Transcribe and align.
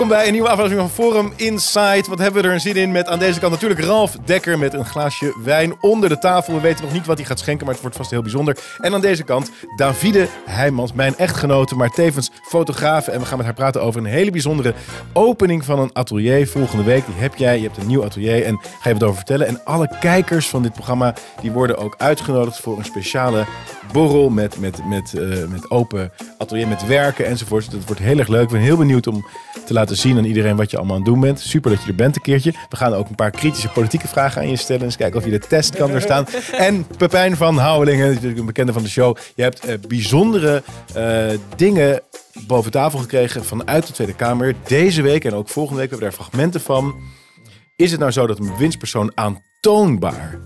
Welkom 0.00 0.18
bij 0.18 0.26
een 0.26 0.32
nieuwe 0.32 0.48
aflevering 0.48 0.80
van 0.80 1.04
Forum 1.04 1.32
Insight. 1.36 2.06
Wat 2.06 2.18
hebben 2.18 2.42
we 2.42 2.48
er 2.48 2.54
een 2.54 2.60
zin 2.60 2.76
in 2.76 2.92
met 2.92 3.06
aan 3.06 3.18
deze 3.18 3.40
kant 3.40 3.52
natuurlijk 3.52 3.80
Ralf 3.80 4.16
Dekker 4.24 4.58
met 4.58 4.74
een 4.74 4.84
glaasje 4.84 5.34
wijn 5.44 5.74
onder 5.80 6.08
de 6.08 6.18
tafel. 6.18 6.54
We 6.54 6.60
weten 6.60 6.84
nog 6.84 6.92
niet 6.92 7.06
wat 7.06 7.18
hij 7.18 7.26
gaat 7.26 7.38
schenken, 7.38 7.64
maar 7.64 7.74
het 7.74 7.82
wordt 7.82 7.96
vast 7.96 8.10
heel 8.10 8.22
bijzonder. 8.22 8.58
En 8.78 8.94
aan 8.94 9.00
deze 9.00 9.22
kant 9.22 9.50
Davide 9.76 10.28
Heijmans, 10.46 10.92
mijn 10.92 11.16
echtgenote, 11.16 11.74
maar 11.74 11.90
tevens 11.90 12.30
fotograaf. 12.42 13.08
En 13.08 13.20
we 13.20 13.26
gaan 13.26 13.36
met 13.36 13.46
haar 13.46 13.54
praten 13.54 13.82
over 13.82 14.00
een 14.00 14.06
hele 14.06 14.30
bijzondere 14.30 14.74
opening 15.12 15.64
van 15.64 15.78
een 15.78 15.90
atelier 15.92 16.48
volgende 16.48 16.84
week. 16.84 17.06
Die 17.06 17.14
heb 17.14 17.34
jij, 17.34 17.56
je 17.56 17.62
hebt 17.62 17.76
een 17.76 17.86
nieuw 17.86 18.04
atelier 18.04 18.44
en 18.44 18.60
ga 18.80 18.88
je 18.88 18.94
wat 18.94 19.02
over 19.02 19.16
vertellen. 19.16 19.46
En 19.46 19.64
alle 19.64 19.96
kijkers 20.00 20.48
van 20.48 20.62
dit 20.62 20.72
programma, 20.72 21.14
die 21.40 21.52
worden 21.52 21.76
ook 21.76 21.94
uitgenodigd 21.98 22.60
voor 22.60 22.78
een 22.78 22.84
speciale 22.84 23.44
borrel 23.92 24.30
met, 24.30 24.58
met, 24.58 24.86
met, 24.88 25.14
eh, 25.14 25.46
met 25.46 25.70
open 25.70 26.12
atelier, 26.38 26.68
met 26.68 26.86
werken 26.86 27.26
enzovoort. 27.26 27.70
Dat 27.70 27.84
wordt 27.84 28.00
heel 28.00 28.18
erg 28.18 28.28
leuk. 28.28 28.42
Ik 28.42 28.48
ben 28.48 28.60
heel 28.60 28.76
benieuwd 28.76 29.06
om 29.06 29.26
te 29.66 29.72
laten 29.72 29.96
zien 29.96 30.16
aan 30.16 30.24
iedereen 30.24 30.56
wat 30.56 30.70
je 30.70 30.76
allemaal 30.76 30.96
aan 30.96 31.02
het 31.02 31.10
doen 31.10 31.20
bent. 31.20 31.40
Super 31.40 31.70
dat 31.70 31.82
je 31.82 31.88
er 31.88 31.94
bent 31.94 32.16
een 32.16 32.22
keertje. 32.22 32.54
We 32.68 32.76
gaan 32.76 32.94
ook 32.94 33.08
een 33.08 33.14
paar 33.14 33.30
kritische 33.30 33.68
politieke 33.68 34.08
vragen 34.08 34.40
aan 34.40 34.50
je 34.50 34.56
stellen. 34.56 34.82
Eens 34.82 34.96
kijken 34.96 35.18
of 35.18 35.24
je 35.24 35.30
de 35.30 35.38
test 35.38 35.76
kan 35.76 35.90
doorstaan. 35.90 36.26
En 36.56 36.86
Pepijn 36.96 37.36
van 37.36 37.56
Houwelingen, 37.56 38.08
natuurlijk 38.08 38.40
een 38.40 38.46
bekende 38.46 38.72
van 38.72 38.82
de 38.82 38.88
show. 38.88 39.16
Je 39.34 39.42
hebt 39.42 39.64
eh, 39.64 39.74
bijzondere 39.88 40.62
eh, 40.94 41.26
dingen 41.56 42.00
boven 42.46 42.70
tafel 42.70 42.98
gekregen 42.98 43.44
vanuit 43.44 43.86
de 43.86 43.92
Tweede 43.92 44.14
Kamer. 44.14 44.54
Deze 44.66 45.02
week 45.02 45.24
en 45.24 45.34
ook 45.34 45.48
volgende 45.48 45.80
week 45.80 45.90
hebben 45.90 46.08
we 46.08 46.14
daar 46.14 46.24
fragmenten 46.24 46.60
van. 46.60 46.94
Is 47.76 47.90
het 47.90 48.00
nou 48.00 48.12
zo 48.12 48.26
dat 48.26 48.38
een 48.38 48.50
bewindspersoon 48.50 49.12
aantoonbaar 49.14 50.38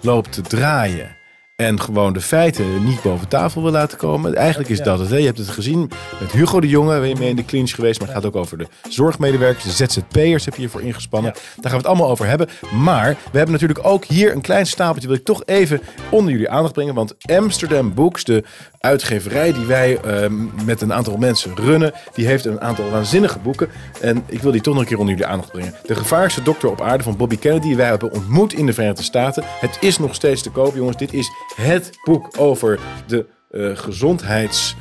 loopt 0.00 0.32
te 0.32 0.42
draaien 0.42 1.17
en 1.62 1.80
gewoon 1.80 2.12
de 2.12 2.20
feiten 2.20 2.84
niet 2.84 3.02
boven 3.02 3.28
tafel 3.28 3.62
wil 3.62 3.70
laten 3.70 3.98
komen. 3.98 4.34
Eigenlijk 4.34 4.68
is 4.68 4.82
dat 4.82 4.98
het. 4.98 5.10
Hè. 5.10 5.16
Je 5.16 5.24
hebt 5.24 5.38
het 5.38 5.48
gezien 5.48 5.90
met 6.20 6.32
Hugo 6.32 6.60
de 6.60 6.68
Jonge, 6.68 7.00
ben 7.00 7.08
je 7.08 7.16
mee 7.18 7.28
in 7.28 7.36
de 7.36 7.44
clinch 7.44 7.70
geweest. 7.70 7.98
Maar 7.98 8.08
het 8.08 8.16
gaat 8.16 8.26
ook 8.26 8.36
over 8.36 8.58
de 8.58 8.66
zorgmedewerkers, 8.88 9.64
de 9.64 9.86
ZZP'ers 9.86 10.44
heb 10.44 10.54
je 10.54 10.60
hiervoor 10.60 10.82
ingespannen. 10.82 11.32
Daar 11.32 11.42
gaan 11.54 11.70
we 11.70 11.76
het 11.76 11.86
allemaal 11.86 12.10
over 12.10 12.26
hebben. 12.26 12.48
Maar 12.72 13.08
we 13.08 13.36
hebben 13.36 13.52
natuurlijk 13.52 13.80
ook 13.82 14.04
hier 14.04 14.32
een 14.32 14.40
klein 14.40 14.66
stapeltje, 14.66 15.08
wil 15.08 15.16
ik 15.16 15.24
toch 15.24 15.42
even 15.44 15.80
onder 16.10 16.32
jullie 16.32 16.50
aandacht 16.50 16.72
brengen. 16.72 16.94
Want 16.94 17.14
Amsterdam 17.30 17.94
Books, 17.94 18.24
de 18.24 18.44
uitgeverij 18.80 19.52
die 19.52 19.66
wij 19.66 20.00
ehm, 20.00 20.64
met 20.64 20.80
een 20.80 20.92
aantal 20.92 21.16
mensen 21.16 21.56
runnen, 21.56 21.92
die 22.14 22.26
heeft 22.26 22.44
een 22.44 22.60
aantal 22.60 22.90
waanzinnige 22.90 23.38
boeken. 23.38 23.68
En 24.00 24.24
ik 24.26 24.40
wil 24.40 24.52
die 24.52 24.60
toch 24.60 24.74
nog 24.74 24.82
een 24.82 24.88
keer 24.88 24.98
onder 24.98 25.14
jullie 25.14 25.30
aandacht 25.30 25.52
brengen. 25.52 25.74
De 25.86 25.94
gevaarlijkste 25.94 26.42
dokter 26.42 26.70
op 26.70 26.80
aarde 26.80 27.02
van 27.02 27.16
Bobby 27.16 27.36
Kennedy, 27.36 27.76
wij 27.76 27.86
hebben 27.86 28.12
ontmoet 28.12 28.52
in 28.52 28.66
de 28.66 28.72
Verenigde 28.72 29.02
Staten. 29.02 29.44
Het 29.46 29.76
is 29.80 29.98
nog 29.98 30.14
steeds 30.14 30.42
te 30.42 30.50
koop, 30.50 30.74
jongens. 30.74 30.96
Dit 30.96 31.12
is 31.12 31.30
het 31.56 31.98
boek 32.04 32.28
over 32.38 32.78
de 33.06 33.26
uh, 33.50 33.76
gezondheids... 33.76 34.76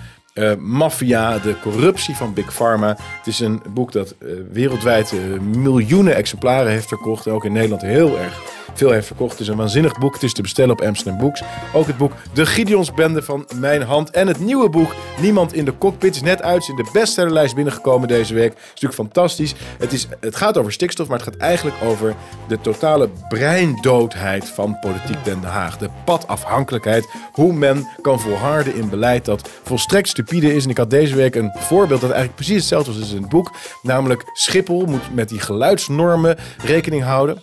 Maffia, 0.59 1.38
de 1.38 1.59
corruptie 1.61 2.16
van 2.16 2.34
Big 2.34 2.54
Pharma. 2.54 2.88
Het 3.17 3.28
is 3.28 3.39
een 3.39 3.61
boek 3.73 3.92
dat 3.92 4.16
uh, 4.20 4.32
wereldwijd 4.52 5.14
miljoenen 5.42 6.16
exemplaren 6.16 6.72
heeft 6.72 6.88
verkocht. 6.88 7.28
Ook 7.28 7.45
in 7.45 7.52
Nederland 7.52 7.82
heel 7.82 8.20
erg 8.20 8.56
veel 8.78 8.92
heeft 8.92 9.08
verkocht. 9.08 9.31
Het 9.31 9.39
is 9.39 9.47
een 9.47 9.58
waanzinnig 9.58 9.97
boek. 9.97 10.14
Het 10.14 10.23
is 10.23 10.33
te 10.33 10.42
bestellen 10.42 10.72
op 10.72 10.81
Amsterdam 10.81 11.20
Books. 11.20 11.42
Ook 11.73 11.88
het 11.88 11.97
boek 11.97 12.11
De 12.33 12.45
Gideonsbende 12.45 13.22
van 13.22 13.47
Mijn 13.56 13.81
Hand. 13.81 14.09
En 14.09 14.28
het 14.28 14.39
nieuwe 14.39 14.70
boek 14.70 14.95
Niemand 15.22 15.53
in 15.53 15.66
de 15.66 15.78
Cockpit 15.78 16.16
is 16.16 16.22
net 16.22 16.42
uit. 16.42 16.61
Is 16.61 16.70
in 16.70 16.75
de 16.75 16.89
bestsellerlijst 16.94 17.55
binnengekomen 17.55 18.08
deze 18.08 18.33
week. 18.33 18.50
Het 18.50 18.59
is 18.61 18.67
natuurlijk 18.67 18.94
fantastisch. 18.94 19.53
Het, 19.78 19.94
is, 19.94 20.08
het 20.20 20.36
gaat 20.36 20.58
over 20.58 20.72
stikstof, 20.72 21.08
maar 21.08 21.17
het 21.17 21.27
gaat 21.27 21.38
eigenlijk 21.38 21.76
over 21.83 22.15
de 22.48 22.61
totale 22.61 23.10
breindoodheid 23.27 24.49
van 24.49 24.80
politiek 24.80 25.23
Den 25.23 25.44
Haag. 25.44 25.77
De 25.77 25.89
padafhankelijkheid. 26.05 27.08
Hoe 27.32 27.54
men 27.54 27.88
kan 28.02 28.20
volharden 28.20 28.76
in 28.76 28.89
beleid 28.89 29.26
dat 29.26 29.49
volstrekt 29.64 30.08
stupide 30.08 30.55
is. 30.55 30.64
En 30.64 30.70
ik 30.70 30.77
had 30.77 30.89
deze 30.89 31.15
week 31.15 31.36
een 31.36 31.52
voorbeeld 31.55 32.02
dat 32.02 32.09
eigenlijk 32.09 32.36
precies 32.36 32.55
hetzelfde 32.55 32.92
was 32.92 33.02
als 33.02 33.11
in 33.11 33.21
het 33.21 33.30
boek. 33.30 33.52
Namelijk 33.82 34.23
Schiphol 34.33 34.86
moet 34.86 35.14
met 35.14 35.30
die 35.30 35.39
geluidsnormen 35.39 36.38
rekening 36.58 37.04
houden. 37.04 37.42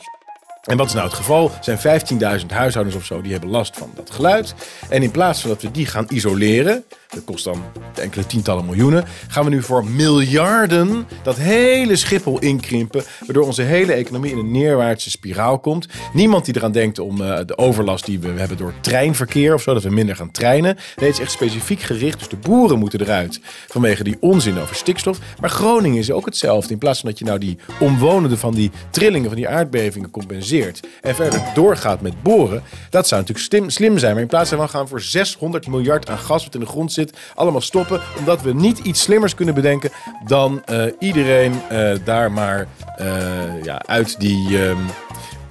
En 0.64 0.76
wat 0.76 0.86
is 0.86 0.92
nou 0.92 1.06
het 1.06 1.16
geval? 1.16 1.50
Er 1.66 1.78
zijn 1.78 2.00
15.000 2.40 2.46
huishoudens 2.46 2.96
of 2.96 3.04
zo 3.04 3.20
die 3.20 3.32
hebben 3.32 3.50
last 3.50 3.76
van 3.76 3.90
dat 3.94 4.10
geluid. 4.10 4.54
En 4.88 5.02
in 5.02 5.10
plaats 5.10 5.40
van 5.40 5.50
dat 5.50 5.62
we 5.62 5.70
die 5.70 5.86
gaan 5.86 6.06
isoleren, 6.08 6.84
dat 7.08 7.24
kost 7.24 7.44
dan 7.44 7.62
enkele 7.94 8.26
tientallen 8.26 8.64
miljoenen, 8.64 9.04
gaan 9.28 9.44
we 9.44 9.50
nu 9.50 9.62
voor 9.62 9.84
miljarden 9.84 11.06
dat 11.22 11.36
hele 11.36 11.96
Schiphol 11.96 12.38
inkrimpen, 12.38 13.04
waardoor 13.26 13.46
onze 13.46 13.62
hele 13.62 13.92
economie 13.92 14.30
in 14.30 14.38
een 14.38 14.50
neerwaartse 14.50 15.10
spiraal 15.10 15.58
komt. 15.58 15.88
Niemand 16.12 16.44
die 16.44 16.56
eraan 16.56 16.72
denkt 16.72 16.98
om 16.98 17.20
uh, 17.20 17.38
de 17.46 17.58
overlast 17.58 18.06
die 18.06 18.18
we 18.18 18.28
hebben 18.28 18.56
door 18.56 18.72
treinverkeer 18.80 19.54
of 19.54 19.62
zo, 19.62 19.74
dat 19.74 19.82
we 19.82 19.90
minder 19.90 20.16
gaan 20.16 20.30
treinen. 20.30 20.74
Nee, 20.74 21.08
het 21.08 21.18
is 21.18 21.20
echt 21.20 21.32
specifiek 21.32 21.80
gericht, 21.80 22.18
dus 22.18 22.28
de 22.28 22.36
boeren 22.36 22.78
moeten 22.78 23.00
eruit 23.00 23.40
vanwege 23.68 24.04
die 24.04 24.16
onzin 24.20 24.58
over 24.58 24.76
stikstof. 24.76 25.18
Maar 25.40 25.50
Groningen 25.50 25.98
is 25.98 26.10
ook 26.10 26.24
hetzelfde. 26.24 26.72
In 26.72 26.78
plaats 26.78 27.00
van 27.00 27.08
dat 27.08 27.18
je 27.18 27.24
nou 27.24 27.38
die 27.38 27.58
omwonenden 27.80 28.38
van 28.38 28.54
die 28.54 28.70
trillingen, 28.90 29.28
van 29.28 29.36
die 29.36 29.48
aardbevingen 29.48 30.10
compenseert 30.10 30.52
en 31.00 31.14
verder 31.14 31.42
doorgaat 31.54 32.00
met 32.00 32.22
boren, 32.22 32.62
dat 32.90 33.08
zou 33.08 33.20
natuurlijk 33.20 33.70
slim, 33.70 33.98
zijn. 33.98 34.12
Maar 34.12 34.22
in 34.22 34.28
plaats 34.28 34.50
daarvan 34.50 34.68
gaan 34.68 34.82
we 34.82 34.88
voor 34.88 35.00
600 35.00 35.66
miljard 35.66 36.08
aan 36.08 36.18
gas 36.18 36.44
wat 36.44 36.54
in 36.54 36.60
de 36.60 36.66
grond 36.66 36.92
zit, 36.92 37.16
allemaal 37.34 37.60
stoppen. 37.60 38.00
Omdat 38.18 38.42
we 38.42 38.54
niet 38.54 38.78
iets 38.78 39.02
slimmers 39.02 39.34
kunnen 39.34 39.54
bedenken 39.54 39.90
dan 40.26 40.62
uh, 40.70 40.84
iedereen 40.98 41.52
uh, 41.72 41.92
daar 42.04 42.32
maar 42.32 42.66
uh, 43.00 43.64
ja, 43.64 43.82
uit 43.86 44.20
die. 44.20 44.62
Um, 44.62 44.86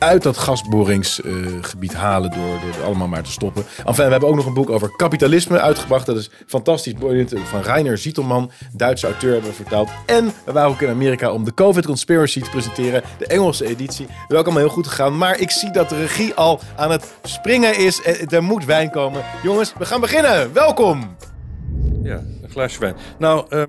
uit 0.03 0.23
dat 0.23 0.37
gasboringsgebied 0.37 1.93
halen 1.93 2.31
door, 2.31 2.59
door 2.73 2.85
allemaal 2.85 3.07
maar 3.07 3.23
te 3.23 3.31
stoppen. 3.31 3.63
Enfin, 3.85 4.05
we 4.05 4.11
hebben 4.11 4.29
ook 4.29 4.35
nog 4.35 4.45
een 4.45 4.53
boek 4.53 4.69
over 4.69 4.95
kapitalisme 4.95 5.59
uitgebracht. 5.59 6.05
Dat 6.05 6.17
is 6.17 6.29
fantastisch. 6.47 6.93
Van 7.43 7.61
Rainer 7.61 7.97
Zietelman, 7.97 8.51
Duitse 8.71 9.05
auteur, 9.05 9.31
hebben 9.31 9.49
we 9.49 9.55
vertaald. 9.55 9.89
En 10.05 10.33
we 10.45 10.51
waren 10.51 10.69
ook 10.69 10.81
in 10.81 10.89
Amerika 10.89 11.31
om 11.31 11.43
de 11.43 11.53
COVID 11.53 11.85
Conspiracy 11.85 12.41
te 12.41 12.49
presenteren. 12.49 13.03
De 13.17 13.27
Engelse 13.27 13.65
editie. 13.65 14.07
Dat 14.27 14.43
allemaal 14.43 14.63
heel 14.63 14.71
goed 14.71 14.87
gegaan. 14.87 15.17
Maar 15.17 15.39
ik 15.39 15.51
zie 15.51 15.71
dat 15.71 15.89
de 15.89 15.97
regie 15.97 16.33
al 16.33 16.59
aan 16.75 16.91
het 16.91 17.13
springen 17.23 17.77
is. 17.77 18.01
Er 18.29 18.43
moet 18.43 18.65
wijn 18.65 18.91
komen. 18.91 19.23
Jongens, 19.43 19.73
we 19.77 19.85
gaan 19.85 20.01
beginnen. 20.01 20.53
Welkom! 20.53 21.15
Ja, 22.03 22.15
een 22.15 22.49
glaasje 22.49 22.79
wijn. 22.79 22.95
Nou... 23.17 23.45
Uh... 23.49 23.63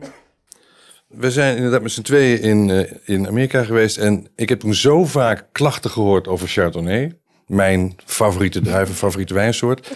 We 1.17 1.31
zijn 1.31 1.57
inderdaad 1.57 1.83
met 1.83 1.93
z'n 1.93 2.03
tweeën 2.03 2.41
in, 2.41 2.69
uh, 2.69 2.91
in 3.05 3.29
Amerika 3.29 3.65
geweest. 3.65 3.97
En 3.97 4.27
ik 4.37 4.49
heb 4.49 4.61
toen 4.61 4.75
zo 4.75 5.05
vaak 5.05 5.47
klachten 5.53 5.91
gehoord 5.91 6.29
over 6.29 6.49
Chardonnay. 6.49 7.13
Mijn 7.47 7.97
favoriete 8.05 8.61
druiven, 8.61 8.95
favoriete 8.95 9.35
wijnsoort. 9.35 9.91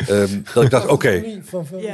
Uh, 0.00 0.08
dat 0.54 0.64
ik 0.64 0.70
dacht, 0.70 0.84
oké, 0.84 0.92
okay, 0.92 1.42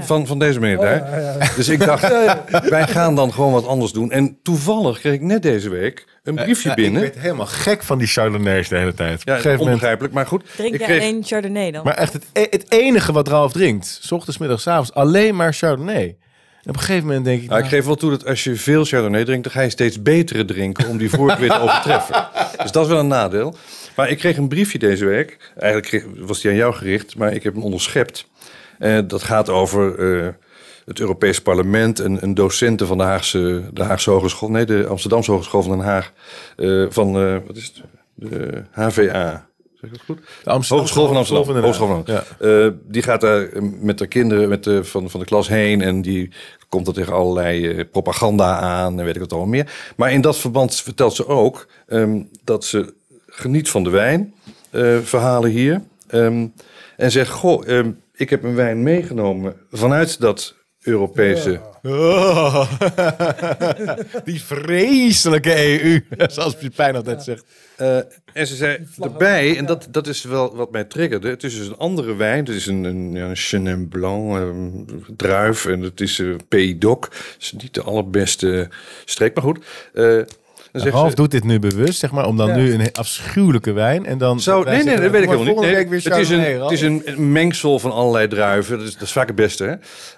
van, 0.00 0.26
van 0.26 0.38
deze 0.38 0.60
meneer 0.60 0.76
daar. 0.76 1.02
Oh, 1.02 1.08
ja, 1.08 1.18
ja. 1.18 1.50
Dus 1.56 1.68
ik 1.68 1.84
dacht, 1.84 2.08
wij 2.68 2.86
gaan 2.86 3.14
dan 3.14 3.32
gewoon 3.32 3.52
wat 3.52 3.66
anders 3.66 3.92
doen. 3.92 4.10
En 4.10 4.38
toevallig 4.42 4.98
kreeg 4.98 5.12
ik 5.12 5.20
net 5.20 5.42
deze 5.42 5.68
week 5.68 6.06
een 6.22 6.34
briefje 6.34 6.68
uh, 6.68 6.74
binnen. 6.74 7.02
Ik 7.02 7.12
werd 7.12 7.24
helemaal 7.24 7.47
gek 7.47 7.82
van 7.82 7.98
die 7.98 8.06
Chardonnays 8.06 8.68
de 8.68 8.76
hele 8.76 8.94
tijd. 8.94 9.22
Ja, 9.24 9.56
onbegrijpelijk, 9.56 10.14
maar 10.14 10.26
goed. 10.26 10.44
Drink 10.56 10.76
jij 10.76 10.86
kreeg... 10.86 11.00
alleen 11.00 11.24
Chardonnay 11.24 11.70
dan? 11.70 11.84
Maar 11.84 11.97
echt 11.97 12.12
het, 12.12 12.24
het 12.32 12.64
enige 12.68 13.12
wat 13.12 13.28
Ralf 13.28 13.52
drinkt, 13.52 13.98
s 14.02 14.12
ochtends, 14.12 14.38
middags, 14.38 14.66
avonds, 14.66 14.94
alleen 14.94 15.36
maar 15.36 15.52
Chardonnay. 15.52 16.16
Op 16.65 16.75
een 16.75 16.81
gegeven 16.81 17.06
moment 17.06 17.25
denk 17.25 17.43
ik... 17.43 17.48
Nou, 17.48 17.62
ik 17.62 17.69
geef 17.69 17.84
wel 17.84 17.94
toe 17.94 18.10
dat 18.10 18.26
als 18.26 18.44
je 18.44 18.56
veel 18.56 18.84
Chardonnay 18.84 19.25
drinkt... 19.25 19.44
dan 19.44 19.53
ga 19.53 19.60
je 19.60 19.71
steeds 19.71 20.03
betere 20.03 20.44
drinken 20.44 20.88
om 20.88 20.98
die 20.98 21.10
vorige 21.10 21.41
weer 21.41 21.50
te 21.50 21.60
overtreffen. 21.69 22.28
Dus 22.62 22.72
dat 22.72 22.84
is 22.84 22.91
wel 22.91 23.00
een 23.00 23.06
nadeel. 23.06 23.56
Maar 23.97 24.10
ik 24.10 24.19
kreeg 24.19 24.37
een 24.37 24.48
briefje 24.48 24.78
deze 24.78 25.04
week. 25.04 25.53
Eigenlijk 25.56 26.06
was 26.16 26.41
die 26.41 26.50
aan 26.50 26.56
jou 26.56 26.75
gericht, 26.75 27.16
maar 27.16 27.32
ik 27.32 27.43
heb 27.43 27.54
hem 27.54 27.62
onderschept. 27.62 28.28
Uh, 28.78 28.98
dat 29.06 29.22
gaat 29.22 29.48
over 29.48 29.98
uh, 29.98 30.28
het 30.84 31.01
Europees 31.01 31.42
Parlement 31.42 32.01
en 32.01 32.22
een 32.22 32.34
docenten 32.34 32.86
van 32.86 32.98
de 32.98 33.04
Haagse, 33.04 33.63
de 33.72 33.83
Haagse 33.83 34.10
Hogeschool... 34.10 34.51
nee, 34.51 34.65
de 34.65 34.86
Amsterdamse 34.86 35.30
Hogeschool 35.30 35.63
van 35.63 35.77
Den 35.77 35.86
Haag. 35.86 36.13
Uh, 36.56 36.86
van, 36.91 37.13
wat 37.47 37.56
is 37.56 37.65
het? 37.65 37.83
De 38.15 38.63
HVA. 38.71 39.49
Zeg 39.80 39.91
ik 39.91 39.97
dat 39.97 40.04
goed? 40.06 40.18
De 40.44 40.50
Amsterdam, 40.50 40.78
Hogeschool 40.78 41.06
van 41.06 41.16
Amsterdam. 41.16 41.44
Van 41.44 41.62
Hogeschool 41.62 41.86
van 41.86 41.97
Amsterdam. 41.97 42.24
Ja. 42.38 42.66
Uh, 42.66 42.72
die 42.82 43.03
gaat 43.03 43.21
daar 43.21 43.48
met 43.80 43.98
de 43.98 44.06
kinderen 44.06 44.48
met 44.48 44.65
de, 44.65 44.84
van, 44.84 45.10
van 45.10 45.21
de 45.21 45.27
klas 45.27 45.48
heen 45.48 45.80
en 45.80 46.03
die 46.03 46.30
komt 46.68 46.86
er 46.86 46.92
tegen 46.92 47.12
allerlei 47.12 47.68
uh, 47.68 47.84
propaganda 47.91 48.59
aan 48.59 48.98
en 48.98 49.04
weet 49.04 49.15
ik 49.15 49.21
wat 49.21 49.32
allemaal 49.32 49.50
meer. 49.50 49.92
Maar 49.97 50.12
in 50.12 50.21
dat 50.21 50.36
verband 50.36 50.74
vertelt 50.74 51.15
ze 51.15 51.27
ook 51.27 51.66
um, 51.86 52.28
dat 52.44 52.65
ze 52.65 52.94
geniet 53.27 53.71
van 53.71 53.84
de 53.84 53.91
wijn, 53.91 54.34
uh, 54.71 54.98
verhalen 54.98 55.50
hier. 55.50 55.82
Um, 56.10 56.53
en 56.97 57.10
zegt, 57.10 57.30
goh, 57.30 57.68
um, 57.68 58.00
ik 58.15 58.30
heb 58.30 58.42
een 58.42 58.54
wijn 58.54 58.82
meegenomen 58.82 59.56
vanuit 59.71 60.21
dat 60.21 60.54
Europese... 60.80 61.50
Ja. 61.50 61.69
Oh. 61.82 62.71
Die 64.24 64.42
vreselijke 64.42 65.82
EU, 65.82 66.04
zoals 66.32 66.56
Pijn 66.74 66.97
altijd 66.97 67.22
zegt. 67.22 67.44
Uh, 67.80 67.97
en 68.32 68.47
ze 68.47 68.54
zei 68.54 68.86
erbij, 68.98 69.56
en 69.56 69.66
dat, 69.66 69.88
dat 69.91 70.06
is 70.06 70.22
wel 70.22 70.56
wat 70.56 70.71
mij 70.71 70.84
triggerde. 70.84 71.28
Het 71.28 71.44
is 71.44 71.56
dus 71.56 71.66
een 71.66 71.77
andere 71.77 72.15
wijn. 72.15 72.44
Het 72.44 72.54
is 72.54 72.66
een, 72.66 72.84
een, 72.84 73.12
ja, 73.12 73.28
een 73.28 73.36
Chenin 73.36 73.88
Blanc 73.88 74.36
um, 74.36 74.84
druif. 75.16 75.66
En 75.66 75.80
het 75.80 76.00
is 76.00 76.18
uh, 76.18 76.78
Doc. 76.78 76.98
Het 77.00 77.36
is 77.41 77.53
niet 77.53 77.74
de 77.74 77.82
allerbeste 77.82 78.68
streek, 79.04 79.34
maar 79.34 79.44
goed. 79.44 79.65
Uh, 79.94 80.22
dan 80.72 80.88
Half 80.88 81.10
ze, 81.10 81.16
doet 81.16 81.30
dit 81.30 81.44
nu 81.44 81.59
bewust, 81.59 81.98
zeg 81.98 82.10
maar, 82.10 82.27
om 82.27 82.36
dan 82.36 82.48
ja. 82.48 82.56
nu 82.56 82.74
een 82.74 82.92
afschuwelijke 82.92 83.72
wijn 83.72 84.06
en 84.06 84.18
dan... 84.18 84.41
Zo, 84.41 84.62
nee, 84.62 84.82
nee, 84.82 85.00
dat 85.00 85.10
weet 85.10 85.22
ik 85.22 85.28
helemaal 85.28 85.54
niet. 85.54 85.60
Nee, 85.60 85.74
het, 85.74 86.16
is 86.16 86.30
een, 86.30 86.60
het 86.60 86.71
is 86.71 86.80
een 86.80 87.32
mengsel 87.32 87.78
van 87.78 87.92
allerlei 87.92 88.28
druiven. 88.28 88.78
Dat 88.78 88.86
is, 88.86 88.92
dat 88.92 89.03
is 89.03 89.12
vaak 89.12 89.27
het 89.27 89.36
beste, 89.36 89.65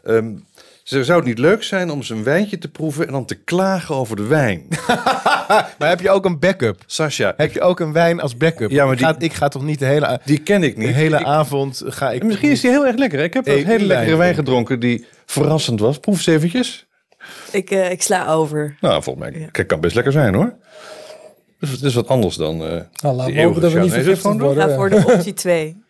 hè? 0.02 0.14
Um, 0.14 0.44
Zou 0.82 1.12
het 1.18 1.24
niet 1.24 1.38
leuk 1.38 1.62
zijn 1.62 1.90
om 1.90 1.96
eens 1.98 2.10
een 2.10 2.24
wijntje 2.24 2.58
te 2.58 2.68
proeven 2.68 3.06
en 3.06 3.12
dan 3.12 3.24
te 3.24 3.34
klagen 3.34 3.94
over 3.94 4.16
de 4.16 4.26
wijn? 4.26 4.66
Maar 5.78 5.88
heb 5.88 6.00
je 6.00 6.10
ook 6.10 6.24
een 6.24 6.38
backup? 6.38 6.82
Sascha, 6.86 7.34
Heb 7.36 7.52
je 7.52 7.60
ook 7.60 7.80
een 7.80 7.92
wijn 7.92 8.20
als 8.20 8.36
backup? 8.36 8.70
Ja, 8.70 8.84
maar 8.84 8.92
ik, 8.94 9.00
ga, 9.00 9.14
ik 9.18 9.32
ga 9.32 9.48
toch 9.48 9.62
niet 9.62 9.78
de 9.78 9.84
hele, 9.84 10.20
die 10.24 10.38
ken 10.38 10.62
ik 10.62 10.74
de 10.76 10.80
niet. 10.80 10.94
hele 10.94 11.18
Ik- 11.18 11.24
avond 11.26 11.82
ga 11.86 12.10
ik. 12.10 12.22
Misschien 12.24 12.50
is 12.50 12.60
die 12.60 12.70
heel 12.70 12.86
erg 12.86 12.96
lekker. 12.96 13.18
Ik 13.20 13.34
heb 13.34 13.44
wel 13.44 13.56
een 13.56 13.66
hele 13.66 13.84
lekkere 13.86 14.16
wijn 14.16 14.34
gedronken 14.34 14.80
die 14.80 15.06
verrassend 15.26 15.80
was. 15.80 15.98
Proef 15.98 16.14
eens 16.16 16.26
eventjes. 16.26 16.86
Ik, 17.52 17.70
eh, 17.70 17.90
ik 17.90 18.02
sla 18.02 18.26
over. 18.32 18.76
Nou, 18.80 19.02
volgens 19.02 19.30
mij 19.30 19.48
kijk, 19.52 19.66
kan 19.68 19.80
best 19.80 19.94
lekker 19.94 20.12
zijn 20.12 20.34
hoor. 20.34 20.54
Dus 21.60 21.70
het 21.70 21.82
is 21.82 21.94
wat 21.94 22.08
anders 22.08 22.36
dan. 22.36 22.64
eh 22.66 22.80
Nou, 23.02 23.24
die 23.26 23.34
we 23.34 23.42
hopen 23.42 23.60
dat 23.62 23.72
we 23.72 23.80
niet 23.80 23.92
vergiftigd 23.92 24.38
worden. 24.38 24.62
Ga 24.62 24.68
ja. 24.68 24.74
voor 24.74 24.90
de 24.90 25.02
optie 25.14 25.34
2. 25.34 25.81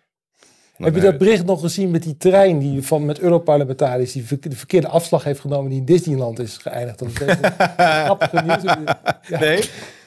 Heb 0.84 0.94
je 0.94 1.00
dat 1.00 1.18
bericht 1.18 1.44
nog 1.44 1.60
gezien 1.60 1.90
met 1.90 2.02
die 2.02 2.16
trein 2.16 2.58
die 2.58 2.82
van, 2.82 3.04
met 3.04 3.18
Europarlementariërs 3.20 4.12
die 4.12 4.24
de 4.40 4.56
verkeerde 4.56 4.88
afslag 4.88 5.24
heeft 5.24 5.40
genomen 5.40 5.70
die 5.70 5.78
in 5.78 5.84
Disneyland 5.84 6.38
is 6.38 6.56
geëindigd? 6.56 6.98
Dat 6.98 7.08
is 7.08 7.20
een 7.20 7.36
grappige 8.04 8.42
nieuws. 8.44 8.62
Ja, 9.28 9.38
Nee? 9.40 9.60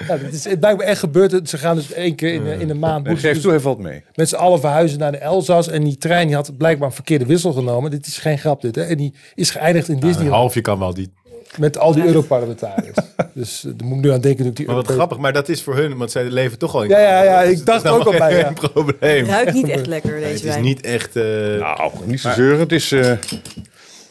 ja, 0.07 0.17
dat 0.17 0.31
is 0.31 0.43
het 0.43 0.59
blijkbaar 0.59 0.87
echt 0.87 0.99
gebeurd. 0.99 1.49
Ze 1.49 1.57
gaan 1.57 1.75
dus 1.75 1.91
één 1.93 2.15
keer 2.15 2.33
in, 2.33 2.43
de- 2.43 2.55
in 2.59 2.67
de 2.67 2.73
maand 2.73 3.05
Nee, 3.05 3.15
geef 3.15 3.33
dus 3.33 3.41
toe, 3.41 3.51
hij 3.51 3.59
valt 3.59 3.79
mee. 3.79 4.03
met 4.15 4.29
z'n 4.29 4.35
allen 4.35 4.59
verhuizen 4.59 4.99
naar 4.99 5.11
de 5.11 5.17
Elzas. 5.17 5.67
En 5.67 5.83
die 5.83 5.97
trein 5.97 6.27
die 6.27 6.35
had 6.35 6.57
blijkbaar 6.57 6.87
een 6.87 6.93
verkeerde 6.95 7.25
wissel 7.25 7.53
genomen. 7.53 7.91
Dit 7.91 8.05
is 8.07 8.17
geen 8.17 8.37
grap 8.37 8.61
dit. 8.61 8.75
Hè? 8.75 8.81
En 8.83 8.97
die 8.97 9.13
is 9.35 9.49
geëindigd 9.49 9.87
in 9.87 9.93
Een 9.93 9.99
Disneyland 9.99 10.35
halfje 10.35 10.61
kan 10.61 10.79
wel 10.79 10.93
die. 10.93 11.09
Met 11.57 11.77
al 11.77 11.93
die 11.93 12.05
Europarlementariërs. 12.05 12.97
dus 13.33 13.63
uh, 13.63 13.73
daar 13.77 13.87
moet 13.87 13.97
ik 13.97 14.03
nu 14.03 14.11
aan 14.11 14.21
denken. 14.21 14.45
Dat 14.45 14.55
die 14.55 14.65
Maar 14.65 14.75
wat 14.75 14.87
grappig, 14.87 15.17
maar 15.17 15.33
dat 15.33 15.49
is 15.49 15.63
voor 15.63 15.75
hun, 15.75 15.97
want 15.97 16.11
zij 16.11 16.23
leven 16.23 16.57
toch 16.57 16.75
al 16.75 16.83
in. 16.83 16.89
Ja, 16.89 16.99
ja, 16.99 17.23
ja, 17.23 17.41
ik 17.41 17.65
dacht 17.65 17.77
is 17.77 17.83
nou 17.83 17.99
ook 17.99 18.05
al 18.05 18.11
bij, 18.17 18.33
geen 18.33 18.39
ja. 18.61 18.69
probleem. 18.69 19.25
Het 19.25 19.27
ruikt 19.27 19.53
niet 19.53 19.69
echt 19.77 19.87
lekker, 19.87 20.11
deze 20.11 20.25
Het 20.25 20.33
is 20.35 20.41
wijn. 20.43 20.61
niet 20.61 20.81
echt. 20.81 21.15
eh, 21.15 21.23
Nou, 21.23 21.91
niet 22.05 22.21
te 22.21 22.31
zeuren. 22.31 22.59
Het 22.59 22.71
is, 22.71 22.91
eh 22.91 23.11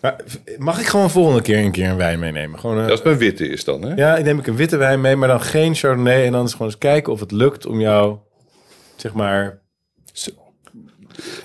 maar 0.00 0.17
mag 0.58 0.81
ik 0.81 0.87
gewoon 0.87 1.11
volgende 1.11 1.43
keer 1.43 1.58
een 1.58 1.70
keer 1.70 1.88
een 1.88 1.96
wijn 1.96 2.19
meenemen? 2.19 2.58
Gewoon, 2.61 2.76
eh, 2.76 2.82
als 2.85 2.93
het 2.93 3.05
mijn 3.05 3.19
witte 3.19 3.49
is 3.49 3.64
dan. 3.64 3.82
Hè? 3.82 3.94
Ja, 3.94 4.17
ik 4.17 4.25
neem 4.25 4.38
ik 4.38 4.46
een 4.46 4.56
witte 4.56 4.76
wijn 4.76 5.00
mee, 5.00 5.17
maar 5.17 5.29
dan 5.29 5.41
geen 5.41 5.75
Chardonnay. 5.75 6.25
En 6.25 6.32
dan 6.32 6.44
is 6.44 6.52
gewoon 6.52 6.67
eens 6.67 6.79
kijken 6.79 7.12
of 7.12 7.20
het 7.20 7.31
lukt 7.32 7.67
om 7.67 7.81
jou, 7.81 8.17
zeg 8.96 9.12
maar... 9.12 9.58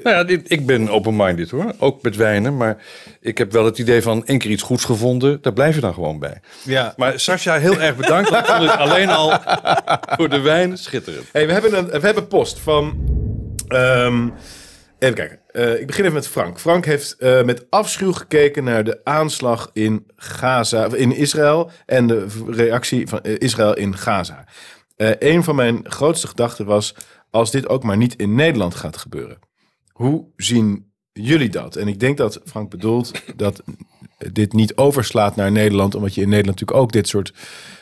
Nou 0.04 0.16
ja, 0.16 0.24
dit, 0.24 0.51
ik 0.51 0.66
ben 0.66 0.89
open-minded 0.89 1.50
hoor. 1.50 1.74
Ook 1.80 2.01
met 2.01 2.16
wijnen. 2.16 2.57
Maar 2.57 2.77
ik 3.21 3.38
heb 3.38 3.51
wel 3.51 3.66
het 3.66 3.77
idee 3.77 4.01
van 4.01 4.25
één 4.25 4.38
keer 4.39 4.51
iets 4.51 4.63
goeds 4.63 4.86
gevonden. 4.86 5.42
Daar 5.42 5.54
blijf 5.54 5.75
je 5.75 5.81
dan 5.81 5.94
gewoon 5.94 6.19
bij. 6.19 6.42
Ja. 6.63 6.94
Maar 6.98 7.19
Sascha, 7.19 7.57
heel 7.57 7.80
erg 7.80 7.95
bedankt. 7.95 8.30
Ik 8.30 8.45
vond 8.45 8.69
het 8.69 8.80
alleen 8.80 9.10
al 9.10 9.39
voor 10.18 10.30
de 10.30 10.39
wijn 10.39 10.77
schitterend. 10.77 11.25
Hey, 11.31 11.48
we, 11.48 11.54
hebben 11.54 11.77
een, 11.77 11.86
we 11.86 12.06
hebben 12.06 12.27
post 12.27 12.60
van... 12.60 12.98
ehm, 13.68 14.27
even 15.00 15.16
kijken. 15.16 15.39
Eh, 15.51 15.80
ik 15.80 15.88
begin 15.88 16.04
even 16.04 16.16
met 16.16 16.27
Frank. 16.27 16.60
Frank 16.60 16.86
heeft 16.86 17.18
eh, 17.18 17.44
met 17.44 17.66
afschuw 17.69 18.12
gekeken 18.12 18.63
naar 18.63 18.83
de 18.83 19.00
aanslag 19.04 19.69
in 19.74 20.07
Gaza, 20.16 20.88
in 20.94 21.16
Israël 21.16 21.71
en 21.86 22.07
de 22.07 22.27
reactie 22.48 23.07
van 23.07 23.21
eh, 23.21 23.36
Israël 23.38 23.75
in 23.75 23.98
Gaza. 23.98 24.45
Eh 24.95 25.12
een 25.19 25.44
van 25.44 25.56
mijn 25.56 25.80
grootste 25.83 26.27
gedachten 26.27 26.66
was: 26.66 26.95
als 27.30 27.51
dit 27.51 27.68
ook 27.69 27.83
maar 27.83 27.98
niet 27.98 28.16
in 28.16 28.36
Nederland 28.36 28.75
gaat 28.75 28.98
gebeuren. 28.98 29.38
Hoe 29.99 30.25
zien 30.35 30.91
jullie 31.11 31.49
dat? 31.49 31.75
En 31.75 31.87
ik 31.87 31.99
denk 31.99 32.17
dat 32.17 32.41
Frank 32.45 32.69
bedoelt 32.69 33.11
dat 33.35 33.63
dit 34.31 34.53
niet 34.53 34.75
overslaat 34.75 35.35
naar 35.35 35.51
Nederland, 35.51 35.95
omdat 35.95 36.15
je 36.15 36.21
in 36.21 36.29
Nederland 36.29 36.59
natuurlijk 36.59 36.85
ook 36.85 36.91
dit 36.91 37.07
soort 37.07 37.33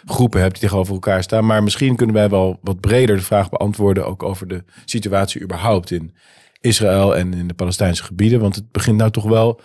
groepen 0.05 0.41
hebt 0.41 0.53
die 0.53 0.61
tegenover 0.61 0.93
elkaar 0.93 1.23
staan. 1.23 1.45
Maar 1.45 1.63
misschien 1.63 1.95
kunnen 1.95 2.15
wij 2.15 2.29
wel 2.29 2.59
wat 2.61 2.79
breder 2.79 3.15
de 3.15 3.21
vraag 3.21 3.49
beantwoorden, 3.49 4.05
ook 4.05 4.23
over 4.23 4.47
de 4.47 4.63
situatie 4.85 5.41
überhaupt 5.41 5.91
in 5.91 6.15
Israël 6.59 7.15
en 7.15 7.33
in 7.33 7.47
de 7.47 7.53
Palestijnse 7.53 8.03
gebieden. 8.03 8.39
Want 8.39 8.55
het 8.55 8.71
begint 8.71 8.97
nou 8.97 9.11
toch 9.11 9.25
wel 9.25 9.61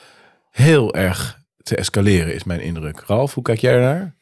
heel 0.50 0.94
erg 0.94 1.40
te 1.62 1.76
escaleren, 1.76 2.34
is 2.34 2.44
mijn 2.44 2.60
indruk. 2.60 3.02
Ralf, 3.06 3.34
hoe 3.34 3.42
kijk 3.42 3.58
jij 3.58 3.72
ernaar? 3.72 4.14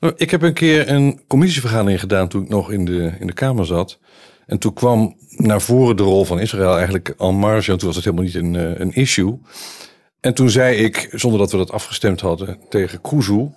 Nou, 0.00 0.12
Ik 0.16 0.30
heb 0.30 0.42
een 0.42 0.54
keer 0.54 0.88
een 0.88 1.20
commissievergadering 1.26 2.00
gedaan 2.00 2.28
toen 2.28 2.42
ik 2.42 2.48
nog 2.48 2.70
in 2.70 2.84
de, 2.84 3.12
in 3.18 3.26
de 3.26 3.32
Kamer 3.32 3.66
zat. 3.66 3.98
En 4.48 4.58
toen 4.58 4.72
kwam 4.72 5.16
naar 5.30 5.60
voren 5.60 5.96
de 5.96 6.02
rol 6.02 6.24
van 6.24 6.40
Israël 6.40 6.76
eigenlijk 6.76 7.14
en 7.18 7.34
marge. 7.34 7.76
Toen 7.76 7.86
was 7.86 7.96
het 7.96 8.04
helemaal 8.04 8.24
niet 8.24 8.34
een, 8.34 8.56
eh, 8.56 8.80
een 8.80 8.92
issue. 8.92 9.38
En 10.20 10.34
toen 10.34 10.50
zei 10.50 10.76
ik, 10.76 11.08
zonder 11.12 11.40
dat 11.40 11.50
we 11.50 11.56
dat 11.56 11.72
afgestemd 11.72 12.20
hadden, 12.20 12.58
tegen 12.68 13.00
Kuzu... 13.00 13.48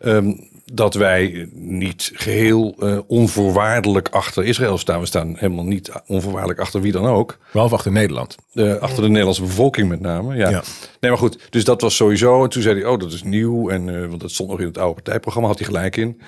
ehm, 0.00 0.32
dat 0.64 0.94
wij 0.94 1.48
niet 1.52 2.10
geheel 2.14 2.74
eh, 2.78 2.98
onvoorwaardelijk 3.06 4.08
achter 4.08 4.44
Israël 4.44 4.78
staan. 4.78 5.00
We 5.00 5.06
staan 5.06 5.36
helemaal 5.36 5.64
niet 5.64 5.92
onvoorwaardelijk 6.06 6.60
achter 6.60 6.80
wie 6.80 6.92
dan 6.92 7.06
ook. 7.06 7.38
Behalve 7.52 7.74
achter 7.74 7.92
Nederland. 7.92 8.36
Eh, 8.52 8.76
achter 8.76 9.02
de 9.02 9.08
Nederlandse 9.08 9.42
bevolking 9.42 9.88
met 9.88 10.00
name. 10.00 10.36
Ja. 10.36 10.48
Ja. 10.48 10.62
Nee, 11.00 11.10
maar 11.10 11.20
goed. 11.20 11.38
Dus 11.50 11.64
dat 11.64 11.80
was 11.80 11.96
sowieso. 11.96 12.42
En 12.42 12.48
toen 12.48 12.62
zei 12.62 12.80
hij, 12.80 12.88
oh, 12.88 12.98
dat 12.98 13.12
is 13.12 13.22
nieuw. 13.22 13.68
En, 13.68 14.08
want 14.08 14.20
dat 14.20 14.30
stond 14.30 14.50
nog 14.50 14.60
in 14.60 14.66
het 14.66 14.78
oude 14.78 14.94
partijprogramma, 14.94 15.48
had 15.48 15.58
hij 15.58 15.66
gelijk 15.66 15.96
in. 15.96 16.20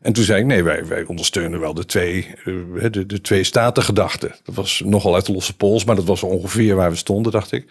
En 0.00 0.12
toen 0.12 0.24
zei 0.24 0.40
ik, 0.40 0.46
nee, 0.46 0.62
wij, 0.62 0.86
wij 0.86 1.04
ondersteunen 1.04 1.60
wel 1.60 1.74
de 1.74 1.84
twee, 1.84 2.34
eh, 2.44 2.90
de, 2.90 3.06
de 3.06 3.20
twee 3.20 3.44
statengedachten. 3.44 4.34
Dat 4.42 4.54
was 4.54 4.82
nogal 4.84 5.14
uit 5.14 5.26
de 5.26 5.32
losse 5.32 5.56
pols, 5.56 5.84
maar 5.84 5.96
dat 5.96 6.04
was 6.04 6.22
ongeveer 6.22 6.76
waar 6.76 6.90
we 6.90 6.96
stonden, 6.96 7.32
dacht 7.32 7.52
ik. 7.52 7.66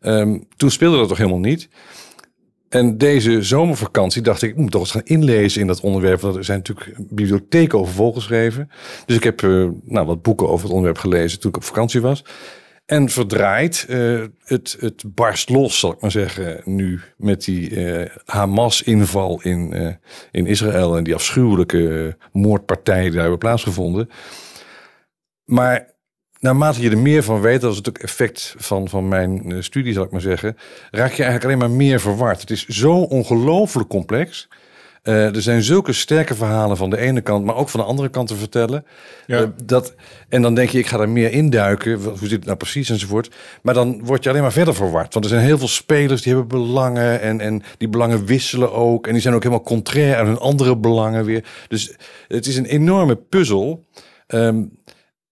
Ehm, 0.00 0.38
toen 0.56 0.70
speelde 0.70 0.96
dat 0.96 1.08
toch 1.08 1.18
helemaal 1.18 1.38
niet. 1.38 1.68
En 2.68 2.98
deze 2.98 3.42
zomervakantie 3.42 4.22
dacht 4.22 4.42
ik, 4.42 4.50
ik 4.50 4.56
moet 4.56 4.70
toch 4.70 4.80
eens 4.80 4.90
gaan 4.90 5.04
inlezen 5.04 5.60
in 5.60 5.66
dat 5.66 5.80
onderwerp. 5.80 6.20
Want 6.20 6.36
er 6.36 6.44
zijn 6.44 6.58
natuurlijk 6.58 6.96
bibliotheken 6.98 7.78
over 7.78 7.94
volgeschreven. 7.94 8.70
Dus 9.06 9.16
ik 9.16 9.24
heb 9.24 9.42
eh, 9.42 9.68
nou, 9.84 10.06
wat 10.06 10.22
boeken 10.22 10.48
over 10.48 10.64
het 10.64 10.74
onderwerp 10.74 10.98
gelezen 10.98 11.40
toen 11.40 11.50
ik 11.50 11.56
op 11.56 11.64
vakantie 11.64 12.00
was. 12.00 12.24
En 12.92 13.08
verdraaid, 13.08 13.86
eh, 13.88 14.22
het, 14.44 14.76
het 14.80 15.04
barst 15.06 15.48
los, 15.48 15.78
zal 15.78 15.92
ik 15.92 16.00
maar 16.00 16.10
zeggen, 16.10 16.60
nu 16.64 17.00
met 17.16 17.44
die 17.44 17.86
eh, 17.86 18.16
Hamas-inval 18.24 19.42
in, 19.42 19.72
eh, 19.72 19.94
in 20.30 20.46
Israël 20.46 20.96
en 20.96 21.04
die 21.04 21.14
afschuwelijke 21.14 22.16
moordpartijen 22.32 23.02
die 23.02 23.10
daar 23.10 23.20
hebben 23.20 23.38
plaatsgevonden. 23.38 24.10
Maar 25.44 25.94
naarmate 26.38 26.80
je 26.80 26.90
er 26.90 26.98
meer 26.98 27.22
van 27.22 27.40
weet, 27.40 27.60
dat 27.60 27.70
is 27.70 27.76
het 27.76 27.88
ook 27.88 27.98
effect 27.98 28.54
van, 28.58 28.88
van 28.88 29.08
mijn 29.08 29.64
studie, 29.64 29.92
zal 29.92 30.04
ik 30.04 30.10
maar 30.10 30.20
zeggen, 30.20 30.56
raak 30.90 31.12
je 31.12 31.22
eigenlijk 31.22 31.44
alleen 31.44 31.68
maar 31.68 31.78
meer 31.78 32.00
verward. 32.00 32.40
Het 32.40 32.50
is 32.50 32.66
zo 32.66 32.92
ongelooflijk 32.92 33.88
complex. 33.88 34.48
Eh, 35.02 35.34
er 35.34 35.42
zijn 35.42 35.62
zulke 35.62 35.92
sterke 35.92 36.34
verhalen 36.34 36.76
van 36.76 36.90
de 36.90 36.98
ene 36.98 37.20
kant, 37.20 37.44
maar 37.44 37.56
ook 37.56 37.68
van 37.68 37.80
de 37.80 37.86
andere 37.86 38.08
kant 38.08 38.28
te 38.28 38.36
vertellen. 38.36 38.84
Ja. 39.26 39.40
Eh, 39.40 39.48
dat, 39.64 39.94
en 40.28 40.42
dan 40.42 40.54
denk 40.54 40.68
je, 40.68 40.78
ik 40.78 40.86
ga 40.86 40.96
daar 40.96 41.08
meer 41.08 41.30
induiken. 41.30 42.02
Hoe 42.02 42.18
zit 42.18 42.30
het 42.30 42.44
nou 42.44 42.56
precies 42.56 42.90
enzovoort. 42.90 43.34
Maar 43.62 43.74
dan 43.74 44.04
word 44.04 44.22
je 44.24 44.30
alleen 44.30 44.42
maar 44.42 44.52
verder 44.52 44.74
verward. 44.74 45.12
Want 45.12 45.24
er 45.24 45.30
zijn 45.30 45.44
heel 45.44 45.58
veel 45.58 45.68
spelers 45.68 46.22
die 46.22 46.34
hebben 46.34 46.58
belangen. 46.58 47.20
En, 47.20 47.40
en 47.40 47.62
die 47.78 47.88
belangen 47.88 48.24
wisselen 48.24 48.72
ook. 48.72 49.06
En 49.06 49.12
die 49.12 49.22
zijn 49.22 49.34
ook 49.34 49.42
helemaal 49.42 49.64
contrair 49.64 50.16
aan 50.16 50.26
hun 50.26 50.38
andere 50.38 50.76
belangen 50.76 51.24
weer. 51.24 51.44
Dus 51.68 51.96
het 52.28 52.46
is 52.46 52.56
een 52.56 52.66
enorme 52.66 53.16
puzzel. 53.16 53.86
Ehm, 54.26 54.64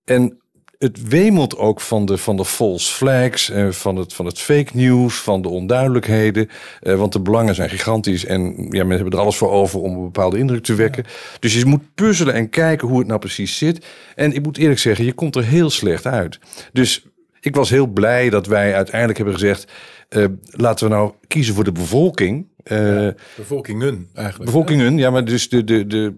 en 0.05 0.40
het 0.81 1.09
wemelt 1.09 1.57
ook 1.57 1.81
van 1.81 2.05
de, 2.07 2.19
van 2.19 2.37
de 2.37 2.45
false 2.45 2.93
flags, 2.95 3.51
eh, 3.51 3.69
van, 3.71 3.97
het, 3.97 4.13
van 4.13 4.27
het 4.27 4.39
fake 4.39 4.71
news, 4.73 5.15
van 5.15 5.43
de 5.43 5.49
onduidelijkheden. 5.49 6.49
Eh, 6.81 6.95
want 6.95 7.13
de 7.13 7.21
belangen 7.21 7.55
zijn 7.55 7.71
gigantisch 7.71 8.25
en 8.25 8.67
ja, 8.71 8.85
men 8.85 8.97
hebben 8.97 9.13
er 9.13 9.19
alles 9.19 9.37
voor 9.37 9.51
over 9.51 9.81
om 9.81 9.95
een 9.97 10.03
bepaalde 10.03 10.39
indruk 10.39 10.63
te 10.63 10.75
wekken. 10.75 11.05
Dus 11.41 11.55
je 11.55 11.65
moet 11.65 11.95
puzzelen 11.95 12.35
en 12.35 12.49
kijken 12.49 12.89
hoe 12.89 12.99
het 12.99 13.07
nou 13.07 13.21
precies 13.21 13.59
zit. 13.59 13.87
En 14.15 14.33
ik 14.33 14.43
moet 14.43 14.59
eerlijk 14.59 14.81
zeggen, 14.81 15.05
je 15.05 15.13
komt 15.13 15.37
er 15.37 15.45
heel 15.45 15.71
slecht 15.71 16.07
uit. 16.07 16.39
Dus 16.73 17.07
ik 17.41 17.55
was 17.55 17.71
heel 17.71 17.87
blij 17.87 18.31
dat 18.31 18.47
wij 18.47 18.75
uiteindelijk 18.75 19.19
hebben 19.19 19.35
gezegd... 19.39 19.73
eh, 20.09 20.25
laten 20.51 20.89
we 20.89 20.95
nou 20.95 21.13
kiezen 21.27 21.55
voor 21.55 21.65
de 21.65 21.73
bevolking. 21.73 22.47
Eh, 22.63 23.09
Bevolkingen 23.37 24.09
eigenlijk. 24.15 24.45
bevolkingen, 24.45 24.99
ja, 24.99 25.11
maar 25.11 25.25
dus 25.25 25.49
de, 25.49 25.65
de, 25.65 25.87
de, 25.87 26.15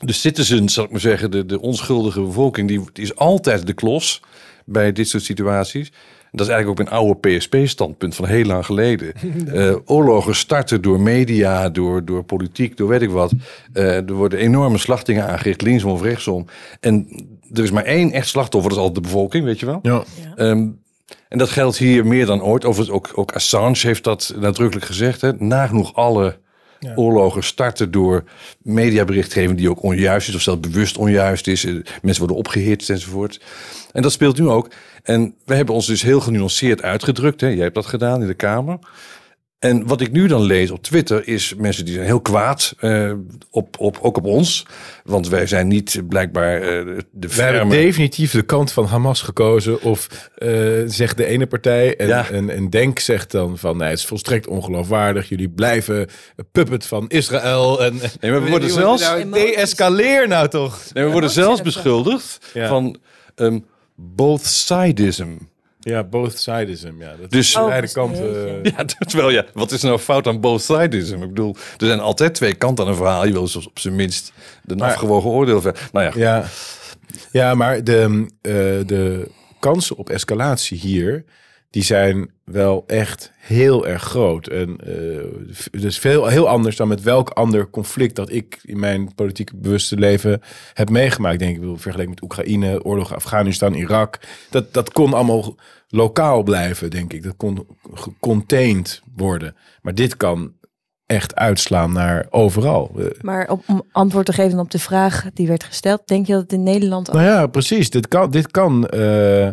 de 0.00 0.12
citizens, 0.12 0.74
zal 0.74 0.84
ik 0.84 0.90
maar 0.90 1.00
zeggen, 1.00 1.30
de, 1.30 1.46
de 1.46 1.60
onschuldige 1.60 2.20
bevolking, 2.20 2.68
die, 2.68 2.80
die 2.92 3.04
is 3.04 3.16
altijd 3.16 3.66
de 3.66 3.72
klos 3.72 4.20
bij 4.64 4.92
dit 4.92 5.08
soort 5.08 5.22
situaties. 5.22 5.92
Dat 6.30 6.46
is 6.46 6.52
eigenlijk 6.52 6.80
ook 6.80 6.86
een 6.86 6.92
oude 6.92 7.36
PSP-standpunt 7.38 8.14
van 8.14 8.26
heel 8.26 8.44
lang 8.44 8.66
geleden. 8.66 9.12
Eh, 9.48 9.74
oorlogen 9.84 10.34
starten 10.34 10.82
door 10.82 11.00
media, 11.00 11.68
door, 11.68 12.04
door 12.04 12.24
politiek, 12.24 12.76
door 12.76 12.88
weet 12.88 13.02
ik 13.02 13.10
wat. 13.10 13.32
Eh, 13.72 13.96
er 13.96 14.12
worden 14.12 14.38
enorme 14.38 14.78
slachtingen 14.78 15.28
aangericht, 15.28 15.62
linksom 15.62 15.90
of 15.90 16.02
rechtsom. 16.02 16.46
En 16.80 17.08
er 17.52 17.62
is 17.62 17.70
maar 17.70 17.84
één 17.84 18.12
echt 18.12 18.28
slachtoffer, 18.28 18.70
dat 18.70 18.78
is 18.78 18.84
altijd 18.84 19.04
de 19.04 19.10
bevolking, 19.10 19.44
weet 19.44 19.60
je 19.60 19.66
wel. 19.66 19.78
Ja. 19.82 20.04
Ehm, 20.36 20.68
en 21.28 21.38
dat 21.38 21.48
geldt 21.48 21.78
hier 21.78 22.06
meer 22.06 22.26
dan 22.26 22.42
ooit. 22.42 22.64
Overigens 22.64 22.96
ook, 22.96 23.10
ook 23.14 23.32
Assange 23.32 23.78
heeft 23.78 24.04
dat 24.04 24.34
nadrukkelijk 24.38 24.86
gezegd. 24.86 25.20
Hè. 25.20 25.32
Nagenoeg 25.32 25.94
alle 25.94 26.38
oorlogen 26.94 27.44
starten 27.44 27.90
door 27.90 28.24
mediaberichtgeving 28.62 29.58
die 29.58 29.70
ook 29.70 29.82
onjuist 29.82 30.28
is 30.28 30.34
of 30.34 30.40
zelfs 30.40 30.60
bewust 30.60 30.96
onjuist 30.96 31.46
is. 31.46 31.64
Eh, 31.64 31.72
Mensen 32.02 32.18
worden 32.18 32.36
opgehitst 32.36 32.90
enzovoort. 32.90 33.40
En 33.92 34.02
dat 34.02 34.12
speelt 34.12 34.38
nu 34.38 34.48
ook. 34.48 34.68
En 35.02 35.34
we 35.44 35.54
hebben 35.54 35.74
ons 35.74 35.86
dus 35.86 36.02
heel 36.02 36.20
genuanceerd 36.20 36.82
uitgedrukt. 36.82 37.40
Hè. 37.40 37.46
Jij 37.48 37.62
hebt 37.62 37.74
dat 37.74 37.86
gedaan 37.86 38.20
in 38.20 38.26
de 38.26 38.34
Kamer. 38.34 38.78
En 39.58 39.86
wat 39.86 40.00
ik 40.00 40.12
nu 40.12 40.26
dan 40.26 40.42
lees 40.42 40.70
op 40.70 40.82
Twitter 40.82 41.28
is 41.28 41.54
mensen 41.56 41.84
die 41.84 41.94
zijn 41.94 42.06
heel 42.06 42.20
kwaad, 42.20 42.74
eh, 42.78 43.12
op, 43.50 43.76
op, 43.78 43.98
ook 44.02 44.16
op 44.16 44.24
ons. 44.24 44.66
Want 45.04 45.28
wij 45.28 45.46
zijn 45.46 45.68
niet 45.68 46.02
blijkbaar 46.08 46.54
eh, 46.62 46.68
de 47.10 47.28
We 47.28 47.42
hebben 47.42 47.68
definitief 47.68 48.32
de 48.32 48.42
kant 48.42 48.72
van 48.72 48.84
Hamas 48.84 49.22
gekozen. 49.22 49.82
Of 49.82 50.30
eh, 50.34 50.50
zegt 50.86 51.16
de 51.16 51.24
ene 51.24 51.46
partij. 51.46 51.96
En, 51.96 52.06
Ja. 52.06 52.30
en, 52.30 52.50
en 52.50 52.70
Denk 52.70 52.98
zegt 52.98 53.30
dan 53.30 53.58
van 53.58 53.76
nee, 53.76 53.88
het 53.88 53.98
is 53.98 54.04
volstrekt 54.06 54.46
ongeloofwaardig. 54.46 55.28
Jullie 55.28 55.48
blijven 55.48 56.08
puppet 56.52 56.86
van 56.86 57.08
Israël. 57.08 57.84
En, 57.84 57.94
Nee, 58.20 58.30
maar 58.30 58.42
we 58.44 58.50
worden 58.50 58.70
zelfs- 58.70 59.02
Nou, 59.02 59.30
de-escaleer 59.30 60.28
nou 60.28 60.48
toch. 60.48 60.80
Nee, 60.92 61.04
we 61.04 61.10
worden 61.10 61.30
zelfs 61.30 61.62
beschuldigd 61.62 62.38
Ja. 62.54 62.68
van 62.68 62.96
ehm 63.34 63.58
both 63.94 64.44
sidism. 64.46 65.28
Ja, 65.88 66.04
both 66.04 66.38
sidism. 66.38 66.92
Ja, 66.98 67.14
dat 67.20 67.30
Dus- 67.30 67.48
is 67.48 67.56
Oh, 67.56 67.66
beide 67.66 67.92
kanten. 67.92 68.24
jeetje. 68.24 68.72
Ja, 68.76 68.84
terwijl 68.84 69.30
ja, 69.30 69.44
wat 69.52 69.70
is 69.72 69.82
nou 69.82 69.98
fout 69.98 70.26
aan 70.26 70.40
both 70.40 70.62
sidism? 70.62 71.14
Ik 71.22 71.28
bedoel, 71.28 71.56
er 71.78 71.86
zijn 71.86 72.00
altijd 72.00 72.34
twee 72.34 72.54
kanten 72.54 72.84
aan 72.84 72.90
een 72.90 72.96
verhaal. 72.96 73.26
Je 73.26 73.32
wil 73.32 73.42
dus 73.42 73.66
op 73.66 73.78
zijn 73.78 73.96
minst 73.96 74.32
een 74.66 74.80
afgewogen 74.80 75.30
oordeel. 75.30 75.60
ver- 75.60 75.88
Nou 75.92 76.04
ja, 76.06 76.12
Ja, 76.16 76.44
ja 77.32 77.54
maar 77.54 77.84
de, 77.84 78.26
eh, 78.42 78.52
de 78.86 79.30
kansen 79.58 79.96
op 79.96 80.10
escalatie 80.10 80.78
hier, 80.78 81.24
die 81.70 81.82
zijn 81.82 82.30
wel 82.44 82.84
echt 82.86 83.32
heel 83.36 83.86
erg 83.86 84.02
groot. 84.02 84.46
En 84.46 84.76
eh 84.76 85.80
dus 85.80 85.98
veel, 85.98 86.26
heel 86.26 86.48
anders 86.48 86.76
dan 86.76 86.88
met 86.88 87.02
welk 87.02 87.30
ander 87.30 87.70
conflict 87.70 88.16
dat 88.16 88.32
ik 88.32 88.58
in 88.62 88.78
mijn 88.78 89.14
politieke 89.14 89.56
bewuste 89.56 89.96
leven 89.96 90.40
heb 90.72 90.90
meegemaakt. 90.90 91.38
Denk 91.38 91.54
ik, 91.54 91.60
bedoel, 91.60 91.76
vergeleken 91.76 92.10
met 92.10 92.22
Oekraïne, 92.22 92.84
oorlog 92.84 93.14
Afghanistan, 93.14 93.74
Irak. 93.74 94.18
Dat, 94.50 94.72
dat 94.72 94.92
kon 94.92 95.12
allemaal 95.12 95.54
lokaal 95.88 96.42
blijven, 96.42 96.90
denk 96.90 97.12
ik. 97.12 97.22
Dat 97.22 97.36
kon 97.36 97.66
gecontained 97.94 99.02
worden. 99.16 99.56
Maar 99.82 99.94
dit 99.94 100.16
kan 100.16 100.52
echt 101.06 101.34
uitslaan 101.34 101.92
naar 101.92 102.26
overal. 102.30 102.90
Maar 103.20 103.50
om 103.66 103.82
antwoord 103.92 104.26
te 104.26 104.32
geven 104.32 104.58
op 104.58 104.70
de 104.70 104.78
vraag 104.78 105.26
die 105.34 105.46
werd 105.46 105.64
gesteld, 105.64 106.02
denk 106.04 106.26
je 106.26 106.32
dat 106.32 106.42
het 106.42 106.52
in 106.52 106.62
Nederland 106.62 107.08
ook... 107.08 107.14
Nou 107.14 107.26
ja, 107.26 107.46
precies. 107.46 107.90
Dit 107.90 108.08
kan. 108.08 108.30
Dit 108.30 108.50
kan 108.50 108.86
eh, 108.86 109.48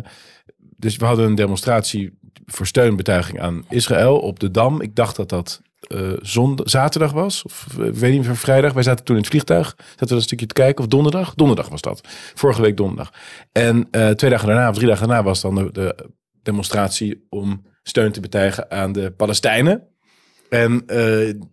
dus 0.76 0.96
we 0.96 1.04
hadden 1.04 1.26
een 1.26 1.34
demonstratie 1.34 2.18
voor 2.46 2.66
steunbetuiging 2.66 3.40
aan 3.40 3.64
Israël 3.68 4.18
op 4.18 4.40
de 4.40 4.50
Dam. 4.50 4.80
Ik 4.80 4.94
dacht 4.94 5.16
dat 5.16 5.28
dat 5.28 5.60
eh, 5.80 6.12
zondag, 6.20 6.70
zaterdag 6.70 7.12
was. 7.12 7.42
Of 7.42 7.66
eh, 7.70 7.76
weet 7.76 8.12
niet 8.12 8.26
meer, 8.26 8.36
vrijdag. 8.36 8.72
Wij 8.72 8.82
zaten 8.82 9.04
toen 9.04 9.16
in 9.16 9.20
het 9.22 9.30
vliegtuig. 9.30 9.74
Zaten 9.78 10.08
we 10.08 10.14
een 10.14 10.22
stukje 10.22 10.46
te 10.46 10.54
kijken. 10.54 10.84
Of 10.84 10.90
donderdag? 10.90 11.34
Donderdag 11.34 11.68
was 11.68 11.80
dat. 11.80 12.00
Vorige 12.34 12.62
week 12.62 12.76
donderdag. 12.76 13.12
En 13.52 13.88
eh, 13.90 14.10
twee 14.10 14.30
dagen 14.30 14.46
daarna, 14.46 14.68
of 14.68 14.74
drie 14.74 14.88
dagen 14.88 15.08
daarna, 15.08 15.22
was 15.22 15.40
dan 15.40 15.54
de, 15.54 15.72
de 15.72 16.10
demonstratie 16.42 17.26
om 17.28 17.62
steun 17.82 18.12
te 18.12 18.20
betuigen 18.20 18.70
aan 18.70 18.92
de 18.92 19.10
Palestijnen. 19.10 19.88
En 20.48 20.84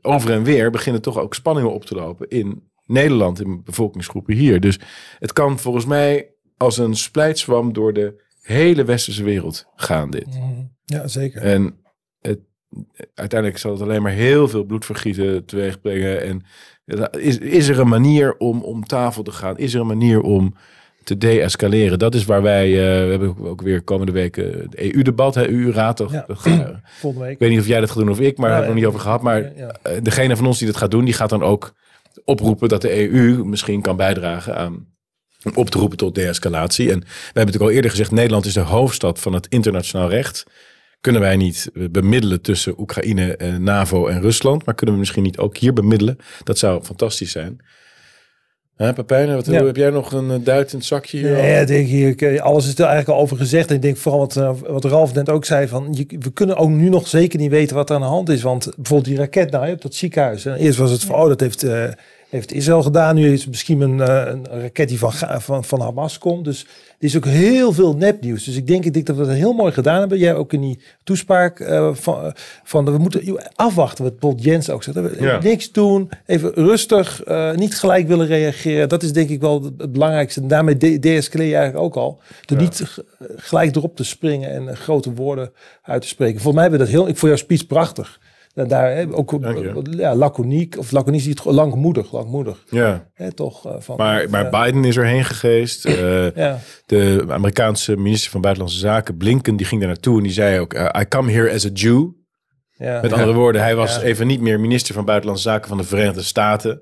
over 0.01 0.31
en 0.31 0.43
weer 0.43 0.71
beginnen 0.71 1.01
toch 1.01 1.17
ook 1.17 1.33
spanningen 1.33 1.73
op 1.73 1.85
te 1.85 1.95
lopen 1.95 2.29
in 2.29 2.71
Nederland, 2.85 3.41
in 3.41 3.63
bevolkingsgroepen 3.63 4.35
hier. 4.35 4.59
Dus 4.59 4.79
het 5.19 5.33
kan 5.33 5.59
volgens 5.59 5.85
mij 5.85 6.33
als 6.57 6.77
een 6.77 6.95
splijtswam 6.95 7.73
door 7.73 7.93
de 7.93 8.23
hele 8.43 8.83
westerse 8.83 9.23
wereld 9.23 9.65
gaan 9.75 10.09
dit. 10.11 10.27
Ja, 10.85 11.07
zeker. 11.07 11.41
En 11.41 11.75
het, 12.21 12.39
uiteindelijk 13.13 13.59
zal 13.59 13.71
het 13.71 13.81
alleen 13.81 14.01
maar 14.01 14.11
heel 14.11 14.47
veel 14.47 14.63
bloedvergieten 14.63 15.45
teweeg 15.45 15.81
brengen. 15.81 16.21
En 16.23 16.41
is, 17.19 17.37
is 17.37 17.67
er 17.67 17.79
een 17.79 17.87
manier 17.87 18.37
om 18.37 18.61
om 18.63 18.83
tafel 18.85 19.23
te 19.23 19.31
gaan? 19.31 19.57
Is 19.57 19.73
er 19.73 19.79
een 19.81 19.87
manier 19.87 20.21
om 20.21 20.55
te 21.03 21.17
de-escaleren? 21.17 21.99
Dat 21.99 22.15
is 22.15 22.25
waar 22.25 22.41
wij, 22.41 22.65
eh, 22.67 23.03
we 23.05 23.09
hebben 23.09 23.37
ook 23.39 23.61
weer 23.61 23.81
komende 23.81 24.11
weken 24.11 24.59
het 24.59 24.75
EU-debat, 24.79 25.35
EU-raad. 25.35 26.03
Ja. 26.09 26.25
Volgende 26.83 27.25
week. 27.25 27.33
ik 27.33 27.39
weet 27.39 27.49
niet 27.49 27.59
of 27.59 27.67
jij 27.67 27.79
dat 27.79 27.89
gaat 27.89 27.99
doen 27.99 28.09
of 28.09 28.19
ik, 28.19 28.37
maar 28.37 28.49
daar 28.49 28.57
hebben 28.57 28.75
we 28.75 28.81
nog 28.81 28.91
niet 28.91 28.99
over 28.99 28.99
gehad. 28.99 29.21
Maar 29.21 29.57
Ja. 29.57 29.71
eh, 29.81 30.01
degene 30.01 30.35
van 30.35 30.45
ons 30.45 30.57
die 30.57 30.67
dat 30.67 30.77
gaat 30.77 30.91
doen, 30.91 31.05
die 31.05 31.13
gaat 31.13 31.29
dan 31.29 31.43
ook 31.43 31.73
oproepen 32.25 32.69
dat 32.69 32.81
de 32.81 33.11
EU 33.11 33.43
misschien 33.45 33.81
kan 33.81 33.95
bijdragen 33.95 34.55
aan 34.57 34.87
om 35.43 35.51
op 35.55 35.69
te 35.69 35.77
roepen 35.77 35.97
tot 35.97 36.15
de-escalatie. 36.15 36.91
En 36.91 36.99
we 36.99 37.05
hebben 37.05 37.33
natuurlijk 37.33 37.63
al 37.63 37.71
eerder 37.71 37.91
gezegd, 37.91 38.11
Nederland 38.11 38.45
is 38.45 38.53
de 38.53 38.59
hoofdstad 38.59 39.19
van 39.19 39.33
het 39.33 39.47
internationaal 39.49 40.09
recht. 40.09 40.43
Kunnen 41.01 41.21
wij 41.21 41.35
niet 41.35 41.69
eh, 41.73 41.83
bemiddelen 41.89 42.41
tussen 42.41 42.79
Oekraïne, 42.79 43.37
eh, 43.37 43.55
NAVO 43.55 44.07
en 44.07 44.21
Rusland, 44.21 44.65
maar 44.65 44.75
kunnen 44.75 44.95
we 44.95 45.01
misschien 45.01 45.23
niet 45.23 45.37
ook 45.37 45.57
hier 45.57 45.73
bemiddelen? 45.73 46.17
Dat 46.43 46.57
zou 46.57 46.83
fantastisch 46.83 47.31
zijn. 47.31 47.61
Hè, 48.75 48.93
Pepijn, 48.93 49.35
wat, 49.35 49.45
Ja. 49.45 49.65
heb 49.65 49.75
jij 49.75 49.89
nog 49.89 50.11
een 50.11 50.31
eh, 50.31 50.37
duit 50.43 50.71
in 50.71 50.77
het 50.77 50.87
zakje? 50.87 51.17
hier? 51.17 51.31
Nee, 51.31 51.61
ik 51.61 51.67
denk 51.67 51.87
hier, 51.87 52.07
ik, 52.07 52.39
alles 52.39 52.67
is 52.67 52.73
er 52.73 52.85
eigenlijk 52.85 53.17
al 53.17 53.23
over 53.23 53.37
gezegd. 53.37 53.69
En 53.69 53.75
ik 53.75 53.81
denk 53.81 53.97
vooral 53.97 54.19
wat, 54.19 54.35
eh, 54.35 54.51
wat 54.67 54.85
Ralf 54.85 55.13
net 55.13 55.29
ook 55.29 55.45
zei, 55.45 55.67
van, 55.67 55.87
je, 55.91 56.05
we 56.19 56.31
kunnen 56.31 56.57
ook 56.57 56.69
nu 56.69 56.89
nog 56.89 57.07
zeker 57.07 57.39
niet 57.39 57.49
weten 57.51 57.75
wat 57.75 57.89
er 57.89 57.95
aan 57.95 58.01
de 58.01 58.07
hand 58.07 58.29
is. 58.29 58.41
Want 58.41 58.71
bijvoorbeeld 58.75 59.05
die 59.09 59.17
raket 59.17 59.51
nou, 59.51 59.71
op 59.71 59.81
dat 59.81 59.95
ziekenhuis. 59.95 60.45
En 60.45 60.55
eerst 60.55 60.77
was 60.77 60.91
het 60.91 61.03
van, 61.03 61.15
oh, 61.15 61.27
dat 61.27 61.39
heeft, 61.39 61.63
eh, 61.63 61.83
heeft 62.33 62.53
Israël 62.53 62.83
gedaan. 62.83 63.15
Nu 63.15 63.31
is 63.33 63.39
het 63.39 63.49
misschien 63.49 63.81
een, 63.81 64.01
eh, 64.01 64.31
een 64.31 64.61
raket 64.61 64.89
die 64.89 64.99
van, 64.99 65.13
van, 65.41 65.63
van 65.63 65.81
Hamas 65.81 66.17
komt. 66.17 66.45
Dus 66.45 66.61
er 66.99 67.05
is 67.09 67.17
ook 67.17 67.25
heel 67.25 67.71
veel 67.73 67.95
nepnieuws. 67.95 68.43
Dus 68.43 68.55
ik 68.55 68.67
denk, 68.67 68.85
ik 68.85 68.93
denk 68.93 69.05
dat 69.05 69.15
we 69.15 69.25
dat 69.25 69.35
heel 69.35 69.53
mooi 69.53 69.71
gedaan 69.71 69.99
hebben. 69.99 70.17
Jij 70.17 70.35
ook 70.35 70.53
in 70.53 70.61
die 70.61 70.79
toespraak 71.03 71.59
eh, 71.59 71.89
van, 71.93 72.33
van 72.63 72.85
we 72.85 72.97
moeten 72.97 73.41
afwachten, 73.55 74.03
wat 74.03 74.19
Paul 74.19 74.35
Jens 74.37 74.69
ook 74.69 74.83
zegt. 74.83 74.97
We- 74.97 75.15
Ja. 75.19 75.39
Niks 75.41 75.71
doen, 75.71 76.09
even 76.25 76.53
rustig, 76.53 77.23
eh, 77.23 77.53
niet 77.53 77.75
gelijk 77.79 78.07
willen 78.07 78.27
reageren. 78.27 78.89
Dat 78.89 79.03
is 79.03 79.13
denk 79.13 79.29
ik 79.29 79.41
wel 79.41 79.63
het, 79.77 79.91
belangrijkste. 79.91 80.41
En 80.41 80.47
daarmee 80.47 80.77
de- 80.77 80.99
de-escaleer 80.99 81.47
je 81.47 81.55
eigenlijk 81.55 81.85
ook 81.85 81.95
al. 81.95 82.21
Door 82.45 82.57
niet 82.57 83.03
gelijk 83.35 83.75
erop 83.75 83.95
te 83.95 84.03
springen 84.03 84.51
en 84.51 84.67
eh, 84.69 84.75
grote 84.75 85.13
woorden 85.13 85.51
uit 85.83 86.01
te 86.01 86.07
spreken. 86.07 86.41
Volgens 86.41 86.53
mij 86.55 86.63
hebben 86.63 86.79
we 86.79 86.85
dat 86.85 86.95
heel... 87.01 87.07
Ik 87.11 87.17
vond 87.17 87.31
jouw 87.31 87.41
speech 87.45 87.67
prachtig. 87.67 88.19
En 88.53 88.67
daar 88.67 88.95
hè, 88.95 89.05
ook 89.15 89.37
ja, 89.89 90.15
laconiek, 90.15 90.77
of 90.77 90.91
laconiek 90.91 91.19
is 91.19 91.25
het 91.27 91.39
gewoon 91.41 91.57
langmoedig, 91.57 92.11
langmoedig. 92.11 92.63
Ja, 92.69 93.09
Hè, 93.13 93.31
toch? 93.31 93.65
eh, 93.65 93.75
van, 93.79 93.97
maar, 93.97 94.29
maar 94.29 94.43
ja. 94.51 94.63
Biden 94.63 94.85
is 94.85 94.97
erheen 94.97 95.23
geweest. 95.25 95.85
Eh, 95.85 96.35
Ja, 96.35 96.59
De 96.85 97.25
Amerikaanse 97.29 97.97
minister 97.97 98.31
van 98.31 98.41
Buitenlandse 98.41 98.79
Zaken, 98.79 99.17
Blinken, 99.17 99.55
die 99.55 99.65
ging 99.65 99.79
daar 99.81 99.89
naartoe 99.89 100.17
en 100.17 100.23
die 100.23 100.31
zei 100.31 100.59
ook: 100.59 100.73
eh, 100.73 101.01
I 101.01 101.07
come 101.07 101.31
here 101.31 101.51
as 101.53 101.65
a 101.65 101.69
Jew. 101.73 102.07
ja. 102.77 103.01
Met 103.01 103.13
andere 103.13 103.33
woorden, 103.33 103.61
hij 103.61 103.75
was 103.75 103.99
even 104.01 104.27
niet 104.27 104.41
meer 104.41 104.59
minister 104.59 104.93
van 104.93 105.05
Buitenlandse 105.05 105.49
Zaken 105.49 105.67
van 105.67 105.77
de 105.77 105.83
Verenigde 105.83 106.21
Staten. 106.23 106.81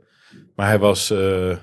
Maar 0.56 0.68
hij 0.68 0.80
was, 0.80 1.12
eh, 1.12 1.58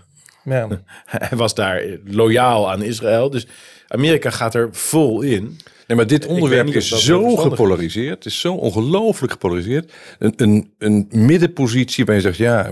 ja. 0.45 0.69
hij 1.29 1.39
was 1.39 1.55
daar 1.55 1.83
loyaal 2.05 2.71
aan 2.71 2.83
Israël. 2.83 3.31
Dus 3.31 3.47
Amerika 3.89 4.31
gaat 4.31 4.55
er 4.55 4.69
vol 4.73 5.21
in. 5.21 5.57
Nee, 5.89 5.97
maar 5.97 6.07
dit 6.07 6.27
onderwerp 6.27 6.67
niet 6.67 6.75
is 6.75 6.89
zo 6.89 7.37
gepolariseerd. 7.37 8.15
Het 8.15 8.25
is 8.25 8.41
zo 8.41 8.55
ongelooflijk 8.55 9.33
gepolariseerd. 9.33 9.93
Een, 10.19 10.33
een, 10.37 10.71
een 10.79 11.09
middenpositie 11.11 12.05
waar 12.05 12.15
je 12.15 12.21
zegt, 12.21 12.37
ja, 12.37 12.71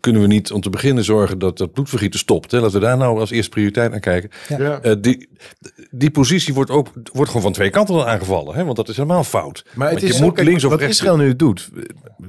kunnen 0.00 0.22
we 0.22 0.28
niet 0.28 0.52
om 0.52 0.60
te 0.60 0.70
beginnen 0.70 1.04
zorgen 1.04 1.38
dat 1.38 1.58
dat 1.58 1.72
bloedvergieten 1.72 2.18
stopt. 2.18 2.50
Hè? 2.50 2.60
Laten 2.60 2.80
we 2.80 2.86
daar 2.86 2.96
nou 2.96 3.20
als 3.20 3.30
eerste 3.30 3.50
prioriteit 3.50 3.90
naar 3.90 4.00
kijken. 4.00 4.30
Ja. 4.48 4.80
Eh, 4.80 4.94
die, 5.00 5.28
die 5.90 6.10
positie 6.10 6.54
wordt 6.54 6.70
ook 6.70 6.88
wordt 7.12 7.30
gewoon 7.30 7.42
van 7.42 7.52
twee 7.52 7.70
kanten 7.70 7.94
dan 7.94 8.06
aangevallen. 8.06 8.54
Hè? 8.54 8.64
Want 8.64 8.76
dat 8.76 8.88
is 8.88 8.96
helemaal 8.96 9.24
fout. 9.24 9.64
Maar 9.74 9.90
het 9.90 10.00
Want 10.00 10.12
is 10.12 10.18
je 10.18 10.24
moet 10.24 10.34
kijk, 10.34 10.46
links 10.46 10.64
of 10.64 10.70
wat 10.70 10.80
rechts. 10.80 10.96
Israël 10.96 11.16
nu 11.16 11.36
doet, 11.36 11.70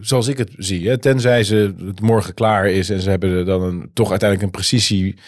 zoals 0.02 0.28
ik 0.28 0.38
het 0.38 0.52
zie, 0.58 0.88
hè, 0.88 0.98
tenzij 0.98 1.44
ze 1.44 1.74
het 1.86 2.02
morgen 2.02 2.34
klaar 2.34 2.68
is 2.70 2.90
en 2.90 3.00
ze 3.00 3.10
hebben 3.10 3.30
er 3.30 3.46
dan 3.46 3.62
een, 3.62 3.90
toch 3.94 4.10
uiteindelijk 4.10 4.50
een 4.50 4.60
precisieoperatie 4.62 5.24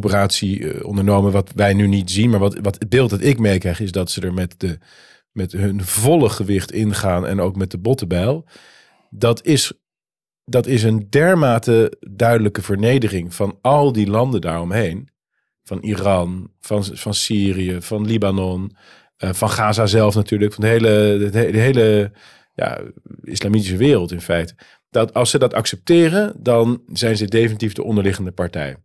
eh, 0.00 0.84
ondernomen, 0.84 1.32
wat 1.32 1.52
wij 1.54 1.74
nu 1.74 1.86
niet 1.86 2.10
zien. 2.10 2.30
Maar 2.30 2.40
wat, 2.40 2.58
wat 2.62 2.78
het 2.78 2.88
beeld 2.88 3.10
dat 3.10 3.22
ik 3.22 3.38
meekrijg 3.38 3.80
is 3.80 3.92
dat 3.92 4.10
ze 4.10 4.20
er 4.20 4.34
met, 4.34 4.54
de, 4.60 4.78
met 5.32 5.52
hun 5.52 5.84
volle 5.84 6.28
gewicht 6.28 6.72
ingaan 6.72 7.26
en 7.26 7.40
ook 7.40 7.56
met 7.56 7.70
de 7.70 7.78
bottenbijl. 7.78 8.46
Dat 9.10 9.44
is, 9.44 9.72
dat 10.44 10.66
is 10.66 10.82
een 10.82 11.06
dermate 11.10 11.96
duidelijke 12.10 12.62
vernedering 12.62 13.34
van 13.34 13.58
al 13.60 13.92
die 13.92 14.06
landen 14.06 14.40
daaromheen. 14.40 15.10
Van 15.64 15.80
Iran, 15.80 16.50
van, 16.60 16.84
van 16.84 17.14
Syrië, 17.14 17.76
van 17.80 18.06
Libanon, 18.06 18.76
eh, 19.16 19.32
van 19.32 19.50
Gaza 19.50 19.86
zelf 19.86 20.14
natuurlijk, 20.14 20.52
van 20.52 20.64
de 20.64 20.70
hele, 20.70 21.18
de, 21.18 21.30
de 21.30 21.58
hele 21.58 22.12
ja, 22.54 22.80
islamitische 23.22 23.76
wereld 23.76 24.12
in 24.12 24.20
feite. 24.20 24.54
Dat 24.90 25.14
als 25.14 25.30
ze 25.30 25.38
dat 25.38 25.54
accepteren, 25.54 26.34
dan 26.38 26.82
zijn 26.92 27.16
ze 27.16 27.24
definitief 27.24 27.72
de 27.72 27.84
onderliggende 27.84 28.32
partij. 28.32 28.76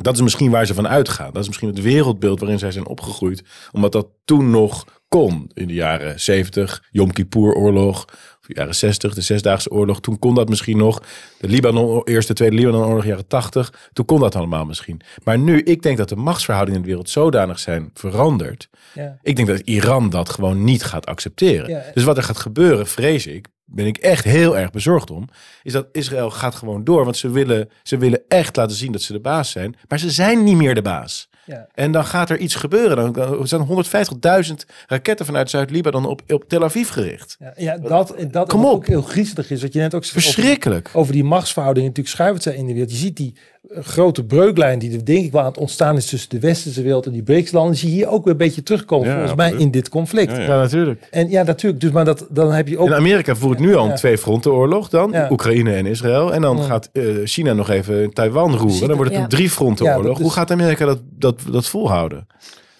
Dat 0.00 0.14
is 0.14 0.20
misschien 0.20 0.50
waar 0.50 0.66
ze 0.66 0.74
van 0.74 0.88
uitgaan. 0.88 1.32
Dat 1.32 1.42
is 1.42 1.46
misschien 1.46 1.68
het 1.68 1.82
wereldbeeld 1.82 2.40
waarin 2.40 2.58
zij 2.58 2.72
zijn 2.72 2.86
opgegroeid. 2.86 3.42
Omdat 3.72 3.92
dat 3.92 4.06
toen 4.24 4.50
nog 4.50 4.84
kon. 5.08 5.50
In 5.54 5.66
de 5.66 5.74
jaren 5.74 6.20
70, 6.20 6.82
Yom 6.90 7.12
Kippur-oorlog. 7.12 8.04
Of 8.40 8.46
de 8.46 8.54
jaren 8.54 8.74
60, 8.74 9.14
de 9.14 9.20
Zesdaagse 9.20 9.70
oorlog. 9.70 10.00
Toen 10.00 10.18
kon 10.18 10.34
dat 10.34 10.48
misschien 10.48 10.76
nog. 10.76 11.02
De 11.38 11.48
Libanon, 11.48 12.02
Eerste, 12.04 12.32
Tweede 12.32 12.56
Libanon-oorlog, 12.56 13.04
jaren 13.04 13.26
80. 13.26 13.90
Toen 13.92 14.04
kon 14.04 14.20
dat 14.20 14.34
allemaal 14.34 14.64
misschien. 14.64 15.00
Maar 15.24 15.38
nu, 15.38 15.60
ik 15.62 15.82
denk 15.82 15.96
dat 15.96 16.08
de 16.08 16.16
machtsverhoudingen 16.16 16.80
in 16.80 16.86
de 16.86 16.92
wereld 16.92 17.10
zodanig 17.10 17.58
zijn 17.58 17.90
veranderd. 17.94 18.68
Ja. 18.94 19.18
Ik 19.22 19.36
denk 19.36 19.48
dat 19.48 19.60
Iran 19.60 20.10
dat 20.10 20.28
gewoon 20.28 20.64
niet 20.64 20.84
gaat 20.84 21.06
accepteren. 21.06 21.70
Ja. 21.70 21.82
Dus 21.94 22.04
wat 22.04 22.16
er 22.16 22.22
gaat 22.22 22.38
gebeuren, 22.38 22.86
vrees 22.86 23.26
ik, 23.26 23.46
ben 23.70 23.86
ik 23.86 23.96
echt 23.96 24.24
heel 24.24 24.58
erg 24.58 24.70
bezorgd 24.70 25.10
om, 25.10 25.28
is 25.62 25.72
dat 25.72 25.88
Israël 25.92 26.30
gaat 26.30 26.54
gewoon 26.54 26.84
door. 26.84 27.04
Want 27.04 27.16
ze 27.16 27.30
willen, 27.30 27.70
ze 27.82 27.98
willen 27.98 28.22
echt 28.28 28.56
laten 28.56 28.76
zien 28.76 28.92
dat 28.92 29.02
ze 29.02 29.12
de 29.12 29.20
baas 29.20 29.50
zijn. 29.50 29.76
Maar 29.88 29.98
ze 29.98 30.10
zijn 30.10 30.44
niet 30.44 30.56
meer 30.56 30.74
de 30.74 30.82
baas. 30.82 31.28
Ja. 31.50 31.66
En 31.74 31.92
dan 31.92 32.04
gaat 32.04 32.30
er 32.30 32.38
iets 32.38 32.54
gebeuren. 32.54 32.96
Dan- 32.96 33.12
Dan 33.12 33.48
zijn 33.48 33.60
150.000 33.62 34.66
raketten 34.86 35.26
vanuit 35.26 35.50
Zuid-Libanon 35.50 36.06
op, 36.06 36.22
op 36.28 36.44
Tel 36.48 36.64
Aviv 36.64 36.90
gericht. 36.90 37.36
Ja, 37.38 37.52
ja, 37.56 37.78
dat, 37.78 38.10
en 38.14 38.30
dat 38.30 38.48
Kom 38.48 38.64
op. 38.64 38.72
ook 38.74 38.86
heel 38.86 39.02
griezelig 39.02 39.50
is. 39.50 39.62
Wat 39.62 39.72
je 39.72 39.78
net 39.78 39.94
ook 39.94 40.00
over- 40.02 40.12
Verschrikkelijk. 40.12 40.90
over 40.92 41.12
die 41.12 41.24
machtsverhoudingen 41.24 41.88
natuurlijk 41.88 42.16
schuift 42.16 42.42
zijn 42.42 42.56
in 42.56 42.66
de 42.66 42.72
wereld. 42.72 42.90
Je 42.90 42.96
ziet 42.96 43.16
die 43.16 43.34
eh, 43.70 43.82
grote 43.82 44.24
breuklijn 44.24 44.78
die 44.78 44.92
er 44.96 45.04
denk 45.04 45.24
ik 45.24 45.32
wel 45.32 45.40
aan 45.40 45.46
het 45.46 45.58
ontstaan 45.58 45.96
is 45.96 46.06
tussen 46.06 46.30
de 46.30 46.38
westerse 46.40 46.82
wereld 46.82 47.06
en 47.06 47.12
die 47.12 47.22
BRICS-landen. 47.22 47.76
Zie 47.76 47.88
je 47.88 47.94
hier 47.94 48.08
ook 48.08 48.22
weer 48.24 48.32
een 48.32 48.38
beetje 48.38 48.62
terugkomen 48.62 49.06
Ja, 49.08 49.12
volgens 49.14 49.34
mij 49.34 49.52
in 49.52 49.70
dit 49.70 49.88
conflict. 49.88 50.30
Ja, 50.32 50.38
ja. 50.38 50.44
Ja, 50.46 50.56
natuurlijk. 50.60 51.08
En 51.10 51.30
ja, 51.30 51.42
natuurlijk. 51.42 51.80
Dus 51.82 51.90
maar 51.90 52.04
dat, 52.04 52.26
dan 52.30 52.52
heb 52.52 52.68
je 52.68 52.78
ook... 52.78 52.86
En 52.88 52.94
Amerika 52.94 53.34
voert 53.34 53.58
nu 53.58 53.74
al 53.74 53.84
een 53.84 53.90
Ja. 53.90 53.96
twee-frontenoorlog 53.96 54.88
dan. 54.88 55.10
Ja. 55.12 55.28
Oekraïne 55.30 55.72
en 55.74 55.86
Israël. 55.86 56.34
En 56.34 56.40
dan 56.42 56.56
Ja. 56.56 56.62
gaat 56.62 56.88
eh, 56.92 57.04
China 57.24 57.52
nog 57.52 57.70
even 57.70 58.12
Taiwan 58.12 58.56
roeren. 58.56 58.78
Dan 58.88 58.96
wordt 58.96 59.04
het 59.10 59.12
Ja. 59.14 59.22
een 59.22 59.28
drie-frontenoorlog. 59.28 60.02
Ja, 60.02 60.08
dat 60.08 60.16
is- 60.16 60.22
Hoe 60.22 60.32
gaat 60.32 60.50
Amerika 60.50 60.84
dat, 60.86 60.98
dat, 61.18 61.39
dat 61.50 61.66
volhouden? 61.68 62.26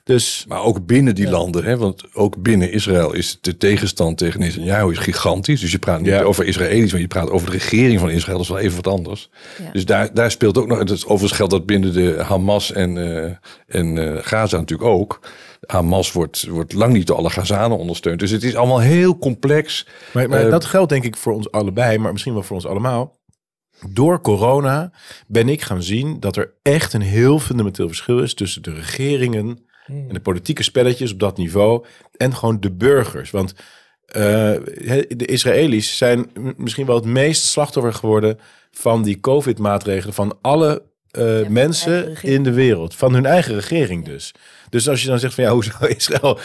Dus 0.04 0.44
Maar 0.48 0.62
ook 0.62 0.86
binnen 0.86 1.14
die 1.14 1.28
landen, 1.30 1.64
hè, 1.64 1.76
want 1.76 2.14
ook 2.14 2.42
binnen 2.42 2.72
Israël 2.72 3.12
is 3.14 3.38
de 3.40 3.56
tegenstand 3.56 4.18
tegen 4.18 4.40
Netanyahu 4.40 4.90
is 4.92 4.98
gigantisch. 4.98 5.60
Dus 5.60 5.70
je 5.72 5.78
praat 5.78 6.00
niet 6.00 6.08
Ja. 6.08 6.22
over 6.22 6.44
Israëli's, 6.44 6.92
maar 6.92 7.00
je 7.00 7.06
praat 7.06 7.30
over 7.30 7.46
de 7.46 7.52
regering 7.52 8.00
van 8.00 8.10
Israël. 8.10 8.36
Dat 8.36 8.46
is 8.46 8.52
wel 8.52 8.62
even 8.62 8.76
wat 8.82 8.86
anders. 8.94 9.30
Ja. 9.62 9.70
Dus 9.72 9.84
daar, 9.84 10.14
daar 10.14 10.30
speelt 10.30 10.58
ook 10.58 10.66
nog, 10.66 10.78
het 10.78 10.90
overigens 11.04 11.32
geldt 11.32 11.52
dat 11.52 11.66
binnen 11.66 11.92
de 11.92 12.16
Hamas 12.22 12.72
en, 12.72 12.96
eh, 13.24 13.32
en 13.66 13.98
eh, 14.16 14.22
Gaza 14.22 14.56
natuurlijk 14.56 14.90
ook. 14.90 15.20
Hamas 15.66 16.12
wordt, 16.12 16.46
wordt 16.46 16.72
lang 16.72 16.92
niet 16.92 17.06
door 17.06 17.16
alle 17.16 17.30
Gazanen 17.30 17.78
ondersteund. 17.78 18.18
Dus 18.18 18.30
het 18.30 18.42
is 18.42 18.56
allemaal 18.56 18.80
heel 18.80 19.18
complex. 19.18 19.86
Maar, 20.12 20.28
maar 20.28 20.44
Eh, 20.44 20.50
dat 20.50 20.64
geldt 20.64 20.88
denk 20.88 21.04
ik 21.04 21.16
voor 21.16 21.32
ons 21.32 21.50
allebei, 21.50 21.98
maar 21.98 22.12
misschien 22.12 22.34
wel 22.34 22.42
voor 22.42 22.56
ons 22.56 22.66
allemaal. 22.66 23.18
Door 23.88 24.20
corona 24.20 24.92
ben 25.26 25.48
ik 25.48 25.62
gaan 25.62 25.82
zien 25.82 26.20
dat 26.20 26.36
er 26.36 26.52
echt 26.62 26.92
een 26.92 27.00
heel 27.02 27.38
fundamenteel 27.38 27.86
verschil 27.86 28.18
is 28.18 28.34
tussen 28.34 28.62
de 28.62 28.74
regeringen 28.74 29.68
Hmm. 29.90 30.08
en 30.08 30.14
de 30.14 30.20
politieke 30.20 30.62
spelletjes 30.62 31.12
op 31.12 31.18
dat 31.18 31.36
niveau 31.36 31.84
en 32.16 32.34
gewoon 32.34 32.60
de 32.60 32.72
burgers. 32.72 33.30
Want 33.30 33.54
eh, 34.06 34.16
de 35.08 35.26
Israëli's 35.26 35.96
zijn 35.96 36.30
misschien 36.56 36.86
wel 36.86 36.96
het 36.96 37.04
meest 37.04 37.44
slachtoffer 37.44 37.94
geworden 37.94 38.38
van 38.70 39.02
die 39.02 39.20
COVID-maatregelen 39.20 40.14
van 40.14 40.38
alle 40.40 40.82
eh, 41.10 41.46
mensen 41.46 42.22
in 42.22 42.42
de 42.42 42.52
wereld. 42.52 42.94
Van 42.94 43.14
hun 43.14 43.26
eigen 43.26 43.54
regering 43.54 44.04
dus. 44.04 44.34
Dus 44.68 44.88
als 44.88 45.02
je 45.02 45.08
dan 45.08 45.18
zegt 45.18 45.34
van 45.34 45.44
ja, 45.44 45.52
hoe 45.52 45.64
zou 45.64 45.88
Israël 45.96 46.38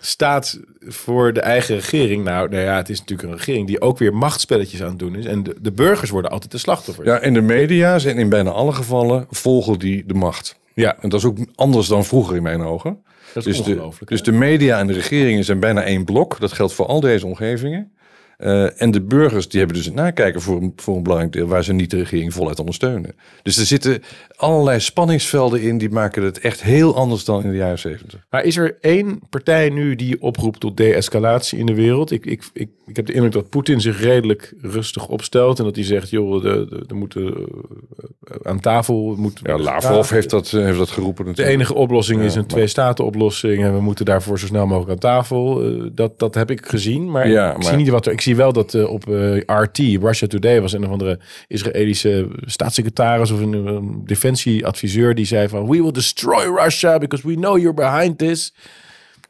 staat 0.00 0.60
voor 0.80 1.32
de 1.32 1.40
eigen 1.40 1.74
regering? 1.74 2.24
Nou, 2.24 2.48
nou 2.48 2.62
ja, 2.62 2.76
het 2.76 2.88
is 2.88 2.98
natuurlijk 2.98 3.28
een 3.28 3.36
regering 3.36 3.66
die 3.66 3.80
ook 3.80 3.98
weer 3.98 4.14
machtsspelletjes 4.14 4.82
aan 4.82 4.88
het 4.88 4.98
doen 4.98 5.14
is. 5.14 5.24
En 5.24 5.42
de, 5.42 5.56
de 5.60 5.72
burgers 5.72 6.10
worden 6.10 6.30
altijd 6.30 6.52
de 6.52 6.58
slachtoffers. 6.58 7.06
Ja, 7.06 7.18
en 7.18 7.34
de 7.34 7.40
media 7.40 7.98
zijn 7.98 8.18
in 8.18 8.28
bijna 8.28 8.50
alle 8.50 8.72
gevallen 8.72 9.26
volgen 9.30 9.78
die 9.78 10.04
de 10.06 10.14
macht. 10.14 10.58
ja 10.74 10.96
En 11.00 11.08
dat 11.08 11.18
is 11.18 11.26
ook 11.26 11.38
anders 11.54 11.86
dan 11.86 12.04
vroeger 12.04 12.36
in 12.36 12.42
mijn 12.42 12.62
ogen. 12.62 13.02
dat 13.34 13.46
is 13.46 13.56
Dus 13.56 13.66
de, 13.66 13.88
dus 14.04 14.22
de 14.22 14.32
media 14.32 14.78
en 14.78 14.86
de 14.86 14.92
regeringen 14.92 15.44
zijn 15.44 15.60
bijna 15.60 15.82
één 15.82 16.04
blok. 16.04 16.40
Dat 16.40 16.52
geldt 16.52 16.72
voor 16.72 16.86
al 16.86 17.00
deze 17.00 17.26
omgevingen. 17.26 17.92
Eh, 18.40 18.82
en 18.82 18.90
de 18.90 19.00
burgers 19.00 19.48
die 19.48 19.58
hebben 19.58 19.76
dus 19.76 19.86
het 19.86 19.94
nakijken 19.94 20.40
voor 20.40 20.62
een, 20.62 20.72
voor 20.76 20.96
een 20.96 21.02
belangrijk 21.02 21.32
deel 21.32 21.46
waar 21.46 21.64
ze 21.64 21.72
niet 21.72 21.90
de 21.90 21.96
regering 21.96 22.32
voluit 22.32 22.58
ondersteunen. 22.58 23.14
Dus 23.42 23.58
er 23.58 23.66
zitten 23.66 24.02
allerlei 24.36 24.80
spanningsvelden 24.80 25.62
in 25.62 25.78
die 25.78 25.90
maken 25.90 26.22
het 26.22 26.38
echt 26.38 26.62
heel 26.62 26.96
anders 26.96 27.24
dan 27.24 27.44
in 27.44 27.50
de 27.50 27.56
jaren 27.56 27.78
zeventig. 27.78 28.26
Maar 28.30 28.44
is 28.44 28.56
er 28.56 28.76
één 28.80 29.20
partij 29.30 29.68
nu 29.68 29.94
die 29.94 30.22
oproept 30.22 30.60
tot 30.60 30.76
de-escalatie 30.76 31.58
in 31.58 31.66
de 31.66 31.74
wereld? 31.74 32.10
Ik, 32.10 32.26
ik, 32.26 32.44
ik, 32.52 32.68
ik 32.86 32.96
heb 32.96 33.06
de 33.06 33.12
indruk 33.12 33.32
dat 33.32 33.48
Poetin 33.48 33.80
zich 33.80 34.00
redelijk 34.00 34.54
rustig 34.60 35.08
opstelt. 35.08 35.58
En 35.58 35.64
dat 35.64 35.76
hij 35.76 35.84
zegt, 35.84 36.10
joh, 36.10 36.42
de, 36.42 36.66
de, 36.68 36.84
de 36.86 36.94
moeten 36.94 37.34
eh, 37.34 38.36
aan 38.42 38.60
tafel... 38.60 39.14
Moet, 39.16 39.40
Ja, 39.42 39.58
Lavrov 39.58 40.10
heeft 40.10 40.30
dat, 40.30 40.52
eh, 40.52 40.64
heeft 40.64 40.78
dat 40.78 40.90
geroepen 40.90 41.24
De 41.24 41.30
natuurlijk. 41.30 41.56
enige 41.56 41.74
oplossing 41.74 42.22
is 42.22 42.34
een 42.34 42.46
twee-staten-oplossing. 42.46 43.64
En 43.64 43.74
we 43.74 43.80
moeten 43.80 44.04
daarvoor 44.04 44.38
zo 44.38 44.46
snel 44.46 44.66
mogelijk 44.66 44.90
aan 44.90 44.98
tafel. 44.98 45.62
Dat, 45.92 46.18
dat 46.18 46.34
heb 46.34 46.50
ik 46.50 46.66
gezien. 46.66 47.10
Maar, 47.10 47.28
Ja, 47.28 47.54
ik, 47.54 47.62
zie 47.62 47.76
niet 47.76 47.88
wat 47.88 48.06
er, 48.06 48.12
ik 48.12 48.20
zie 48.20 48.29
wel 48.36 48.52
dat 48.52 48.74
eh, 48.74 48.90
op 48.90 49.08
eh, 49.08 49.36
RT, 49.36 49.78
Russia 49.78 50.26
Today, 50.26 50.60
was 50.60 50.72
een 50.72 50.84
of 50.84 50.90
andere 50.90 51.18
Israëlische 51.46 52.28
staatssecretaris 52.40 53.30
of 53.30 53.40
een, 53.40 53.52
een 53.52 54.04
defensieadviseur. 54.04 55.14
Die 55.14 55.24
zei 55.24 55.48
van, 55.48 55.68
we 55.68 55.82
will 55.82 55.92
destroy 55.92 56.62
Russia 56.62 56.98
because 56.98 57.26
we 57.26 57.34
know 57.34 57.58
you're 57.58 57.74
behind 57.74 58.18
this. 58.18 58.54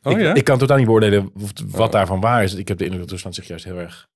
Oh 0.02 0.12
ik, 0.12 0.20
ja? 0.20 0.34
ik 0.34 0.44
kan 0.44 0.58
totaal 0.58 0.76
niet 0.76 0.86
beoordelen 0.86 1.32
wat 1.66 1.92
daarvan 1.92 2.20
waar 2.20 2.42
is. 2.42 2.54
Ik 2.54 2.68
heb 2.68 2.78
de 2.78 2.84
indruk 2.84 3.02
dat 3.02 3.10
Rusland 3.10 3.34
zich 3.34 3.46
juist 3.46 3.64
heel 3.64 3.78
erg 3.78 4.08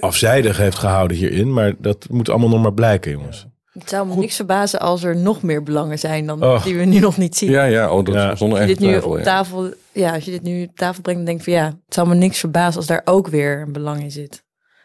afzijdig 0.00 0.56
heeft 0.56 0.78
gehouden 0.78 1.16
hierin. 1.16 1.52
Maar 1.52 1.74
dat 1.78 2.06
moet 2.10 2.28
allemaal 2.28 2.48
nog 2.48 2.62
maar 2.62 2.74
blijken, 2.74 3.10
jongens. 3.10 3.46
Het 3.70 3.88
zou 3.88 4.06
me 4.06 4.14
niks 4.16 4.36
verbazen 4.36 4.80
als 4.80 5.02
er 5.02 5.16
nog 5.16 5.42
meer 5.42 5.62
belangen 5.62 5.98
zijn 5.98 6.26
dan 6.26 6.42
Och. 6.44 6.62
die 6.62 6.76
we 6.76 6.84
nu 6.84 6.98
nog 6.98 7.16
niet 7.16 7.36
zien. 7.36 7.50
Ja, 7.50 7.64
ja, 7.64 7.92
oh, 7.92 8.04
dat 8.04 8.14
Ja. 8.14 8.34
zonder 8.36 8.58
Als 8.58 8.68
je 8.68 8.74
dit 8.74 8.84
nu 8.84 8.88
twijfel. 8.90 9.10
op 9.10 9.16
ja. 9.18 9.22
tafel, 9.24 9.72
ja, 9.92 10.14
als 10.14 10.24
je 10.24 10.30
dit 10.30 10.42
nu 10.42 10.64
op 10.64 10.76
tafel 10.76 11.02
brengt, 11.02 11.20
dan 11.20 11.28
denk 11.28 11.38
ik 11.38 11.44
van 11.44 11.62
ja, 11.62 11.66
het 11.66 11.94
zou 11.94 12.08
me 12.08 12.14
niks 12.14 12.38
verbazen 12.38 12.76
als 12.76 12.86
daar 12.86 13.02
ook 13.04 13.28
weer 13.28 13.60
een 13.60 13.72
belang 13.72 14.02
in 14.02 14.10
zit 14.10 14.44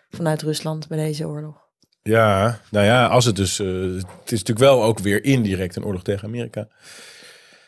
vanuit 0.10 0.42
Rusland 0.42 0.88
bij 0.88 0.98
deze 0.98 1.28
oorlog. 1.28 1.56
Ja, 2.02 2.60
nou 2.72 2.86
ja, 2.86 3.08
als 3.08 3.26
het 3.26 3.36
dus... 3.36 3.60
eh, 3.60 3.68
het 3.68 4.32
is 4.32 4.40
natuurlijk 4.44 4.60
wel 4.60 4.84
ook 4.84 5.00
weer 5.00 5.24
indirect 5.24 5.76
een 5.76 5.86
oorlog 5.86 6.04
tegen 6.04 6.28
Amerika. 6.28 6.68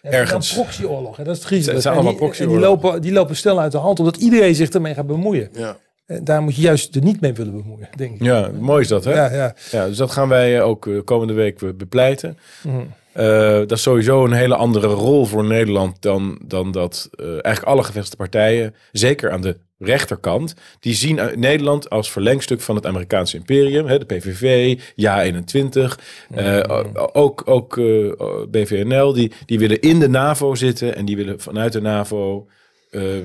Ja, 0.02 0.10
ergens. 0.10 0.50
Een 0.50 0.62
proxyoorlog, 0.64 1.18
hè, 1.18 1.24
dat 1.24 1.34
is 1.34 1.40
het 1.40 1.48
griezelig. 1.48 1.74
Het 1.74 1.84
zijn 1.84 1.96
En 1.96 2.00
allemaal 2.02 2.20
die- 2.20 2.30
En 2.30 2.36
die 2.38 2.46
proxyoorlogen. 2.48 2.84
lopen, 2.86 3.02
die 3.02 3.12
lopen 3.12 3.36
snel 3.36 3.60
uit 3.60 3.72
de 3.72 3.78
hand, 3.78 4.00
omdat 4.00 4.16
iedereen 4.18 4.56
zich 4.56 4.70
ermee 4.70 4.94
gaat 4.94 5.08
bemoeien. 5.08 5.50
Ja. 5.54 5.78
En 6.08 6.24
daar 6.24 6.42
moet 6.42 6.56
je 6.56 6.62
juist 6.62 6.96
er 6.96 7.02
niet 7.04 7.22
mee 7.22 7.34
willen 7.34 7.54
bemoeien, 7.56 7.90
denk 7.96 8.16
ik. 8.16 8.24
Ja, 8.24 8.52
mooi 8.60 8.82
is 8.82 8.88
dat, 8.88 9.04
hè? 9.04 9.14
Ja, 9.14 9.34
ja. 9.34 9.56
Ja, 9.72 9.88
dus 9.88 9.98
dat 9.98 10.12
gaan 10.12 10.30
wij 10.30 10.58
eh, 10.58 10.66
ook 10.68 10.88
eh, 10.88 10.94
komende 11.04 11.34
week 11.34 11.62
eh, 11.62 11.70
bepleiten. 11.76 12.38
Mhm. 12.64 12.76
Eh, 13.14 13.26
dat 13.58 13.72
is 13.72 13.82
sowieso 13.82 14.26
een 14.26 14.32
hele 14.32 14.56
andere 14.56 14.88
rol 14.88 15.26
voor 15.26 15.46
Nederland 15.46 16.02
dan, 16.02 16.40
dan 16.46 16.72
dat 16.72 17.10
eh, 17.12 17.26
eigenlijk 17.28 17.64
alle 17.64 17.84
gevestigde 17.84 18.18
partijen, 18.18 18.76
zeker 18.92 19.32
aan 19.32 19.42
de 19.42 19.58
rechterkant, 19.80 20.54
die 20.80 20.94
zien 20.94 21.20
eh, 21.20 21.36
Nederland 21.38 21.90
als 21.90 22.12
verlengstuk 22.12 22.62
van 22.62 22.76
het 22.76 22.86
Amerikaanse 22.86 23.38
imperium. 23.38 23.86
Hè, 23.88 23.98
de 24.00 24.06
PVV, 24.06 24.78
Ja21, 24.96 26.00
eh, 26.36 26.60
o- 26.68 27.10
ook, 27.14 27.42
ook 27.46 27.78
eh, 27.78 28.12
BVNL, 28.50 29.14
die, 29.14 29.32
die 29.46 29.60
willen 29.60 29.80
in 29.82 30.00
de 30.00 30.10
NAVO 30.10 30.56
zitten 30.56 30.96
en 30.96 31.06
die 31.06 31.16
willen 31.16 31.40
vanuit 31.40 31.74
de 31.74 31.82
NAVO 31.82 32.48
eh, 32.92 33.18
eh, 33.18 33.24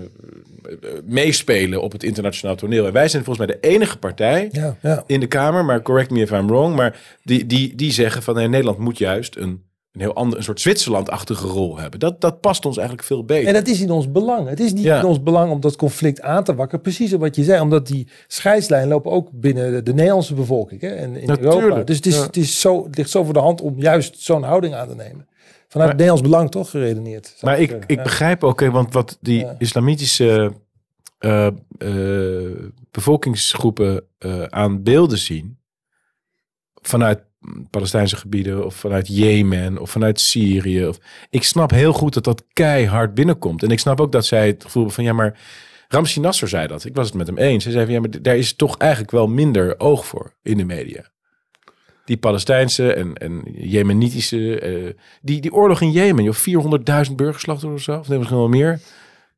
meespelen 1.05 1.83
op 1.83 1.93
het 1.93 2.03
internationaal 2.03 2.57
toneel. 2.57 2.87
En 2.87 2.93
wij 2.93 3.09
zijn 3.09 3.25
volgens 3.25 3.47
mij 3.47 3.57
de 3.61 3.69
enige 3.69 3.99
partij 3.99 4.49
Ja, 4.53 4.77
ja. 4.83 5.05
in 5.07 5.21
de 5.21 5.27
Kamer, 5.27 5.65
maar 5.65 5.83
correct 5.83 6.11
me 6.11 6.21
if 6.21 6.31
I'm 6.31 6.47
wrong, 6.47 6.77
maar 6.77 7.01
die, 7.23 7.47
die, 7.47 7.75
die 7.75 7.93
zeggen 7.93 8.23
van 8.23 8.35
nee, 8.35 8.49
Nederland 8.49 8.79
moet 8.79 8.99
juist 8.99 9.37
een, 9.37 9.63
een 9.93 10.01
heel 10.01 10.15
ander, 10.15 10.39
een 10.39 10.45
soort 10.45 10.61
Zwitserland-achtige 10.61 11.47
rol 11.47 11.79
hebben. 11.79 12.01
Dat, 12.01 12.21
dat 12.21 12.41
past 12.41 12.65
ons 12.67 12.77
eigenlijk 12.77 13.07
veel 13.07 13.25
beter. 13.25 13.47
En 13.49 13.55
dat 13.55 13.67
is 13.69 13.81
in 13.81 13.91
ons 13.91 14.11
belang. 14.13 14.49
Het 14.49 14.61
is 14.61 14.73
niet 14.73 14.85
Ja. 14.85 14.99
in 14.99 15.05
ons 15.05 15.23
belang 15.23 15.51
om 15.51 15.61
dat 15.61 15.77
conflict 15.77 16.21
aan 16.21 16.45
te 16.45 16.55
wakkeren. 16.55 16.81
Precies 16.83 17.13
wat 17.13 17.37
je 17.37 17.45
zei, 17.45 17.61
omdat 17.61 17.87
die 17.87 18.09
scheidslijnen 18.27 18.89
lopen 18.89 19.11
ook 19.11 19.29
binnen 19.33 19.73
de, 19.73 19.83
de 19.83 19.95
Nederlandse 19.95 20.35
bevolking 20.35 20.81
hè, 20.81 20.89
en 20.89 21.17
in 21.17 21.27
Natuurlijk, 21.27 21.61
Europa. 21.61 21.83
Dus 21.83 21.97
het, 21.97 22.07
is, 22.07 22.17
het, 22.17 22.37
is 22.37 22.61
zo, 22.61 22.85
het 22.85 22.97
ligt 22.97 23.11
zo 23.11 23.25
voor 23.25 23.35
de 23.35 23.41
hand 23.41 23.61
om 23.61 23.75
juist 23.81 24.21
zo'n 24.21 24.43
houding 24.43 24.75
aan 24.75 24.89
te 24.89 24.95
nemen. 24.95 25.27
Vanuit 25.73 25.91
Maar- 25.91 25.99
Nederlands 25.99 26.23
belang 26.31 26.51
toch 26.51 26.71
geredeneerd. 26.71 27.37
maar 27.41 27.61
ik, 27.61 27.69
zeggen. 27.71 27.89
ik 27.89 27.97
Ja. 27.97 28.03
begrijp 28.03 28.45
ook, 28.45 28.61
want 28.61 28.93
wat 28.93 29.19
die 29.21 29.39
Ja. 29.39 29.55
islamitische 29.59 30.53
eh, 31.19 31.47
eh, 31.79 32.57
bevolkingsgroepen 32.91 34.05
eh, 34.19 34.43
aan 34.43 34.83
beelden 34.83 35.19
zien, 35.19 35.59
vanuit 36.83 37.21
Palestijnse 37.71 38.17
gebieden 38.17 38.65
of 38.65 38.75
vanuit 38.75 39.09
Jemen 39.09 39.79
of 39.79 39.91
vanuit 39.91 40.21
Syrië. 40.21 40.87
Of, 40.87 40.99
ik 41.31 41.43
snap 41.43 41.71
heel 41.71 41.93
goed 41.93 42.15
dat 42.15 42.25
dat 42.25 42.45
keihard 42.53 43.15
binnenkomt. 43.15 43.63
En 43.63 43.71
ik 43.71 43.79
snap 43.79 44.01
ook 44.01 44.13
dat 44.13 44.27
zij 44.27 44.47
het 44.47 44.63
gevoel 44.65 44.83
hebben 44.83 44.95
van 44.95 45.05
ja, 45.05 45.13
maar 45.13 45.39
Ramsi 45.89 46.21
Nasser 46.21 46.49
zei 46.49 46.67
dat. 46.67 46.85
Ik 46.85 46.95
was 46.95 47.07
het 47.07 47.15
met 47.17 47.27
hem 47.27 47.39
eens. 47.39 47.65
Hij 47.65 47.73
zei 47.73 47.85
van 47.85 47.95
ja, 47.95 48.01
maar 48.01 48.23
daar 48.23 48.37
is 48.37 48.57
toch 48.57 48.77
eigenlijk 48.77 49.11
wel 49.11 49.27
minder 49.27 49.81
oog 49.81 50.07
voor 50.07 50.35
in 50.43 50.57
de 50.57 50.65
media. 50.65 51.11
Die 52.05 52.17
Palestijnse 52.17 52.93
en, 52.93 53.15
en 53.15 53.43
Jemenitische, 53.55 54.61
eh, 54.61 54.91
die, 55.23 55.41
die 55.41 55.53
oorlog 55.53 55.81
in 55.81 55.91
Jemen, 55.91 56.25
joh, 56.25 56.35
400.000 57.09 57.15
burgerslachtoffers 57.15 57.89
of 57.89 57.95
zo, 57.95 57.99
of 58.01 58.09
nee, 58.09 58.19
misschien 58.19 58.39
wel 58.39 58.49
meer. 58.49 58.73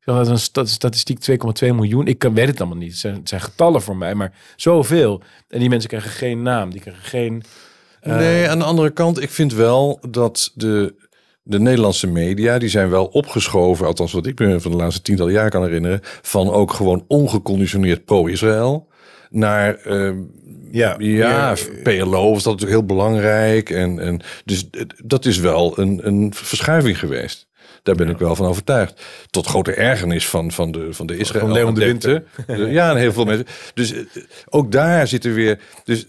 Ik 0.00 0.12
had 0.12 0.28
een 0.28 0.38
sta- 0.38 0.64
statistiek 0.64 1.18
2,2 1.64 1.68
miljoen. 1.74 2.06
Ik 2.06 2.22
weet 2.22 2.46
het 2.46 2.60
allemaal 2.60 2.78
niet. 2.78 3.02
Het 3.02 3.28
zijn, 3.28 3.40
getallen 3.40 3.82
voor 3.82 3.96
mij, 3.96 4.14
maar 4.14 4.32
zoveel. 4.56 5.22
En 5.48 5.58
die 5.60 5.68
mensen 5.68 5.88
krijgen 5.88 6.10
geen 6.10 6.42
naam, 6.42 6.70
die 6.70 6.80
krijgen 6.80 7.02
geen... 7.04 7.42
eh, 8.00 8.16
Nee, 8.16 8.48
aan 8.48 8.58
de 8.58 8.64
andere 8.64 8.90
kant, 8.90 9.22
ik 9.22 9.30
vind 9.30 9.52
wel 9.54 9.98
dat 10.10 10.50
de, 10.54 10.94
de 11.42 11.60
Nederlandse 11.60 12.06
media, 12.06 12.58
die 12.58 12.68
zijn 12.68 12.90
wel 12.90 13.06
opgeschoven, 13.06 13.86
althans 13.86 14.12
wat 14.12 14.26
ik 14.26 14.38
me 14.38 14.60
van 14.60 14.70
de 14.70 14.76
laatste 14.76 15.02
tientallen 15.02 15.32
jaar 15.32 15.50
kan 15.50 15.62
herinneren, 15.62 16.00
van 16.22 16.50
ook 16.50 16.72
gewoon 16.72 17.04
ongeconditioneerd 17.08 18.04
pro-Israël 18.04 18.88
naar 19.34 19.74
ehm, 19.74 20.16
ja, 20.70 20.94
ja, 20.98 21.54
PLO 21.82 22.32
was 22.32 22.42
dat 22.42 22.52
natuurlijk 22.52 22.70
heel 22.70 22.96
belangrijk. 22.96 23.70
En, 23.70 23.98
en 23.98 24.20
dus 24.44 24.68
dat 25.04 25.24
is 25.24 25.38
wel 25.38 25.78
een, 25.78 26.00
een 26.06 26.34
verschuiving 26.34 26.98
geweest. 26.98 27.46
Daar 27.82 27.94
ben 27.94 28.08
ik 28.08 28.18
wel 28.18 28.36
van 28.36 28.46
overtuigd. 28.46 29.04
Tot 29.30 29.46
grote 29.46 29.74
ergernis 29.74 30.28
van, 30.28 30.52
van 30.52 30.70
de, 30.70 30.88
van 30.90 31.06
de 31.06 31.16
Israël. 31.16 31.44
Van 31.44 31.54
Leon 31.54 31.74
de 31.74 31.84
adepten. 31.84 32.26
Ja, 32.72 32.90
en 32.90 32.96
heel 32.96 33.12
veel 33.12 33.24
mensen. 33.24 33.46
Dus 33.74 33.92
eh, 33.92 34.00
ook 34.48 34.72
daar 34.72 35.08
zitten 35.08 35.34
weer. 35.34 35.60
Dus 35.84 36.06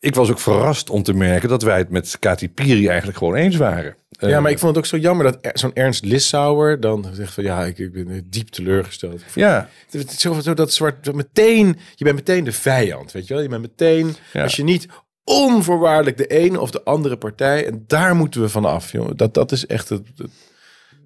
ik 0.00 0.14
was 0.14 0.30
ook 0.30 0.40
verrast 0.40 0.90
om 0.90 1.02
te 1.02 1.12
merken 1.12 1.48
dat 1.48 1.62
wij 1.62 1.78
het 1.78 1.90
met 1.90 2.16
Kati 2.18 2.50
Piri 2.50 2.88
eigenlijk 2.88 3.18
gewoon 3.18 3.34
eens 3.34 3.56
waren. 3.56 3.94
Ja, 4.20 4.40
maar 4.40 4.50
ik 4.50 4.58
vond 4.58 4.74
het 4.76 4.84
ook 4.84 4.90
zo 4.90 4.96
jammer 4.96 5.24
dat 5.24 5.38
er- 5.40 5.58
zo'n 5.58 5.74
Ernst 5.74 6.04
Lissauer 6.04 6.80
dan 6.80 7.06
zegt 7.12 7.34
van 7.34 7.44
ja, 7.44 7.64
ik, 7.64 7.78
ik 7.78 7.92
ben 7.92 8.10
eh, 8.10 8.20
diep 8.24 8.48
teleurgesteld. 8.48 9.22
Ja, 9.34 9.68
Het 9.90 10.10
is 10.12 10.18
zo, 10.20 10.40
zo 10.40 10.54
dat 10.54 10.72
zwart, 10.72 11.04
dat 11.04 11.14
meteen, 11.14 11.78
je 11.94 12.04
bent 12.04 12.16
meteen 12.16 12.44
de 12.44 12.52
vijand, 12.52 13.12
weet 13.12 13.26
je 13.26 13.34
wel? 13.34 13.42
Je 13.42 13.48
bent 13.48 13.60
meteen, 13.62 14.16
Ja. 14.32 14.42
als 14.42 14.56
je 14.56 14.64
niet 14.64 14.86
onvoorwaardelijk 15.24 16.16
de 16.16 16.26
ene 16.26 16.60
of 16.60 16.70
de 16.70 16.84
andere 16.84 17.16
partij, 17.16 17.66
en 17.66 17.84
daar 17.86 18.16
moeten 18.16 18.40
we 18.40 18.48
van 18.48 18.64
af, 18.64 18.92
jongen. 18.92 19.16
Dat, 19.16 19.34
dat 19.34 19.52
is 19.52 19.66
echt 19.66 19.88
het, 19.88 20.06
het- 20.16 20.30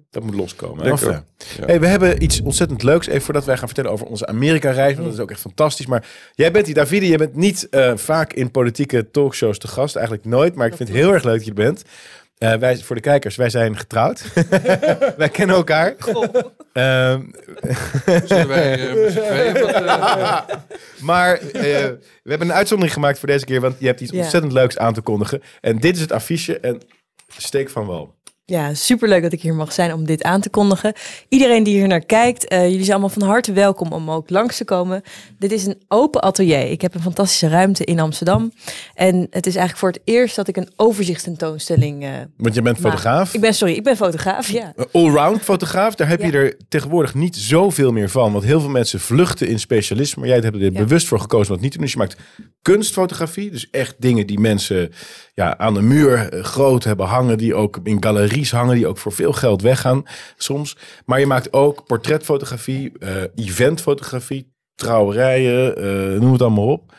dat 0.09 0.23
moet 0.23 0.35
loskomen. 0.35 0.91
Ook. 0.91 0.99
Ja. 0.99 1.23
Hey, 1.65 1.79
we 1.79 1.87
hebben 1.87 2.23
iets 2.23 2.41
ontzettend 2.41 2.83
leuks, 2.83 3.07
even 3.07 3.21
voordat 3.21 3.45
wij 3.45 3.57
gaan 3.57 3.67
vertellen 3.67 3.91
over 3.91 4.05
onze 4.05 4.27
Amerika-reis, 4.27 4.93
want 4.93 5.05
dat 5.05 5.13
is 5.13 5.19
ook 5.19 5.31
echt 5.31 5.39
fantastisch. 5.39 5.85
Maar 5.85 6.07
jij 6.33 6.51
bent 6.51 6.65
die 6.65 6.73
Davide, 6.73 7.07
je 7.07 7.17
bent 7.17 7.35
niet 7.35 7.69
eh, 7.69 7.91
vaak 7.95 8.33
in 8.33 8.51
politieke 8.51 9.11
talkshows 9.11 9.57
te 9.57 9.67
gast, 9.67 9.95
eigenlijk 9.95 10.25
nooit, 10.27 10.55
maar 10.55 10.67
ik 10.67 10.75
vind 10.75 10.89
het 10.89 10.97
heel 10.97 11.13
erg 11.13 11.23
leuk 11.23 11.35
dat 11.37 11.45
je 11.45 11.53
bent. 11.53 11.83
Eh, 12.37 12.53
wij, 12.53 12.77
voor 12.77 12.95
de 12.95 13.01
kijkers, 13.01 13.35
wij 13.35 13.49
zijn 13.49 13.77
getrouwd. 13.77 14.23
wij 15.17 15.29
kennen 15.29 15.55
elkaar. 15.55 15.95
Ehm, 16.73 17.21
zullen 18.25 18.47
wij 18.47 18.87
eh, 18.89 19.53
wat, 19.61 19.71
eh, 19.73 20.41
Maar 20.99 21.33
eh, 21.37 21.41
we 22.23 22.29
hebben 22.29 22.47
een 22.49 22.53
uitzondering 22.53 22.93
gemaakt 22.95 23.19
voor 23.19 23.27
deze 23.27 23.45
keer, 23.45 23.61
want 23.61 23.75
je 23.79 23.85
hebt 23.85 24.01
iets 24.01 24.11
Ja. 24.11 24.17
ontzettend 24.21 24.53
leuks 24.53 24.77
aan 24.77 24.93
te 24.93 25.01
kondigen. 25.01 25.41
En 25.61 25.79
dit 25.79 25.95
is 25.95 26.01
het 26.01 26.11
affiche 26.11 26.59
en 26.59 26.81
steek 27.37 27.69
van 27.69 27.85
wal. 27.85 28.14
Ja, 28.47 28.73
superleuk 28.73 29.21
dat 29.21 29.33
ik 29.33 29.41
hier 29.41 29.53
mag 29.53 29.73
zijn 29.73 29.93
om 29.93 30.05
dit 30.05 30.23
aan 30.23 30.41
te 30.41 30.49
kondigen. 30.49 30.93
Iedereen 31.29 31.63
die 31.63 31.77
hier 31.77 31.87
naar 31.87 32.05
kijkt, 32.05 32.47
eh, 32.47 32.61
jullie 32.63 32.79
zijn 32.79 32.91
allemaal 32.91 33.09
van 33.09 33.21
harte 33.21 33.53
welkom 33.53 33.91
om 33.91 34.11
ook 34.11 34.29
langs 34.29 34.57
te 34.57 34.65
komen. 34.65 35.01
Dit 35.39 35.51
is 35.51 35.65
een 35.65 35.81
open 35.87 36.21
atelier. 36.21 36.71
Ik 36.71 36.81
heb 36.81 36.95
een 36.95 37.01
fantastische 37.01 37.47
ruimte 37.47 37.83
in 37.85 37.99
Amsterdam. 37.99 38.51
En 38.93 39.15
het 39.29 39.45
is 39.45 39.55
eigenlijk 39.55 39.77
voor 39.77 39.89
het 39.89 39.99
eerst 40.03 40.35
dat 40.35 40.47
ik 40.47 40.57
een 40.57 40.69
overzichtstentoonstelling 40.75 42.03
eh 42.03 42.09
Want 42.37 42.55
je 42.55 42.61
bent 42.61 42.79
maak. 42.79 42.91
fotograaf. 42.91 43.33
Ik 43.33 43.41
ben, 43.41 43.53
sorry, 43.53 43.73
ik 43.73 43.83
ben 43.83 43.95
fotograaf, 43.97 44.49
ja. 44.49 44.73
Allround 44.91 45.41
fotograaf, 45.41 45.95
daar 45.95 46.07
heb 46.07 46.21
je 46.21 46.31
er 46.31 46.57
tegenwoordig 46.69 47.13
niet 47.13 47.35
zoveel 47.35 47.91
meer 47.91 48.09
van. 48.09 48.31
Want 48.31 48.43
heel 48.43 48.59
veel 48.59 48.69
mensen 48.69 48.99
vluchten 48.99 49.47
in 49.47 49.59
specialisme. 49.59 50.19
Maar 50.21 50.29
jij 50.29 50.39
hebt 50.39 50.55
er 50.55 50.61
Ja. 50.61 50.71
bewust 50.71 51.07
voor 51.07 51.19
gekozen 51.19 51.47
om 51.47 51.53
dat 51.53 51.61
niet 51.61 51.71
te 51.71 51.77
doen. 51.77 51.85
Dus 51.85 51.95
je 51.95 51.99
maakt 52.01 52.15
kunstfotografie. 52.61 53.51
Dus 53.51 53.67
echt 53.71 53.95
dingen 53.99 54.27
die 54.27 54.39
mensen 54.39 54.91
ja, 55.35 55.57
aan 55.57 55.73
de 55.73 55.81
muur 55.81 56.29
eh, 56.29 56.43
groot 56.43 56.83
hebben 56.83 57.05
hangen. 57.05 57.37
Die 57.37 57.55
ook 57.55 57.79
in 57.83 58.03
galeries 58.03 58.51
hangen. 58.51 58.75
Die 58.75 58.87
ook 58.87 58.97
voor 58.97 59.11
veel 59.11 59.33
geld 59.33 59.61
weggaan 59.61 60.03
soms. 60.37 60.77
Maar 61.05 61.19
je 61.19 61.25
maakt 61.25 61.53
ook 61.53 61.85
portretfotografie, 61.85 62.91
eh, 62.99 63.23
eventfotografie, 63.35 64.53
trouwerijen, 64.75 65.75
eh, 65.77 66.19
noem 66.19 66.31
het 66.31 66.41
allemaal 66.41 66.67
op. 66.67 66.93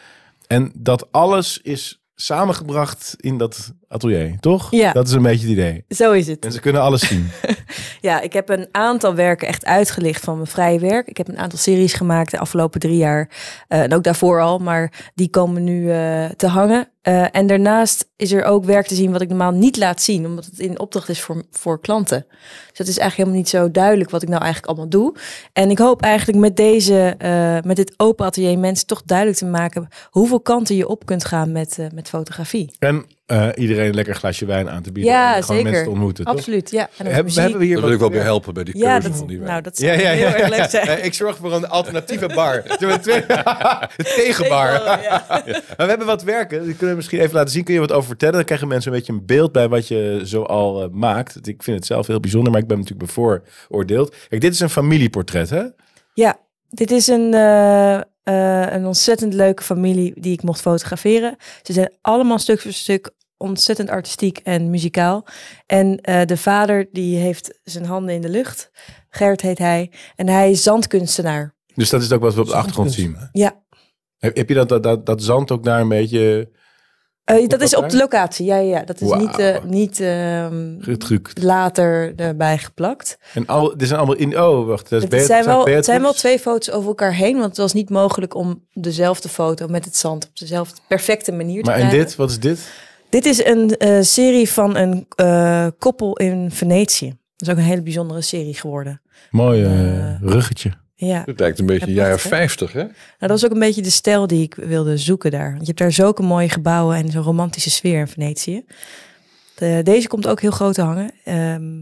En 0.46 0.72
dat 0.74 1.12
alles 1.12 1.60
is 1.62 2.04
samengebracht 2.14 3.14
in 3.16 3.38
dat 3.38 3.72
atelier, 3.88 4.36
toch? 4.40 4.70
Ja. 4.70 4.92
Dat 4.92 5.06
is 5.06 5.12
een 5.12 5.22
beetje 5.22 5.48
het 5.48 5.56
idee. 5.56 5.84
Zo 5.88 6.12
is 6.12 6.26
het. 6.26 6.44
En 6.44 6.52
ze 6.52 6.60
kunnen 6.60 6.82
alles 6.82 7.08
zien. 7.08 7.28
Ja, 8.00 8.20
ik 8.20 8.32
heb 8.32 8.48
een 8.48 8.68
aantal 8.72 9.14
werken 9.14 9.48
echt 9.48 9.64
uitgelicht 9.64 10.24
van 10.24 10.34
mijn 10.34 10.46
vrije 10.46 10.78
werk. 10.78 11.08
Ik 11.08 11.16
heb 11.16 11.28
een 11.28 11.38
aantal 11.38 11.58
series 11.58 11.92
gemaakt 11.92 12.30
de 12.30 12.38
afgelopen 12.38 12.80
drie 12.80 12.96
jaar. 12.96 13.28
eh, 13.68 13.82
en 13.82 13.94
ook 13.94 14.02
daarvoor 14.02 14.40
al, 14.40 14.58
maar 14.58 15.10
die 15.14 15.30
komen 15.30 15.64
nu 15.64 15.90
eh, 15.90 16.24
te 16.36 16.46
hangen. 16.46 16.88
Eh, 17.02 17.24
en 17.36 17.46
daarnaast 17.46 18.08
is 18.16 18.32
er 18.32 18.44
ook 18.44 18.64
werk 18.64 18.86
te 18.86 18.94
zien 18.94 19.12
wat 19.12 19.20
ik 19.20 19.28
normaal 19.28 19.50
niet 19.50 19.76
laat 19.76 20.02
zien, 20.02 20.26
omdat 20.26 20.44
het 20.44 20.58
in 20.58 20.78
opdracht 20.78 21.08
is 21.08 21.20
voor, 21.20 21.44
voor 21.50 21.80
klanten. 21.80 22.26
Dus 22.68 22.78
het 22.78 22.88
is 22.88 22.98
eigenlijk 22.98 23.16
helemaal 23.16 23.38
niet 23.38 23.48
zo 23.48 23.70
duidelijk 23.70 24.10
wat 24.10 24.22
ik 24.22 24.28
nou 24.28 24.42
eigenlijk 24.42 24.72
allemaal 24.72 24.90
doe. 24.90 25.14
En 25.52 25.70
ik 25.70 25.78
hoop 25.78 26.02
eigenlijk 26.02 26.38
met 26.38 26.56
deze, 26.56 27.16
met 27.64 27.76
dit 27.76 27.94
open 27.96 28.26
atelier 28.26 28.58
mensen 28.58 28.86
toch 28.86 29.02
duidelijk 29.04 29.38
te 29.38 29.46
maken 29.46 29.88
hoeveel 30.10 30.40
kanten 30.40 30.76
je 30.76 30.88
op 30.88 31.06
kunt 31.06 31.24
gaan 31.24 31.52
met, 31.52 31.78
met 31.94 32.08
fotografie. 32.08 32.72
En 32.78 33.06
eh, 33.26 33.48
iedereen 33.54 33.88
een 33.88 33.94
lekker 33.94 34.14
glasje 34.14 34.46
wijn 34.46 34.70
aan 34.70 34.82
te 34.82 34.92
bieden. 34.92 35.12
Ja, 35.12 35.34
en 35.36 35.42
gewoon 35.42 35.56
zeker. 35.56 35.64
mensen 35.64 35.84
te 35.84 35.90
ontmoeten. 35.90 36.24
toch? 36.24 36.34
Absoluut, 36.34 36.70
ja. 36.70 36.80
En 36.80 36.88
ook 36.98 37.04
Hebben, 37.04 37.24
muziek. 37.24 37.40
hebben 37.42 37.58
we 37.60 37.64
hier 37.66 37.74
Daar 37.74 37.84
wil 37.84 37.92
ik 37.94 37.98
wel 38.00 38.10
bij 38.10 38.20
helpen 38.20 38.54
bij 38.54 38.64
die 38.64 38.72
keuze 38.74 38.88
Ja, 38.88 39.00
van 39.00 39.10
dat, 39.10 39.28
die 39.28 39.38
wijn. 39.38 39.50
nou, 39.50 39.62
dat 39.62 39.76
zou 39.76 39.92
Ja, 39.92 39.98
ja, 40.00 40.08
heel 40.10 40.26
ja. 40.28 40.34
erg 40.34 40.48
leuk 40.48 40.70
zijn. 40.70 40.88
Eh, 40.98 41.04
ik 41.04 41.14
zorg 41.14 41.36
voor 41.36 41.52
een 41.54 41.68
alternatieve 41.68 42.26
bar. 42.26 42.62
Tegenbar. 44.16 44.72
Ja. 45.02 45.24
Maar 45.28 45.42
we 45.76 45.84
hebben 45.84 46.06
wat 46.06 46.22
werken. 46.22 46.62
Die 46.62 46.70
kunnen 46.70 46.88
we 46.90 46.96
misschien 46.96 47.20
even 47.20 47.34
laten 47.34 47.50
zien. 47.50 47.64
Kun 47.64 47.74
je 47.74 47.80
wat 47.80 47.92
over 47.92 48.08
vertellen? 48.08 48.34
Dan 48.34 48.44
krijgen 48.44 48.68
mensen 48.68 48.92
een 48.92 48.98
beetje 48.98 49.12
een 49.12 49.26
beeld 49.26 49.52
bij 49.52 49.68
wat 49.68 49.88
je 49.88 50.20
zo 50.24 50.42
al 50.42 50.82
eh, 50.82 50.88
maakt. 50.92 51.48
Ik 51.48 51.62
vind 51.62 51.76
het 51.76 51.86
zelf 51.86 52.06
heel 52.06 52.20
bijzonder, 52.20 52.52
maar 52.52 52.60
ik 52.60 52.66
ben 52.66 52.78
natuurlijk 52.78 53.06
bevooroordeeld. 53.06 54.14
Kijk, 54.28 54.40
dit 54.40 54.52
is 54.52 54.60
een 54.60 54.70
familieportret, 54.70 55.50
hè? 55.50 55.62
Ja, 56.14 56.36
dit 56.70 56.90
is 56.90 57.06
een, 57.06 57.34
eh, 57.34 58.00
eh, 58.26 58.72
een 58.72 58.86
ontzettend 58.86 59.34
leuke 59.34 59.62
familie 59.62 60.12
die 60.20 60.32
ik 60.32 60.42
mocht 60.42 60.60
fotograferen. 60.60 61.36
Ze 61.62 61.72
zijn 61.72 61.92
allemaal 62.00 62.38
stuk 62.38 62.60
voor 62.60 62.72
stuk 62.72 63.10
ontzettend 63.36 63.90
artistiek 63.90 64.38
en 64.38 64.70
muzikaal. 64.70 65.26
En 65.66 66.00
eh, 66.00 66.26
de 66.26 66.36
vader 66.36 66.88
die 66.92 67.16
heeft 67.16 67.60
zijn 67.64 67.84
handen 67.84 68.14
in 68.14 68.20
de 68.20 68.28
lucht. 68.28 68.70
Gert 69.08 69.40
heet 69.40 69.58
hij. 69.58 69.90
En 70.16 70.28
hij 70.28 70.50
is 70.50 70.62
zandkunstenaar. 70.62 71.54
Dus 71.74 71.90
dat 71.90 72.02
is 72.02 72.12
ook 72.12 72.20
wat 72.20 72.34
we 72.34 72.40
op 72.40 72.46
de 72.46 72.54
achtergrond 72.54 72.92
zien. 72.92 73.16
Ja, 73.32 73.62
Heb, 74.18 74.36
heb 74.36 74.48
je 74.48 74.54
dat, 74.54 74.68
dat, 74.68 74.82
dat, 74.82 75.06
dat 75.06 75.22
zand 75.22 75.50
ook 75.50 75.64
daar 75.64 75.80
een 75.80 75.88
beetje 75.88 76.50
Eh, 77.26 77.48
dat 77.48 77.60
is 77.60 77.74
op 77.74 77.80
daar? 77.80 77.90
de 77.90 77.96
locatie. 77.96 78.46
Ja, 78.46 78.56
ja, 78.56 78.76
ja. 78.78 78.84
dat 78.84 79.00
is 79.00 79.12
niet, 79.12 79.38
eh, 79.38 79.62
niet 79.64 80.00
ehm, 80.00 80.74
later 81.40 82.12
erbij 82.16 82.58
geplakt. 82.58 83.18
En 83.34 83.46
al, 83.46 83.76
dit 83.76 83.86
zijn 83.88 83.98
allemaal 84.00 84.16
in... 84.16 84.40
Oh, 84.40 84.66
wacht. 84.66 84.88
Dat 84.90 85.02
is 85.02 85.18
Het 85.18 85.26
zijn, 85.26 85.44
wel, 85.44 85.54
het 85.56 85.64
Beatrix. 85.64 85.86
zijn 85.86 86.00
wel 86.02 86.12
twee 86.12 86.38
foto's 86.38 86.70
over 86.74 86.88
elkaar 86.88 87.14
heen, 87.14 87.34
want 87.34 87.46
het 87.48 87.56
was 87.56 87.72
niet 87.72 87.90
mogelijk 87.90 88.34
om 88.34 88.64
dezelfde 88.72 89.28
foto 89.28 89.66
met 89.68 89.84
het 89.84 89.96
zand 89.96 90.24
op 90.24 90.30
dezelfde 90.38 90.80
perfecte 90.88 91.32
manier 91.32 91.62
te 91.62 91.70
Maar 91.70 91.78
en 91.78 91.86
krijgen. 91.88 92.06
dit? 92.06 92.16
Wat 92.16 92.30
is 92.30 92.40
dit? 92.40 92.68
Dit 93.08 93.24
is 93.24 93.44
een 93.44 93.76
eh, 93.76 94.02
serie 94.02 94.50
van 94.50 94.76
een 94.76 95.06
koppel 95.78 96.16
in 96.16 96.50
Venetië. 96.50 97.08
Dat 97.36 97.48
is 97.48 97.54
ook 97.54 97.56
een 97.60 97.68
hele 97.70 97.82
bijzondere 97.82 98.20
serie 98.22 98.54
geworden. 98.54 99.00
Mooi 99.30 99.62
ruggetje. 100.22 100.72
Ja, 100.98 101.22
Het 101.26 101.40
lijkt 101.40 101.58
een 101.58 101.66
beetje 101.66 101.86
Ja, 101.86 101.92
jaren 101.94 102.16
prachtig, 102.16 102.30
hè? 102.30 102.36
50, 102.36 102.72
hè? 102.72 102.80
nou, 102.82 102.92
dat 103.18 103.30
was 103.30 103.44
ook 103.44 103.50
een 103.50 103.58
beetje 103.58 103.82
de 103.82 103.90
stijl 103.90 104.26
die 104.26 104.42
ik 104.42 104.54
wilde 104.54 104.96
zoeken 104.96 105.30
daar. 105.30 105.48
Want 105.50 105.60
je 105.60 105.66
hebt 105.66 105.78
daar 105.78 105.92
zulke 105.92 106.22
mooie 106.22 106.48
gebouwen 106.48 106.96
en 106.96 107.10
zo'n 107.10 107.22
romantische 107.22 107.70
sfeer 107.70 107.98
in 107.98 108.08
Venetië. 108.08 108.64
De- 109.54 109.80
deze 109.84 110.08
komt 110.08 110.26
ook 110.28 110.40
heel 110.40 110.50
groot 110.50 110.74
te 110.74 110.82
hangen. 110.82 111.10
Ehm, 111.24 111.74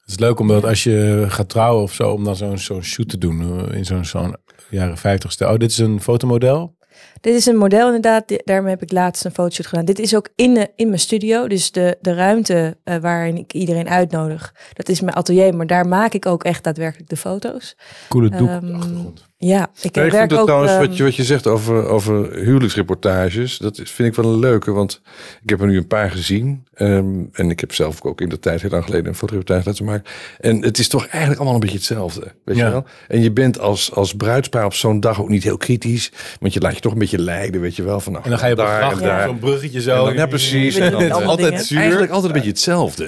Het 0.00 0.12
is 0.12 0.18
leuk 0.18 0.38
omdat 0.38 0.64
als 0.64 0.82
je 0.84 1.24
gaat 1.28 1.48
trouwen 1.48 1.82
of 1.82 1.92
zo, 1.94 2.10
om 2.10 2.24
dan 2.24 2.36
zo'n 2.36 2.58
zo'n 2.58 2.82
shoot 2.82 3.08
te 3.08 3.18
doen 3.18 3.68
eh, 3.68 3.76
in 3.76 3.84
zo'n 3.84 4.04
zo'n 4.04 4.36
jaren 4.70 4.98
50 4.98 5.32
stijl. 5.32 5.52
Oh, 5.52 5.58
dit 5.58 5.70
is 5.70 5.78
een 5.78 6.00
fotomodel. 6.00 6.76
Dit 7.20 7.34
is 7.34 7.46
een 7.46 7.56
model 7.56 7.86
inderdaad. 7.86 8.24
Daarmee 8.44 8.70
heb 8.70 8.82
ik 8.82 8.92
laatst 8.92 9.24
een 9.24 9.30
fotoshoot 9.30 9.66
gedaan. 9.66 9.84
Dit 9.84 9.98
is 9.98 10.16
ook 10.16 10.28
in, 10.34 10.54
de, 10.54 10.70
in 10.76 10.86
mijn 10.86 11.00
studio. 11.00 11.48
Dus 11.48 11.72
de, 11.72 11.98
de 12.00 12.14
ruimte 12.14 12.76
eh, 12.84 12.96
waarin 12.96 13.36
ik 13.36 13.52
iedereen 13.52 13.88
uitnodig. 13.88 14.54
Dat 14.72 14.88
is 14.88 15.00
mijn 15.00 15.16
atelier. 15.16 15.56
Maar 15.56 15.66
daar 15.66 15.86
maak 15.88 16.12
ik 16.12 16.26
ook 16.26 16.44
echt 16.44 16.64
daadwerkelijk 16.64 17.08
de 17.08 17.16
foto's. 17.16 17.76
Coole 18.08 18.30
doek 18.30 18.48
Ehm, 18.48 18.74
achtergrond. 18.74 19.24
Ja, 19.46 19.68
ik, 19.82 19.96
ik 19.96 20.10
vind 20.12 20.30
dat 20.30 20.38
ook... 20.38 20.44
trouwens, 20.46 20.72
ehm, 20.72 20.80
wat, 20.80 20.96
je, 20.96 21.02
wat 21.02 21.16
je 21.16 21.24
zegt 21.24 21.46
over, 21.46 21.86
over 21.88 22.32
huwelijksreportages, 22.36 23.58
dat 23.58 23.78
is- 23.78 23.90
vind 23.90 24.08
ik 24.16 24.22
wel 24.22 24.32
een 24.32 24.38
leuke. 24.38 24.72
Want 24.72 25.00
ik 25.42 25.50
heb 25.50 25.60
er 25.60 25.66
nu 25.66 25.76
een 25.76 25.86
paar 25.86 26.10
gezien. 26.10 26.62
ehm, 26.74 27.06
en 27.32 27.50
ik 27.50 27.60
heb 27.60 27.72
zelf 27.74 28.02
ook 28.04 28.20
in 28.20 28.28
de 28.28 28.38
tijd, 28.38 28.60
heel 28.60 28.70
lang 28.70 28.84
geleden, 28.84 29.06
een 29.06 29.14
fotoreportage 29.14 29.68
laten 29.68 29.84
maken. 29.84 30.04
En 30.40 30.62
het 30.62 30.78
is 30.78 30.88
toch 30.88 31.06
eigenlijk 31.06 31.36
allemaal 31.36 31.54
een 31.54 31.60
beetje 31.60 31.76
hetzelfde. 31.76 32.32
Weet 32.44 32.56
Ja. 32.56 32.64
je 32.66 32.70
wel? 32.72 32.84
En 33.08 33.22
je 33.22 33.32
bent 33.32 33.58
als, 33.58 33.92
als 33.92 34.14
bruidspaar 34.14 34.64
op 34.64 34.74
zo'n 34.74 35.00
dag 35.00 35.20
ook 35.20 35.28
niet 35.28 35.42
heel 35.42 35.56
kritisch. 35.56 36.12
Want 36.40 36.52
je 36.52 36.60
laat 36.60 36.74
je 36.74 36.80
toch 36.80 36.92
een 36.92 36.98
beetje 36.98 37.18
leiden, 37.18 37.60
weet 37.60 37.76
je 37.76 37.82
wel. 37.82 38.00
Van, 38.00 38.12
nou, 38.12 38.24
En 38.24 38.30
dan 38.30 38.38
ga 38.38 38.46
je 38.46 38.52
op 38.52 38.58
de 38.58 38.64
daar 38.64 38.92
en 38.92 38.98
daar. 38.98 39.26
zo'n 39.28 39.38
bruggetje 39.38 39.76
En 39.78 39.82
zo. 39.84 40.04
dan- 40.04 40.14
ja, 40.14 40.26
precies. 40.26 40.76
En 40.76 40.92
dan, 41.08 41.12
altijd 41.24 41.64
zuur. 41.66 41.78
Eigenlijk 41.78 42.10
altijd 42.12 42.28
een 42.28 42.36
beetje 42.38 42.52
hetzelfde. 42.54 43.04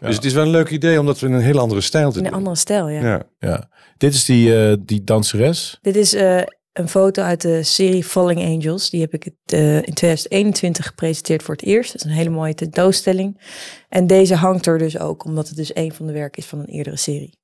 Ja. 0.00 0.06
Dus 0.06 0.16
het 0.16 0.24
is 0.24 0.32
wel 0.32 0.44
een 0.44 0.50
leuk 0.50 0.70
idee, 0.70 1.00
omdat 1.00 1.20
we 1.20 1.26
in 1.26 1.32
een 1.32 1.40
hele 1.40 1.60
andere 1.60 1.80
stijl 1.80 2.10
te 2.12 2.18
in 2.18 2.24
een 2.24 2.30
doen. 2.30 2.38
andere 2.38 2.56
stijl, 2.56 2.88
ja. 2.88 3.00
Ja. 3.02 3.22
Ja. 3.38 3.68
Dit 3.96 4.14
is 4.14 4.24
die, 4.24 4.56
eh, 4.56 4.76
die 4.80 5.04
danseres. 5.04 5.78
Dit 5.82 5.96
is 5.96 6.14
eh, 6.14 6.42
een 6.72 6.88
foto 6.88 7.22
uit 7.22 7.40
de 7.40 7.62
serie 7.62 8.04
Falling 8.04 8.40
Angels. 8.40 8.90
Die 8.90 9.00
heb 9.00 9.14
ik 9.14 9.24
het, 9.24 9.52
eh, 9.52 9.76
in 9.76 9.94
2021 9.94 10.86
gepresenteerd 10.86 11.42
voor 11.42 11.54
het 11.54 11.64
eerst. 11.64 11.92
Dat 11.92 12.00
is 12.00 12.10
een 12.10 12.16
hele 12.16 12.30
mooie 12.30 12.54
tentoonstelling. 12.54 13.40
En 13.88 14.06
deze 14.06 14.34
hangt 14.34 14.66
er 14.66 14.78
dus 14.78 14.98
ook, 14.98 15.24
omdat 15.24 15.48
het 15.48 15.56
dus 15.56 15.74
een 15.74 15.92
van 15.92 16.06
de 16.06 16.12
werken 16.12 16.42
is 16.42 16.48
van 16.48 16.58
een 16.58 16.66
eerdere 16.66 16.96
serie. 16.96 17.38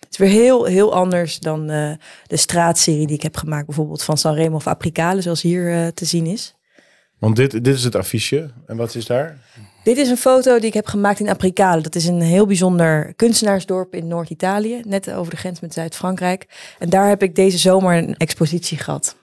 Het 0.00 0.10
is 0.10 0.18
weer 0.18 0.42
heel, 0.42 0.64
heel 0.64 0.94
anders 0.94 1.38
dan 1.38 1.66
de 1.66 2.36
straatserie 2.36 3.06
die 3.06 3.16
ik 3.16 3.22
heb 3.22 3.36
gemaakt. 3.36 3.66
Bijvoorbeeld 3.66 4.02
van 4.02 4.18
Sanremo 4.18 4.56
of 4.56 4.66
Apricale, 4.66 5.20
zoals 5.20 5.42
hier 5.42 5.92
te 5.94 6.04
zien 6.04 6.26
is. 6.26 6.54
Want 7.18 7.36
dit, 7.36 7.50
dit 7.50 7.66
is 7.66 7.84
het 7.84 7.94
affiche. 7.94 8.50
En 8.66 8.76
wat 8.76 8.94
is 8.94 9.06
daar? 9.06 9.38
Dit 9.88 9.98
is 9.98 10.08
een 10.08 10.16
foto 10.16 10.58
die 10.58 10.66
ik 10.66 10.74
heb 10.74 10.86
gemaakt 10.86 11.20
in 11.20 11.28
Apricale. 11.28 11.80
Dat 11.80 11.94
is 11.94 12.06
een 12.06 12.20
heel 12.20 12.46
bijzonder 12.46 13.12
kunstenaarsdorp 13.16 13.94
in 13.94 14.08
Noord-Italië. 14.08 14.80
Net 14.86 15.12
over 15.12 15.30
de 15.30 15.36
grens 15.36 15.60
met 15.60 15.72
Zuid-Frankrijk. 15.72 16.46
En 16.78 16.88
daar 16.88 17.08
heb 17.08 17.22
ik 17.22 17.34
deze 17.34 17.58
zomer 17.58 17.96
een 17.96 18.16
expositie 18.16 18.78
gehad. 18.78 19.16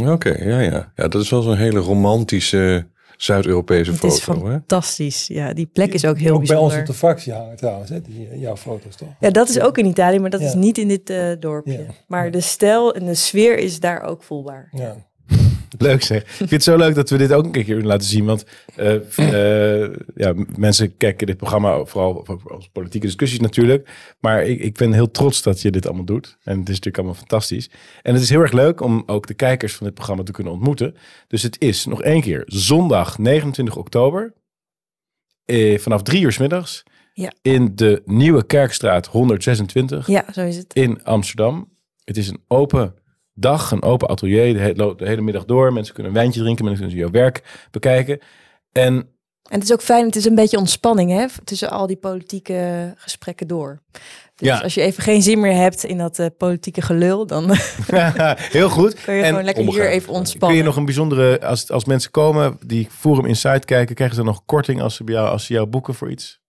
Oké, 0.00 0.44
ja, 0.44 0.60
ja. 0.60 0.92
Ja, 0.94 1.08
dat 1.08 1.22
is 1.22 1.30
wel 1.30 1.42
zo'n 1.42 1.56
hele 1.56 1.78
romantische 1.78 2.86
Zuid-Europese 3.16 3.92
Het 3.92 4.04
is 4.04 4.20
foto, 4.20 4.46
hè? 4.46 4.50
fantastisch. 4.52 5.26
Ja, 5.26 5.52
die 5.52 5.66
plek 5.66 5.92
is 5.92 6.04
ook 6.04 6.18
heel 6.18 6.34
ook 6.34 6.46
bij 6.46 6.56
ons 6.56 6.76
op 6.76 6.86
de 6.86 6.94
fractie 6.94 7.32
hangen 7.32 7.56
trouwens, 7.56 7.90
hè? 7.90 8.00
Die, 8.00 8.28
eh, 8.28 8.40
jouw 8.40 8.56
foto's 8.56 8.96
toch? 8.96 9.08
Ja, 9.20 9.30
dat 9.30 9.48
is 9.48 9.60
ook 9.60 9.78
in 9.78 9.86
Italië, 9.86 10.18
maar 10.18 10.30
dat 10.30 10.40
is 10.40 10.54
niet 10.54 10.78
in 10.78 10.88
dit 10.88 11.10
eh, 11.10 11.30
dorpje. 11.40 11.72
Ja. 11.72 11.94
Maar 12.06 12.30
de 12.30 12.40
stijl 12.40 12.94
en 12.94 13.04
de 13.04 13.14
sfeer 13.14 13.58
is 13.58 13.80
daar 13.80 14.02
ook 14.02 14.22
voelbaar. 14.22 14.68
Ja. 14.72 14.96
Leuk 15.78 16.02
zeg. 16.02 16.22
Ik 16.22 16.28
vind 16.28 16.50
het 16.50 16.62
zo 16.62 16.76
leuk 16.76 16.94
dat 16.94 17.10
we 17.10 17.16
dit 17.16 17.32
ook 17.32 17.44
een 17.44 17.64
keer 17.64 17.82
laten 17.82 18.08
zien. 18.08 18.24
Want 18.24 18.44
eh, 18.76 19.82
eh, 19.84 19.90
ja, 20.14 20.34
mensen 20.56 20.96
kijken 20.96 21.26
dit 21.26 21.36
programma 21.36 21.84
vooral 21.84 22.26
als 22.48 22.68
politieke 22.72 23.06
discussies 23.06 23.40
natuurlijk. 23.40 23.90
Maar 24.20 24.44
ik, 24.44 24.60
ik 24.60 24.76
ben 24.76 24.92
heel 24.92 25.10
trots 25.10 25.42
dat 25.42 25.60
je 25.62 25.70
dit 25.70 25.86
allemaal 25.86 26.04
doet. 26.04 26.36
En 26.42 26.58
het 26.58 26.68
is 26.68 26.74
natuurlijk 26.74 26.96
allemaal 26.96 27.14
fantastisch. 27.14 27.70
En 28.02 28.12
het 28.14 28.22
is 28.22 28.30
heel 28.30 28.40
erg 28.40 28.52
leuk 28.52 28.80
om 28.80 29.02
ook 29.06 29.26
de 29.26 29.34
kijkers 29.34 29.74
van 29.74 29.86
dit 29.86 29.94
programma 29.94 30.22
te 30.22 30.32
kunnen 30.32 30.52
ontmoeten. 30.52 30.94
Dus 31.28 31.42
het 31.42 31.56
is 31.60 31.86
nog 31.86 32.02
één 32.02 32.20
keer 32.20 32.42
zondag 32.46 33.18
29 33.18 33.76
oktober. 33.76 34.32
Eh, 35.44 35.78
vanaf 35.78 36.02
drie 36.02 36.22
uur 36.22 36.32
s 36.32 36.38
middags. 36.38 36.82
Ja. 37.12 37.32
In 37.42 37.72
de 37.74 38.02
Nieuwe 38.04 38.46
Kerkstraat 38.46 39.06
126 39.06 40.06
Ja, 40.06 40.24
zo 40.32 40.40
is 40.40 40.56
het. 40.56 40.74
in 40.74 41.04
Amsterdam. 41.04 41.68
Het 42.04 42.16
is 42.16 42.28
een 42.28 42.40
open 42.48 42.94
dag, 43.40 43.70
een 43.70 43.82
open 43.82 44.08
atelier. 44.08 44.52
De, 44.52 44.60
hele, 44.60 44.94
de 44.96 45.06
hele 45.06 45.20
middag 45.20 45.44
door. 45.44 45.72
Mensen 45.72 45.94
kunnen 45.94 46.12
een 46.12 46.18
wijntje 46.18 46.40
drinken. 46.40 46.64
Mensen 46.64 46.84
kunnen 46.86 47.02
jouw 47.02 47.12
werk 47.12 47.66
bekijken. 47.70 48.18
En 48.72 48.94
En 48.94 49.54
het 49.54 49.62
is 49.62 49.72
ook 49.72 49.82
fijn, 49.82 50.06
het 50.06 50.16
is 50.16 50.24
een 50.24 50.34
beetje 50.34 50.58
ontspanning 50.58 51.10
hè, 51.10 51.26
tussen 51.44 51.70
al 51.70 51.86
die 51.86 51.96
politieke 51.96 52.92
gesprekken 52.96 53.46
door. 53.48 53.82
Dus 54.34 54.48
Ja. 54.48 54.58
als 54.58 54.74
je 54.74 54.80
even 54.80 55.02
geen 55.02 55.22
zin 55.22 55.40
meer 55.40 55.54
hebt 55.54 55.84
in 55.84 55.98
dat 55.98 56.18
eh, 56.18 56.26
politieke 56.38 56.82
gelul, 56.82 57.26
dan 57.26 57.50
heel 58.58 58.68
goed. 58.70 58.94
kun 59.02 59.14
je 59.14 59.22
en 59.22 59.28
gewoon 59.28 59.44
lekker 59.44 59.64
hier 59.64 59.88
even 59.90 60.08
kun 60.08 60.16
ontspannen. 60.16 60.58
je 60.58 60.64
nog 60.64 60.76
een 60.76 60.84
bijzondere, 60.84 61.40
als, 61.40 61.70
als 61.70 61.84
mensen 61.84 62.10
komen 62.10 62.58
die 62.66 62.88
Forum 62.90 63.26
Insight 63.26 63.64
kijken, 63.64 63.94
krijgen 63.94 64.16
ze 64.16 64.22
dan 64.22 64.32
nog 64.32 64.42
korting 64.44 64.80
als 64.82 64.94
ze, 64.94 65.04
bij 65.04 65.14
jou, 65.14 65.28
als 65.28 65.46
ze 65.46 65.52
jou 65.52 65.66
boeken 65.66 65.94
voor 65.94 66.10
iets? 66.10 66.40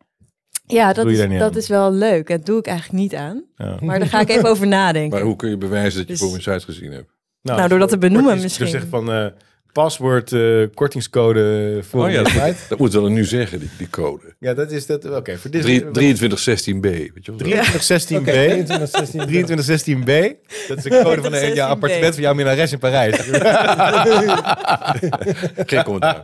Ja, 0.73 0.93
dat, 0.93 1.05
is, 1.07 1.39
dat 1.39 1.55
is 1.55 1.67
wel 1.67 1.91
leuk. 1.93 2.27
Dat 2.27 2.45
doe 2.45 2.59
ik 2.59 2.67
eigenlijk 2.67 2.99
niet 2.99 3.15
aan. 3.15 3.43
Ja. 3.55 3.77
Maar 3.81 3.99
daar 3.99 4.07
ga 4.07 4.19
ik 4.19 4.29
even 4.29 4.49
over 4.49 4.67
nadenken. 4.81 5.17
Maar 5.17 5.27
hoe 5.27 5.35
kun 5.35 5.49
je 5.49 5.57
bewijzen 5.57 5.97
dat 5.99 6.07
je 6.07 6.13
Dus- 6.13 6.21
voor 6.21 6.33
een 6.33 6.41
site 6.41 6.65
gezien 6.71 6.91
hebt? 6.91 7.11
Nou, 7.41 7.67
door 7.67 7.79
dat 7.79 7.89
te 7.89 7.97
benoemen 7.97 8.41
misschien. 8.41 8.63
Dus 8.63 8.71
zeggen 8.73 8.89
van 8.89 9.11
eh 9.11 9.25
paswoord, 9.71 10.31
eh, 10.31 10.63
kortingscode 10.73 11.79
Forum 11.87 12.05
Oh 12.05 12.11
ja, 12.11 12.19
Insight. 12.19 12.69
Dat 12.69 12.77
moet 12.79 12.93
wel 12.93 13.07
nu 13.07 13.25
zeggen, 13.25 13.59
die, 13.59 13.69
die 13.77 13.89
code. 13.89 14.35
Ja, 14.39 14.53
dat 14.53 14.71
is 14.71 14.85
dat. 14.85 15.09
Oké, 15.15 15.37
voor 15.37 15.51
dit 15.51 15.63
2316B. 15.63 16.79
Weet 16.81 17.25
je 17.25 17.35
wel? 17.35 17.47
2316B. 17.47 18.15
Oké, 18.15 18.31
23, 18.31 18.89
16. 18.89 19.21
2316B. 19.21 20.11
Dat 20.67 20.77
is 20.77 20.83
de 20.83 21.01
code 21.03 21.21
van 21.21 21.33
een 21.33 21.53
ja, 21.53 21.67
2316B. 21.67 21.69
appartement 21.69 22.13
van 22.13 22.23
jouw 22.23 22.33
minnares 22.33 22.71
in 22.71 22.79
Parijs. 22.79 23.15
Geen 25.65 25.83
commentaar. 25.83 26.23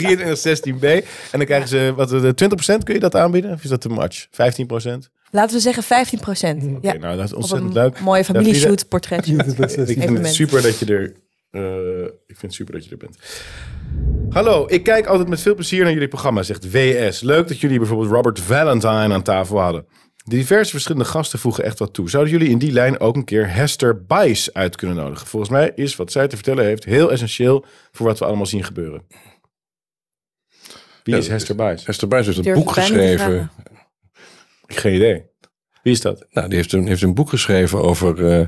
2316B. 0.00 0.84
En 1.30 1.38
dan 1.38 1.44
krijgen 1.44 1.68
ze 1.68 1.92
wat 1.96 2.08
de 2.08 2.34
20% 2.78 2.82
kun 2.82 2.94
je 2.94 3.00
dat 3.00 3.14
aanbieden? 3.14 3.52
Of 3.52 3.64
is 3.64 3.70
dat 3.70 3.80
te 3.80 3.88
much? 3.88 4.26
15%? 4.26 4.30
Oké, 4.66 4.98
Laten 5.30 5.56
we 5.56 5.62
zeggen 5.62 5.82
15 5.82 6.20
procent. 6.20 6.64
Ja, 6.80 6.92
nou 6.92 7.16
dat 7.16 7.24
is 7.24 7.32
op 7.32 7.38
ontzettend 7.38 7.76
een 7.76 7.82
leuk. 7.82 8.00
mooie 8.00 8.24
familieshoot, 8.24 8.88
portretje. 8.88 9.34
Ik 9.34 9.42
vind 10.02 10.18
het 10.18 10.34
super 10.34 10.62
dat 10.62 10.78
je 10.78 10.86
er. 10.86 11.12
Eh, 11.56 12.04
ik 12.04 12.36
vind 12.36 12.42
het 12.42 12.52
super 12.54 12.74
dat 12.74 12.84
je 12.84 12.90
er 12.90 12.96
bent. 12.96 13.16
Hallo, 14.30 14.66
ik 14.68 14.82
kijk 14.82 15.06
altijd 15.06 15.28
met 15.28 15.40
veel 15.40 15.54
plezier 15.54 15.82
naar 15.84 15.92
jullie 15.92 16.08
programma, 16.08 16.42
zegt 16.42 16.70
WS. 16.72 17.20
Leuk 17.20 17.48
dat 17.48 17.60
jullie 17.60 17.78
bijvoorbeeld 17.78 18.10
Robert 18.10 18.40
Valentine 18.40 19.14
aan 19.14 19.22
tafel 19.22 19.60
hadden. 19.60 19.86
De 20.24 20.36
diverse 20.36 20.70
verschillende 20.70 21.08
gasten 21.08 21.38
voegen 21.38 21.64
echt 21.64 21.78
wat 21.78 21.94
toe. 21.94 22.10
Zouden 22.10 22.32
jullie 22.32 22.48
in 22.48 22.58
die 22.58 22.72
lijn 22.72 23.00
ook 23.00 23.16
een 23.16 23.24
keer 23.24 23.54
Hester 23.54 24.04
Bice 24.04 24.50
uit 24.52 24.76
kunnen 24.76 24.96
nodigen? 24.96 25.26
Volgens 25.26 25.52
mij 25.52 25.72
is 25.74 25.96
wat 25.96 26.12
zij 26.12 26.28
te 26.28 26.36
vertellen 26.36 26.64
heeft 26.64 26.84
heel 26.84 27.12
essentieel 27.12 27.64
voor 27.92 28.06
wat 28.06 28.18
we 28.18 28.24
allemaal 28.24 28.46
zien 28.46 28.64
gebeuren. 28.64 29.02
Wie 31.02 31.14
Ja, 31.14 31.20
is 31.20 31.28
Hester 31.28 31.54
Bice? 31.54 31.86
Esther 31.86 32.08
Buijs 32.08 32.26
heeft 32.26 32.38
een 32.38 32.44
Durf 32.44 32.56
boek 32.56 32.72
geschreven. 32.72 33.50
Geen 34.66 34.94
idee. 34.94 35.24
Wie 35.82 35.92
is 35.92 36.00
dat? 36.00 36.26
Nou, 36.30 36.48
die 36.48 36.56
heeft 36.56 36.72
een, 36.72 36.86
heeft 36.86 37.02
een 37.02 37.14
boek 37.14 37.28
geschreven 37.28 37.82
over... 37.82 38.26
eh, 38.40 38.46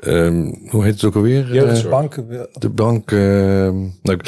ehm, 0.00 0.52
hoe 0.68 0.84
heet 0.84 0.94
het 0.94 1.04
ook 1.04 1.14
alweer? 1.14 1.54
Eh, 1.84 1.90
Banken, 1.90 2.48
de 2.52 2.68
bank... 2.68 3.12
ehm, 3.12 3.78
nou, 4.02 4.18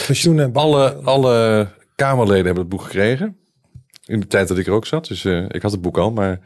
alle, 0.53 0.95
alle 0.95 1.69
Kamerleden 1.97 2.45
hebben 2.45 2.63
het 2.63 2.73
boek 2.73 2.83
gekregen. 2.83 3.37
In 4.07 4.21
de 4.21 4.27
tijd 4.27 4.49
dat 4.49 4.59
ik 4.59 4.67
er 4.67 4.73
ook 4.73 4.87
zat. 4.87 5.09
Dus 5.09 5.25
eh, 5.25 5.45
ik 5.49 5.63
had 5.63 5.73
het 5.73 5.81
boek 5.81 5.99
al. 5.99 6.11
Maar, 6.11 6.41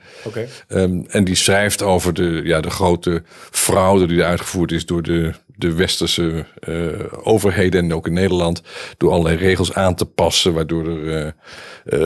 ehm, 0.69 1.03
en 1.09 1.25
die 1.25 1.35
schrijft 1.35 1.83
over 1.83 2.15
de, 2.15 2.41
ja, 2.45 2.61
de 2.61 2.71
grote 2.71 3.23
fraude 3.51 4.07
die 4.07 4.19
er 4.21 4.27
uitgevoerd 4.27 4.73
is 4.73 4.87
door 4.87 5.03
de, 5.03 5.33
de 5.57 5.75
westerse 5.75 6.47
eh, 6.61 6.75
overheden. 7.23 7.85
En 7.85 7.95
ook 7.95 8.07
in 8.07 8.13
Nederland. 8.13 8.63
Door 8.97 9.11
allerlei 9.11 9.37
regels 9.37 9.75
aan 9.75 9.95
te 9.95 10.05
passen. 10.07 10.55
Waardoor 10.55 10.87
er 10.89 11.09
eh, 11.13 11.27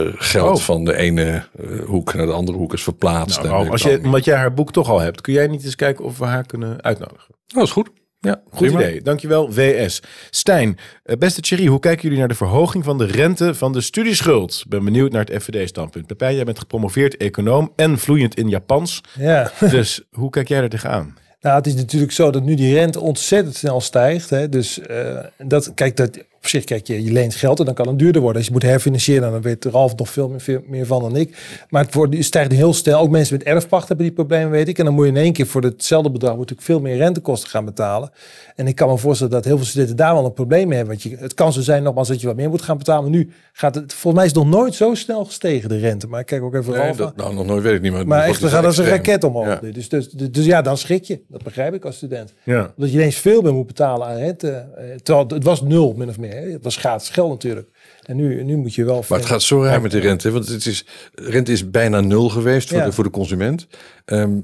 eh, 0.06 0.12
geld 0.16 0.56
Oh. 0.58 0.62
van 0.64 0.84
de 0.84 0.96
ene 0.96 1.42
hoek 1.86 2.14
naar 2.14 2.26
de 2.26 2.32
andere 2.32 2.58
hoek 2.58 2.72
is 2.72 2.82
verplaatst. 2.82 3.42
Nou, 3.42 3.64
En 3.64 3.70
als 3.70 3.82
je, 3.82 4.00
omdat 4.04 4.24
jij 4.24 4.36
haar 4.36 4.54
boek 4.54 4.72
toch 4.72 4.88
al 4.88 5.00
hebt, 5.00 5.20
kun 5.20 5.32
jij 5.32 5.46
niet 5.46 5.64
eens 5.64 5.76
kijken 5.76 6.04
of 6.04 6.18
we 6.18 6.24
haar 6.24 6.46
kunnen 6.46 6.82
uitnodigen? 6.82 7.28
Oh, 7.30 7.54
dat 7.54 7.64
is 7.64 7.70
goed. 7.70 7.90
Ja, 8.22 8.42
Goed 8.50 8.66
prima. 8.66 8.80
idee. 8.80 9.02
Dankjewel, 9.02 9.52
WS. 9.52 10.02
Stijn, 10.30 10.78
beste 11.18 11.40
Thierry, 11.40 11.66
hoe 11.66 11.78
kijken 11.78 12.02
jullie 12.02 12.18
naar 12.18 12.28
de 12.28 12.34
verhoging 12.34 12.84
van 12.84 12.98
de 12.98 13.04
rente 13.06 13.54
van 13.54 13.72
de 13.72 13.80
studieschuld? 13.80 14.64
Ben 14.68 14.84
benieuwd 14.84 15.12
naar 15.12 15.24
het 15.24 15.42
FVD-standpunt. 15.42 16.06
Pepijn, 16.06 16.34
jij 16.34 16.44
bent 16.44 16.58
gepromoveerd 16.58 17.16
econoom 17.16 17.72
en 17.76 17.98
vloeiend 17.98 18.34
in 18.34 18.48
Japans. 18.48 19.00
Ja. 19.18 19.52
Dus 19.70 20.02
hoe 20.10 20.30
kijk 20.30 20.48
jij 20.48 20.60
er 20.62 20.68
tegenaan? 20.68 21.14
Nou, 21.40 21.56
het 21.56 21.66
is 21.66 21.74
natuurlijk 21.74 22.12
zo 22.12 22.30
dat 22.30 22.42
nu 22.42 22.54
die 22.54 22.74
rente 22.74 23.00
ontzettend 23.00 23.56
snel 23.56 23.80
stijgt. 23.80 24.30
Hè. 24.30 24.48
Dus 24.48 24.80
eh, 24.80 25.24
dat, 25.38 25.74
kijk, 25.74 25.96
dat, 25.96 26.18
op 26.40 26.46
zich, 26.46 26.64
kijk, 26.64 26.86
je, 26.86 27.04
je 27.04 27.12
leent 27.12 27.34
geld 27.34 27.58
en 27.58 27.64
dan 27.64 27.74
kan 27.74 27.88
het 27.88 27.98
duurder 27.98 28.20
worden. 28.20 28.38
Als 28.38 28.46
je 28.46 28.52
moet 28.52 28.62
herfinancieren, 28.62 29.30
dan 29.30 29.42
weet 29.42 29.64
Ralf 29.64 29.96
nog 29.96 30.08
veel 30.08 30.28
meer, 30.28 30.40
veel 30.40 30.60
meer 30.66 30.86
van 30.86 31.02
dan 31.02 31.16
ik. 31.16 31.36
Maar 31.68 31.84
het, 31.84 31.94
wordt, 31.94 32.14
het 32.14 32.24
stijgt 32.24 32.52
heel 32.52 32.74
snel. 32.74 33.00
Ook 33.00 33.10
mensen 33.10 33.36
met 33.36 33.46
erfpacht 33.46 33.88
hebben 33.88 34.06
die 34.06 34.14
problemen, 34.14 34.50
weet 34.50 34.68
ik. 34.68 34.78
En 34.78 34.84
dan 34.84 34.94
moet 34.94 35.04
je 35.04 35.10
in 35.10 35.16
één 35.16 35.32
keer 35.32 35.46
voor 35.46 35.62
hetzelfde 35.62 36.10
bedrag 36.10 36.36
ik 36.36 36.60
veel 36.60 36.80
meer 36.80 36.96
rentekosten 36.96 37.50
gaan 37.50 37.64
betalen. 37.64 38.10
En 38.56 38.66
ik 38.66 38.74
kan 38.74 38.88
me 38.88 38.98
voorstellen 38.98 39.32
dat 39.32 39.44
heel 39.44 39.56
veel 39.56 39.66
studenten 39.66 39.96
daar 39.96 40.14
wel 40.14 40.24
een 40.24 40.32
probleem 40.32 40.68
mee 40.68 40.76
hebben. 40.76 40.98
Want 40.98 41.10
je, 41.10 41.16
het 41.18 41.34
kan 41.34 41.52
zo 41.52 41.60
zijn 41.60 41.82
nogmaals 41.82 42.08
dat 42.08 42.20
je 42.20 42.26
wat 42.26 42.36
meer 42.36 42.48
moet 42.48 42.62
gaan 42.62 42.78
betalen. 42.78 43.02
Maar 43.02 43.18
nu 43.18 43.30
gaat 43.52 43.74
het, 43.74 43.92
volgens 43.92 44.14
mij 44.14 44.24
is 44.24 44.34
het 44.34 44.44
nog 44.44 44.60
nooit 44.60 44.74
zo 44.74 44.94
snel 44.94 45.24
gestegen, 45.24 45.68
de 45.68 45.78
rente. 45.78 46.06
Maar 46.06 46.20
ik 46.20 46.26
kijk 46.26 46.42
ook 46.42 46.54
even 46.54 46.72
Nee, 46.72 46.82
Ralf 46.82 46.96
dat, 46.96 47.16
nou, 47.16 47.34
nog 47.34 47.46
nooit 47.46 47.62
weet 47.62 47.74
ik 47.74 47.82
niet. 47.82 47.92
Maar, 47.92 48.06
Maar 48.06 48.24
echt, 48.24 48.40
dan 48.40 48.50
gaat 48.50 48.64
als 48.64 48.78
een 48.78 48.84
raket 48.84 49.24
omhoog. 49.24 49.46
Ja. 49.46 49.60
Dus, 49.72 49.88
dus, 49.88 50.08
dus, 50.08 50.30
dus 50.30 50.44
ja, 50.44 50.62
dan 50.62 50.78
schrik 50.78 51.04
je. 51.04 51.20
Dat 51.28 51.42
begrijp 51.42 51.74
ik 51.74 51.84
als 51.84 51.96
student. 51.96 52.32
Ja. 52.42 52.72
Dat 52.76 52.90
je 52.90 52.98
ineens 52.98 53.16
veel 53.16 53.42
meer 53.42 53.54
moet 53.54 53.66
betalen 53.66 54.06
aan 54.06 54.16
rente. 54.16 54.48
Eh, 54.50 54.84
Terwijl 55.02 55.26
het 55.28 55.44
was 55.44 55.62
nul, 55.62 55.94
min 55.96 56.08
of 56.08 56.18
meer. 56.18 56.29
Hè. 56.30 56.50
Het 56.50 56.64
was 56.64 56.76
gratis 56.76 57.08
geld 57.08 57.30
natuurlijk. 57.30 57.68
En 58.02 58.16
nu, 58.16 58.42
nu 58.42 58.56
moet 58.56 58.74
je 58.74 58.84
wel... 58.84 59.04
Maar 59.08 59.18
het 59.18 59.28
gaat 59.28 59.42
zo 59.42 59.62
raar 59.62 59.80
met 59.80 59.90
de 59.90 59.98
rente. 59.98 60.30
Want 60.30 60.48
het 60.48 60.66
is, 60.66 60.86
rente 61.14 61.52
is 61.52 61.70
bijna 61.70 62.00
nul 62.00 62.28
geweest 62.28 62.68
voor, 62.68 62.78
Ja. 62.78 62.84
de, 62.84 62.92
voor 62.92 63.04
de 63.04 63.10
consument. 63.10 63.66
Ehm, 64.04 64.40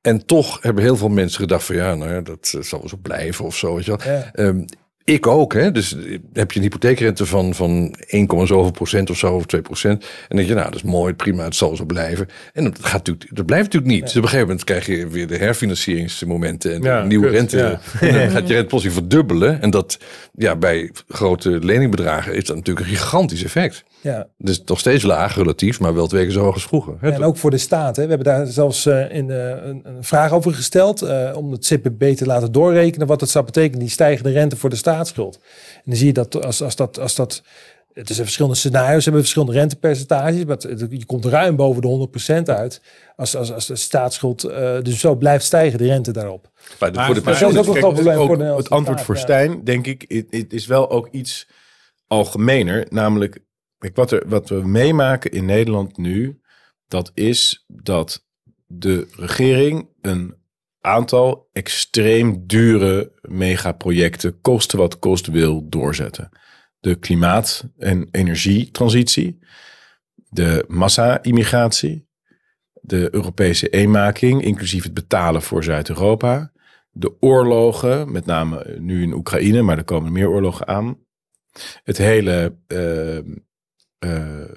en 0.00 0.26
toch 0.26 0.62
hebben 0.62 0.82
heel 0.82 0.96
veel 0.96 1.08
mensen 1.08 1.40
gedacht 1.40 1.64
van 1.64 1.76
ja, 1.76 1.94
nou 1.94 2.12
ja, 2.12 2.20
dat 2.20 2.52
eh, 2.56 2.62
zal 2.62 2.88
zo 2.88 2.96
blijven 3.02 3.44
of 3.44 3.56
zo. 3.56 3.74
Weet 3.74 3.84
je 3.84 3.96
wel. 3.96 4.12
Ja. 4.14 4.30
Ehm, 4.32 4.64
ik 5.08 5.26
ook, 5.26 5.52
hè. 5.52 5.72
Dus 5.72 5.96
eh, 5.96 6.18
heb 6.32 6.52
je 6.52 6.58
een 6.58 6.64
hypotheekrente 6.64 7.26
van, 7.26 7.54
van 7.54 7.94
1, 8.06 8.26
zoveel 8.28 8.70
procent 8.70 9.10
of 9.10 9.16
zo, 9.16 9.34
of 9.34 9.46
2 9.46 9.62
procent. 9.62 10.02
En 10.02 10.08
dan 10.28 10.36
denk 10.36 10.48
je, 10.48 10.54
nou, 10.54 10.66
dat 10.66 10.74
is 10.74 10.82
mooi, 10.82 11.14
prima, 11.14 11.44
het 11.44 11.54
zal 11.54 11.76
zo 11.76 11.84
blijven. 11.84 12.28
En 12.52 12.64
dat, 12.64 12.78
gaat 12.80 12.92
natuurlijk, 13.06 13.36
dat 13.36 13.46
blijft 13.46 13.64
natuurlijk 13.64 13.92
niet. 13.92 14.02
Dus 14.02 14.10
op 14.16 14.22
een 14.22 14.28
gegeven 14.28 14.46
moment 14.46 14.64
krijg 14.64 14.86
je 14.86 15.08
weer 15.08 15.26
de 15.26 15.36
herfinancieringsmomenten 15.36 16.74
en 16.74 16.82
Ja, 16.82 17.02
nieuwe 17.02 17.26
kut, 17.26 17.34
rente. 17.34 17.56
ja. 17.56 17.80
En 18.00 18.12
dan 18.12 18.30
gaat 18.30 18.48
je 18.48 18.54
rentepositie 18.54 18.92
verdubbelen. 18.92 19.62
En 19.62 19.70
dat, 19.70 19.98
ja, 20.34 20.56
bij 20.56 20.90
grote 21.08 21.50
leningbedragen 21.50 22.34
is 22.34 22.44
dat 22.44 22.56
natuurlijk 22.56 22.86
een 22.86 22.92
gigantisch 22.92 23.44
effect. 23.44 23.84
Ja. 24.00 24.26
Dus 24.38 24.62
nog 24.64 24.78
steeds 24.78 25.02
laag 25.04 25.36
relatief, 25.36 25.80
maar 25.80 25.94
wel 25.94 26.06
twee 26.06 26.22
keer 26.24 26.32
zo 26.32 26.40
hoog 26.42 26.54
als 26.54 26.62
vroeger. 26.66 26.94
Hè, 27.00 27.10
En 27.10 27.22
ook 27.24 27.36
voor 27.36 27.50
de 27.50 27.58
staat. 27.58 27.96
Hè. 27.96 28.02
We 28.02 28.08
hebben 28.08 28.26
daar 28.26 28.46
zelfs 28.46 28.86
eh, 28.86 29.14
in, 29.14 29.30
eh, 29.30 29.38
een, 29.48 29.80
een 29.84 30.04
vraag 30.04 30.32
over 30.32 30.54
gesteld. 30.54 31.02
om 31.34 31.52
het 31.52 31.66
CPB 31.66 32.16
te 32.16 32.26
laten 32.26 32.52
doorrekenen. 32.52 33.06
Wat 33.06 33.20
het 33.20 33.30
zou 33.30 33.44
betekenen, 33.44 33.78
die 33.78 33.88
stijgende 33.88 34.30
rente 34.30 34.56
voor 34.56 34.70
de 34.70 34.76
staatsschuld. 34.98 35.34
En 35.74 35.82
dan 35.84 35.96
zie 35.96 36.06
je 36.06 36.12
dat 36.12 36.44
als, 36.44 36.62
als 36.62 36.76
dat... 36.76 36.98
Als 36.98 37.14
dat 37.14 37.42
het 37.92 38.06
zijn 38.06 38.18
verschillende 38.22 38.56
scenario's, 38.56 39.04
hebben 39.04 39.22
verschillende 39.22 39.52
rentepercentages. 39.54 40.44
Maar 40.44 40.56
het- 40.56 40.86
je 40.90 41.04
komt 41.06 41.24
ruim 41.24 41.56
boven 41.56 41.82
de 41.82 41.88
100% 41.88 42.42
uit. 42.48 42.80
Als, 43.16 43.36
als, 43.36 43.52
als 43.52 43.66
de 43.66 43.76
staatsschuld 43.76 44.44
eh, 44.44 44.80
dus 44.82 45.00
zo 45.00 45.14
blijft 45.14 45.44
stijgen, 45.44 45.78
de 45.78 45.84
rente 45.86 46.12
daarop. 46.12 46.50
Maar 46.78 46.90
de- 46.92 46.96
Maar- 46.96 47.06
voor 47.06 47.14
de 47.14 47.20
maar 47.20 47.40
dat 47.40 47.50
is 47.52 47.58
ook 47.58 47.74
een 47.74 47.80
probleem 47.80 48.18
ook 48.18 48.26
voor 48.26 48.38
de 48.38 48.44
Het 48.44 48.70
antwoord 48.70 49.00
voor 49.00 49.14
ja. 49.14 49.20
Stijn, 49.20 49.64
denk 49.64 49.86
ik, 49.86 50.04
het, 50.08 50.26
het 50.30 50.52
is 50.52 50.66
wel 50.66 50.90
ook 50.90 51.08
iets 51.10 51.48
algemener. 52.06 52.86
Namelijk, 52.90 53.38
kijk, 53.78 53.96
wat, 53.96 54.10
er, 54.12 54.22
wat 54.28 54.48
we 54.48 54.54
meemaken 54.68 55.30
in 55.30 55.44
Nederland 55.44 55.96
nu, 55.96 56.40
dat 56.88 57.10
is 57.14 57.64
dat 57.66 58.24
de 58.66 59.06
regering 59.16 59.88
een 60.00 60.34
aantal 60.80 61.48
extreem 61.52 62.46
dure 62.46 63.12
megaprojecten, 63.20 64.40
kosten 64.40 64.78
wat 64.78 64.98
kost, 64.98 65.26
wil 65.26 65.68
doorzetten. 65.68 66.28
De 66.80 66.94
klimaat- 66.94 67.64
en 67.76 68.08
energietransitie, 68.10 69.38
de 70.14 70.64
massa-immigratie, 70.68 72.06
de 72.72 73.14
Europese 73.14 73.68
eenmaking, 73.68 74.42
inclusief 74.42 74.82
het 74.82 74.94
betalen 74.94 75.42
voor 75.42 75.64
Zuid-Europa, 75.64 76.52
de 76.90 77.16
oorlogen, 77.20 78.12
met 78.12 78.26
name 78.26 78.76
nu 78.78 79.02
in 79.02 79.12
Oekraïne, 79.12 79.62
maar 79.62 79.78
er 79.78 79.84
komen 79.84 80.12
meer 80.12 80.28
oorlogen 80.28 80.68
aan. 80.68 80.98
Het 81.82 81.98
hele 81.98 82.56
eh, 82.66 83.16
eh, 83.16 83.24
eh, 83.98 84.50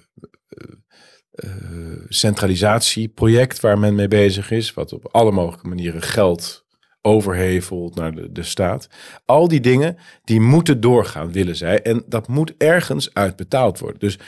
centralisatieproject 2.10 3.60
waar 3.60 3.80
men 3.80 3.96
mee 3.96 4.08
bezig 4.08 4.52
is, 4.52 4.74
wat 4.74 4.94
op 4.94 5.08
alle 5.12 5.32
mogelijke 5.32 5.68
manieren 5.68 6.02
geld 6.02 6.66
overheveld 7.02 7.96
naar 7.96 8.16
de, 8.16 8.32
de 8.32 8.44
staat. 8.44 8.90
Al 9.26 9.48
die 9.48 9.60
dingen, 9.60 9.98
die 10.24 10.40
moeten 10.40 10.82
doorgaan, 10.82 11.32
willen 11.32 11.56
zij. 11.56 11.82
En 11.82 12.04
dat 12.08 12.28
moet 12.28 12.54
ergens 12.58 13.14
uitbetaald 13.14 13.80
worden. 13.80 14.00
Dus 14.00 14.20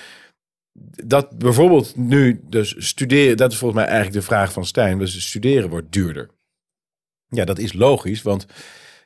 dat 1.05 1.37
bijvoorbeeld 1.37 1.95
nu, 1.95 2.41
dus 2.43 2.75
studeren, 2.77 3.37
dat 3.37 3.51
is 3.51 3.57
volgens 3.57 3.79
mij 3.79 3.89
eigenlijk 3.89 4.19
de 4.19 4.27
vraag 4.27 4.53
van 4.53 4.65
Stijn. 4.65 4.97
Dus 4.97 5.27
studeren 5.27 5.69
wordt 5.69 5.91
duurder. 5.91 6.29
Ja, 7.27 7.45
dat 7.45 7.59
is 7.59 7.73
logisch, 7.73 8.21
want 8.21 8.45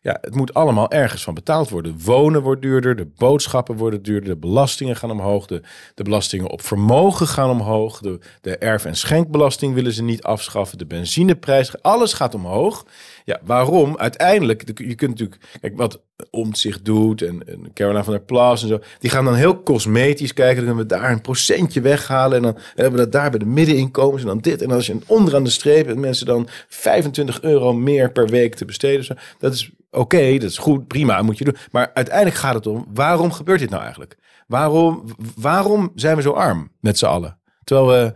ja, 0.02 0.18
het 0.22 0.36
moet 0.36 0.54
allemaal 0.54 0.92
ergens 0.92 1.24
van 1.24 1.34
betaald 1.34 1.70
worden. 1.70 2.00
Wonen 2.04 2.42
wordt 2.42 2.62
duurder, 2.62 2.96
de 2.96 3.10
boodschappen 3.18 3.76
worden 3.76 4.04
duurder, 4.04 4.30
de 4.30 4.38
belastingen 4.38 4.96
gaan 4.96 5.12
omhoog, 5.12 5.46
de, 5.46 5.62
de 5.96 6.04
belastingen 6.04 6.50
op 6.50 6.62
vermogen 6.62 7.28
gaan 7.28 7.50
omhoog, 7.50 8.00
de, 8.00 8.20
de 8.42 8.58
erf- 8.58 8.86
en 8.86 8.96
schenkbelasting 8.96 9.74
willen 9.74 9.94
ze 9.94 10.04
niet 10.04 10.24
afschaffen, 10.24 10.78
de 10.78 10.86
benzineprijs, 10.86 11.82
alles 11.82 12.14
gaat 12.14 12.36
omhoog. 12.36 12.86
Ja, 13.28 13.40
waarom? 13.44 13.98
Uiteindelijk, 13.98 14.78
de- 14.78 14.88
je 14.88 14.96
kunt 14.96 15.10
natuurlijk, 15.12 15.42
kijk, 15.62 15.78
wat 15.78 16.02
Omtzigt 16.30 16.86
doet 16.86 17.22
en, 17.22 17.48
en 17.48 18.04
van 18.04 18.14
der 18.14 18.22
Plas 18.22 18.62
en 18.62 18.68
zo, 18.68 18.80
die 19.00 19.10
gaan 19.10 19.26
dan 19.26 19.34
heel 19.36 19.64
cosmetisch 19.64 20.34
kijken, 20.34 20.56
dan 20.56 20.66
kunnen 20.66 20.84
we 20.84 20.96
daar 21.02 21.12
een 21.12 21.22
procentje 21.22 21.82
weghalen 21.82 22.38
en 22.38 22.44
dan 22.44 22.58
hebben 22.76 22.92
we 22.92 22.98
dat 23.00 23.12
daar 23.12 23.30
bij 23.30 23.40
de 23.40 23.46
middeninkomens 23.46 24.22
en 24.22 24.28
dan 24.28 24.40
dit. 24.40 24.62
En 24.62 24.72
als 24.72 24.88
je 24.88 24.98
onderaan 25.08 25.44
de 25.44 25.50
streep 25.50 25.88
en 25.88 26.00
mensen 26.00 26.26
dan 26.26 26.48
25 26.68 27.42
euro 27.42 27.74
meer 27.74 28.12
per 28.12 28.28
week 28.28 28.56
te 28.56 28.66
besteden, 28.66 29.04
zo, 29.06 29.14
dat 29.40 29.54
is 29.54 29.72
oké, 29.92 30.38
dat 30.38 30.50
is 30.50 30.58
goed, 30.58 30.88
prima, 30.88 31.22
moet 31.22 31.38
je 31.38 31.44
doen. 31.44 31.58
Maar 31.72 31.92
uiteindelijk 31.94 32.38
gaat 32.38 32.56
het 32.56 32.68
om, 32.68 32.86
waarom 32.94 33.32
gebeurt 33.32 33.60
dit 33.60 33.70
nou 33.70 33.82
eigenlijk? 33.82 34.18
Waarom, 34.48 35.04
waarom 35.36 35.92
zijn 35.96 36.16
we 36.16 36.22
zo 36.22 36.32
arm 36.32 36.72
met 36.80 36.98
z'n 36.98 37.06
allen? 37.06 37.38
Terwijl 37.64 37.88
we 37.88 38.14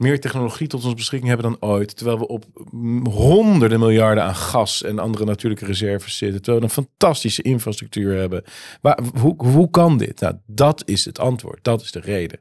meer 0.00 0.20
technologie 0.20 0.66
tot 0.66 0.82
onze 0.84 0.94
beschikking 0.96 1.30
hebben 1.32 1.50
dan 1.50 1.70
ooit. 1.70 1.96
Terwijl 1.96 2.18
we 2.18 2.26
op 2.28 2.44
mm, 2.70 3.06
honderden 3.06 3.78
miljarden 3.78 4.24
aan 4.24 4.34
gas 4.34 4.82
en 4.82 4.98
andere 4.98 5.24
natuurlijke 5.24 5.64
reserves 5.66 6.16
zitten. 6.16 6.42
Terwijl 6.42 6.58
we 6.64 6.68
een 6.68 6.84
fantastische 6.84 7.42
infrastructuur 7.42 8.18
hebben. 8.18 8.42
Waar, 8.80 8.98
hoe, 9.20 9.34
hoe 9.36 9.70
kan 9.70 9.98
dit? 9.98 10.20
Nou, 10.20 10.34
dat 10.46 10.82
is 10.86 11.04
het 11.04 11.18
antwoord. 11.18 11.58
Dat 11.64 11.80
is 11.82 11.92
de 11.92 12.00
reden. 12.00 12.40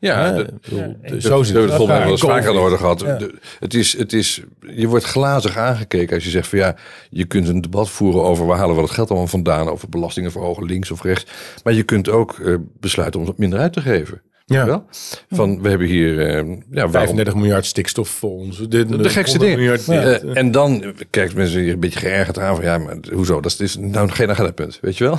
Ja, 0.00 0.32
de- 0.32 0.54
de- 0.68 1.20
Zo 1.20 1.42
zit 1.42 1.54
het 1.54 1.64
het. 1.64 1.74
volgens 1.74 1.86
mij 1.86 1.98
wel 2.02 2.10
eens 2.10 2.20
Covid. 2.20 2.36
vaak 2.36 2.46
aan 2.46 2.54
de 2.54 2.60
orde 2.60 2.76
gehad. 2.76 3.00
Ja. 3.00 3.16
De- 3.16 3.38
het 3.58 3.74
is, 3.74 3.96
het 3.98 4.12
is, 4.12 4.42
je 4.74 4.86
wordt 4.88 5.04
glazig 5.04 5.56
aangekeken 5.56 6.14
als 6.14 6.24
je 6.24 6.30
zegt 6.30 6.48
van 6.48 6.58
ja, 6.58 6.76
je 7.10 7.24
kunt 7.24 7.48
een 7.48 7.60
debat 7.60 7.90
voeren 7.90 8.22
over 8.22 8.46
waar 8.46 8.58
halen 8.58 8.74
we 8.74 8.80
dat 8.80 8.90
geld 8.90 9.08
allemaal 9.08 9.26
vandaan, 9.26 9.68
over 9.68 9.88
belastingen 9.88 10.30
verhogen 10.30 10.64
links 10.64 10.90
of 10.90 11.02
rechts. 11.02 11.30
Maar 11.64 11.72
je 11.72 11.82
kunt 11.82 12.08
ook 12.08 12.38
eh, 12.38 12.54
besluiten 12.80 13.20
om 13.20 13.26
het 13.26 13.38
minder 13.38 13.58
uit 13.58 13.72
te 13.72 13.80
geven. 13.80 14.22
Ja. 14.54 14.66
Wel? 14.66 14.84
Van 15.30 15.62
we 15.62 15.68
hebben 15.68 15.86
hier, 15.86 16.18
eh, 16.26 16.34
ja, 16.48 16.60
waarom, 16.70 16.90
35 16.92 17.34
miljard 17.34 17.66
stikstoffonds. 17.66 18.58
Dit, 18.68 18.88
de 18.88 19.08
gekste 19.08 19.38
100 19.38 19.40
dingen. 19.40 19.58
miljard. 19.86 20.22
Eh, 20.22 20.36
en 20.36 20.50
dan 20.50 20.94
kijkt 21.10 21.34
mensen 21.34 21.60
hier 21.60 21.72
een 21.72 21.80
beetje 21.80 21.98
geërgerd 21.98 22.38
aan 22.38 22.54
van 22.56 22.64
ja, 22.64 22.78
maar 22.78 22.96
hoezo? 23.12 23.40
Dat 23.40 23.60
is 23.60 23.76
nou 23.76 24.08
geen 24.08 24.30
agendapunt, 24.30 24.78
weet 24.80 24.98
je 24.98 25.04
wel? 25.04 25.18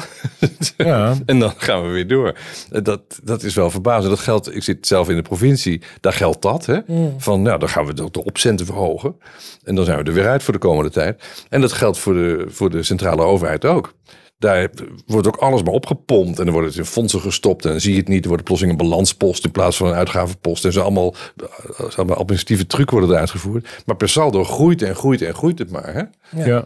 ja. 0.88 1.16
En 1.26 1.40
dan 1.40 1.54
gaan 1.58 1.84
we 1.84 1.90
weer 1.90 2.08
door. 2.08 2.34
Eh, 2.72 2.82
Dat, 2.84 3.02
dat 3.24 3.44
is 3.44 3.54
wel 3.56 3.72
verbazend. 3.72 4.10
Dat 4.10 4.20
geldt, 4.20 4.56
ik 4.56 4.64
zit 4.64 4.88
zelf 4.88 5.10
in 5.10 5.16
de 5.16 5.22
provincie, 5.22 5.82
daar 6.00 6.14
geldt 6.14 6.42
dat. 6.42 6.66
Hè? 6.66 6.80
Van 7.18 7.42
nou, 7.42 7.60
dan 7.60 7.70
gaan 7.70 7.86
we 7.86 7.94
de, 7.94 8.08
de 8.12 8.24
opcenten 8.24 8.66
verhogen. 8.66 9.16
En 9.64 9.76
dan 9.76 9.86
zijn 9.86 9.98
we 9.98 10.04
er 10.04 10.14
weer 10.14 10.28
uit 10.28 10.44
voor 10.44 10.54
de 10.54 10.60
komende 10.60 10.90
tijd. 10.92 11.24
En 11.50 11.62
dat 11.62 11.72
geldt 11.72 11.98
voor 11.98 12.14
de, 12.14 12.46
voor 12.48 12.70
de 12.70 12.84
centrale 12.84 13.22
overheid 13.22 13.66
ook. 13.66 13.94
Daar 14.42 14.70
wordt 15.06 15.28
ook 15.28 15.36
alles 15.36 15.64
maar 15.64 15.74
opgepompt. 15.74 16.40
En 16.40 16.46
dan 16.46 16.54
wordt 16.54 16.68
het 16.68 16.78
in 16.78 16.86
fondsen 16.86 17.20
gestopt. 17.20 17.66
En 17.66 17.72
dan 17.72 17.80
zie 17.80 17.92
je 17.92 18.00
het 18.00 18.08
niet. 18.08 18.24
Er 18.24 18.30
wordt 18.30 18.44
plotseling 18.44 18.80
een 18.80 18.88
balanspost 18.88 19.46
in 19.46 19.52
plaats 19.52 19.78
van 19.78 19.88
een 19.88 19.94
uitgavenpost. 19.94 20.66
En 20.66 20.74
zo 20.74 20.82
allemaal, 20.82 21.16
eh, 21.36 21.98
allemaal 21.98 22.18
administratieve 22.18 22.68
trucs 22.68 22.92
worden 22.92 23.10
er 23.10 23.16
uitgevoerd. 23.16 23.82
Maar 23.86 23.96
per 23.96 24.10
saldo 24.10 24.44
groeit 24.44 24.82
en 24.82 24.96
groeit 24.96 25.22
en 25.22 25.34
groeit 25.34 25.60
het 25.60 25.72
maar. 25.72 25.94
Hè? 25.94 26.04
Ja. 26.44 26.66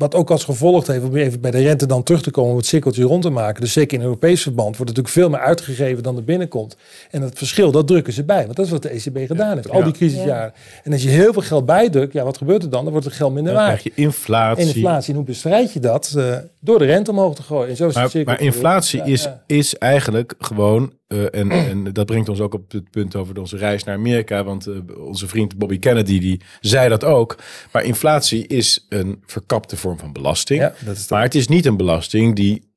Wat 0.00 0.14
ook 0.14 0.30
als 0.30 0.44
gevolg 0.44 0.86
heeft, 0.86 1.04
om 1.04 1.16
even 1.16 1.40
bij 1.40 1.50
de 1.50 1.62
rente 1.62 1.86
dan 1.86 2.02
terug 2.02 2.22
te 2.22 2.30
komen, 2.30 2.50
om 2.50 2.56
het 2.56 2.66
cirkeltje 2.66 3.02
rond 3.02 3.22
te 3.22 3.30
maken. 3.30 3.60
Dus 3.60 3.72
zeker 3.72 3.98
in 3.98 4.04
Europees 4.04 4.42
verband 4.42 4.76
wordt 4.76 4.96
natuurlijk 4.96 5.14
veel 5.14 5.30
meer 5.30 5.40
uitgegeven 5.40 6.02
dan 6.02 6.16
er 6.16 6.24
binnenkomt. 6.24 6.76
En 7.10 7.20
dat 7.20 7.32
verschil, 7.34 7.70
dat 7.70 7.86
drukken 7.86 8.12
ze 8.12 8.24
bij. 8.24 8.44
Want 8.44 8.56
dat 8.56 8.64
is 8.64 8.70
wat 8.70 8.82
de 8.82 8.88
ECB 8.88 9.26
gedaan 9.26 9.54
heeft, 9.56 9.70
al 9.70 9.82
die 9.82 9.92
crisisjaren. 9.92 10.52
En 10.84 10.92
als 10.92 11.02
je 11.02 11.08
heel 11.08 11.32
veel 11.32 11.42
geld 11.42 11.66
bijdrukt, 11.66 12.12
ja, 12.12 12.24
wat 12.24 12.36
gebeurt 12.36 12.62
er 12.62 12.70
dan? 12.70 12.82
Dan 12.82 12.92
wordt 12.92 13.06
het 13.06 13.16
geld 13.16 13.34
minder 13.34 13.52
Dan 13.52 13.62
waard. 13.62 13.80
krijg 13.80 13.96
je 13.96 14.02
inflatie. 14.02 14.62
En 14.68 14.74
inflatie, 14.74 15.10
en 15.10 15.16
hoe 15.16 15.24
bestrijd 15.24 15.72
je 15.72 15.80
dat? 15.80 16.14
Eh, 16.16 16.36
door 16.60 16.78
de 16.78 16.84
rente 16.84 17.10
omhoog 17.10 17.34
te 17.34 17.42
gooien. 17.42 17.68
En 17.70 17.76
zo 17.76 17.88
is 17.88 17.94
Maar, 17.94 18.10
maar 18.24 18.40
inflatie. 18.40 18.98
Ja, 18.98 19.04
is, 19.04 19.22
ja. 19.22 19.42
is 19.46 19.78
eigenlijk 19.78 20.34
gewoon, 20.38 20.92
eh, 21.10 21.40
en, 21.40 21.50
en 21.50 21.92
dat 21.92 22.06
brengt 22.06 22.28
ons 22.28 22.40
ook 22.40 22.54
op 22.54 22.72
het 22.72 22.90
punt 22.90 23.16
over 23.16 23.38
onze 23.38 23.56
reis 23.56 23.84
naar 23.84 23.96
Amerika, 23.96 24.44
want 24.44 24.66
eh, 24.66 24.76
onze 24.98 25.28
vriend 25.28 25.58
Bobby 25.58 25.78
Kennedy 25.78 26.18
die 26.18 26.40
zei 26.60 26.88
dat 26.88 27.04
ook. 27.04 27.36
Maar 27.72 27.84
inflatie 27.84 28.46
is 28.46 28.86
een 28.88 29.22
verkapte 29.26 29.76
vorm 29.76 29.98
van 29.98 30.12
belasting. 30.12 30.60
Ja, 30.60 30.74
dat 30.84 30.96
is 30.96 31.08
maar 31.08 31.22
het 31.22 31.34
is 31.34 31.48
niet 31.48 31.66
een 31.66 31.76
belasting 31.76 32.36
die 32.36 32.72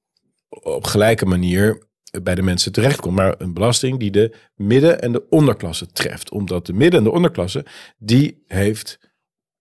op 0.50 0.84
gelijke 0.84 1.26
manier 1.26 1.88
bij 2.24 2.36
de 2.36 2.42
mensen 2.42 2.72
terechtkomt, 2.72 3.16
maar 3.16 3.36
een 3.38 3.54
belasting 3.54 4.00
die 4.00 4.12
de 4.12 4.36
midden- 4.56 5.02
en 5.02 5.12
de 5.12 5.30
onderklasse 5.30 5.88
treft. 5.88 6.32
Omdat 6.32 6.66
de 6.66 6.74
midden- 6.74 7.00
en 7.00 7.06
de 7.06 7.12
onderklasse, 7.12 7.66
die 7.98 8.44
heeft 8.48 9.00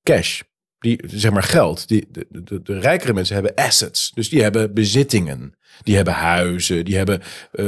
cash. 0.02 0.40
Die, 0.78 1.00
zeg 1.06 1.30
maar 1.32 1.42
geld. 1.42 1.88
Die, 1.88 2.06
de, 2.10 2.26
de, 2.28 2.62
de 2.62 2.78
rijkere 2.78 3.12
mensen 3.12 3.34
hebben 3.34 3.54
assets. 3.54 4.10
Dus 4.14 4.28
die 4.28 4.42
hebben 4.42 4.74
bezittingen. 4.74 5.54
Die 5.82 5.96
hebben 5.96 6.14
huizen. 6.14 6.84
Die 6.84 6.96
hebben 6.96 7.20
eh, 7.52 7.64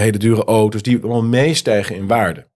hele 0.00 0.18
dure 0.18 0.44
auto's. 0.44 0.82
Die 0.82 0.98
allemaal 1.02 1.24
meestijgen 1.24 1.96
in 1.96 2.06
waarde. 2.06 2.52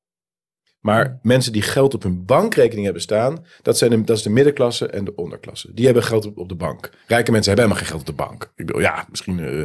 Maar 0.81 1.19
mensen 1.23 1.53
die 1.53 1.63
geld 1.63 1.95
op 1.95 2.03
hun 2.03 2.25
bankrekening 2.25 2.85
hebben 2.85 3.03
staan, 3.03 3.45
dat, 3.63 3.79
zijn 3.79 3.91
de, 3.91 4.05
dat 4.05 4.17
is 4.17 4.23
de 4.23 4.31
middenklasse 4.31 4.87
en 4.87 5.05
de 5.05 5.15
onderklasse. 5.15 5.75
Die 5.75 5.85
hebben 5.85 6.03
geld 6.03 6.27
op, 6.27 6.39
op 6.39 6.49
de 6.49 6.55
bank. 6.55 6.91
Rijke 7.07 7.31
mensen 7.31 7.55
hebben 7.55 7.71
helemaal 7.71 7.77
geen 7.77 7.87
geld 7.87 8.01
op 8.01 8.17
de 8.17 8.25
bank. 8.25 8.53
Ik 8.57 8.67
bedoel, 8.67 8.81
ja, 8.81 9.07
misschien 9.11 9.41
eh, 9.41 9.65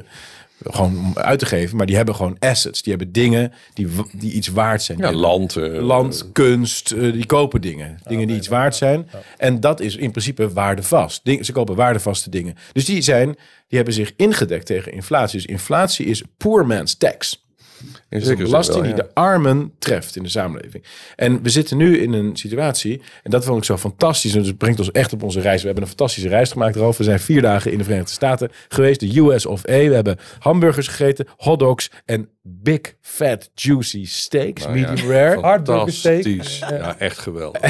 gewoon 0.63 0.97
om 0.97 1.12
uit 1.13 1.39
te 1.39 1.45
geven, 1.45 1.78
maar 1.78 1.86
die 1.86 1.95
hebben 1.95 2.15
gewoon 2.15 2.36
assets. 2.39 2.82
Die 2.82 2.93
hebben 2.93 3.12
dingen 3.12 3.54
die, 3.73 3.88
die 4.12 4.32
iets 4.32 4.47
waard 4.47 4.84
zijn. 4.84 4.97
Ja, 4.97 5.12
land. 5.12 5.56
eh, 5.56 5.82
land, 5.82 6.32
kunst, 6.32 6.91
eh, 6.91 7.13
die 7.13 7.26
kopen 7.26 7.62
dingen. 7.62 7.99
Dingen 8.08 8.28
die 8.28 8.36
iets 8.36 8.47
waard 8.47 8.76
zijn. 8.76 9.10
En 9.38 9.60
dat 9.60 9.80
is 9.80 9.95
in 9.95 10.12
principe 10.12 10.54
waardevast. 10.54 11.21
Ding, 11.23 11.45
ze 11.45 11.52
kopen 11.52 11.76
waardevaste 11.76 12.30
dingen. 12.30 12.56
Dus 12.73 12.86
die, 12.86 13.02
zijn, 13.02 13.28
die 13.67 13.78
hebben 13.78 13.93
zich 13.93 14.13
ingedekt 14.15 14.65
tegen 14.65 14.91
inflatie. 14.93 15.39
Dus 15.39 15.49
inflatie 15.49 16.06
is 16.06 16.23
poor 16.38 16.67
man's 16.67 16.95
tax. 16.95 17.45
Het 18.10 18.22
is 18.22 18.28
een 18.28 18.38
belasting 18.38 18.86
wel, 18.86 18.96
die 18.96 19.04
de 19.04 19.13
armen 19.13 19.74
treft 19.80 20.15
in 20.15 20.24
de 20.24 20.30
samenleving. 20.30 20.84
En 21.15 21.41
we 21.41 21.50
zitten 21.50 21.78
nu 21.78 21.98
in 21.98 22.13
een 22.13 22.36
situatie, 22.36 23.02
en 23.24 23.32
dat 23.32 23.46
vond 23.46 23.58
ik 23.58 23.63
zo 23.63 23.78
fantastisch, 23.78 24.36
en 24.36 24.43
dat 24.43 24.58
brengt 24.58 24.80
ons 24.80 24.91
echt 24.91 25.13
op 25.13 25.24
onze 25.24 25.39
reis. 25.39 25.60
We 25.60 25.65
hebben 25.65 25.84
een 25.84 25.89
fantastische 25.89 26.30
reis 26.30 26.52
gemaakt 26.52 26.76
erover. 26.76 26.98
We 26.98 27.04
zijn 27.04 27.19
vier 27.19 27.41
dagen 27.41 27.72
in 27.72 27.78
de 27.78 27.84
Verenigde 27.84 28.12
Staten 28.12 28.52
geweest, 28.67 29.00
de 29.00 29.19
US 29.19 29.46
of 29.46 29.69
A. 29.69 29.78
We 29.78 29.93
hebben 29.93 30.17
hamburgers 30.39 30.88
gegeten, 30.88 31.28
hotdogs 31.38 31.91
en 32.06 32.30
big 32.41 32.82
fat 33.02 33.50
juicy 33.54 34.06
steaks, 34.06 34.63
Nou 34.63 34.78
ja, 34.78 34.89
medium 34.89 35.12
rare. 35.12 35.39
Hardburger 35.39 35.93
steak. 35.93 36.24
Fantastisch. 36.24 36.60
Ja, 36.60 36.98
echt 37.00 37.17
geweldig. 37.17 37.62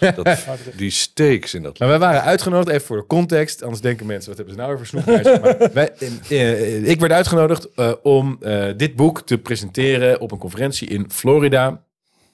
Die, 0.00 0.12
dat, 0.22 0.38
die 0.76 0.90
steaks 0.90 1.54
in 1.54 1.62
dat 1.62 1.78
Maar 1.78 1.88
wij 1.88 1.98
waren 1.98 2.22
uitgenodigd, 2.22 2.68
even 2.68 2.86
voor 2.86 2.96
de 2.96 3.06
context. 3.06 3.62
Anders 3.62 3.80
denken 3.80 4.06
mensen, 4.06 4.28
wat 4.28 4.36
hebben 4.36 4.54
ze 4.54 4.60
nou 4.60 4.76
weer 4.76 4.86
voor 4.86 4.86
snoephuis 4.86 5.26
gemaakt? 5.26 5.72
Wij, 5.72 5.90
eh, 6.28 6.50
eh, 6.50 6.88
ik 6.88 7.00
werd 7.00 7.12
uitgenodigd 7.12 7.68
eh, 7.74 7.92
om 8.02 8.36
eh, 8.40 8.64
dit 8.76 8.96
boek 8.96 9.22
te 9.22 9.38
presenteren 9.38 9.59
op 10.18 10.32
een 10.32 10.38
conferentie 10.38 10.88
in 10.88 11.10
Florida. 11.10 11.84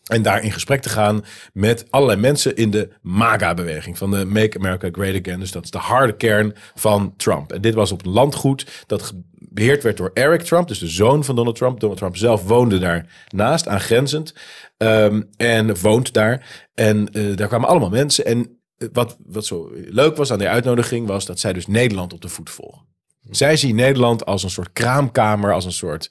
En 0.06 0.22
daar 0.22 0.42
in 0.42 0.52
gesprek 0.52 0.82
te 0.82 0.88
gaan 0.88 1.24
met 1.52 1.86
allerlei 1.90 2.20
mensen 2.20 2.56
in 2.56 2.70
de 2.70 2.88
MAGA-beweging. 3.02 3.98
Van 3.98 4.10
de 4.10 4.24
Make 4.24 4.58
America 4.58 4.88
Great 4.92 5.20
Again. 5.20 5.40
Dus 5.40 5.50
dat 5.50 5.64
is 5.64 5.70
de 5.70 5.78
harde 5.78 6.16
kern 6.16 6.54
van 6.74 7.14
Trump. 7.16 7.52
En 7.52 7.60
dit 7.60 7.74
was 7.74 7.92
op 7.92 8.06
een 8.06 8.12
landgoed 8.12 8.84
dat 8.86 9.12
beheerd 9.32 9.82
werd 9.82 9.96
door 9.96 10.10
Eric 10.14 10.42
Trump. 10.42 10.68
Dus 10.68 10.78
de 10.78 10.88
zoon 10.88 11.24
van 11.24 11.36
Donald 11.36 11.56
Trump. 11.56 11.80
Donald 11.80 11.98
Trump 11.98 12.16
zelf 12.16 12.42
woonde 12.42 12.78
daarnaast, 12.78 13.68
aangrenzend. 13.68 14.34
Ehm, 14.76 15.22
en 15.36 15.80
woont 15.80 16.12
daar. 16.12 16.66
En 16.74 17.12
eh, 17.12 17.36
daar 17.36 17.48
kwamen 17.48 17.68
allemaal 17.68 17.90
mensen. 17.90 18.24
En 18.24 18.60
eh, 18.76 18.88
wat, 18.92 19.16
wat 19.26 19.46
zo 19.46 19.70
leuk 19.74 20.16
was 20.16 20.32
aan 20.32 20.38
die 20.38 20.48
uitnodiging... 20.48 21.06
was 21.06 21.26
dat 21.26 21.38
zij 21.40 21.52
dus 21.52 21.66
Nederland 21.66 22.12
op 22.12 22.20
de 22.20 22.28
voet 22.28 22.50
volgen. 22.50 22.84
Zij 23.30 23.56
zien 23.56 23.74
Nederland 23.74 24.26
als 24.26 24.42
een 24.42 24.50
soort 24.50 24.72
kraamkamer, 24.72 25.52
als 25.52 25.64
een 25.64 25.72
soort 25.72 26.10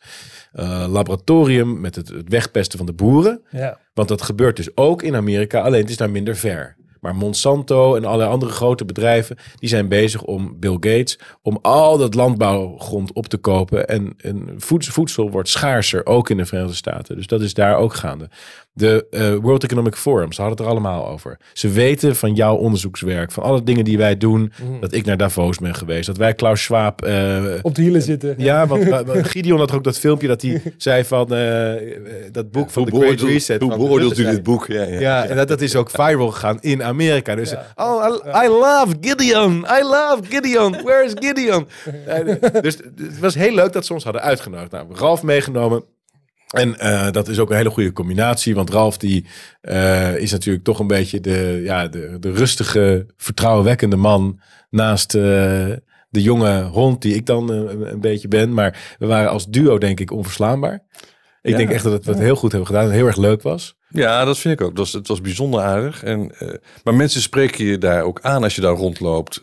eh, 0.55 0.85
laboratorium 0.89 1.79
met 1.79 1.95
het, 1.95 2.07
het 2.07 2.29
wegpesten 2.29 2.77
van 2.77 2.87
de 2.87 2.93
boeren. 2.93 3.41
Ja. 3.49 3.79
Want 3.93 4.07
dat 4.07 4.21
gebeurt 4.21 4.55
dus 4.55 4.77
ook 4.77 5.01
in 5.01 5.15
Amerika, 5.15 5.61
alleen 5.61 5.81
het 5.81 5.89
is 5.89 5.97
daar 5.97 6.09
minder 6.09 6.35
ver. 6.35 6.75
Maar 6.99 7.15
Monsanto 7.15 7.95
en 7.95 8.05
allerlei 8.05 8.29
andere 8.29 8.51
grote 8.51 8.85
bedrijven, 8.85 9.37
die 9.55 9.69
zijn 9.69 9.87
bezig 9.87 10.23
om 10.23 10.59
Bill 10.59 10.73
Gates, 10.73 11.19
om 11.41 11.59
al 11.61 11.97
dat 11.97 12.13
landbouwgrond 12.13 13.13
op 13.13 13.27
te 13.27 13.37
kopen. 13.37 13.87
En, 13.87 14.13
en 14.17 14.53
voedsel, 14.57 14.93
voedsel 14.93 15.31
wordt 15.31 15.49
schaarser, 15.49 16.05
ook 16.05 16.29
in 16.29 16.37
de 16.37 16.45
Verenigde 16.45 16.75
Staten. 16.75 17.15
Dus 17.15 17.27
dat 17.27 17.41
is 17.41 17.53
daar 17.53 17.77
ook 17.77 17.93
gaande. 17.93 18.29
De 18.77 19.05
eh, 19.11 19.33
World 19.35 19.63
Economic 19.63 19.95
Forum, 19.95 20.31
ze 20.33 20.41
hadden 20.41 20.57
het 20.57 20.67
er 20.67 20.71
allemaal 20.71 21.07
over. 21.07 21.37
Ze 21.53 21.69
weten 21.69 22.15
van 22.15 22.33
jouw 22.33 22.55
onderzoekswerk, 22.55 23.31
van 23.31 23.43
alle 23.43 23.63
dingen 23.63 23.83
die 23.83 23.97
wij 23.97 24.17
doen, 24.17 24.51
dat 24.81 24.93
ik 24.93 25.05
naar 25.05 25.17
Davos 25.17 25.57
ben 25.57 25.75
geweest, 25.75 26.05
dat 26.05 26.17
wij 26.17 26.33
Klaus 26.33 26.63
Schwab 26.63 27.01
eh, 27.01 27.43
Op 27.61 27.75
de 27.75 27.81
hielen 27.81 28.01
zitten. 28.01 28.35
ja, 28.37 28.67
want 28.67 28.85
uh, 28.85 28.99
Gideon 29.05 29.59
had 29.59 29.71
ook 29.71 29.83
dat 29.83 29.97
filmpje 29.99 30.27
dat 30.27 30.41
hij 30.41 30.61
zei 30.77 31.03
van 31.03 31.33
eh, 31.33 31.73
eh, 31.75 31.81
dat 32.31 32.51
boek 32.51 32.69
van 32.69 32.89
Hoe 32.89 32.99
The 32.99 33.05
Great 33.05 33.21
Reset. 33.21 33.61
hoe 33.61 33.75
beoordeelt 33.77 34.17
u 34.17 34.23
dit 34.23 34.43
boek? 34.43 34.67
Ja, 34.67 34.83
ja. 34.83 34.99
Ja, 34.99 35.25
en 35.25 35.35
dat, 35.35 35.47
dat 35.47 35.61
is 35.61 35.75
ook 35.75 35.89
viral 35.89 36.31
gegaan 36.31 36.57
in 36.61 36.83
Amerika. 36.83 37.35
Dus, 37.35 37.53
oh, 37.75 38.05
I, 38.25 38.45
I 38.45 38.47
love 38.47 38.95
Gideon. 39.01 39.53
I 39.79 39.81
love 39.83 40.17
Gideon. 40.29 40.71
Where 40.71 41.03
is 41.05 41.13
Gideon? 41.15 41.67
Eh, 42.05 42.61
dus 42.61 42.77
het 42.97 43.19
was 43.19 43.35
heel 43.35 43.53
leuk 43.53 43.73
dat 43.73 43.85
ze 43.85 43.93
ons 43.93 44.03
hadden 44.03 44.21
uitgenodigd. 44.21 44.71
Nou, 44.71 44.85
Ralf 44.93 45.23
meegenomen. 45.23 45.83
En 46.55 46.79
eh, 46.79 47.11
dat 47.11 47.27
is 47.27 47.39
ook 47.39 47.49
een 47.49 47.55
hele 47.55 47.69
goede 47.69 47.91
combinatie. 47.93 48.55
Want 48.55 48.69
Ralf 48.69 48.97
die, 48.97 49.25
eh, 49.61 50.17
is 50.17 50.31
natuurlijk 50.31 50.63
toch 50.63 50.79
een 50.79 50.87
beetje 50.87 51.19
de, 51.19 51.61
ja, 51.63 51.87
de, 51.87 52.17
de 52.19 52.31
rustige, 52.31 53.05
vertrouwenwekkende 53.17 53.95
man. 53.95 54.39
Naast 54.69 55.15
eh, 55.15 55.21
de 56.09 56.21
jonge 56.21 56.63
hond 56.63 57.01
die 57.01 57.15
ik 57.15 57.25
dan 57.25 57.49
een 57.49 57.99
beetje 58.01 58.27
ben. 58.27 58.53
Maar 58.53 58.95
we 58.99 59.05
waren 59.05 59.29
als 59.29 59.47
duo 59.47 59.77
denk 59.77 59.99
ik 59.99 60.11
onverslaanbaar. 60.11 60.83
Ik 61.41 61.51
Ja. 61.51 61.57
denk 61.57 61.69
echt 61.69 61.83
dat 61.83 62.05
we 62.05 62.11
het 62.11 62.19
heel 62.19 62.35
goed 62.35 62.51
hebben 62.51 62.69
gedaan. 62.69 62.85
En 62.85 62.91
heel 62.91 63.07
erg 63.07 63.17
leuk 63.17 63.41
was. 63.41 63.75
Ja, 63.89 64.25
dat 64.25 64.37
vind 64.37 64.53
ik 64.53 64.61
ook. 64.61 64.69
Het 64.69 64.77
was, 64.77 64.93
het 64.93 65.07
was 65.07 65.21
bijzonder 65.21 65.61
aardig. 65.61 66.03
En, 66.03 66.31
maar 66.83 66.93
mensen 66.93 67.21
spreken 67.21 67.65
je 67.65 67.77
daar 67.77 68.03
ook 68.03 68.19
aan 68.21 68.43
als 68.43 68.55
je 68.55 68.61
daar 68.61 68.75
rondloopt. 68.75 69.41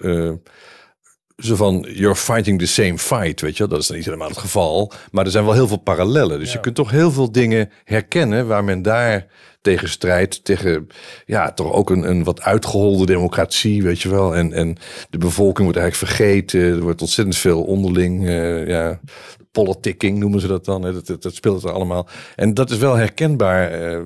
Zo 1.36 1.56
van, 1.56 1.86
you're 1.88 2.16
fighting 2.16 2.58
the 2.58 2.66
same 2.66 2.98
fight, 2.98 3.40
weet 3.40 3.56
je. 3.56 3.66
Dat 3.66 3.78
is 3.78 3.86
dan 3.86 3.96
niet 3.96 4.04
helemaal 4.04 4.28
het 4.28 4.38
geval. 4.38 4.92
Maar 5.10 5.24
er 5.24 5.30
zijn 5.30 5.44
wel 5.44 5.54
heel 5.54 5.68
veel 5.68 5.76
parallellen. 5.76 6.38
Dus 6.38 6.52
je 6.52 6.60
kunt 6.60 6.74
toch 6.74 6.90
heel 6.90 7.10
veel 7.10 7.32
dingen 7.32 7.70
herkennen 7.84 8.46
waar 8.46 8.64
men 8.64 8.82
daar 8.82 9.26
tegen 9.60 9.88
strijdt. 9.88 10.44
Tegen, 10.44 10.86
ja, 11.26 11.52
toch 11.52 11.72
ook 11.72 11.90
een, 11.90 12.08
een 12.08 12.24
wat 12.24 12.40
uitgeholde 12.40 13.06
democratie, 13.06 13.82
weet 13.82 14.00
je 14.00 14.08
wel. 14.08 14.36
En, 14.36 14.52
en 14.52 14.76
de 15.10 15.18
bevolking 15.18 15.64
wordt 15.64 15.78
eigenlijk 15.78 16.12
vergeten. 16.12 16.60
Er 16.60 16.80
wordt 16.80 17.00
ontzettend 17.00 17.36
veel 17.36 17.62
onderling, 17.62 18.26
eh, 18.28 18.66
ja, 18.66 19.00
politicking 19.52 20.18
noemen 20.18 20.40
ze 20.40 20.46
dat 20.46 20.64
dan. 20.64 20.82
Hè. 20.82 20.92
Dat, 20.92 21.06
dat, 21.06 21.22
dat 21.22 21.34
speelt 21.34 21.64
er 21.64 21.72
allemaal. 21.72 22.08
En 22.36 22.54
dat 22.54 22.70
is 22.70 22.78
wel 22.78 22.94
herkenbaar 22.94 23.70
eh, 23.70 24.00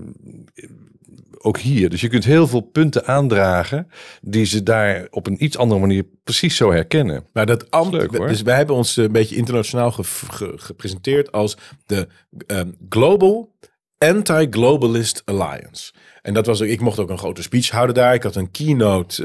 ook 1.46 1.58
hier. 1.58 1.90
Dus 1.90 2.00
je 2.00 2.08
kunt 2.08 2.24
heel 2.24 2.46
veel 2.46 2.60
punten 2.60 3.06
aandragen 3.06 3.88
die 4.20 4.44
ze 4.44 4.62
daar 4.62 5.06
op 5.10 5.26
een 5.26 5.44
iets 5.44 5.56
andere 5.58 5.80
manier 5.80 6.04
precies 6.24 6.56
zo 6.56 6.72
herkennen. 6.72 7.24
Maar 7.32 7.46
dat 7.46 7.70
ambt, 7.70 7.92
Leuk, 7.94 8.16
hoor. 8.16 8.28
dus 8.28 8.42
wij 8.42 8.56
hebben 8.56 8.76
ons 8.76 8.96
een 8.96 9.12
beetje 9.12 9.36
internationaal 9.36 9.90
ge- 9.92 10.04
ge- 10.04 10.52
gepresenteerd 10.56 11.32
als 11.32 11.56
de 11.86 12.08
ehm, 12.46 12.70
Global 12.88 13.54
Anti-Globalist 13.98 15.22
Alliance. 15.24 15.92
En 16.26 16.34
dat 16.34 16.46
was 16.46 16.62
ook, 16.62 16.68
ik 16.68 16.80
mocht 16.80 16.98
ook 16.98 17.10
een 17.10 17.18
grote 17.18 17.42
speech 17.42 17.70
houden 17.70 17.94
daar. 17.94 18.14
Ik 18.14 18.22
had 18.22 18.36
een 18.36 18.50
keynote, 18.50 19.22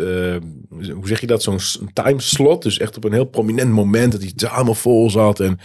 eh, 0.79 0.91
hoe 0.93 1.07
zeg 1.07 1.19
je 1.21 1.27
dat, 1.27 1.43
zo'n 1.43 1.59
timeslot. 1.93 2.63
Dus 2.63 2.77
echt 2.79 2.97
op 2.97 3.03
een 3.03 3.11
heel 3.13 3.25
prominent 3.25 3.71
moment 3.71 4.11
dat 4.11 4.21
die 4.21 4.33
zaal 4.35 4.73
vol 4.73 5.09
zat. 5.09 5.39
En 5.39 5.59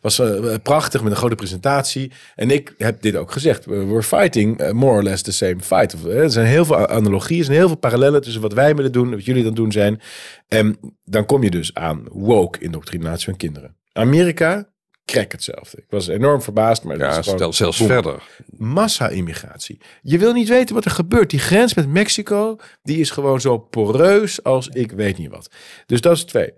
was 0.00 0.18
eh, 0.18 0.54
prachtig 0.62 1.02
met 1.02 1.12
een 1.12 1.18
grote 1.18 1.34
presentatie. 1.34 2.12
En 2.34 2.50
ik 2.50 2.74
heb 2.78 3.02
dit 3.02 3.16
ook 3.16 3.32
gezegd. 3.32 3.64
We- 3.64 3.84
We're 3.84 4.02
fighting 4.02 4.58
eh, 4.58 4.72
more 4.72 4.92
or 4.96 5.02
less 5.02 5.22
the 5.22 5.32
same 5.32 5.60
fight. 5.60 6.04
Er 6.06 6.30
zijn 6.30 6.46
heel 6.46 6.64
veel 6.64 6.88
analogieën, 6.88 7.38
er 7.38 7.44
zijn 7.44 7.58
heel 7.58 7.66
veel 7.68 7.76
parallellen 7.76 8.22
tussen 8.22 8.42
wat 8.42 8.52
wij 8.52 8.74
willen 8.76 8.92
doen 8.92 9.06
en 9.10 9.14
wat 9.16 9.24
jullie 9.24 9.44
dan 9.44 9.54
doen 9.54 9.72
zijn. 9.72 10.00
En 10.48 10.76
dan 11.04 11.26
kom 11.26 11.42
je 11.42 11.50
dus 11.50 11.74
aan 11.74 12.02
woke 12.10 12.58
indoctrinatie 12.58 13.24
van 13.24 13.36
kinderen. 13.36 13.76
Amerika, 13.92 14.71
krek 15.12 15.32
hetzelfde. 15.32 15.76
Ik 15.76 15.84
was 15.88 16.06
enorm 16.08 16.42
verbaasd, 16.42 16.82
maar 16.84 16.98
dat 16.98 17.14
Ja, 17.14 17.22
stel 17.22 17.52
zelfs 17.52 17.82
verder. 17.82 18.22
Massa-immigratie. 18.56 19.80
Je 20.02 20.18
wil 20.18 20.32
niet 20.32 20.48
weten 20.48 20.74
wat 20.74 20.84
er 20.84 20.90
gebeurt. 20.90 21.30
Die 21.30 21.38
grens 21.40 21.74
met 21.74 21.88
Mexico, 21.88 22.56
die 22.82 22.98
is 22.98 23.10
gewoon 23.10 23.40
zo 23.40 23.58
poreus 23.58 24.42
als 24.42 24.68
ik 24.68 24.92
weet 24.92 25.18
niet 25.18 25.30
wat. 25.30 25.50
Dus 25.86 26.00
dat 26.00 26.16
is 26.16 26.24
twee. 26.24 26.52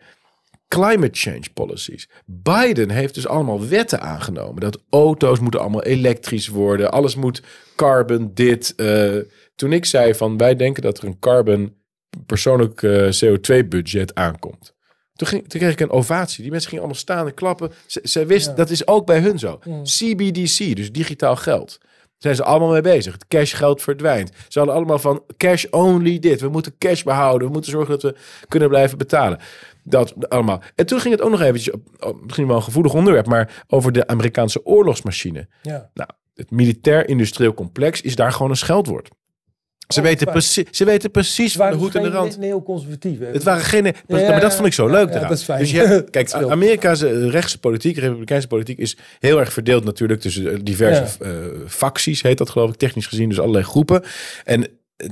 Climate 0.69 1.19
change 1.19 1.45
policies. 1.55 2.09
Biden 2.27 2.91
heeft 2.91 3.15
dus 3.15 3.27
allemaal 3.27 3.69
wetten 3.69 4.01
aangenomen. 4.01 4.61
Dat 4.61 4.83
auto's 4.91 5.39
moeten 5.41 5.61
allemaal 5.61 5.83
elektrisch 5.83 6.49
worden. 6.49 6.91
Alles 6.93 7.15
moet 7.15 7.43
carbon 7.77 8.31
dit. 8.35 8.75
eh. 8.75 9.17
toen 9.55 9.73
ik 9.73 9.85
zei 9.85 10.15
van 10.15 10.37
wij 10.37 10.57
denken 10.57 10.83
dat 10.83 10.99
er 10.99 11.05
een 11.05 11.19
carbon 11.19 11.75
persoonlijk 12.27 12.83
eh, 12.83 13.09
CO2-budget 13.25 14.15
aankomt. 14.15 14.74
Toen, 15.15 15.29
ging, 15.29 15.49
toen 15.49 15.61
kreeg 15.61 15.73
ik 15.73 15.81
een 15.81 15.91
ovatie. 15.91 16.43
Die 16.43 16.51
mensen 16.51 16.69
gingen 16.69 16.85
allemaal 16.85 17.03
staan 17.03 17.27
en 17.27 17.35
klappen. 17.35 17.73
Ze, 17.87 18.01
ze 18.03 18.27
wisten, 18.27 18.57
dat 18.57 18.71
is 18.71 18.87
ook 18.87 19.07
bij 19.07 19.19
hun 19.21 19.39
zo. 19.39 19.59
CBDC, 19.83 20.77
dus 20.77 20.93
digitaal 20.93 21.37
geld. 21.37 21.79
Zijn 22.19 22.37
ze 22.37 22.45
allemaal 22.45 22.71
mee 22.71 22.81
bezig. 22.81 23.13
Het 23.13 23.27
cashgeld 23.29 23.83
verdwijnt. 23.83 24.31
Ze 24.49 24.59
hadden 24.59 24.77
allemaal 24.77 24.99
van 24.99 25.23
cash 25.37 25.65
only 25.71 26.19
dit. 26.19 26.41
We 26.41 26.49
moeten 26.49 26.75
cash 26.79 27.03
behouden. 27.03 27.47
We 27.47 27.53
moeten 27.53 27.71
zorgen 27.71 27.91
dat 27.91 28.03
we 28.03 28.17
kunnen 28.49 28.69
blijven 28.69 28.99
betalen. 28.99 29.39
Dat 29.83 30.29
allemaal. 30.29 30.63
En 30.75 30.87
toen 30.87 31.01
ging 31.01 31.15
het 31.15 31.23
ook 31.23 31.31
nog 31.31 31.41
eventjes, 31.41 31.75
op 31.99 32.23
misschien 32.23 32.47
wel 32.47 32.57
een 32.57 32.63
gevoelig 32.63 32.95
onderwerp, 32.95 33.27
maar 33.27 33.65
over 33.67 33.93
de 33.93 34.07
Amerikaanse 34.07 34.67
oorlogsmachine. 34.67 35.49
Ja. 35.63 35.91
Nou, 35.95 36.09
het 36.35 36.51
militair-industrieel 36.51 37.55
complex 37.55 38.01
is 38.01 38.15
daar 38.15 38.33
gewoon 38.33 38.51
een 38.51 38.57
scheldwoord. 38.57 39.09
Ze, 39.89 40.01
Oh, 40.01 40.07
weten, 40.07 40.25
waar. 40.25 40.35
precies, 40.35 40.65
ze 40.71 40.85
weten 40.85 41.11
precies 41.11 41.53
Ze 41.53 41.59
van 41.59 41.71
de 41.71 41.77
hoed 41.77 41.95
en 41.95 42.03
de 42.03 42.09
rand. 42.09 42.39
ne- 42.39 42.47
neoconservatief. 42.47 43.19
hè? 43.19 43.27
Het 43.27 43.43
waren 43.43 43.63
geen. 43.65 43.83
maar- 43.83 44.21
Ja, 44.21 44.29
maar 44.31 44.41
dat 44.41 44.55
vond 44.55 44.67
ik 44.67 44.73
zo 44.73 44.87
leuk 44.87 45.13
ja, 45.13 45.21
dat 45.21 45.31
is 45.31 45.43
fijn. 45.43 45.59
Dus 45.59 45.71
je 45.71 45.79
hebt- 45.79 46.11
kijk. 46.17 46.33
Amerika's 46.33 47.03
eh, 47.03 47.29
rechtse 47.31 47.59
politiek, 47.61 47.97
republikeinse 47.99 48.47
politiek 48.47 48.79
is 48.79 48.97
heel 49.19 49.39
erg 49.39 49.53
verdeeld 49.53 49.85
natuurlijk 49.85 50.21
tussen 50.21 50.53
eh, 50.53 50.59
diverse 50.63 51.25
eh, 51.25 51.31
facties, 51.67 52.23
heet 52.23 52.39
dat 52.39 52.51
geloof 52.51 52.71
ik, 52.71 52.77
technisch 52.77 53.07
gezien, 53.07 53.29
dus 53.29 53.39
allerlei 53.41 53.65
groepen. 53.65 54.03
En 54.45 54.67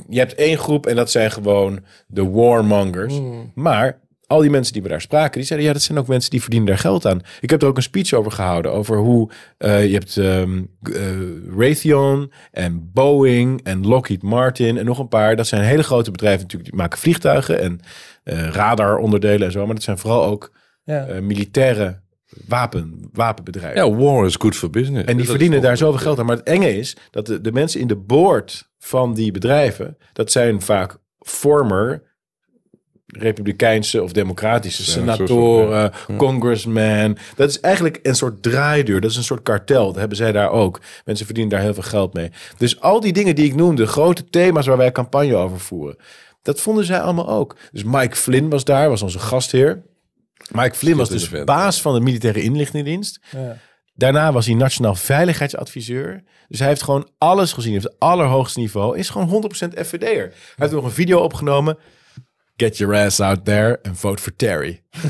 je 0.08 0.18
hebt 0.18 0.34
één 0.34 0.58
groep 0.58 0.86
en 0.86 0.96
dat 0.96 1.10
zijn 1.10 1.30
gewoon 1.30 1.80
de 2.06 2.24
warmongers. 2.30 3.14
Hmm. 3.14 3.50
Maar 3.54 3.98
al 4.32 4.40
die 4.40 4.50
mensen 4.50 4.72
die 4.72 4.82
we 4.82 4.88
daar 4.88 5.00
spraken, 5.00 5.38
die 5.38 5.46
zeiden 5.46 5.68
ja, 5.68 5.74
dat 5.74 5.82
zijn 5.82 5.98
ook 5.98 6.06
mensen 6.06 6.30
die 6.30 6.40
verdienen 6.40 6.68
daar 6.68 6.78
geld 6.78 7.06
aan. 7.06 7.20
Ik 7.40 7.50
heb 7.50 7.62
er 7.62 7.68
ook 7.68 7.76
een 7.76 7.82
speech 7.82 8.12
over 8.12 8.32
gehouden 8.32 8.72
over 8.72 8.96
hoe 8.96 9.30
eh, 9.58 9.86
je 9.86 9.92
hebt 9.92 10.16
ehm, 10.16 10.62
eh, 10.82 11.56
Raytheon 11.56 12.32
en 12.50 12.90
Boeing 12.92 13.60
en 13.62 13.86
Lockheed 13.86 14.22
Martin 14.22 14.78
en 14.78 14.84
nog 14.84 14.98
een 14.98 15.08
paar. 15.08 15.36
Dat 15.36 15.46
zijn 15.46 15.62
hele 15.62 15.82
grote 15.82 16.10
bedrijven 16.10 16.42
natuurlijk 16.42 16.70
die 16.70 16.80
maken 16.80 16.98
vliegtuigen 16.98 17.60
en 17.60 17.80
eh, 18.24 18.48
radaronderdelen 18.48 19.46
en 19.46 19.52
zo, 19.52 19.66
maar 19.66 19.74
dat 19.74 19.84
zijn 19.84 19.98
vooral 19.98 20.24
ook 20.24 20.52
Ja. 20.84 21.06
militaire 21.20 22.00
wapen, 22.46 23.08
wapenbedrijven. 23.12 23.84
Ja, 23.84 23.94
war 23.94 24.26
is 24.26 24.36
good 24.36 24.56
for 24.56 24.70
business. 24.70 25.06
En 25.06 25.16
die 25.16 25.16
Dat 25.16 25.26
verdienen 25.26 25.60
daar 25.62 25.76
zoveel 25.76 26.00
geld 26.00 26.18
aan. 26.18 26.26
Maar 26.26 26.36
het 26.36 26.46
enge 26.46 26.76
is 26.76 26.96
dat 27.10 27.26
de, 27.26 27.40
de 27.40 27.52
mensen 27.52 27.80
in 27.80 27.86
de 27.86 27.96
board 27.96 28.70
van 28.78 29.14
die 29.14 29.32
bedrijven, 29.32 29.96
dat 30.12 30.32
zijn 30.32 30.62
vaak 30.62 30.96
former 31.18 32.02
republikeinse 33.12 34.02
of 34.02 34.12
democratische 34.12 34.82
Ja, 34.82 34.88
senatoren, 34.88 35.92
zo, 36.06 36.12
ja. 36.12 36.16
congressmen. 36.16 37.16
Dat 37.36 37.48
is 37.48 37.60
eigenlijk 37.60 37.98
een 38.02 38.14
soort 38.14 38.42
draaideur. 38.42 39.00
Dat 39.00 39.10
is 39.10 39.16
een 39.16 39.24
soort 39.24 39.42
kartel. 39.42 39.86
Dat 39.86 39.96
hebben 39.96 40.16
zij 40.16 40.32
daar 40.32 40.50
ook. 40.50 40.80
Mensen 41.04 41.26
verdienen 41.26 41.52
daar 41.52 41.62
heel 41.62 41.74
veel 41.74 41.82
geld 41.82 42.14
mee. 42.14 42.30
Dus 42.56 42.80
al 42.80 43.00
die 43.00 43.12
dingen 43.12 43.34
die 43.34 43.46
ik 43.46 43.54
noemde, 43.54 43.86
grote 43.86 44.24
thema's 44.24 44.66
waar 44.66 44.76
wij 44.76 44.92
campagne 44.92 45.36
over 45.36 45.60
voeren, 45.60 45.96
dat 46.42 46.60
vonden 46.60 46.84
zij 46.84 47.00
allemaal 47.00 47.28
ook. 47.28 47.56
Dus 47.72 47.84
Mike 47.84 48.16
Flynn 48.16 48.48
was 48.48 48.64
daar, 48.64 48.88
was 48.88 49.02
onze 49.02 49.18
gastheer. 49.18 49.82
Mike 50.50 50.74
Flynn 50.74 50.96
was 50.96 51.08
dus 51.08 51.44
baas 51.44 51.80
van 51.80 51.94
de 51.94 52.00
militaire 52.00 52.42
inlichtingendienst. 52.42 53.20
Ja. 53.30 53.56
Daarna 53.94 54.32
was 54.32 54.46
hij 54.46 54.54
nationaal 54.54 54.94
veiligheidsadviseur. 54.94 56.22
Dus 56.48 56.58
hij 56.58 56.68
heeft 56.68 56.82
gewoon 56.82 57.08
alles 57.18 57.52
gezien. 57.52 57.76
Op 57.76 57.82
het 57.82 57.94
allerhoogste 57.98 58.60
niveau. 58.60 58.98
Is 58.98 59.08
gewoon 59.08 59.28
100% 59.28 59.78
FVD'er. 59.78 60.22
Hij 60.22 60.32
heeft 60.56 60.72
nog 60.72 60.84
een 60.84 60.90
video 60.90 61.18
opgenomen. 61.18 61.78
Get 62.56 62.76
your 62.76 62.94
ass 62.94 63.20
out 63.20 63.44
there 63.44 63.78
and 63.82 63.98
vote 63.98 64.20
for 64.22 64.36
Terry. 64.36 64.82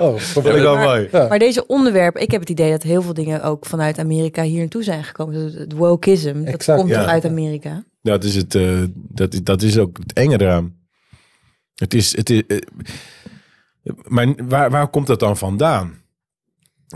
Oh, 0.00 0.12
Dat 0.12 0.20
vind 0.20 0.46
ik 0.46 0.52
wel 0.62 0.76
mooi. 0.76 1.08
Maar 1.12 1.38
deze 1.38 1.66
onderwerpen, 1.66 2.22
ik 2.22 2.30
heb 2.30 2.40
het 2.40 2.50
idee 2.50 2.70
dat 2.70 2.82
heel 2.82 3.02
veel 3.02 3.14
dingen 3.14 3.42
ook 3.42 3.66
vanuit 3.66 3.98
Amerika 3.98 4.42
hier 4.42 4.58
naartoe 4.58 4.82
zijn 4.82 5.04
gekomen. 5.04 5.34
Dus 5.34 5.54
Het 5.54 5.72
wokeism, 5.72 6.34
dat 6.44 6.54
Exact, 6.54 6.78
komt 6.78 6.90
ja. 6.90 7.04
uit 7.06 7.24
Amerika. 7.24 7.84
Dat 8.02 8.24
is, 8.24 8.34
het, 8.34 8.54
eh, 8.54 8.82
dat, 8.94 9.32
is- 9.32 9.42
dat 9.42 9.62
is 9.62 9.78
ook 9.78 9.96
het 9.98 10.12
enge 10.12 10.40
eraan. 10.40 10.74
Het 11.74 11.94
is... 11.94 12.16
Het 12.16 12.30
is 12.30 12.42
eh, 12.46 12.58
maar 14.06 14.34
waar, 14.48 14.70
waar 14.70 14.88
komt 14.88 15.06
dat 15.06 15.20
dan 15.20 15.36
vandaan? 15.36 15.99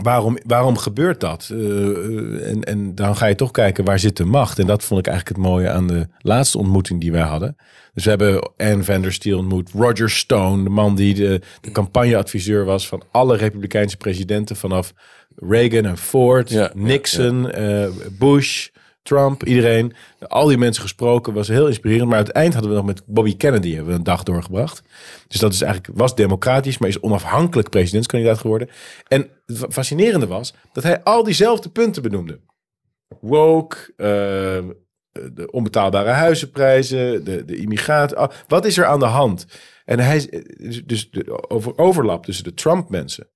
Waarom, 0.01 0.37
waarom 0.45 0.77
gebeurt 0.77 1.19
dat? 1.19 1.49
Eh, 1.51 1.57
eh, 1.57 2.49
en, 2.49 2.63
en 2.63 2.95
dan 2.95 3.15
ga 3.15 3.25
je 3.25 3.35
toch 3.35 3.51
kijken 3.51 3.85
waar 3.85 3.99
zit 3.99 4.17
de 4.17 4.25
macht. 4.25 4.59
En 4.59 4.67
dat 4.67 4.83
vond 4.83 4.99
ik 4.99 5.07
eigenlijk 5.07 5.37
het 5.37 5.47
mooie 5.47 5.69
aan 5.69 5.87
de 5.87 6.07
laatste 6.19 6.57
ontmoeting 6.57 7.01
die 7.01 7.11
wij 7.11 7.21
hadden. 7.21 7.55
Dus 7.93 8.03
we 8.03 8.09
hebben 8.09 8.51
Anne 8.57 8.83
van 8.83 9.01
der 9.01 9.13
Steel 9.13 9.37
ontmoet. 9.37 9.71
Roger 9.73 10.09
Stone, 10.09 10.63
de 10.63 10.69
man 10.69 10.95
die 10.95 11.13
de, 11.13 11.41
de 11.61 11.71
campagneadviseur 11.71 12.65
was 12.65 12.87
van 12.87 13.03
alle 13.11 13.35
republikeinse 13.35 13.97
presidenten 13.97 14.55
vanaf 14.55 14.93
Reagan 15.35 15.85
en 15.85 15.97
Ford, 15.97 16.49
Ja, 16.49 16.61
ja, 16.61 16.71
Nixon, 16.73 17.51
eh, 17.51 17.87
Bush, 18.19 18.67
Trump, 19.05 19.43
iedereen. 19.43 19.93
Al 20.27 20.47
die 20.47 20.57
mensen 20.57 20.81
gesproken, 20.81 21.33
was 21.33 21.47
heel 21.47 21.67
inspirerend. 21.67 22.07
Maar 22.07 22.15
uiteindelijk 22.15 22.53
hadden 22.53 22.71
we 22.71 22.77
nog 22.77 22.95
met 22.95 23.05
Bobby 23.15 23.37
Kennedy 23.37 23.69
hebben 23.73 23.87
we 23.91 23.97
een 23.97 24.03
dag 24.03 24.23
doorgebracht. 24.23 24.83
Dus 25.27 25.39
dat 25.39 25.53
is 25.53 25.61
eigenlijk, 25.61 25.97
was 25.97 26.15
democratisch, 26.15 26.77
maar 26.77 26.89
is 26.89 26.99
onafhankelijk 26.99 27.69
presidentskandidaat 27.69 28.37
geworden. 28.37 28.69
En 29.07 29.29
het 29.45 29.57
fa- 29.57 29.69
fascinerende 29.69 30.27
was 30.27 30.53
dat 30.73 30.83
hij 30.83 31.03
al 31.03 31.23
diezelfde 31.23 31.69
punten 31.69 32.01
benoemde. 32.01 32.39
Woke, 33.21 33.77
eh, 33.97 34.07
de 35.33 35.51
onbetaalbare 35.51 36.09
huizenprijzen, 36.09 37.23
de, 37.23 37.45
de 37.45 37.55
immigratie. 37.55 38.17
Wat 38.47 38.65
is 38.65 38.77
er 38.77 38.85
aan 38.85 38.99
de 38.99 39.05
hand? 39.05 39.45
En 39.85 39.99
hij, 39.99 40.43
dus- 40.57 40.83
dus 40.85 41.09
de 41.11 41.49
over, 41.49 41.77
overlap 41.77 42.25
tussen 42.25 42.43
de 42.43 42.53
Trump-mensen 42.53 43.27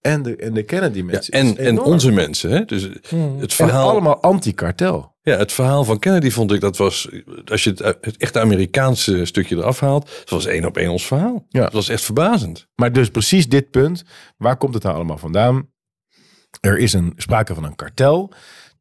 en 0.00 0.22
de, 0.22 0.36
en 0.36 0.54
de 0.54 0.62
Kennedy 0.62 0.98
Ja, 0.98 1.04
mensen. 1.04 1.32
en, 1.32 1.56
en 1.56 1.80
onze 1.80 2.10
mensen. 2.10 2.50
Hè? 2.50 2.64
Dus 2.64 2.82
Hmm. 3.08 3.38
het 3.38 3.50
En 3.50 3.56
verhaal, 3.56 3.90
allemaal 3.90 4.22
anti-kartel. 4.22 5.16
ja, 5.22 5.36
het 5.36 5.52
verhaal 5.52 5.84
van 5.84 5.98
Kennedy 5.98 6.30
vond 6.30 6.52
ik, 6.52 6.60
dat 6.60 6.76
was, 6.76 7.08
als 7.44 7.64
je 7.64 7.70
het, 7.70 7.78
het 8.00 8.16
echte 8.16 8.40
Amerikaanse 8.40 9.24
stukje 9.24 9.56
eraf 9.56 9.80
haalt, 9.80 10.10
het 10.20 10.30
was 10.30 10.46
één 10.46 10.64
op 10.64 10.76
één 10.76 10.90
ons 10.90 11.06
verhaal. 11.06 11.46
Ja. 11.48 11.64
Het 11.64 11.72
was 11.72 11.88
echt 11.88 12.02
verbazend. 12.04 12.66
Maar 12.74 12.92
dus 12.92 13.08
precies 13.10 13.48
dit 13.48 13.70
punt, 13.70 14.04
waar 14.36 14.56
komt 14.56 14.74
het 14.74 14.82
nou 14.82 14.94
allemaal 14.94 15.18
vandaan? 15.18 15.68
Er 16.60 16.78
is 16.78 16.92
een 16.92 17.12
sprake 17.16 17.54
van 17.54 17.64
een 17.64 17.76
kartel 17.76 18.32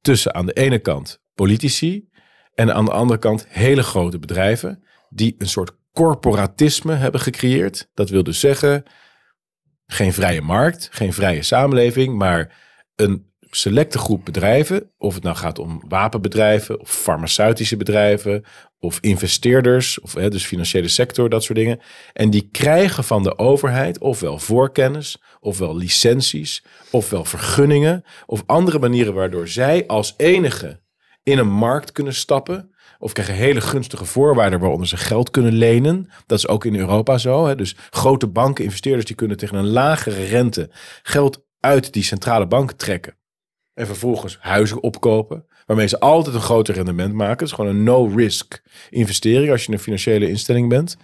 tussen 0.01 0.33
aan 0.35 0.45
de 0.45 0.53
ene 0.53 0.79
kant 0.79 1.21
politici 1.33 2.07
en 2.53 2.73
aan 2.73 2.85
de 2.85 2.91
andere 2.91 3.19
kant 3.19 3.45
hele 3.49 3.83
grote 3.83 4.19
bedrijven 4.19 4.83
die 5.09 5.35
een 5.37 5.47
soort 5.49 5.71
corporatisme 5.93 6.93
hebben 6.93 7.21
gecreëerd. 7.21 7.89
Dat 7.93 8.09
wil 8.09 8.23
dus 8.23 8.39
zeggen 8.39 8.83
geen 9.91 10.13
vrije 10.13 10.41
markt, 10.41 10.89
geen 10.91 11.13
vrije 11.13 11.41
samenleving, 11.41 12.17
maar 12.17 12.57
een 12.95 13.27
selecte 13.49 13.97
groep 13.97 14.25
bedrijven, 14.25 14.91
of 14.97 15.13
het 15.13 15.23
nou 15.23 15.35
gaat 15.35 15.59
om 15.59 15.83
wapenbedrijven 15.87 16.79
of 16.79 16.89
farmaceutische 16.89 17.77
bedrijven 17.77 18.43
of 18.79 18.97
investeerders, 19.01 19.99
of 19.99 20.13
hè, 20.13 20.29
dus 20.29 20.45
financiële 20.45 20.87
sector, 20.87 21.29
dat 21.29 21.43
soort 21.43 21.57
dingen. 21.57 21.79
En 22.13 22.29
die 22.29 22.49
krijgen 22.51 23.03
van 23.03 23.23
de 23.23 23.37
overheid 23.37 23.99
ofwel 23.99 24.39
voorkennis, 24.39 25.21
ofwel 25.39 25.77
licenties, 25.77 26.63
ofwel 26.91 27.25
vergunningen, 27.25 28.03
of 28.25 28.43
andere 28.45 28.79
manieren 28.79 29.13
waardoor 29.13 29.47
zij 29.47 29.87
als 29.87 30.13
enige 30.17 30.79
in 31.23 31.37
een 31.37 31.51
markt 31.51 31.91
kunnen 31.91 32.13
stappen. 32.13 32.75
Of 32.99 33.13
krijgen 33.13 33.35
hele 33.35 33.61
gunstige 33.61 34.05
voorwaarden 34.05 34.59
waaronder 34.59 34.87
ze 34.87 34.97
geld 34.97 35.31
kunnen 35.31 35.53
lenen. 35.53 36.09
Dat 36.25 36.37
is 36.37 36.47
ook 36.47 36.65
in 36.65 36.75
Europa 36.75 37.17
zo. 37.17 37.45
Hè? 37.45 37.55
Dus 37.55 37.75
grote 37.89 38.27
banken, 38.27 38.63
investeerders, 38.63 39.05
die 39.05 39.15
kunnen 39.15 39.37
tegen 39.37 39.57
een 39.57 39.69
lagere 39.69 40.25
rente 40.25 40.69
geld 41.01 41.45
uit 41.59 41.93
die 41.93 42.03
centrale 42.03 42.47
bank 42.47 42.71
trekken. 42.71 43.17
En 43.73 43.85
vervolgens 43.85 44.37
huizen 44.39 44.83
opkopen. 44.83 45.45
Waarmee 45.65 45.87
ze 45.87 45.99
altijd 45.99 46.35
een 46.35 46.41
groter 46.41 46.75
rendement 46.75 47.13
maken. 47.13 47.37
Het 47.37 47.47
is 47.47 47.51
gewoon 47.51 47.75
een 47.75 47.83
no-risk 47.83 48.61
investering 48.89 49.51
als 49.51 49.65
je 49.65 49.71
een 49.71 49.79
financiële 49.79 50.29
instelling 50.29 50.69
bent. 50.69 50.97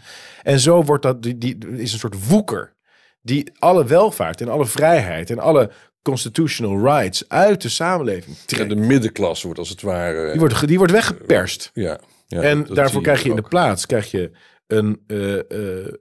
En 0.44 0.60
zo 0.60 0.84
wordt 0.84 1.04
dat, 1.04 1.22
die, 1.24 1.38
die 1.38 1.58
is 1.78 1.94
een 1.94 2.00
soort 2.00 2.28
woeker. 2.28 2.74
Die 3.22 3.52
alle 3.60 3.86
welvaart 3.86 4.42
en 4.42 4.50
alle 4.50 4.66
vrijheid 4.66 5.30
en 5.30 5.40
alle 5.40 5.72
constitutional 6.10 6.80
rights 6.86 7.24
uit 7.28 7.62
de 7.62 7.70
samenleving 7.70 8.36
trekt. 8.46 8.70
de 8.70 8.76
middenklasse 8.76 9.46
wordt 9.46 9.60
als 9.60 9.70
het 9.70 9.82
ware. 9.82 10.32
Die 10.32 10.40
wordt, 10.40 10.68
die 10.68 10.78
wordt 10.78 10.94
weggeperst. 10.94 11.72
ja, 11.74 12.00
ja, 12.28 12.42
en 12.42 12.66
daarvoor 12.74 13.02
krijg 13.02 13.24
je 13.24 13.30
in 13.30 13.36
de 13.36 13.42
plaats 13.42 13.86
krijg 13.86 14.12
je 14.12 14.32
een, 14.68 15.00
eh, 15.08 15.34
eh, 15.34 15.86
eh, 15.88 15.94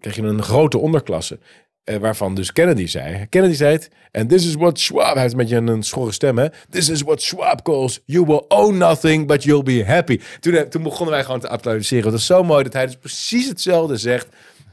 krijg 0.00 0.16
je 0.16 0.22
een 0.22 0.42
grote 0.42 0.78
onderklasse. 0.78 1.38
eh, 1.84 1.96
waarvan 1.96 2.34
dus 2.34 2.52
Kennedy 2.52 2.86
zei. 2.86 3.26
Kennedy 3.28 3.54
zei 3.54 3.72
het. 3.72 3.88
En 4.10 4.26
this 4.28 4.46
is 4.46 4.54
what 4.54 4.80
Schwab... 4.80 5.12
Hij 5.12 5.20
heeft 5.22 5.32
een 5.32 5.38
beetje 5.38 5.56
een 5.56 5.82
schorre 5.82 6.12
stem, 6.12 6.38
hè. 6.38 6.46
This 6.70 6.88
is 6.88 7.02
what 7.02 7.22
Schwab 7.22 7.62
calls... 7.62 8.00
You 8.04 8.26
will 8.26 8.44
own 8.48 8.76
nothing, 8.76 9.26
but 9.26 9.42
you'll 9.42 9.62
be 9.62 9.84
happy. 9.84 10.20
Toen, 10.40 10.54
eh, 10.54 10.62
toen 10.62 10.82
begonnen 10.82 11.14
wij 11.14 11.24
gewoon 11.24 11.40
te 11.40 11.48
applaudisseren. 11.48 12.04
Dat 12.04 12.20
is 12.20 12.26
zo 12.26 12.42
mooi 12.42 12.62
dat 12.64 12.72
hij 12.72 12.86
dus 12.86 12.96
precies 12.96 13.48
hetzelfde 13.48 13.96
zegt... 13.96 14.26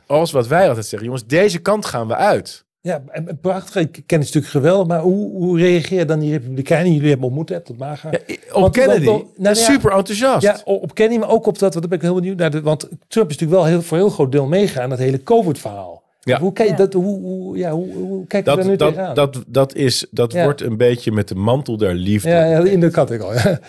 als 0.07 0.31
wat 0.31 0.47
wij 0.47 0.67
altijd 0.67 0.85
zeggen. 0.85 1.07
Jongens, 1.07 1.25
deze 1.27 1.59
kant 1.59 1.85
gaan 1.85 2.07
we 2.07 2.15
uit. 2.15 2.65
Ja, 2.81 3.03
en- 3.07 3.37
prachtig. 3.41 3.81
Ik 3.81 3.91
ken 3.91 4.01
het 4.19 4.27
natuurlijk 4.27 4.47
geweldig. 4.47 4.87
Maar 4.87 4.99
hoe, 4.99 5.31
hoe 5.31 5.57
reageren 5.59 6.07
dan 6.07 6.19
die 6.19 6.31
Republikeinen? 6.31 6.93
Jullie 6.93 7.09
hebben 7.09 7.25
ontmoet, 7.27 7.49
hè, 7.49 7.59
tot 7.61 7.77
Maga. 7.77 8.09
Ja, 8.11 8.19
op 8.53 8.61
Want- 8.61 8.73
Kennedy. 8.75 9.05
want- 9.05 9.37
nou 9.37 9.55
ja, 9.55 9.61
super 9.63 9.91
enthousiast. 9.91 10.41
Ja, 10.41 10.57
op 10.63 10.93
Kennedy, 10.95 11.19
maar 11.19 11.29
ook 11.29 11.45
op 11.45 11.59
dat, 11.59 11.73
wat 11.73 11.81
daar 11.81 11.89
ben 11.89 11.97
ik 11.97 12.03
heel 12.03 12.15
benieuwd 12.15 12.37
naar. 12.37 12.51
de- 12.51 12.61
Want 12.61 12.81
Trump 13.07 13.29
is 13.29 13.37
natuurlijk 13.37 13.51
wel 13.61 13.65
heel, 13.65 13.81
voor 13.81 13.97
een 13.97 14.03
heel 14.03 14.13
groot 14.13 14.31
deel 14.31 14.45
meegaan, 14.47 14.89
dat 14.89 14.99
hele 14.99 15.23
COVID-verhaal. 15.23 16.03
Ja. 16.21 16.39
Hoe, 16.39 16.53
kijk, 16.53 16.67
je 16.69 16.73
Ja. 16.75 16.79
dat, 16.79 16.93
hoe, 16.93 17.19
hoe, 17.19 17.57
ja, 17.57 17.71
hoe, 17.71 17.93
hoe 17.93 18.27
kijk 18.27 18.45
je 18.49 18.55
daar 18.55 18.65
nu 18.65 18.75
dat, 18.75 18.89
tegenaan? 18.93 19.15
dat, 19.15 19.33
dat, 19.33 19.43
dat, 19.47 19.75
is, 19.75 20.07
dat 20.11 20.31
Ja. 20.33 20.43
wordt 20.43 20.61
een 20.61 20.77
beetje 20.77 21.11
met 21.11 21.27
de 21.27 21.35
mantel 21.35 21.77
der 21.77 21.93
liefde. 21.93 22.29
ja, 22.29 22.45
ja, 22.45 22.59
in 22.63 22.79
de 22.79 22.89
categorie. 22.89 23.39
Ja. 23.43 23.59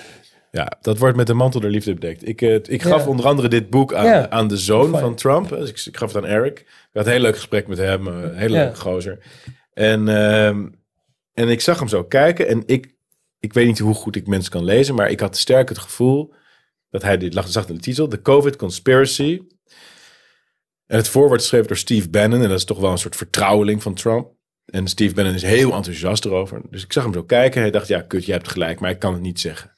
Ja, 0.58 0.72
dat 0.80 0.98
wordt 0.98 1.16
met 1.16 1.26
de 1.26 1.34
mantel 1.34 1.60
der 1.60 1.70
liefde 1.70 1.94
bedekt. 1.94 2.28
Ik, 2.28 2.42
eh, 2.42 2.54
ik 2.54 2.82
gaf 2.82 3.02
Ja. 3.02 3.08
onder 3.08 3.26
andere 3.26 3.48
dit 3.48 3.70
boek 3.70 3.94
aan, 3.94 4.04
Ja. 4.06 4.30
aan 4.30 4.48
de 4.48 4.56
zoon 4.56 4.98
van 4.98 5.14
Trump. 5.14 5.48
Dus 5.48 5.68
ik, 5.70 5.84
ik 5.86 5.96
gaf 5.96 6.12
het 6.12 6.24
aan 6.24 6.30
Eric. 6.30 6.58
Ik 6.58 6.66
had 6.92 7.06
een 7.06 7.12
heel 7.12 7.20
leuk 7.20 7.34
gesprek 7.34 7.66
met 7.66 7.78
hem. 7.78 8.08
eh, 8.08 8.14
Een 8.14 8.34
hele 8.36 8.56
Ja. 8.56 8.62
leuke 8.62 8.78
gozer. 8.80 9.18
En, 9.72 10.08
ehm, 10.08 10.66
en 11.34 11.48
ik 11.48 11.60
zag 11.60 11.78
hem 11.78 11.88
zo 11.88 12.04
kijken. 12.04 12.48
En 12.48 12.62
ik, 12.66 12.94
ik 13.40 13.52
weet 13.52 13.66
niet 13.66 13.78
hoe 13.78 13.94
goed 13.94 14.16
ik 14.16 14.26
mensen 14.26 14.50
kan 14.50 14.64
lezen. 14.64 14.94
Maar 14.94 15.10
ik 15.10 15.20
had 15.20 15.36
sterk 15.36 15.68
het 15.68 15.78
gevoel 15.78 16.34
dat 16.90 17.02
hij 17.02 17.18
dit 17.18 17.34
lag, 17.34 17.48
zag 17.48 17.68
in 17.68 17.74
de 17.74 17.80
titel. 17.80 18.08
The 18.08 18.22
COVID 18.22 18.56
Conspiracy. 18.56 19.40
En 20.86 20.96
het 20.96 21.08
voorwoord 21.08 21.36
is 21.38 21.42
geschreven 21.42 21.68
door 21.68 21.76
Steve 21.76 22.08
Bannon. 22.10 22.42
En 22.42 22.48
dat 22.48 22.58
is 22.58 22.64
toch 22.64 22.78
wel 22.78 22.90
een 22.90 22.98
soort 22.98 23.16
vertrouweling 23.16 23.82
van 23.82 23.94
Trump. 23.94 24.32
En 24.64 24.86
Steve 24.88 25.14
Bannon 25.14 25.34
is 25.34 25.42
heel 25.42 25.72
enthousiast 25.72 26.24
erover. 26.24 26.60
Dus 26.70 26.84
ik 26.84 26.92
zag 26.92 27.04
hem 27.04 27.12
zo 27.12 27.22
kijken. 27.22 27.60
Hij 27.60 27.70
dacht, 27.70 27.88
ja, 27.88 28.00
kut, 28.00 28.24
je 28.24 28.32
hebt 28.32 28.48
gelijk. 28.48 28.80
Maar 28.80 28.90
ik 28.90 28.98
kan 28.98 29.12
het 29.12 29.22
niet 29.22 29.40
zeggen. 29.40 29.72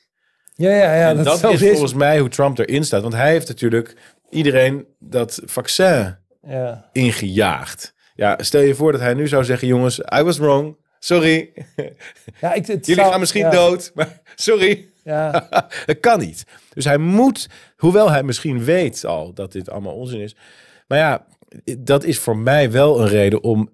Ja, 0.61 0.71
ja, 0.71 0.95
ja. 0.95 1.09
En 1.09 1.23
dat, 1.25 1.45
is 1.53 1.61
volgens 1.61 1.95
mij 1.95 2.19
hoe 2.19 2.29
Trump 2.29 2.59
erin 2.59 2.85
staat. 2.85 3.03
Want 3.03 3.15
hij 3.15 3.31
heeft 3.31 3.49
natuurlijk 3.49 3.97
iedereen 4.31 4.87
dat 4.99 5.41
vaccin 5.45 6.17
Ja. 6.43 6.89
ingejaagd. 6.93 7.95
Ja, 8.15 8.37
stel 8.41 8.61
je 8.61 8.75
voor 8.75 8.93
dat 8.93 9.01
hij 9.01 9.15
nu 9.15 9.29
zou 9.29 9.45
zeggen, 9.45 9.69
jongens, 9.69 9.99
I 10.19 10.23
was 10.23 10.39
wrong. 10.39 10.77
Sorry. 10.99 11.53
Ja, 12.41 12.53
ik, 12.53 12.67
Jullie 12.67 12.95
zou- 12.95 13.11
gaan 13.11 13.21
misschien 13.21 13.41
ja, 13.45 13.51
dood, 13.51 13.91
maar 13.95 14.21
sorry. 14.35 14.89
Ja, 15.05 15.49
dat 15.87 16.01
kan 16.01 16.19
niet. 16.19 16.45
Dus 16.75 16.85
hij 16.85 16.99
moet, 16.99 17.49
hoewel 17.77 18.11
hij 18.11 18.23
misschien 18.23 18.65
weet 18.65 19.05
al 19.05 19.33
dat 19.33 19.53
dit 19.53 19.71
allemaal 19.71 19.95
onzin 19.95 20.21
is. 20.21 20.37
Maar 20.87 20.99
ja, 20.99 21.27
dat 21.79 22.05
is 22.05 22.19
voor 22.19 22.37
mij 22.37 22.71
wel 22.71 23.01
een 23.01 23.09
reden 23.09 23.43
om 23.43 23.71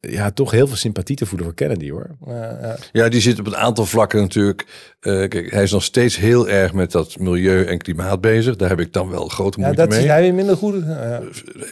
ja, 0.00 0.30
toch 0.30 0.50
heel 0.50 0.66
veel 0.66 0.76
sympathie 0.76 1.16
te 1.16 1.26
voeden 1.26 1.46
voor 1.46 1.54
Kennedy 1.56 1.90
hoor. 1.90 2.16
ja, 2.26 2.58
ja. 2.62 2.76
Ja, 2.92 3.08
die 3.08 3.20
zit 3.20 3.38
op 3.38 3.46
een 3.46 3.56
aantal 3.56 3.86
vlakken 3.86 4.20
natuurlijk. 4.20 4.66
eh, 5.00 5.28
kijk, 5.28 5.50
hij 5.50 5.62
is 5.62 5.70
nog 5.72 5.82
steeds 5.82 6.16
heel 6.16 6.48
erg 6.48 6.72
met 6.72 6.92
dat 6.92 7.18
milieu 7.18 7.64
en 7.64 7.78
klimaat 7.78 8.20
bezig. 8.20 8.56
Daar 8.56 8.68
heb 8.68 8.80
ik 8.80 8.92
dan 8.92 9.10
wel 9.10 9.28
grote 9.28 9.58
ja 9.60 9.64
moeite 9.66 9.82
dat 9.82 9.90
mee. 9.90 9.98
is 10.00 10.10
hij 10.10 10.20
weer 10.22 10.34
minder 10.34 10.56
goed. 10.56 10.84
Ja. 10.86 11.20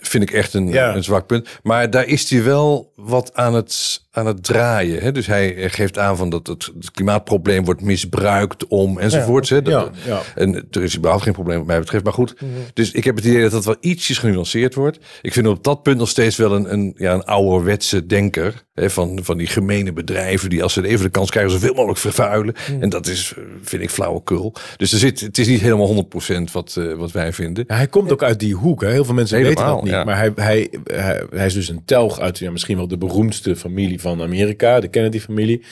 Vind 0.01 0.23
ik 0.23 0.31
echt 0.31 0.55
een, 0.55 0.69
Ja. 0.69 0.95
een 0.95 1.05
zwak 1.05 1.27
punt. 1.27 1.49
Maar 1.63 1.91
daar 1.91 2.07
is 2.07 2.31
hij 2.31 2.43
wel 2.45 2.93
wat 2.97 3.35
aan 3.35 3.55
het, 3.55 4.06
aan 4.17 4.27
het 4.27 4.45
draaien. 4.45 5.03
Hè? 5.03 5.13
Dus 5.13 5.27
hij 5.27 5.71
geeft 5.71 5.99
aan 5.99 6.17
van 6.17 6.31
dat 6.31 6.47
het, 6.47 6.71
het 6.79 6.91
klimaatprobleem 6.91 7.65
wordt 7.65 7.81
misbruikt 7.83 8.67
om 8.67 8.99
enzovoorts. 8.99 9.51
hè? 9.51 9.63
Dat- 9.63 9.73
Ja, 10.05 10.13
ja. 10.13 10.21
En 10.35 10.67
er 10.71 10.83
is 10.83 10.95
überhaupt 10.97 11.25
geen 11.25 11.33
probleem 11.33 11.59
wat 11.59 11.67
mij 11.67 11.79
betreft. 11.79 12.05
Maar 12.05 12.13
goed, 12.13 12.35
dus 12.75 12.91
ik 12.93 13.05
heb 13.05 13.17
het 13.17 13.25
idee 13.25 13.43
dat 13.43 13.51
dat 13.51 13.65
wel 13.65 13.77
ietsjes 13.81 14.19
genuanceerd 14.19 14.75
wordt. 14.75 14.99
Ik 15.23 15.33
vind 15.33 15.47
op 15.47 15.65
dat 15.65 15.83
punt 15.83 15.99
nog 15.99 16.09
steeds 16.09 16.37
wel 16.37 16.55
een, 16.55 16.73
een, 16.73 16.95
ja, 16.97 17.13
een 17.15 17.25
ouderwetse 17.25 18.07
denker. 18.07 18.65
Hè, 18.75 18.91
van, 18.91 19.19
van 19.23 19.37
die 19.39 19.47
gemene 19.47 19.93
bedrijven 19.93 20.51
die 20.51 20.63
als 20.63 20.73
ze 20.73 20.87
even 20.87 21.05
de 21.05 21.11
kans 21.11 21.31
krijgen 21.31 21.53
zoveel 21.53 21.75
mogelijk 21.75 21.99
vervuilen. 21.99 22.55
En 22.81 22.89
dat 22.89 23.07
is, 23.07 23.33
eh, 23.37 23.43
vind 23.63 23.83
ik, 23.83 23.91
flauwekul. 23.91 24.55
Dus 24.77 24.93
er 24.93 24.99
zit, 24.99 25.21
het 25.21 25.39
is 25.39 25.47
niet 25.47 25.61
helemaal 25.61 25.87
100% 25.87 26.53
wat, 26.53 26.77
eh, 26.79 26.93
wat 26.93 27.13
wij 27.13 27.33
vinden. 27.33 27.65
Ja, 27.69 27.75
hij 27.77 27.87
komt 27.87 28.13
ook 28.13 28.23
uit 28.23 28.41
die 28.41 28.55
hoek. 28.55 28.81
Hè. 28.83 28.91
Heel 28.91 29.05
veel 29.05 29.15
mensen 29.15 29.37
Helemaal, 29.39 29.57
weten 29.65 29.75
dat 29.75 29.85
niet. 29.85 29.93
ja. 29.93 30.05
Maar 30.05 30.17
hij, 30.17 30.33
hij, 30.35 30.71
hij, 30.85 31.25
hij 31.31 31.47
is 31.47 31.55
dus 31.55 31.69
een 31.69 31.83
telg 31.85 32.21
uit 32.21 32.39
ja, 32.39 32.51
misschien 32.51 32.77
wel 32.77 32.89
de 32.89 32.99
beroemdste 32.99 33.57
familie 33.57 34.01
van 34.07 34.23
Amerika. 34.23 34.81
De 34.81 34.89
Kennedy-familie. 34.89 35.65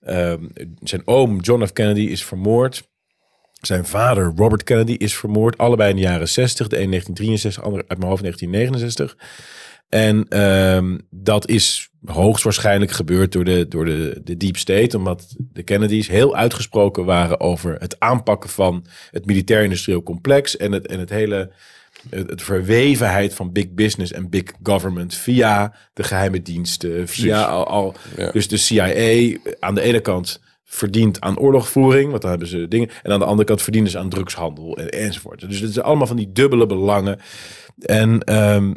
Ehm, 0.00 0.44
zijn 0.82 1.02
oom 1.04 1.40
John 1.40 1.64
F. 1.64 1.72
Kennedy 1.72 2.00
is 2.00 2.24
vermoord. 2.24 2.88
Zijn 3.60 3.86
vader 3.86 4.32
Robert 4.36 4.62
Kennedy 4.62 4.92
is 4.92 5.16
vermoord. 5.16 5.58
Allebei 5.58 5.90
in 5.90 5.96
de 5.96 6.02
jaren 6.02 6.28
60. 6.28 6.68
De 6.68 6.78
een 6.78 6.90
1963, 6.90 7.62
de 7.62 7.68
ander 7.68 7.84
uit 7.88 7.98
mijn 7.98 8.10
hoofd 8.10 8.22
1969. 8.22 9.16
En 9.88 10.26
ehm, 10.28 10.98
dat 11.10 11.48
is 11.48 11.90
hoogstwaarschijnlijk 12.04 12.90
gebeurd 12.90 13.32
door 13.32 13.44
de, 13.44 13.68
door 13.68 13.84
de, 13.84 14.20
de 14.24 14.36
Deep 14.36 14.56
State. 14.56 14.96
Omdat 14.96 15.34
de 15.38 15.62
Kennedys 15.62 16.08
heel 16.08 16.36
uitgesproken 16.36 17.04
waren 17.04 17.40
over 17.40 17.74
het 17.78 18.00
aanpakken 18.00 18.50
van 18.50 18.86
het 19.10 19.26
militair-industrieel 19.26 20.02
complex. 20.02 20.56
En 20.56 20.72
het, 20.72 20.86
en 20.86 20.98
het 20.98 21.10
hele 21.10 21.52
het, 22.10 22.30
het 22.30 22.42
verwevenheid 22.42 23.34
van 23.34 23.52
big 23.52 23.70
business 23.70 24.12
en 24.12 24.28
big 24.30 24.44
government 24.62 25.14
via 25.14 25.74
de 25.92 26.02
geheime 26.02 26.42
diensten, 26.42 27.08
via 27.08 27.42
al, 27.44 27.66
al 27.66 27.94
Ja. 28.16 28.30
dus 28.30 28.48
de 28.48 28.56
CIA 28.56 29.38
aan 29.60 29.74
de 29.74 29.80
ene 29.80 30.00
kant 30.00 30.40
verdient 30.64 31.20
aan 31.20 31.38
oorlogvoering, 31.38 32.10
want 32.10 32.22
dan 32.22 32.30
hebben 32.30 32.48
ze 32.48 32.68
dingen, 32.68 32.88
en 33.02 33.12
aan 33.12 33.18
de 33.18 33.24
andere 33.24 33.48
kant 33.48 33.62
verdienen 33.62 33.90
ze 33.90 33.98
aan 33.98 34.08
drugshandel 34.08 34.76
en, 34.78 34.88
enzovoort. 34.88 35.40
Dus 35.40 35.60
het 35.60 35.70
is 35.70 35.80
allemaal 35.80 36.06
van 36.06 36.16
die 36.16 36.32
dubbele 36.32 36.66
belangen. 36.66 37.18
En 37.78 38.20
ehm, 38.20 38.74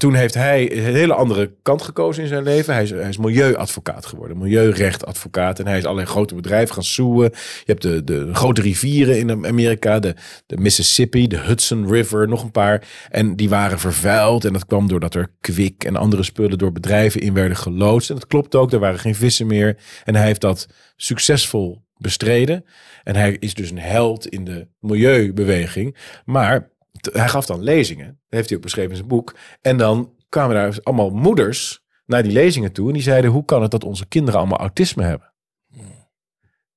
toen 0.00 0.14
heeft 0.14 0.34
hij 0.34 0.76
een 0.76 0.94
hele 0.94 1.14
andere 1.14 1.52
kant 1.62 1.82
gekozen 1.82 2.22
in 2.22 2.28
zijn 2.28 2.42
leven. 2.42 2.74
Hij 2.74 2.82
is, 3.08 3.16
milieuadvocaat 3.16 4.06
geworden, 4.06 4.38
milieurechtadvocaat. 4.38 5.58
En 5.58 5.66
hij 5.66 5.78
is 5.78 5.84
allerlei 5.84 6.08
grote 6.08 6.34
bedrijven 6.34 6.74
gaan 6.74 6.84
soeën. 6.84 7.30
Je 7.32 7.62
hebt 7.64 7.82
de, 7.82 8.04
de 8.04 8.34
grote 8.34 8.60
rivieren 8.60 9.18
in 9.18 9.30
Amerika, 9.30 9.98
de, 9.98 10.14
de 10.46 10.56
Mississippi, 10.56 11.26
de 11.26 11.38
Hudson 11.38 11.92
River, 11.92 12.28
nog 12.28 12.42
een 12.42 12.50
paar. 12.50 12.88
En 13.10 13.36
die 13.36 13.48
waren 13.48 13.78
vervuild. 13.78 14.44
En 14.44 14.52
dat 14.52 14.66
kwam 14.66 14.88
doordat 14.88 15.14
er 15.14 15.30
kwik 15.40 15.84
en 15.84 15.96
andere 15.96 16.22
spullen 16.22 16.58
door 16.58 16.72
bedrijven 16.72 17.20
in 17.20 17.34
werden 17.34 17.56
geloodst. 17.56 18.08
En 18.10 18.14
dat 18.14 18.26
klopt 18.26 18.54
ook, 18.54 18.72
er 18.72 18.78
waren 18.78 18.98
geen 18.98 19.14
vissen 19.14 19.46
meer. 19.46 19.76
En 20.04 20.14
hij 20.14 20.26
heeft 20.26 20.40
dat 20.40 20.66
succesvol 20.96 21.82
bestreden. 21.96 22.64
En 23.04 23.16
hij 23.16 23.36
is 23.38 23.54
dus 23.54 23.70
een 23.70 23.78
held 23.78 24.26
in 24.26 24.44
de 24.44 24.66
milieubeweging. 24.78 25.96
Maar 26.24 26.70
hij 27.12 27.28
gaf 27.28 27.46
dan 27.46 27.62
lezingen. 27.62 28.06
Dat 28.06 28.16
heeft 28.28 28.48
hij 28.48 28.56
ook 28.56 28.64
beschreven 28.64 28.90
in 28.90 28.96
zijn 28.96 29.08
boek. 29.08 29.34
En 29.60 29.76
dan 29.76 30.14
kwamen 30.28 30.54
daar 30.54 30.78
allemaal 30.82 31.10
moeders 31.10 31.84
naar 32.06 32.22
die 32.22 32.32
lezingen 32.32 32.72
toe. 32.72 32.86
En 32.86 32.92
die 32.92 33.02
zeiden, 33.02 33.30
hoe 33.30 33.44
kan 33.44 33.62
het 33.62 33.70
dat 33.70 33.84
onze 33.84 34.06
kinderen 34.06 34.40
allemaal 34.40 34.58
autisme 34.58 35.02
hebben? 35.02 35.32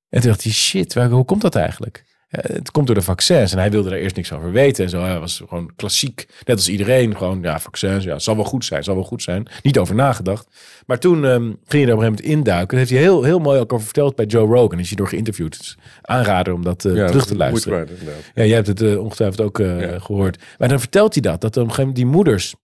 En 0.08 0.20
toen 0.20 0.30
dacht 0.30 0.42
hij, 0.42 0.52
shit, 0.52 0.94
hoe 0.94 1.24
komt 1.24 1.42
dat 1.42 1.54
eigenlijk? 1.54 2.13
Ja, 2.42 2.54
het 2.54 2.70
komt 2.70 2.86
door 2.86 2.94
de 2.96 3.02
vaccins. 3.02 3.52
En 3.52 3.58
hij 3.58 3.70
wilde 3.70 3.88
daar 3.90 3.98
eerst 3.98 4.16
niks 4.16 4.32
over 4.32 4.52
weten. 4.52 4.84
En 4.84 4.90
zo, 4.90 5.02
hij 5.02 5.18
was 5.18 5.42
gewoon 5.48 5.70
klassiek. 5.76 6.26
Net 6.44 6.56
als 6.56 6.68
iedereen. 6.68 7.16
Gewoon, 7.16 7.42
ja, 7.42 7.60
vaccins, 7.60 8.04
ja, 8.04 8.18
zal 8.18 8.34
wel 8.36 8.44
goed 8.44 8.64
zijn, 8.64 8.84
zal 8.84 8.94
wel 8.94 9.04
goed 9.04 9.22
zijn. 9.22 9.46
Niet 9.62 9.78
over 9.78 9.94
nagedacht. 9.94 10.46
Maar 10.86 10.98
toen 10.98 11.24
ehm, 11.24 11.42
ging 11.42 11.54
je 11.54 11.54
er 11.54 11.66
op 11.66 11.78
een 11.80 11.86
gegeven 11.88 12.00
moment 12.00 12.20
induiken. 12.20 12.68
Dat 12.68 12.78
heeft 12.78 12.90
hij 12.90 13.00
heel, 13.00 13.22
heel 13.22 13.38
mooi 13.38 13.60
ook 13.60 13.72
over 13.72 13.84
verteld 13.84 14.16
bij 14.16 14.26
Joe 14.26 14.54
Rogan. 14.54 14.78
Is 14.78 14.88
hij 14.88 14.96
door 14.96 15.08
geïnterviewd. 15.08 15.58
Dus 15.58 15.78
aanrader 16.02 16.52
om 16.54 16.62
dat 16.64 16.84
eh, 16.84 16.94
Ja, 16.94 17.06
terug 17.06 17.26
te 17.26 17.36
luisteren. 17.36 17.88
Ja, 18.34 18.44
jij 18.44 18.54
hebt 18.54 18.66
het 18.66 18.82
eh, 18.82 18.98
ongetwijfeld 19.00 19.40
ook 19.40 19.58
eh, 19.58 19.80
Ja. 19.80 19.98
gehoord. 19.98 20.42
Maar 20.58 20.68
dan 20.68 20.80
vertelt 20.80 21.12
hij 21.14 21.22
dat. 21.22 21.40
Dat 21.40 21.50
op 21.50 21.56
een 21.56 21.62
gegeven 21.62 21.86
moment 21.86 21.96
die 21.96 22.06
moeders... 22.14 22.54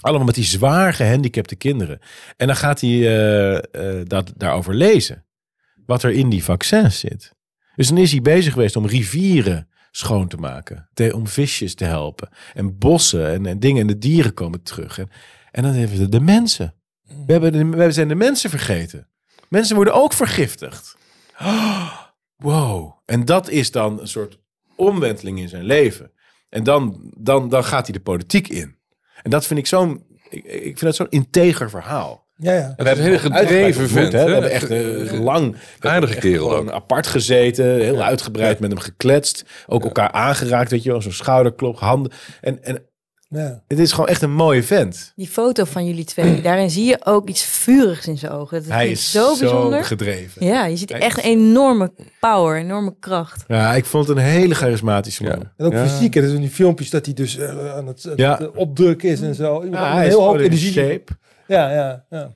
Allemaal 0.00 0.26
met 0.26 0.34
die 0.34 0.44
zwaar 0.44 0.92
gehandicapte 0.94 1.56
kinderen. 1.56 1.98
En 2.36 2.46
dan 2.46 2.56
gaat 2.56 2.80
hij 2.80 2.90
eh, 2.90 3.56
eh, 3.56 4.06
dat, 4.06 4.32
daarover 4.36 4.74
lezen. 4.74 5.24
Wat 5.86 6.02
er 6.02 6.10
in 6.10 6.28
die 6.28 6.44
vaccins 6.44 6.98
zit. 6.98 7.32
Dus 7.74 7.88
dan 7.88 7.98
is 7.98 8.12
hij 8.12 8.20
bezig 8.20 8.52
geweest 8.52 8.76
om 8.76 8.86
rivieren 8.86 9.68
schoon 9.90 10.28
te 10.28 10.36
maken. 10.36 10.88
te- 10.94 11.14
om 11.14 11.26
visjes 11.26 11.74
te 11.74 11.84
helpen. 11.84 12.28
En 12.54 12.78
bossen 12.78 13.32
en, 13.32 13.46
en 13.46 13.60
dingen. 13.60 13.80
En 13.80 13.86
de 13.86 13.98
dieren 13.98 14.34
komen 14.34 14.62
terug. 14.62 14.98
En, 14.98 15.62
dan 15.62 15.72
hebben 15.72 15.98
we 15.98 16.08
de 16.08 16.20
mensen. 16.20 16.74
We, 17.26 17.32
hebben 17.32 17.52
de, 17.52 17.64
we 17.64 17.92
zijn 17.92 18.08
de 18.08 18.14
mensen 18.14 18.50
vergeten. 18.50 19.08
Mensen 19.48 19.74
worden 19.76 19.94
ook 19.94 20.12
vergiftigd. 20.12 20.96
Wow. 22.36 22.92
En 23.04 23.24
dat 23.24 23.48
is 23.48 23.70
dan 23.70 24.00
een 24.00 24.08
soort 24.08 24.38
omwenteling 24.76 25.38
in 25.38 25.48
zijn 25.48 25.64
leven. 25.64 26.12
En 26.48 26.64
dan, 26.64 27.12
dan, 27.16 27.48
dan 27.48 27.64
gaat 27.64 27.86
hij 27.86 27.92
de 27.96 28.02
politiek 28.02 28.48
in. 28.48 28.76
En 29.22 29.30
dat 29.30 29.46
vind 29.46 29.58
ik 29.58 29.66
zo'n... 29.66 30.04
Ik, 30.30 30.44
ik 30.44 30.62
vind 30.62 30.80
dat 30.80 30.96
zo'n 30.96 31.08
integer 31.08 31.70
verhaal. 31.70 32.21
Ja, 32.42 32.52
ja. 32.52 32.72
Het 32.76 32.86
is 32.86 32.98
een 32.98 33.02
hele 33.04 33.18
gedreven 33.18 33.88
vent. 33.88 34.12
hè. 34.12 34.24
We 34.24 34.30
hebben 34.32 34.50
echt 34.50 34.70
eh, 34.70 35.20
lang... 35.20 35.56
Aardige 35.80 36.14
kerel 36.18 36.56
ook. 36.56 36.70
apart 36.70 37.06
gezeten. 37.06 37.64
Heel 37.80 38.02
uitgebreid 38.02 38.58
met 38.60 38.70
hem 38.70 38.80
gekletst. 38.80 39.44
Ook 39.66 39.84
elkaar 39.84 40.10
aangeraakt, 40.12 40.70
weet 40.70 40.82
je 40.82 40.90
wel. 40.90 41.02
Zo'n 41.02 41.12
schouderklop, 41.12 41.78
handen. 41.78 42.12
En, 42.40 42.64
en 42.64 42.82
ja. 43.28 43.62
het 43.68 43.78
is 43.78 43.92
gewoon 43.92 44.08
echt 44.08 44.22
een 44.22 44.32
mooie 44.34 44.62
vent. 44.62 45.12
Die 45.16 45.28
foto 45.28 45.64
van 45.64 45.86
jullie 45.86 46.04
twee, 46.04 46.40
daarin 46.42 46.70
zie 46.70 46.84
je 46.84 46.98
ook 47.04 47.28
iets 47.28 47.42
vurigs 47.44 48.06
in 48.06 48.18
zijn 48.18 48.32
ogen. 48.32 48.62
Dat 48.62 48.72
Hij 48.72 48.90
is 48.90 49.10
zo 49.10 49.34
zo 49.34 49.38
bijzonder. 49.40 49.84
gedreven. 49.84 50.46
Ja, 50.46 50.66
je 50.66 50.76
ziet 50.76 50.88
Hij 50.90 51.00
echt 51.00 51.18
is- 51.18 51.24
een 51.24 51.30
enorme 51.30 51.92
power, 52.20 52.56
enorme 52.56 52.94
kracht. 53.00 53.44
Ja, 53.48 53.74
ik 53.74 53.84
vond 53.84 54.08
het 54.08 54.16
een 54.16 54.22
hele 54.22 54.54
charismatische 54.54 55.22
man. 55.22 55.38
Ja. 55.38 55.52
En 55.56 55.66
ook 55.66 55.72
Ja. 55.72 55.86
fysiek, 55.86 56.14
dat 56.14 56.24
is 56.24 56.32
in 56.32 56.40
die 56.40 56.50
filmpjes 56.50 56.90
dat 56.90 57.04
hij 57.04 57.14
dus 57.14 57.36
eh, 57.38 57.74
aan 57.76 57.86
het, 57.86 58.08
Ja. 58.16 58.30
het, 58.38 58.40
eh, 58.40 58.56
opdrukken 58.56 59.08
is 59.08 59.20
en 59.20 59.34
zo. 59.34 59.54
Iemand 59.62 59.82
Ja, 59.84 59.92
hij 59.94 60.06
heel 60.06 60.18
gewoon 60.18 60.38
in 60.38 60.44
energie. 60.44 60.72
shape. 60.72 61.12
Ja, 61.52 61.70
ja, 61.72 62.04
ja. 62.10 62.32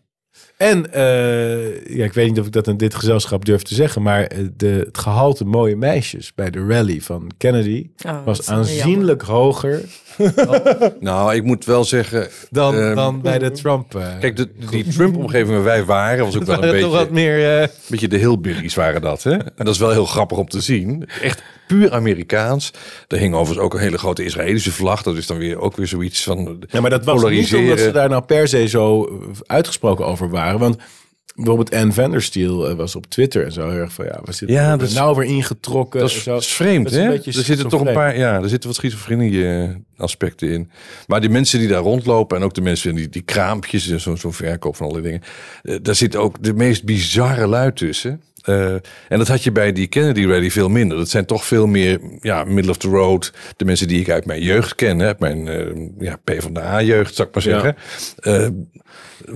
En 0.57 0.93
eh, 0.93 1.87
ja, 1.97 2.05
ik 2.05 2.13
weet 2.13 2.29
niet 2.29 2.41
of 2.41 2.47
ik 2.47 2.53
dat 2.53 2.67
in 2.69 2.77
dit 2.77 2.95
gezelschap 2.95 3.45
durf 3.45 3.63
te 3.63 3.75
zeggen, 3.75 4.03
maar 4.03 4.23
eh, 4.23 4.39
de, 4.57 4.83
het 4.87 4.99
gehalte 4.99 5.45
mooie 5.45 5.77
meisjes 5.77 6.35
bij 6.35 6.51
de 6.51 6.67
rally 6.67 7.01
van 7.01 7.31
Kennedy 7.39 7.91
Oh, 8.07 8.25
was 8.25 8.49
aanzienlijk 8.51 9.23
hoger 9.23 9.81
Nou, 11.01 11.35
ik 11.35 11.43
moet 11.45 11.65
wel 11.65 11.85
zeggen... 11.85 12.29
dan, 12.51 12.75
Ehm, 12.75 12.95
dan 12.95 13.21
bij 13.21 13.39
de 13.39 13.51
Trump. 13.51 13.95
eh. 13.95 14.19
Kijk, 14.21 14.37
de, 14.37 14.49
die 14.71 14.87
Trump-omgeving 14.89 15.49
waar 15.55 15.63
wij 15.65 15.85
waren... 15.85 16.25
was 16.25 16.37
ook 16.37 16.45
wel 16.45 16.63
een 16.65 16.71
beetje... 16.81 16.89
wat 16.89 17.11
meer. 17.11 17.61
eh, 17.61 17.69
beetje 17.89 18.09
de 18.09 18.17
hillbillies 18.19 18.75
waren 18.75 19.01
dat, 19.01 19.23
hè? 19.23 19.33
En 19.33 19.53
dat 19.57 19.69
is 19.69 19.79
wel 19.79 19.91
heel 19.91 20.07
grappig 20.07 20.39
om 20.39 20.49
te 20.49 20.61
zien. 20.61 21.09
Echt 21.23 21.43
puur 21.67 21.93
Amerikaans. 21.93 22.71
Er 23.09 23.19
hing 23.19 23.35
overigens 23.35 23.65
ook 23.67 23.75
een 23.75 23.81
hele 23.81 23.99
grote 23.99 24.25
Israëlische 24.25 24.73
vlag. 24.73 25.03
Dat 25.03 25.17
is 25.17 25.27
dan 25.27 25.39
weer 25.39 25.59
ook 25.61 25.77
weer 25.77 25.87
zoiets 25.87 26.23
van... 26.23 26.65
ja, 26.69 26.81
maar 26.81 26.91
dat 26.91 27.05
was 27.05 27.23
niet 27.25 27.55
omdat 27.55 27.79
ze 27.79 27.91
daar 27.91 28.09
nou 28.09 28.23
per 28.23 28.49
se 28.49 28.69
zo 28.69 29.09
uitgesproken 29.47 30.07
over 30.07 30.31
waren. 30.31 30.59
Want 30.61 30.77
bijvoorbeeld 31.35 31.75
Anne 31.75 31.93
Vandersteel 31.93 32.69
eh, 32.69 32.75
was 32.77 32.97
op 32.97 33.07
Twitter 33.07 33.45
en 33.45 33.53
zo 33.53 33.71
heel 33.71 33.79
erg 33.79 33.93
van 33.93 34.05
ja, 34.05 34.21
we 34.25 34.33
zitten 34.33 34.57
Ja, 34.57 34.77
dat 34.77 34.89
is- 34.89 34.95
nou 34.95 35.17
weer 35.17 35.29
ingetrokken. 35.29 36.01
Dat 36.01 36.11
is, 36.11 36.23
zo. 36.23 36.31
dat 36.33 36.41
is 36.43 36.49
vreemd, 36.53 36.91
hè? 36.91 37.13
Er 37.13 37.23
zitten 37.33 37.69
toch 37.69 37.81
een 37.87 37.93
paar, 37.93 38.19
ja, 38.19 38.43
er 38.43 38.49
zitten 38.49 38.69
wat 38.69 38.79
schizofrenie 38.79 39.49
eh, 39.49 39.69
aspecten 39.97 40.49
in. 40.51 40.71
Maar 41.07 41.21
die 41.21 41.31
mensen 41.31 41.59
die 41.59 41.69
daar 41.69 41.83
rondlopen 41.83 42.37
en 42.37 42.43
ook 42.43 42.55
de 42.55 42.61
mensen 42.61 42.95
die, 42.95 43.09
die 43.09 43.23
kraampjes 43.23 43.89
en 43.89 44.01
zo'n 44.01 44.17
zo'n 44.17 44.33
verkoop 44.33 44.77
van 44.77 44.89
alle 44.89 45.01
dingen, 45.01 45.23
eh, 45.63 45.77
daar 45.83 45.95
zit 45.95 46.17
ook 46.17 46.43
de 46.43 46.55
meest 46.55 46.85
bizarre 46.85 47.47
lui 47.47 47.73
tussen. 47.73 48.21
Eh, 48.47 48.73
en 49.09 49.19
dat 49.19 49.29
had 49.29 49.43
je 49.45 49.53
bij 49.53 49.73
die 49.73 49.87
Kennedy 49.87 50.27
Rally 50.27 50.51
veel 50.51 50.69
minder. 50.69 50.99
Dat 50.99 51.09
zijn 51.09 51.27
toch 51.27 51.45
veel 51.45 51.67
meer 51.67 52.01
ja, 52.21 52.45
middle 52.45 52.71
of 52.71 52.77
the 52.77 52.89
road. 52.89 53.33
De 53.57 53.65
mensen 53.65 53.89
die 53.89 54.01
ik 54.01 54.11
uit 54.11 54.27
mijn 54.27 54.43
jeugd 54.43 54.75
ken, 54.75 54.99
hè, 54.99 55.07
uit 55.07 55.19
mijn 55.21 55.49
eh 55.49 55.89
ja, 55.99 56.19
PvdA-jeugd, 56.25 57.15
zou 57.15 57.29
ik 57.29 57.35
maar 57.35 57.45
Ja. 57.45 57.51
zeggen. 57.61 57.77
Eh, 58.17 58.49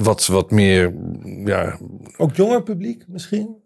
wat, 0.03 0.27
wat 0.27 0.51
meer, 0.51 0.93
ja, 1.45 1.79
Ook 2.17 2.37
jonger 2.37 2.63
publiek 2.63 3.05
misschien? 3.09 3.57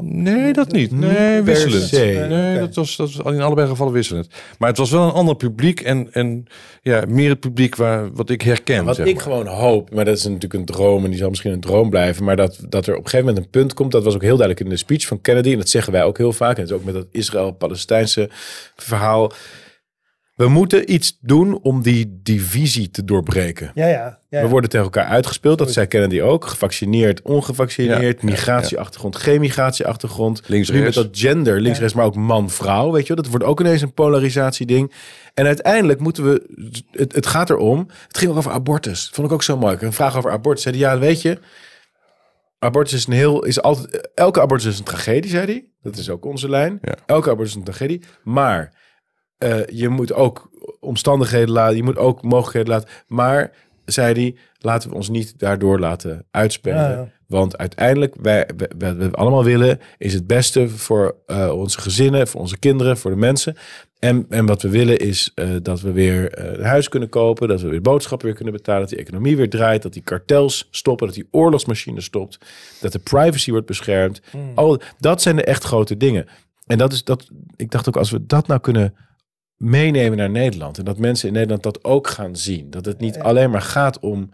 Nee, 0.00 0.52
dat 0.52 0.72
niet. 0.72 0.92
Nee, 0.92 1.42
wisselend. 1.42 1.82
se. 1.82 2.26
Nee, 2.28 2.58
dat, 2.58 2.74
was, 2.74 2.96
dat 2.96 3.12
was 3.12 3.34
in 3.34 3.40
allebei 3.40 3.68
gevallen 3.68 3.92
wisselend. 3.92 4.28
Maar 4.58 4.68
het 4.68 4.78
was 4.78 4.90
wel 4.90 5.02
een 5.02 5.12
ander 5.12 5.36
publiek 5.36 5.80
en, 5.80 6.12
en 6.12 6.46
ja, 6.82 7.04
meer 7.08 7.28
het 7.28 7.40
publiek 7.40 7.76
waar, 7.76 8.12
wat 8.12 8.30
ik 8.30 8.42
herken. 8.42 8.84
Wat 8.84 8.96
zeg 8.96 9.06
ik 9.06 9.14
maar. 9.14 9.22
gewoon 9.22 9.46
hoop, 9.46 9.94
maar 9.94 10.04
dat 10.04 10.16
is 10.16 10.24
natuurlijk 10.24 10.54
een 10.54 10.64
droom 10.64 11.04
en 11.04 11.10
die 11.10 11.18
zal 11.18 11.28
misschien 11.28 11.52
een 11.52 11.60
droom 11.60 11.90
blijven, 11.90 12.24
maar 12.24 12.36
dat, 12.36 12.60
dat 12.68 12.86
er 12.86 12.92
op 12.92 13.04
een 13.04 13.10
gegeven 13.10 13.26
moment 13.26 13.44
een 13.44 13.50
punt 13.50 13.74
komt, 13.74 13.92
dat 13.92 14.04
was 14.04 14.14
ook 14.14 14.22
heel 14.22 14.36
duidelijk 14.36 14.60
in 14.60 14.68
de 14.68 14.76
speech 14.76 15.06
van 15.06 15.20
Kennedy 15.20 15.52
en 15.52 15.58
dat 15.58 15.68
zeggen 15.68 15.92
wij 15.92 16.04
ook 16.04 16.18
heel 16.18 16.32
vaak 16.32 16.56
en 16.56 16.62
dat 16.62 16.70
is 16.70 16.76
ook 16.76 16.84
met 16.84 16.94
dat 16.94 17.06
Israël-Palestijnse 17.10 18.28
verhaal. 18.76 19.32
We 20.42 20.48
moeten 20.48 20.92
iets 20.92 21.18
doen 21.20 21.60
om 21.62 21.82
die 21.82 22.20
divisie 22.22 22.90
te 22.90 23.04
doorbreken. 23.04 23.70
Ja, 23.74 23.86
ja. 23.86 24.18
ja, 24.28 24.42
We 24.42 24.48
worden 24.48 24.70
tegen 24.70 24.84
elkaar 24.84 25.06
uitgespeeld, 25.06 25.58
dat 25.58 25.72
zei 25.72 25.86
Kennedy 25.86 26.20
ook. 26.20 26.46
Gevaccineerd, 26.46 27.22
ongevaccineerd, 27.22 28.00
Ja, 28.00 28.06
ja, 28.08 28.14
migratieachtergrond, 28.20 29.16
geen 29.16 29.40
migratieachtergrond. 29.40 30.42
Links, 30.46 30.70
nu 30.70 30.82
met 30.82 30.94
dat 30.94 31.08
gender, 31.12 31.60
links, 31.60 31.78
rechts, 31.78 31.94
maar 31.94 32.04
ook 32.04 32.14
man-vrouw, 32.14 32.92
weet 32.92 33.06
je 33.06 33.14
wel. 33.14 33.22
Dat 33.22 33.32
wordt 33.32 33.46
ook 33.46 33.60
ineens 33.60 33.82
een 33.82 33.94
polarisatieding. 33.94 34.92
En 35.34 35.46
uiteindelijk 35.46 36.00
moeten 36.00 36.24
we, 36.24 36.42
het, 36.90 37.14
het 37.14 37.26
gaat 37.26 37.50
erom, 37.50 37.88
het 38.06 38.18
ging 38.18 38.30
ook 38.30 38.36
over 38.36 38.52
abortus. 38.52 39.10
Vond 39.12 39.26
ik 39.26 39.32
ook 39.32 39.42
zo 39.42 39.56
mooi. 39.56 39.74
Ik 39.74 39.82
een 39.82 39.92
vraag 39.92 40.16
over 40.16 40.30
abortus. 40.30 40.62
Zei 40.62 40.78
hij, 40.78 40.84
ja, 40.84 40.98
weet 40.98 41.22
je, 41.22 41.38
abortus 42.58 42.92
is 42.92 43.06
een 43.06 43.12
heel, 43.12 43.44
is 43.44 43.62
altijd, 43.62 44.10
elke 44.14 44.40
abortus 44.40 44.66
is 44.66 44.78
een 44.78 44.84
tragedie, 44.84 45.30
zei 45.30 45.44
hij. 45.44 45.64
Dat 45.82 45.96
is 45.96 46.10
ook 46.10 46.24
onze 46.24 46.48
lijn. 46.48 46.78
Ja. 46.82 46.94
Elke 47.06 47.30
abortus 47.30 47.50
is 47.50 47.58
een 47.58 47.64
tragedie. 47.64 48.02
Maar 48.22 48.80
eh, 49.42 49.78
je 49.78 49.88
moet 49.88 50.12
ook 50.12 50.50
omstandigheden 50.80 51.50
laten, 51.50 51.76
je 51.76 51.82
moet 51.82 51.96
ook 51.96 52.22
mogelijkheden 52.22 52.68
laten. 52.68 52.88
Maar, 53.06 53.52
zei 53.84 54.14
hij, 54.14 54.36
laten 54.58 54.90
we 54.90 54.94
ons 54.96 55.08
niet 55.08 55.38
daardoor 55.38 55.78
laten 55.78 56.24
uitspelen. 56.30 56.80
Ja, 56.80 56.90
ja. 56.90 57.08
Want 57.26 57.58
uiteindelijk, 57.58 58.14
wij, 58.20 58.48
wat 58.78 58.96
we 58.96 59.10
allemaal 59.10 59.44
willen, 59.44 59.80
is 59.98 60.14
het 60.14 60.26
beste 60.26 60.68
voor 60.68 61.16
eh, 61.26 61.50
onze 61.58 61.80
gezinnen, 61.80 62.28
voor 62.28 62.40
onze 62.40 62.58
kinderen, 62.58 62.96
voor 62.98 63.10
de 63.10 63.16
mensen. 63.16 63.56
En, 63.98 64.26
en 64.28 64.46
wat 64.46 64.62
we 64.62 64.68
willen 64.68 64.98
is 64.98 65.32
eh, 65.34 65.48
dat 65.62 65.80
we 65.80 65.92
weer 65.92 66.38
een 66.38 66.64
huis 66.64 66.88
kunnen 66.88 67.08
kopen, 67.08 67.48
dat 67.48 67.60
we 67.60 67.68
weer 67.68 67.80
boodschappen 67.80 68.26
weer 68.26 68.36
kunnen 68.36 68.54
betalen, 68.54 68.80
dat 68.80 68.90
die 68.90 68.98
economie 68.98 69.36
weer 69.36 69.50
draait, 69.50 69.82
dat 69.82 69.92
die 69.92 70.02
kartels 70.02 70.68
stoppen, 70.70 71.06
dat 71.06 71.16
die 71.16 71.28
oorlogsmachine 71.30 72.00
stopt, 72.00 72.38
dat 72.80 72.92
de 72.92 72.98
privacy 72.98 73.50
wordt 73.50 73.66
beschermd. 73.66 74.20
Al, 74.54 74.80
dat 74.98 75.22
zijn 75.22 75.36
de 75.36 75.44
echt 75.44 75.64
grote 75.64 75.96
dingen. 75.96 76.26
En 76.66 76.78
dat 76.78 76.92
is 76.92 77.04
dat, 77.04 77.28
ik 77.56 77.70
dacht 77.70 77.88
ook, 77.88 77.96
als 77.96 78.10
we 78.10 78.26
dat 78.26 78.46
nou 78.46 78.60
kunnen 78.60 78.94
meenemen 79.62 80.18
naar 80.18 80.30
Nederland 80.30 80.78
en 80.78 80.84
dat 80.84 80.98
mensen 80.98 81.28
in 81.28 81.34
Nederland 81.34 81.62
dat 81.62 81.84
ook 81.84 82.06
gaan 82.08 82.36
zien, 82.36 82.70
dat 82.70 82.84
het 82.84 82.98
niet 83.00 83.18
alleen 83.18 83.50
maar 83.50 83.62
gaat 83.62 83.98
om 84.00 84.30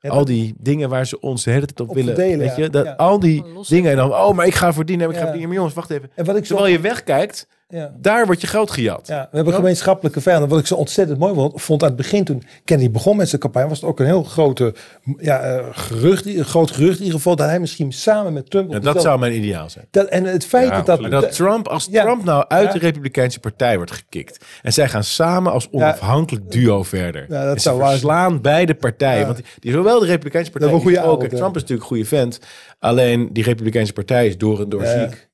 Ja, 0.00 0.10
al 0.10 0.24
die 0.24 0.54
dingen 0.58 0.88
waar 0.88 1.06
ze 1.06 1.20
ons 1.20 1.44
de 1.44 1.50
hele 1.50 1.66
tijd 1.66 1.80
op, 1.80 1.88
Op 1.88 1.94
willen. 1.94 2.14
verdelen, 2.14 2.38
weet 2.46 2.56
ja. 2.56 2.62
je? 2.62 2.70
Dat, 2.70 2.84
Ja. 2.84 2.92
Al 2.92 3.18
die 3.20 3.44
dingen. 3.68 3.90
En 3.90 3.96
dan, 3.96 4.12
oh, 4.12 4.34
maar 4.34 4.46
ik 4.46 4.54
ga 4.54 4.72
voor 4.72 4.84
die 4.84 4.96
nemen, 4.96 5.12
ik 5.14 5.18
ga 5.18 5.24
Ja. 5.26 5.30
voor 5.30 5.38
die 5.38 5.46
nemen. 5.46 5.48
Maar 5.64 5.72
jongens, 5.72 5.74
wacht 5.88 5.90
even. 5.90 6.10
En 6.14 6.24
wat 6.24 6.36
ik 6.36 6.46
zo, 6.46 6.54
Terwijl 6.54 6.76
je 6.76 6.80
wegkijkt, 6.82 7.46
ja. 7.68 7.94
daar 8.00 8.26
wordt 8.26 8.40
je 8.40 8.46
geld 8.46 8.70
gejat. 8.70 9.06
Ja, 9.06 9.28
we 9.30 9.36
hebben 9.36 9.54
gemeenschappelijke 9.54 10.20
vijanden. 10.20 10.48
Wat 10.48 10.58
ik 10.58 10.66
zo 10.66 10.74
ontzettend 10.74 11.18
mooi 11.18 11.34
vond, 11.34 11.62
vond 11.62 11.82
aan 11.82 11.88
het 11.88 11.96
begin 11.96 12.24
toen 12.24 12.42
Kennedy 12.64 12.90
begon 12.90 13.16
met 13.16 13.28
zijn 13.28 13.40
campagne, 13.40 13.68
was 13.68 13.80
het 13.80 13.88
ook 13.88 14.00
een 14.00 14.06
heel 14.06 14.22
grote 14.22 14.74
ja, 15.18 15.40
eh, 15.40 15.66
gerucht, 15.70 16.26
een 16.26 16.44
groot 16.44 16.70
gerucht 16.70 16.96
in 16.98 17.02
ieder 17.04 17.16
geval, 17.16 17.36
dat 17.36 17.46
hij 17.48 17.60
misschien 17.60 17.92
samen 17.92 18.32
met 18.32 18.50
Trump... 18.50 18.72
En 18.72 18.80
dat 18.80 19.02
zou 19.02 19.18
mijn 19.18 19.32
ideaal 19.32 19.70
zijn. 19.70 19.86
dat, 19.90 20.06
en 20.06 20.24
het 20.24 20.44
feit 20.46 20.68
Ja, 20.68 20.82
dat, 20.82 21.10
dat, 21.10 21.32
Trump, 21.32 21.68
als 21.68 21.88
Ja. 21.90 22.02
Trump 22.02 22.24
nou 22.24 22.44
uit 22.48 22.66
Ja. 22.66 22.72
de 22.72 22.78
Republikeinse 22.78 23.40
partij 23.40 23.76
wordt 23.76 23.90
gekikt. 23.92 24.44
En 24.62 24.72
zij 24.72 24.88
gaan 24.88 25.04
samen 25.04 25.52
als 25.52 25.68
onafhankelijk 25.70 26.50
duo 26.50 26.82
verder. 26.82 27.26
Ja, 27.28 27.44
dat 27.44 27.62
zou 27.62 27.78
waar 27.78 27.90
verslaan 27.90 28.40
beide 28.40 28.74
partijen. 28.74 29.20
Ja. 29.20 29.26
Want 29.26 29.40
die, 29.58 29.72
zowel 29.72 30.00
de 30.00 30.06
Republikeinse 30.06 30.50
partij... 30.50 30.70
Dat 30.70 30.80
goede 30.80 31.02
ook-. 31.02 31.24
Trump 31.24 31.56
is 31.56 31.62
natuurlijk 31.62 31.80
een 31.80 31.86
goede 31.86 32.04
vent. 32.04 32.38
Alleen 32.78 33.28
die 33.32 33.44
Republikeinse 33.44 33.92
partij 33.92 34.26
is 34.26 34.38
door 34.38 34.60
en 34.60 34.68
door 34.68 34.82
Ja. 34.82 35.00
ziek. 35.08 35.28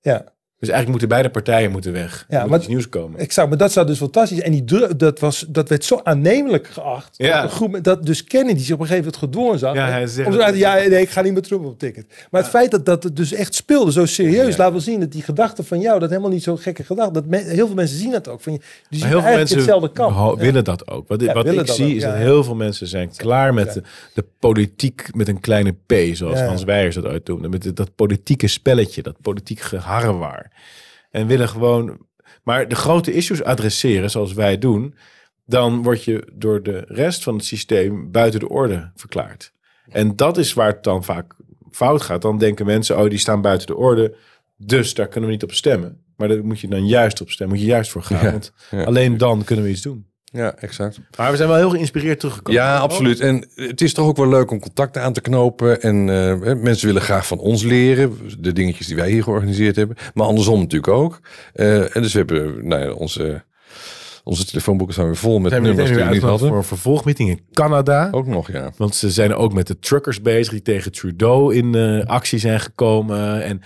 ja, 0.00 0.24
Dus 0.60 0.68
eigenlijk 0.68 0.88
moeten 1.00 1.08
beide 1.08 1.30
partijen 1.42 1.70
moeten 1.70 1.92
weg. 1.92 2.26
Ja, 2.28 2.38
Ja, 2.38 2.46
maar- 2.46 2.58
iets 2.58 2.68
nieuws 2.68 2.88
komen. 2.88 3.18
Exact, 3.20 3.48
maar 3.48 3.58
dat 3.58 3.72
zou 3.72 3.86
dus 3.86 3.98
fantastisch. 3.98 4.40
En 4.40 4.52
die 4.52 4.64
druk, 4.64 4.98
dat, 4.98 5.18
was, 5.20 5.44
dat 5.48 5.68
werd 5.68 5.84
zo 5.84 6.00
aannemelijk 6.02 6.66
geacht. 6.66 7.14
Ja. 7.16 7.42
Een 7.42 7.48
groep, 7.48 7.70
met- 7.70 7.84
dat 7.84 8.06
dus 8.06 8.24
Kennedy 8.24 8.62
zich 8.62 8.74
op 8.74 8.80
een 8.80 8.86
gegeven 8.86 9.04
moment 9.12 9.22
gedwongen 9.32 9.58
zag. 9.58 9.74
Ja, 9.74 9.88
hij 9.88 10.06
zegt 10.06 10.28
om 10.28 10.54
ja, 10.54 10.74
nee, 10.74 11.00
ik 11.00 11.08
ga 11.10 11.20
niet 11.22 11.34
met 11.34 11.42
Trump 11.44 11.64
op 11.64 11.78
ticket. 11.78 12.06
Maar 12.30 12.40
het 12.40 12.50
feit 12.50 12.70
dat, 12.70 12.86
dat 12.86 13.02
het 13.02 13.16
dus 13.16 13.32
echt 13.32 13.54
speelde, 13.54 13.92
zo 13.92 14.06
serieus, 14.06 14.56
laat 14.56 14.70
wel 14.70 14.80
zien 14.80 15.00
dat 15.00 15.12
die 15.12 15.22
gedachte 15.22 15.62
van 15.64 15.80
jou, 15.80 15.98
dat 16.00 16.08
helemaal 16.10 16.30
niet 16.30 16.42
zo 16.42 16.56
gekke 16.56 16.84
gedachte. 16.84 17.12
Dat 17.12 17.40
heel 17.42 17.66
veel 17.66 17.74
mensen 17.74 17.98
zien 17.98 18.10
dat 18.10 18.28
ook. 18.28 18.40
Van, 18.40 18.60
die 18.88 19.00
Maar 19.00 19.08
heel 19.08 19.22
veel 19.22 19.32
mensen 19.34 19.56
hetzelfde 19.56 19.92
kamp. 19.92 20.16
Ja. 20.16 20.42
willen 20.44 20.64
dat 20.64 20.88
ook. 20.90 21.08
Wat, 21.08 21.20
Ja, 21.20 21.32
wat 21.32 21.46
ik 21.46 21.66
zie 21.68 21.84
ook, 21.86 21.92
is 21.92 22.02
ja, 22.02 22.08
dat 22.10 22.18
ja. 22.18 22.24
heel 22.24 22.44
veel 22.44 22.54
mensen 22.54 22.86
zijn 22.86 23.10
klaar 23.16 23.54
met 23.54 23.66
Ja. 23.66 23.72
de, 23.72 23.82
de 24.14 24.24
politiek 24.38 25.08
met 25.14 25.28
een 25.28 25.40
kleine 25.40 25.74
p, 25.86 25.92
zoals 26.12 26.38
Ja. 26.38 26.46
Hans 26.46 26.64
Weijers 26.64 26.94
dat 26.94 27.04
ooit 27.04 27.28
noemde. 27.28 27.48
Met 27.48 27.76
dat 27.76 27.94
politieke 27.94 28.46
spelletje, 28.46 29.02
dat 29.02 29.14
politiek 29.22 29.60
geharrewaar. 29.60 30.47
En 31.10 31.26
willen 31.26 31.48
gewoon... 31.48 32.06
Maar 32.42 32.68
de 32.68 32.74
grote 32.74 33.12
issues 33.12 33.42
adresseren, 33.42 34.10
zoals 34.10 34.32
wij 34.32 34.58
doen... 34.58 34.94
dan 35.46 35.82
word 35.82 36.04
je 36.04 36.28
door 36.32 36.62
de 36.62 36.84
rest 36.86 37.22
van 37.22 37.34
het 37.34 37.44
systeem 37.44 38.10
buiten 38.10 38.40
de 38.40 38.48
orde 38.48 38.90
verklaard. 38.94 39.52
En 39.88 40.16
dat 40.16 40.38
is 40.38 40.52
waar 40.52 40.72
het 40.72 40.82
dan 40.82 41.04
vaak 41.04 41.34
fout 41.70 42.02
gaat. 42.02 42.22
Dan 42.22 42.38
denken 42.38 42.66
mensen, 42.66 42.98
oh, 42.98 43.10
die 43.10 43.18
staan 43.18 43.40
buiten 43.40 43.66
de 43.66 43.76
orde... 43.76 44.16
dus 44.56 44.94
daar 44.94 45.08
kunnen 45.08 45.28
we 45.28 45.34
niet 45.34 45.44
op 45.44 45.52
stemmen. 45.52 46.02
Maar 46.16 46.28
daar 46.28 46.44
moet 46.44 46.60
je 46.60 46.68
dan 46.68 46.86
juist 46.86 47.20
op 47.20 47.30
stemmen. 47.30 47.56
Moet 47.56 47.64
je 47.64 47.70
juist 47.70 47.90
voor 47.90 48.02
gaan. 48.02 48.24
Ja, 48.24 48.30
want 48.30 48.52
ja. 48.70 48.84
alleen 48.84 49.18
dan 49.18 49.44
kunnen 49.44 49.64
we 49.64 49.70
iets 49.70 49.82
doen. 49.82 50.07
Ja, 50.32 50.54
exact. 50.54 51.00
Maar 51.16 51.30
we 51.30 51.36
zijn 51.36 51.48
wel 51.48 51.58
heel 51.58 51.70
geïnspireerd 51.70 52.18
teruggekomen. 52.20 52.60
Ja, 52.60 52.78
absoluut. 52.78 53.20
En 53.20 53.48
het 53.54 53.80
is 53.80 53.94
toch 53.94 54.06
ook 54.06 54.16
wel 54.16 54.28
leuk 54.28 54.50
om 54.50 54.60
contacten 54.60 55.02
aan 55.02 55.12
te 55.12 55.20
knopen. 55.20 55.82
En 55.82 55.94
eh, 56.08 56.54
mensen 56.54 56.86
willen 56.86 57.02
graag 57.02 57.26
van 57.26 57.38
ons 57.38 57.62
leren. 57.62 58.18
De 58.38 58.52
dingetjes 58.52 58.86
die 58.86 58.96
wij 58.96 59.10
hier 59.10 59.22
georganiseerd 59.22 59.76
hebben. 59.76 59.96
Maar 60.14 60.26
andersom 60.26 60.58
natuurlijk 60.60 60.92
ook. 60.92 61.20
Eh, 61.52 61.96
en 61.96 62.02
dus 62.02 62.12
we 62.12 62.18
hebben 62.18 62.68
nou 62.68 62.82
ja, 62.82 62.92
onze, 62.92 63.44
onze 64.24 64.44
telefoonboeken 64.44 64.94
staan 64.94 65.06
weer 65.06 65.16
vol 65.16 65.38
met 65.38 65.42
We 65.42 65.48
zijn 65.50 65.62
nummers 65.62 65.88
die 65.88 65.96
we 65.96 66.02
niet 66.02 66.12
uit 66.12 66.20
voor 66.20 66.30
hadden. 66.30 66.52
een 66.52 66.64
vervolgmeeting 66.64 67.28
in 67.28 67.40
Canada. 67.52 68.08
Ook 68.10 68.26
nog, 68.26 68.52
ja. 68.52 68.70
Want 68.76 68.94
ze 68.94 69.10
zijn 69.10 69.34
ook 69.34 69.52
met 69.52 69.66
de 69.66 69.78
truckers 69.78 70.22
bezig 70.22 70.52
die 70.52 70.62
tegen 70.62 70.92
Trudeau 70.92 71.54
in 71.54 71.74
eh, 71.74 72.06
actie 72.06 72.38
zijn 72.38 72.60
gekomen. 72.60 73.42
En 73.42 73.60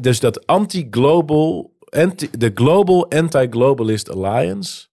dus 0.00 0.20
dat 0.20 0.46
anti-global, 0.46 1.74
anti, 1.88 2.28
de 2.38 2.50
Global 2.54 3.10
Anti-Globalist 3.10 4.10
Alliance. 4.10 4.86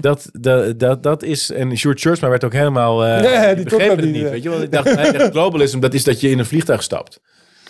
Dat, 0.00 0.28
dat, 0.32 0.78
dat, 0.78 1.02
dat 1.02 1.22
is, 1.22 1.50
en 1.50 1.76
Sjoerd 1.76 2.00
Schuurtsma 2.00 2.28
werd 2.28 2.44
ook 2.44 2.52
helemaal, 2.52 3.04
eh 3.04 3.20
Nee, 3.20 3.54
die 3.54 3.64
begreep 3.64 3.96
het 3.96 4.10
niet. 4.10 4.30
Weet 4.30 4.42
je 4.42 4.48
wel? 4.48 4.62
Ik 4.62 4.72
dacht, 4.72 4.94
dacht, 4.96 5.30
globalism, 5.30 5.80
dat 5.80 5.94
is 5.94 6.04
dat 6.04 6.20
je 6.20 6.30
in 6.30 6.38
een 6.38 6.46
vliegtuig 6.46 6.82
stapt. 6.82 7.20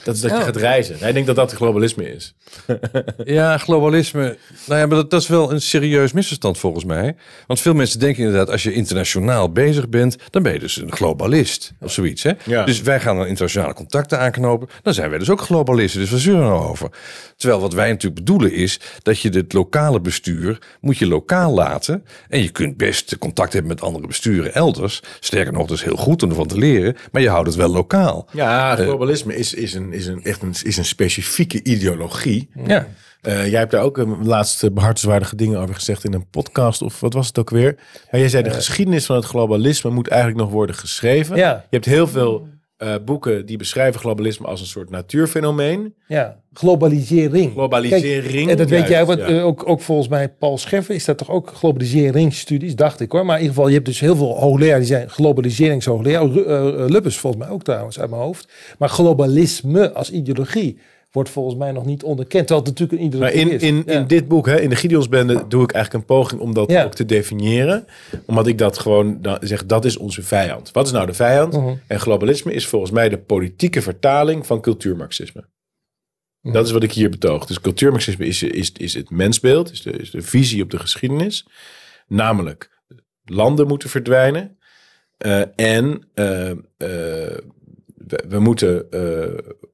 Dat 0.05 0.15
is 0.15 0.21
dat 0.21 0.31
je 0.31 0.37
Oh. 0.37 0.43
gaat 0.43 0.57
reizen. 0.57 0.97
Hij 0.99 1.13
denkt 1.13 1.27
dat 1.27 1.37
dat 1.37 1.53
globalisme 1.53 2.15
is. 2.15 2.35
Ja, 3.25 3.59
globalisme. 3.59 4.37
Nou 4.67 4.81
ja, 4.81 4.87
maar 4.87 4.97
dat, 4.97 5.11
dat 5.11 5.21
is 5.21 5.29
wel 5.29 5.53
een 5.53 5.61
serieus 5.61 6.13
misverstand 6.13 6.59
volgens 6.59 6.85
mij. 6.85 7.17
Want 7.47 7.61
veel 7.61 7.75
mensen 7.75 7.99
denken 8.01 8.23
inderdaad, 8.25 8.51
als 8.51 8.63
je 8.63 8.73
internationaal 8.73 9.53
bezig 9.53 9.89
bent, 9.89 10.17
dan 10.31 10.43
ben 10.43 10.53
je 10.53 10.59
dus 10.59 10.77
een 10.77 10.93
globalist 10.93 11.73
of 11.81 11.93
zoiets. 11.93 12.23
Hè? 12.23 12.33
Ja. 12.45 12.65
Dus 12.65 12.83
wij 12.83 13.01
gaan 13.01 13.17
dan 13.17 13.27
internationale 13.27 13.75
contacten 13.75 14.19
aanknopen. 14.19 14.69
Dan 14.83 14.95
zijn 14.95 15.11
wij 15.11 15.19
dus 15.19 15.31
ook 15.31 15.41
globalisten. 15.41 16.01
Dus 16.01 16.11
waar 16.11 16.21
zullen 16.21 16.41
we 16.41 16.47
nou 16.47 16.69
over? 16.69 16.91
Terwijl 17.37 17.61
wat 17.61 17.73
wij 17.73 17.89
natuurlijk 17.89 18.15
bedoelen 18.25 18.53
is 18.53 18.81
dat 19.03 19.21
je 19.21 19.29
het 19.29 19.53
lokale 19.53 20.01
bestuur 20.01 20.59
moet 20.81 20.99
je 20.99 21.07
lokaal 21.07 21.55
laten. 21.55 22.05
En 22.29 22.43
je 22.43 22.49
kunt 22.51 22.77
best 22.77 23.19
contact 23.19 23.53
hebben 23.53 23.71
met 23.71 23.83
andere 23.83 24.07
besturen 24.07 24.55
elders. 24.55 25.03
Sterker 25.21 25.53
nog, 25.53 25.67
dat 25.67 25.77
is 25.77 25.83
heel 25.85 25.97
goed 25.97 26.23
om 26.23 26.29
ervan 26.31 26.47
te 26.47 26.59
leren. 26.59 26.97
Maar 27.13 27.23
je 27.23 27.29
houdt 27.29 27.47
het 27.47 27.57
wel 27.57 27.69
lokaal. 27.69 28.29
Ja, 28.33 28.77
globalisme 28.77 29.37
is, 29.37 29.55
is, 29.55 29.75
een, 29.75 29.93
is, 29.95 30.07
een, 30.07 30.25
echt 30.25 30.43
een, 30.43 30.55
is 30.63 30.77
een 30.77 30.85
specifieke 30.85 31.63
ideologie. 31.63 32.49
Ja. 32.67 32.89
Eh, 33.21 33.51
jij 33.51 33.59
hebt 33.59 33.71
daar 33.71 33.83
ook 33.83 33.99
een 33.99 34.27
laatste 34.27 34.73
behartenswaardige 34.73 35.37
dingen 35.37 35.59
over 35.59 35.75
gezegd 35.75 36.05
in 36.05 36.13
een 36.13 36.27
podcast. 36.31 36.83
Of 36.83 37.01
wat 37.01 37.13
was 37.13 37.27
het 37.27 37.39
ook 37.39 37.51
weer? 37.51 37.75
Maar 38.11 38.21
jij 38.21 38.29
zei 38.29 38.43
de 38.43 38.51
geschiedenis 38.51 39.07
van 39.07 39.17
het 39.17 39.25
globalisme 39.25 39.91
moet 39.91 40.09
eigenlijk 40.09 40.41
nog 40.41 40.51
worden 40.51 40.77
geschreven. 40.77 41.37
Ja. 41.37 41.51
Je 41.53 41.77
hebt 41.77 41.85
heel 41.85 42.07
veel 42.07 42.49
eh, 42.77 42.95
boeken 43.05 43.47
die 43.47 43.57
beschrijven 43.57 44.01
globalisme 44.01 44.47
als 44.47 44.61
een 44.61 44.67
soort 44.67 44.91
natuurfenomeen. 44.91 45.95
Ja, 46.09 46.41
globalisering. 46.53 47.53
Globalisering, 47.53 48.33
Kijk, 48.33 48.49
en 48.49 48.57
dat 48.57 48.69
weet 48.69 48.79
juist, 48.89 48.89
jij, 48.93 49.05
want 49.05 49.19
ja. 49.19 49.27
eh, 49.27 49.47
ook, 49.47 49.69
ook 49.69 49.81
volgens 49.81 50.09
mij 50.09 50.29
Paul 50.29 50.59
Scheffer 50.59 50.95
is 50.95 51.05
dat 51.05 51.19
toch 51.19 51.31
ook 51.31 51.51
globaliseringsstudies, 51.55 52.77
dacht 52.77 53.01
ik 53.01 53.13
hoor. 53.13 53.25
Maar 53.27 53.35
in 53.37 53.41
ieder 53.41 53.55
geval, 53.55 53.69
je 53.69 53.75
hebt 53.75 53.87
dus 53.87 54.01
heel 54.01 54.17
veel 54.17 54.39
hoogleraren 54.39 54.79
die 54.79 54.89
zijn 54.89 55.11
globaliseringshoogleraar. 55.11 56.27
Ru- 56.27 56.43
eh, 56.43 56.89
Lubbers 56.89 57.19
volgens 57.19 57.43
mij 57.45 57.53
ook 57.53 57.63
trouwens 57.63 58.01
uit 58.01 58.11
mijn 58.11 58.23
hoofd. 58.23 58.49
Maar 58.79 58.89
globalisme 58.89 59.93
als 59.93 60.11
ideologie 60.11 60.79
wordt 61.15 61.31
volgens 61.31 61.57
mij 61.57 61.73
nog 61.73 61.85
niet 61.85 62.03
onderkend. 62.03 62.47
Terwijl 62.47 62.67
het 62.69 62.79
natuurlijk 62.79 63.15
een 63.15 63.21
Maar 63.21 63.33
ideologie 63.33 63.61
in, 63.61 63.77
is. 63.77 63.85
in, 63.87 63.93
Ja. 63.95 64.01
in 64.01 64.07
dit 64.07 64.29
boek, 64.29 64.47
hè, 64.47 64.61
in 64.61 64.69
de 64.69 64.77
Gideonsbende, 64.77 65.45
doe 65.49 65.63
ik 65.63 65.73
eigenlijk 65.73 66.05
een 66.05 66.17
poging 66.17 66.41
om 66.41 66.55
dat 66.55 66.71
Ja. 66.71 66.85
ook 66.85 66.95
te 66.95 67.05
definiëren. 67.05 67.87
Omdat 68.27 68.47
ik 68.47 68.59
dat 68.59 68.79
gewoon 68.79 69.23
dan 69.23 69.39
zeg, 69.41 69.67
dat 69.67 69.85
is 69.85 69.97
onze 69.97 70.23
vijand. 70.23 70.71
Wat 70.73 70.87
is 70.87 70.93
nou 70.93 71.07
de 71.07 71.15
vijand? 71.15 71.53
Mhm. 71.53 71.75
En 71.87 72.01
globalisme 72.01 72.53
is 72.53 72.67
volgens 72.67 72.91
mij 72.91 73.09
de 73.09 73.19
politieke 73.19 73.83
vertaling 73.83 74.47
van 74.47 74.61
cultuurmarxisme. 74.61 75.45
Mhm. 76.41 76.55
Dat 76.55 76.67
is 76.67 76.73
wat 76.73 76.83
ik 76.83 76.93
hier 76.93 77.11
betoog. 77.11 77.47
Dus 77.47 77.61
cultuurmarxisme 77.61 78.27
is, 78.27 78.43
is, 78.43 78.73
is 78.73 78.95
het 78.95 79.11
mensbeeld, 79.11 79.71
is 79.73 79.83
de, 79.83 79.91
is 79.91 80.11
de 80.11 80.23
visie 80.23 80.63
op 80.63 80.71
de 80.71 80.79
geschiedenis. 80.79 81.47
Namelijk, 82.07 82.83
landen 83.25 83.67
moeten 83.67 83.89
verdwijnen. 83.89 84.59
Eh, 85.19 85.41
en 85.57 86.09
eh, 86.15 86.51
eh, 86.51 86.57
we, 87.97 88.25
we 88.29 88.39
moeten 88.39 88.89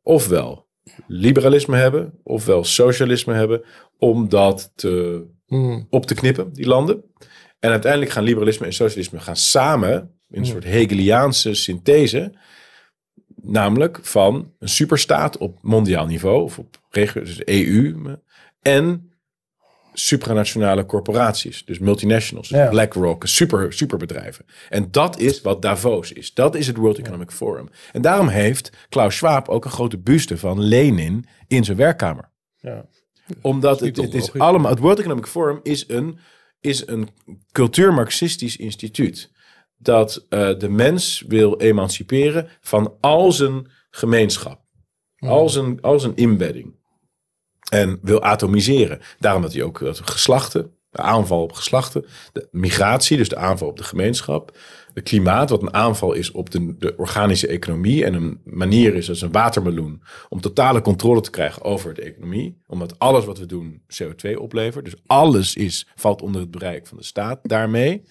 ofwel 0.02 0.68
liberalisme 1.06 1.76
hebben, 1.76 2.12
ofwel 2.22 2.64
socialisme 2.64 3.34
hebben, 3.34 3.62
om 3.98 4.28
dat 4.28 4.72
te, 4.74 5.24
Mhm. 5.46 5.82
op 5.90 6.06
te 6.06 6.14
knippen, 6.14 6.52
die 6.52 6.66
landen. 6.66 7.04
En 7.58 7.70
uiteindelijk 7.70 8.12
gaan 8.12 8.22
liberalisme 8.24 8.66
en 8.66 8.72
socialisme 8.72 9.20
gaan 9.20 9.36
samen 9.36 10.14
in 10.30 10.40
een 10.40 10.46
soort 10.46 10.64
Hegeliaanse 10.64 11.54
synthese, 11.54 12.32
namelijk 13.42 13.98
van 14.02 14.52
een 14.58 14.68
superstaat 14.68 15.38
op 15.38 15.58
mondiaal 15.62 16.06
niveau, 16.06 16.42
of 16.42 16.58
op 16.58 16.78
regio, 16.90 17.22
dus 17.22 17.40
EU, 17.44 17.94
en 18.62 19.09
supranationale 19.92 20.86
corporaties, 20.86 21.64
dus 21.64 21.78
multinationals, 21.78 22.48
dus 22.48 22.58
Ja. 22.58 22.68
BlackRock, 22.68 23.26
super, 23.26 23.72
superbedrijven. 23.72 24.44
En 24.68 24.90
dat 24.90 25.18
is 25.18 25.40
wat 25.40 25.62
Davos 25.62 26.12
is. 26.12 26.34
Dat 26.34 26.54
is 26.54 26.66
het 26.66 26.76
World 26.76 26.98
Economic 26.98 27.30
Forum. 27.30 27.68
En 27.92 28.02
daarom 28.02 28.28
heeft 28.28 28.72
Klaus 28.88 29.16
Schwab 29.16 29.48
ook 29.48 29.64
een 29.64 29.70
grote 29.70 29.98
buste 29.98 30.38
van 30.38 30.60
Lenin 30.62 31.24
in 31.46 31.64
zijn 31.64 31.76
werkkamer. 31.76 32.30
Ja. 32.56 32.86
Omdat 33.40 33.80
het, 33.80 33.96
het 33.96 34.14
is 34.14 34.32
allemaal, 34.32 34.70
het 34.70 34.80
World 34.80 34.98
Economic 34.98 35.26
Forum 35.26 35.60
is 35.62 35.84
een, 35.88 36.18
is 36.60 36.86
een 36.86 37.08
cultuur-marxistisch 37.52 38.56
instituut. 38.56 39.30
Dat 39.76 40.26
eh, 40.28 40.58
de 40.58 40.68
mens 40.68 41.24
wil 41.28 41.56
emanciperen 41.56 42.48
van 42.60 42.96
al 43.00 43.32
zijn 43.32 43.70
gemeenschap. 43.90 44.60
Al 45.18 45.48
zijn, 45.48 45.80
al 45.80 46.00
zijn 46.00 46.16
inbedding. 46.16 46.79
En 47.68 47.98
wil 48.02 48.22
atomiseren. 48.22 49.00
Daarom 49.18 49.42
dat 49.42 49.52
hij 49.52 49.62
ook 49.62 49.78
dat 49.78 50.00
geslachten, 50.04 50.72
de 50.90 51.02
aanval 51.02 51.42
op 51.42 51.52
geslachten, 51.52 52.04
de 52.32 52.48
migratie, 52.50 53.16
dus 53.16 53.28
de 53.28 53.36
aanval 53.36 53.68
op 53.68 53.76
de 53.76 53.84
gemeenschap, 53.84 54.56
het 54.94 55.04
klimaat, 55.04 55.50
wat 55.50 55.62
een 55.62 55.74
aanval 55.74 56.12
is 56.12 56.30
op 56.30 56.50
de, 56.50 56.76
de 56.78 56.96
organische 56.96 57.46
economie 57.46 58.04
en 58.04 58.14
een 58.14 58.40
manier 58.44 58.94
is 58.94 59.08
als 59.08 59.20
een 59.20 59.32
watermeloen 59.32 60.02
om 60.28 60.40
totale 60.40 60.80
controle 60.80 61.20
te 61.20 61.30
krijgen 61.30 61.62
over 61.62 61.94
de 61.94 62.02
economie, 62.02 62.62
omdat 62.66 62.98
alles 62.98 63.24
wat 63.24 63.38
we 63.38 63.46
doen 63.46 63.82
CO2 64.02 64.34
oplevert. 64.34 64.84
Dus 64.84 64.94
alles 65.06 65.54
is, 65.54 65.86
valt 65.94 66.22
onder 66.22 66.40
het 66.40 66.50
bereik 66.50 66.86
van 66.86 66.96
de 66.96 67.04
staat 67.04 67.38
daarmee. 67.42 68.02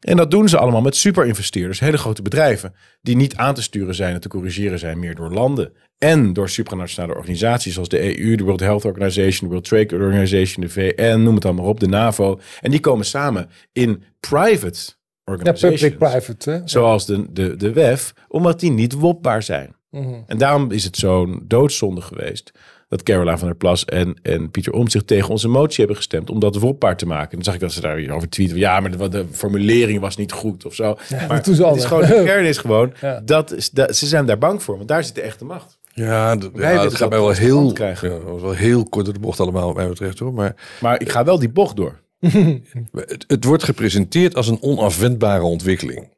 En 0.00 0.16
dat 0.16 0.30
doen 0.30 0.48
ze 0.48 0.58
allemaal 0.58 0.80
met 0.80 0.96
superinvesteerders, 0.96 1.80
hele 1.80 1.98
grote 1.98 2.22
bedrijven, 2.22 2.74
die 3.02 3.16
niet 3.16 3.36
aan 3.36 3.54
te 3.54 3.62
sturen 3.62 3.94
zijn 3.94 4.14
en 4.14 4.20
te 4.20 4.28
corrigeren 4.28 4.78
zijn 4.78 4.98
meer 4.98 5.14
door 5.14 5.30
landen 5.30 5.72
en 5.98 6.32
door 6.32 6.48
supranationale 6.48 7.14
organisaties 7.14 7.74
zoals 7.74 7.88
de 7.88 8.20
EU, 8.20 8.34
de 8.36 8.44
World 8.44 8.60
Health 8.60 8.84
Organization, 8.84 9.48
de 9.48 9.54
World 9.54 9.64
Trade 9.68 10.04
Organization, 10.04 10.64
de 10.66 10.70
VN, 10.72 11.22
noem 11.22 11.34
het 11.34 11.44
allemaal 11.44 11.64
op, 11.66 11.80
de 11.80 11.88
NAVO. 11.88 12.40
En 12.60 12.70
die 12.70 12.80
komen 12.80 13.04
samen 13.06 13.48
in 13.72 14.02
private 14.20 14.78
Ja, 14.86 15.32
organizations, 15.32 15.80
public-private. 15.80 16.50
hè? 16.50 16.60
zoals 16.64 17.06
de, 17.06 17.32
de, 17.32 17.56
de 17.56 17.72
WEF, 17.72 18.12
omdat 18.28 18.60
die 18.60 18.70
niet 18.70 18.92
wopbaar 18.92 19.42
zijn. 19.42 19.76
Mhm. 19.90 20.14
En 20.26 20.38
daarom 20.38 20.70
is 20.70 20.84
het 20.84 20.96
zo'n 20.96 21.44
doodzonde 21.46 22.00
geweest 22.00 22.52
dat 22.88 23.02
Caroline 23.02 23.38
van 23.38 23.48
der 23.48 23.56
Plas 23.56 23.84
en, 23.84 24.16
en 24.22 24.50
Pieter 24.50 24.72
Omtzigt 24.72 25.06
tegen 25.06 25.30
onze 25.30 25.48
motie 25.48 25.76
hebben 25.78 25.96
gestemd 25.96 26.30
om 26.30 26.38
dat 26.40 26.56
wopbaar 26.56 26.96
te 26.96 27.06
maken. 27.06 27.28
En 27.30 27.34
dan 27.36 27.44
zag 27.44 27.54
ik 27.54 27.60
dat 27.60 27.72
ze 27.72 27.80
daar 27.80 27.96
weer 27.96 28.12
over 28.12 28.28
tweeten. 28.28 28.56
Ja, 28.56 28.80
maar 28.80 28.96
de, 28.96 29.08
de 29.08 29.24
formulering 29.32 30.00
was 30.00 30.16
niet 30.16 30.32
goed 30.32 30.64
of 30.66 30.74
zo. 30.74 30.96
maar 31.10 31.28
dat 31.28 31.46
het 31.46 31.76
is 31.76 31.84
gewoon, 31.84 32.06
de 32.06 32.22
kern 32.24 32.44
is 32.44 32.58
gewoon, 32.58 32.92
Ja. 33.00 33.20
dat 33.24 33.52
is, 33.52 33.70
dat, 33.70 33.96
ze 33.96 34.06
zijn 34.06 34.26
daar 34.26 34.38
bang 34.38 34.62
voor, 34.62 34.76
want 34.76 34.88
daar 34.88 35.04
zit 35.04 35.14
de 35.14 35.20
echte 35.20 35.44
macht. 35.44 35.78
Ja, 35.92 36.36
d- 36.36 36.40
Wij 36.40 36.50
ja 36.52 36.68
willen 36.68 36.80
het 36.82 36.90
gaat 36.90 36.98
dat 36.98 37.08
mij 37.10 37.18
wel 37.18 37.30
heel, 37.30 37.72
krijgen. 37.72 38.08
ja, 38.10 38.14
dat 38.18 38.24
was 38.28 38.40
wel 38.40 38.52
heel 38.52 38.84
kort 38.88 39.04
door 39.04 39.14
de 39.14 39.20
bocht 39.20 39.40
allemaal 39.40 39.66
wat 39.66 39.76
mij 39.76 39.88
betreft 39.88 40.18
hoor. 40.18 40.32
Maar 40.34 40.54
Maar 40.80 41.00
ik 41.00 41.10
ga 41.10 41.24
wel 41.24 41.38
die 41.38 41.48
bocht 41.50 41.76
door. 41.76 42.00
het, 42.92 43.24
het 43.26 43.44
wordt 43.44 43.62
gepresenteerd 43.62 44.34
als 44.34 44.48
een 44.48 44.62
onafwendbare 44.62 45.44
ontwikkeling. 45.44 46.08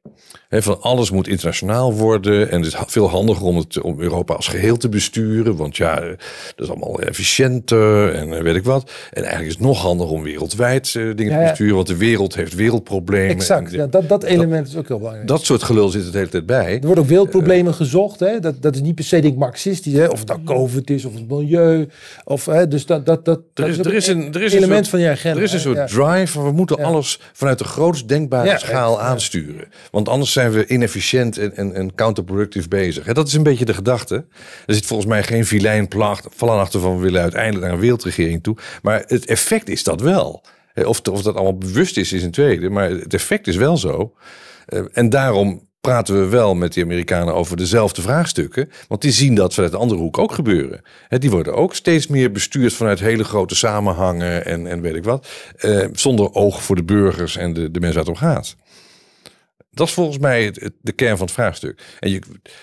He, 0.48 0.62
van 0.62 0.80
alles 0.80 1.10
moet 1.10 1.28
internationaal 1.28 1.94
worden. 1.94 2.50
En 2.50 2.62
het 2.62 2.72
is 2.72 2.78
veel 2.86 3.08
handiger 3.08 3.44
om, 3.44 3.56
het, 3.56 3.80
om 3.80 4.00
Europa 4.00 4.34
als 4.34 4.48
geheel 4.48 4.76
te 4.76 4.88
besturen. 4.88 5.56
Want 5.56 5.76
ja, 5.76 6.00
dat 6.00 6.16
is 6.56 6.68
allemaal 6.68 7.00
efficiënter 7.00 8.14
en 8.14 8.32
eh, 8.32 8.42
weet 8.42 8.54
ik 8.54 8.64
wat. 8.64 8.90
En 9.10 9.22
eigenlijk 9.22 9.46
is 9.46 9.52
het 9.52 9.66
nog 9.66 9.82
handiger 9.82 10.12
om 10.12 10.22
wereldwijd 10.22 10.94
uh, 10.94 11.16
dingen 11.16 11.32
Ja, 11.32 11.42
te 11.42 11.48
besturen. 11.48 11.74
Want 11.74 11.86
de 11.86 11.96
wereld 11.96 12.34
heeft 12.34 12.54
wereldproblemen. 12.54 13.30
Exact, 13.30 13.72
En 13.72 13.78
ja, 13.78 13.86
dat, 13.86 14.08
dat 14.08 14.22
element 14.22 14.68
is 14.68 14.76
ook 14.76 14.88
heel 14.88 14.98
belangrijk. 14.98 15.28
dat 15.28 15.44
soort 15.44 15.62
gelul 15.62 15.88
zit 15.88 16.04
er 16.04 16.12
de 16.12 16.18
hele 16.18 16.30
tijd 16.30 16.46
bij. 16.46 16.74
Er 16.74 16.86
worden 16.86 17.04
ook 17.04 17.10
wereldproblemen 17.10 17.74
gezocht. 17.74 18.20
Hè? 18.20 18.40
Dat, 18.40 18.62
dat 18.62 18.74
is 18.74 18.80
niet 18.80 18.94
per 18.94 19.04
se 19.04 19.20
denk 19.20 19.32
ik, 19.32 19.38
marxistisch. 19.38 19.92
Hè? 19.92 20.06
Of 20.06 20.18
het 20.18 20.28
nou 20.28 20.42
COVID 20.44 20.90
is 20.90 21.04
of 21.04 21.14
het 21.14 21.28
milieu. 21.28 21.88
Of, 22.24 22.46
hè? 22.46 22.68
Dus 22.68 22.86
dat, 22.86 23.06
dat, 23.06 23.24
dat, 23.24 23.40
Er 23.54 23.68
is, 23.68 23.78
er 23.78 23.94
is 23.94 24.06
een, 24.06 24.34
er 24.34 24.42
is 24.42 24.52
een 24.52 24.58
element 24.58 24.86
soort, 24.86 24.88
van 24.88 25.00
je 25.00 25.08
agenda. 25.08 25.38
Er 25.38 25.44
is 25.44 25.52
een 25.52 25.60
soort. 25.60 25.89
Drive 25.90 26.32
van 26.32 26.44
we 26.44 26.52
moeten 26.52 26.84
alles 26.84 27.20
vanuit 27.32 27.58
de 27.58 27.64
grootst 27.64 28.08
denkbare 28.08 28.58
schaal 28.58 29.00
aansturen. 29.00 29.68
Want 29.90 30.08
anders 30.08 30.32
zijn 30.32 30.50
we 30.50 30.66
inefficiënt 30.66 31.38
en, 31.38 31.56
en, 31.56 31.74
en 31.74 31.94
counterproductief 31.94 32.68
bezig. 32.68 33.12
Dat 33.12 33.26
is 33.26 33.34
een 33.34 33.42
beetje 33.42 33.64
de 33.64 33.74
gedachte. 33.74 34.26
Er 34.66 34.74
zit 34.74 34.86
volgens 34.86 35.08
mij 35.08 35.22
geen 35.22 35.46
vilijn 35.46 35.88
placht 35.88 36.26
vallen 36.30 36.58
achter 36.58 36.80
van 36.80 36.96
we 36.96 37.02
willen 37.02 37.22
uiteindelijk 37.22 37.64
naar 37.64 37.74
een 37.74 37.80
wereldregering 37.80 38.42
toe. 38.42 38.56
Maar 38.82 39.04
het 39.06 39.24
effect 39.24 39.68
is 39.68 39.84
dat 39.84 40.00
wel. 40.00 40.44
Of, 40.84 41.00
of 41.00 41.22
dat 41.22 41.34
allemaal 41.34 41.58
bewust 41.58 41.96
is, 41.96 42.12
is 42.12 42.22
een 42.22 42.30
tweede. 42.30 42.70
Maar 42.70 42.90
het 42.90 43.14
effect 43.14 43.46
is 43.46 43.56
wel 43.56 43.76
zo. 43.76 44.14
Eh, 44.66 44.82
En 44.92 45.08
daarom 45.08 45.68
praten 45.80 46.20
we 46.20 46.28
wel 46.28 46.54
met 46.54 46.72
die 46.72 46.84
Amerikanen 46.84 47.34
over 47.34 47.56
dezelfde 47.56 48.02
vraagstukken. 48.02 48.70
Want 48.88 49.02
die 49.02 49.10
zien 49.10 49.34
dat 49.34 49.54
vanuit 49.54 49.72
de 49.72 49.78
andere 49.78 50.00
hoek 50.00 50.18
ook 50.18 50.32
gebeuren. 50.32 50.82
Die 51.08 51.30
worden 51.30 51.54
ook 51.54 51.74
steeds 51.74 52.06
meer 52.06 52.32
bestuurd 52.32 52.72
vanuit 52.72 53.00
hele 53.00 53.24
grote 53.24 53.54
samenhangen 53.54 54.44
en, 54.44 54.66
en 54.66 54.80
weet 54.80 54.94
ik 54.94 55.04
wat. 55.04 55.28
Eh, 55.56 55.84
zonder 55.92 56.34
oog 56.34 56.62
voor 56.62 56.76
de 56.76 56.84
burgers 56.84 57.36
en 57.36 57.52
de, 57.52 57.70
de 57.70 57.80
mensen 57.80 58.04
waar 58.04 58.14
het 58.14 58.22
om 58.22 58.28
gaat. 58.28 58.56
Dat 59.80 59.88
is 59.88 59.94
volgens 59.94 60.18
mij 60.18 60.44
het, 60.44 60.60
het- 60.60 60.72
de 60.80 60.92
kern 60.92 61.16
van 61.16 61.26
het 61.26 61.34
vraagstuk. 61.34 61.82
En 62.00 62.10
je, 62.10 62.20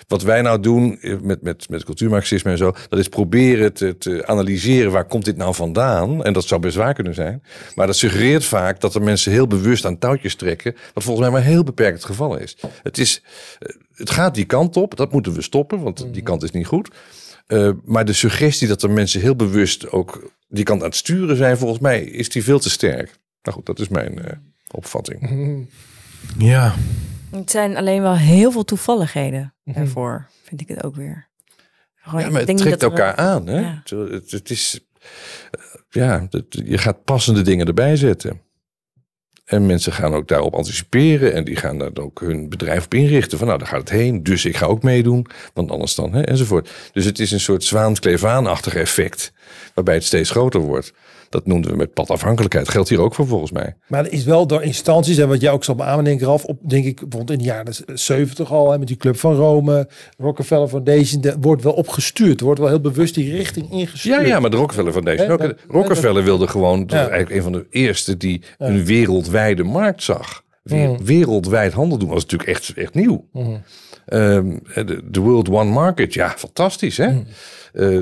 wat 0.07 0.21
wij 0.21 0.41
nou 0.41 0.59
doen 0.59 0.99
eh, 1.01 1.15
met, 1.21 1.41
met, 1.41 1.69
met 1.69 1.83
cultuurmarxisme 1.83 2.51
en 2.51 2.57
zo, 2.57 2.73
dat 2.89 2.99
is 2.99 3.07
proberen 3.07 3.73
te, 3.73 3.97
te 3.97 4.27
analyseren 4.27 4.91
waar 4.91 5.05
komt 5.05 5.25
dit 5.25 5.37
nou 5.37 5.55
vandaan. 5.55 6.23
En 6.23 6.33
dat 6.33 6.45
zou 6.45 6.61
best 6.61 6.75
waar 6.75 6.93
kunnen 6.93 7.13
zijn. 7.13 7.43
Maar 7.75 7.87
dat 7.87 7.95
suggereert 7.95 8.45
vaak 8.45 8.79
dat 8.79 8.95
er 8.95 9.01
mensen 9.01 9.31
heel 9.31 9.47
bewust 9.47 9.85
aan 9.85 9.97
touwtjes 9.97 10.35
trekken, 10.35 10.75
wat 10.93 11.03
volgens 11.03 11.25
mij 11.29 11.35
maar 11.39 11.47
heel 11.49 11.63
beperkt 11.63 11.97
het 11.97 12.05
geval 12.05 12.37
is. 12.37 12.57
Het, 12.83 12.97
is, 12.97 13.21
eh, 13.59 13.75
het 13.93 14.09
gaat 14.09 14.35
die 14.35 14.45
kant 14.45 14.77
op, 14.77 14.95
dat 14.95 15.11
moeten 15.11 15.33
we 15.33 15.41
stoppen, 15.41 15.79
want 15.81 16.13
die 16.13 16.23
kant 16.23 16.43
is 16.43 16.51
niet 16.51 16.67
goed. 16.67 16.89
Eh, 17.47 17.69
maar 17.85 18.05
de 18.05 18.13
suggestie 18.13 18.67
dat 18.67 18.83
er 18.83 18.91
mensen 18.91 19.21
heel 19.21 19.35
bewust 19.35 19.91
ook 19.91 20.31
die 20.47 20.63
kant 20.63 20.81
aan 20.81 20.87
het 20.87 20.95
sturen 20.97 21.35
zijn, 21.37 21.57
volgens 21.57 21.79
mij 21.79 22.03
is 22.03 22.29
die 22.29 22.43
veel 22.43 22.59
te 22.59 22.69
sterk. 22.69 23.17
Nou 23.41 23.55
goed, 23.57 23.65
dat 23.65 23.79
is 23.79 23.87
mijn 23.87 24.41
opvatting. 24.71 25.19
Ja. 26.37 26.73
Het 27.31 27.51
zijn 27.51 27.77
alleen 27.77 28.01
wel 28.01 28.15
heel 28.15 28.51
veel 28.51 28.63
toevalligheden 28.63 29.53
daarvoor, 29.63 30.27
vind 30.43 30.61
ik 30.61 30.67
het 30.67 30.83
ook 30.83 30.95
weer. 30.95 31.27
Gewoon, 31.95 32.21
Ja, 32.25 32.29
maar 32.29 32.41
het 32.45 32.57
trekt 32.57 32.81
er- 32.81 32.89
elkaar 32.89 33.15
aan. 33.15 33.47
Hè? 33.47 33.59
Ja. 33.59 33.81
Het, 33.85 34.31
het 34.31 34.49
is, 34.49 34.79
eh, 35.51 35.59
ja, 35.89 36.27
het- 36.29 36.61
je 36.65 36.77
gaat 36.77 37.03
passende 37.03 37.41
dingen 37.41 37.67
erbij 37.67 37.95
zetten. 37.95 38.41
En 39.45 39.65
mensen 39.65 39.93
gaan 39.93 40.13
ook 40.13 40.27
daarop 40.27 40.53
anticiperen. 40.55 41.33
En 41.33 41.43
die 41.43 41.55
gaan 41.55 41.77
daar 41.77 41.91
ook 41.93 42.19
hun 42.19 42.49
bedrijf 42.49 42.85
op 42.85 42.93
inrichten. 42.93 43.37
Van 43.37 43.47
nou, 43.47 43.59
daar 43.59 43.67
gaat 43.67 43.79
het 43.79 43.89
heen. 43.89 44.23
Dus 44.23 44.45
ik 44.45 44.57
ga 44.57 44.65
ook 44.65 44.83
meedoen. 44.83 45.25
Want 45.53 45.71
anders 45.71 45.95
dan, 45.95 46.13
hè, 46.13 46.21
enzovoort. 46.21 46.69
Dus 46.91 47.05
het 47.05 47.19
is 47.19 47.31
een 47.31 47.39
soort 47.39 47.63
zwaankleefaan-achtig 47.63 48.75
effect. 48.75 49.31
Waarbij 49.73 49.93
het 49.93 50.03
steeds 50.03 50.29
groter 50.29 50.59
wordt. 50.59 50.93
Dat 51.29 51.45
noemden 51.47 51.71
we 51.71 51.77
met 51.77 51.93
padafhankelijkheid. 51.93 52.69
Geldt 52.69 52.89
hier 52.89 53.01
ook 53.01 53.15
voor 53.15 53.27
volgens 53.27 53.51
mij. 53.51 53.75
Maar 53.87 54.05
er 54.05 54.11
is 54.11 54.23
wel 54.23 54.47
door 54.47 54.63
instanties, 54.63 55.17
en 55.17 55.27
wat 55.27 55.41
jij 55.41 55.51
ook 55.51 55.63
zal 55.63 55.75
beamen, 55.75 56.03
denk 56.03 56.21
Ralf, 56.21 56.45
op, 56.45 56.59
denk 56.69 56.85
ik, 56.85 56.95
bijvoorbeeld 56.99 57.31
in 57.31 57.37
de 57.37 57.43
jaren 57.43 57.73
70 57.93 58.51
al, 58.51 58.71
hè, 58.71 58.77
met 58.79 58.87
die 58.87 58.97
Club 58.97 59.17
van 59.17 59.35
Rome, 59.35 59.87
Rockefeller 60.17 60.67
Foundation, 60.67 61.23
er 61.23 61.35
wordt 61.41 61.63
wel 61.63 61.73
opgestuurd. 61.73 62.39
Er 62.39 62.45
wordt 62.45 62.59
wel 62.59 62.69
heel 62.69 62.81
bewust 62.81 63.15
die 63.15 63.31
richting 63.31 63.71
ingestuurd. 63.71 64.21
Ja, 64.21 64.27
ja, 64.27 64.39
maar 64.39 64.49
de 64.49 64.57
Rockefeller 64.57 64.91
Foundation. 64.91 65.27
Dat- 65.37 65.55
Rockefeller 65.67 66.23
wilde 66.23 66.47
gewoon, 66.47 66.83
Ja. 66.87 66.97
eigenlijk 66.99 67.31
een 67.31 67.41
van 67.43 67.51
de 67.51 67.65
eerste 67.69 68.17
die 68.17 68.41
een 68.57 68.85
wereldwijde 68.85 69.63
markt 69.63 70.03
zag. 70.03 70.45
Mm. 70.63 71.05
Wereldwijd 71.05 71.73
handel 71.73 71.97
doen 71.97 72.09
was 72.09 72.21
natuurlijk 72.21 72.49
echt, 72.49 72.73
echt 72.75 72.93
nieuw. 72.93 73.25
Ehm, 74.05 74.57
de, 74.73 75.01
de 75.11 75.19
World 75.19 75.49
One 75.49 75.71
Market, 75.71 76.13
ja, 76.13 76.29
fantastisch 76.37 76.97
hè. 76.97 77.11
Mm. 77.11 77.25
Eh, 77.73 78.01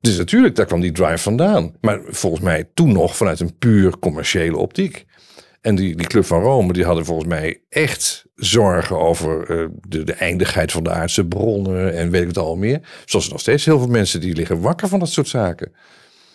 dus 0.00 0.16
natuurlijk, 0.16 0.56
daar 0.56 0.66
kwam 0.66 0.80
die 0.80 0.92
drive 0.92 1.18
vandaan. 1.18 1.76
Maar 1.80 2.00
volgens 2.04 2.42
mij 2.42 2.68
toen 2.74 2.92
nog 2.92 3.16
vanuit 3.16 3.40
een 3.40 3.58
puur 3.58 3.98
commerciële 3.98 4.56
optiek. 4.56 5.06
En 5.60 5.74
die, 5.74 5.96
die 5.96 6.06
Club 6.06 6.24
van 6.24 6.42
Rome, 6.42 6.72
die 6.72 6.84
hadden 6.84 7.04
volgens 7.04 7.28
mij 7.28 7.60
echt 7.68 8.24
zorgen 8.34 8.98
over 8.98 9.50
eh, 9.50 9.66
de, 9.88 10.04
de 10.04 10.12
eindigheid 10.12 10.72
van 10.72 10.84
de 10.84 10.90
aardse 10.90 11.26
bronnen 11.26 11.94
en 11.94 12.10
weet 12.10 12.20
ik 12.20 12.28
het 12.28 12.38
al 12.38 12.56
meer. 12.56 12.80
Zoals 13.04 13.24
er 13.24 13.32
nog 13.32 13.40
steeds 13.40 13.64
heel 13.64 13.78
veel 13.78 13.88
mensen 13.88 14.20
die 14.20 14.34
liggen 14.34 14.60
wakker 14.60 14.88
van 14.88 14.98
dat 14.98 15.10
soort 15.10 15.28
zaken. 15.28 15.72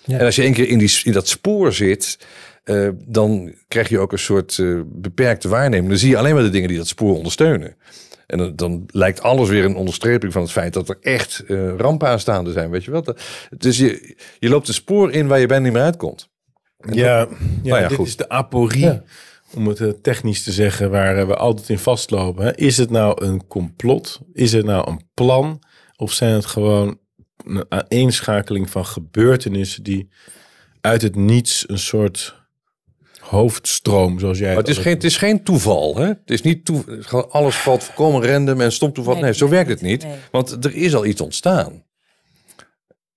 Ja. 0.04 0.18
En 0.18 0.26
als 0.26 0.36
je 0.36 0.42
één 0.42 0.54
keer 0.54 0.68
in, 0.70 0.78
die, 0.78 1.02
in 1.04 1.12
dat 1.12 1.28
spoor 1.28 1.74
zit, 1.74 2.20
eh, 2.64 2.90
dan 3.06 3.56
krijg 3.68 3.90
je 3.90 4.00
ook 4.00 4.12
een 4.12 4.20
soort 4.20 4.60
eh, 4.60 4.80
beperkte 4.86 5.48
waarneming. 5.48 5.90
Dan 5.90 5.98
zie 5.98 6.10
je 6.10 6.18
alleen 6.18 6.34
maar 6.34 6.44
de 6.44 6.50
dingen 6.50 6.68
die 6.68 6.78
dat 6.78 6.88
spoor 6.88 7.16
ondersteunen. 7.16 7.76
En 8.28 8.38
dan, 8.38 8.56
dan 8.56 8.84
lijkt 8.88 9.22
alles 9.22 9.50
weer 9.50 9.66
een 9.66 9.76
onderstreping 9.76 10.34
van 10.34 10.42
het 10.42 10.52
feit 10.52 10.74
dat 10.74 10.90
er 10.90 10.98
echt 11.02 11.44
eh, 11.48 11.76
rampen 11.78 12.08
aanstaande 12.08 12.52
zijn. 12.52 12.70
Weet 12.70 12.84
je 12.84 12.92
wel? 12.92 13.04
Dus 13.58 13.78
je, 13.78 14.16
je 14.40 14.50
loopt 14.50 14.68
een 14.68 14.74
spoor 14.74 15.12
in 15.12 15.28
waar 15.28 15.40
je 15.40 15.48
bijna 15.48 15.64
niet 15.64 15.74
meer 15.74 15.82
uitkomt. 15.82 16.30
Ja, 16.78 16.94
ja, 17.20 17.28
Nou 17.64 17.82
ja, 17.82 17.88
dit 17.88 17.98
goed. 17.98 18.08
is 18.08 18.16
de 18.16 18.30
aporie, 18.30 18.80
Ja. 18.86 19.04
om 19.56 19.68
het 19.68 19.80
eh, 19.82 19.90
technisch 19.90 20.44
te 20.44 20.52
zeggen, 20.52 20.92
waar 20.92 21.18
eh, 21.18 21.28
we 21.28 21.36
altijd 21.36 21.70
in 21.70 21.80
vastlopen. 21.80 22.46
hè. 22.46 22.56
Is 22.56 22.78
het 22.78 22.90
nou 22.90 23.26
een 23.26 23.48
complot? 23.48 24.20
Is 24.34 24.52
het 24.52 24.66
nou 24.66 24.90
een 24.90 25.02
plan? 25.14 25.60
Of 25.96 26.12
zijn 26.14 26.34
het 26.34 26.46
gewoon 26.46 27.00
een 27.46 27.66
aaneenschakeling 27.70 28.70
van 28.70 28.86
gebeurtenissen 28.86 29.84
die 29.84 30.10
uit 30.82 31.02
het 31.02 31.16
niets 31.16 31.70
een 31.70 31.80
soort 31.80 32.44
hoofdstroom, 33.30 34.20
zoals 34.20 34.38
jij 34.38 34.48
Maar 34.48 34.58
het 34.58 34.68
is, 34.68 34.78
geen, 34.78 34.94
het 34.94 35.04
is 35.04 35.18
geen 35.18 35.44
toeval. 35.44 35.96
Hè? 35.98 36.06
Het 36.06 36.18
is 36.32 36.42
niet 36.42 36.66
toe, 36.66 36.84
gewoon 36.88 37.30
alles 37.32 37.56
valt 37.56 37.84
volkomen 37.84 38.30
random 38.32 38.62
en 38.62 38.72
stom 38.72 38.94
toeval. 38.94 39.14
Nee, 39.14 39.24
Nee, 39.24 39.34
zo 39.34 39.46
nee, 39.46 39.54
werkt 39.54 39.70
het 39.70 39.82
niet. 39.82 40.04
nee. 40.04 40.14
Want 40.32 40.66
er 40.66 40.76
is 40.76 40.96
al 40.96 41.06
iets 41.06 41.22
ontstaan. 41.22 41.84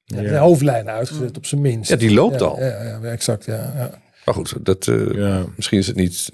Ja, 0.05 0.23
de 0.23 0.37
hoofdlijnen 0.37 0.93
uitgezet 0.93 1.37
op 1.37 1.47
zijn 1.47 1.61
minst. 1.61 1.91
Ja, 1.91 1.97
die 1.97 2.15
loopt 2.15 2.41
Ja, 2.41 2.47
al. 2.47 2.59
Ja, 2.61 2.67
ja, 2.67 2.83
ja, 2.83 3.01
exact. 3.03 3.45
Ja, 3.45 3.73
ja. 3.77 3.91
Maar 4.25 4.35
goed, 4.35 4.55
dat, 4.67 4.87
eh, 4.87 5.15
Ja. 5.15 5.45
misschien 5.57 5.79
is 5.79 5.87
het 5.87 5.97
niet... 5.97 6.31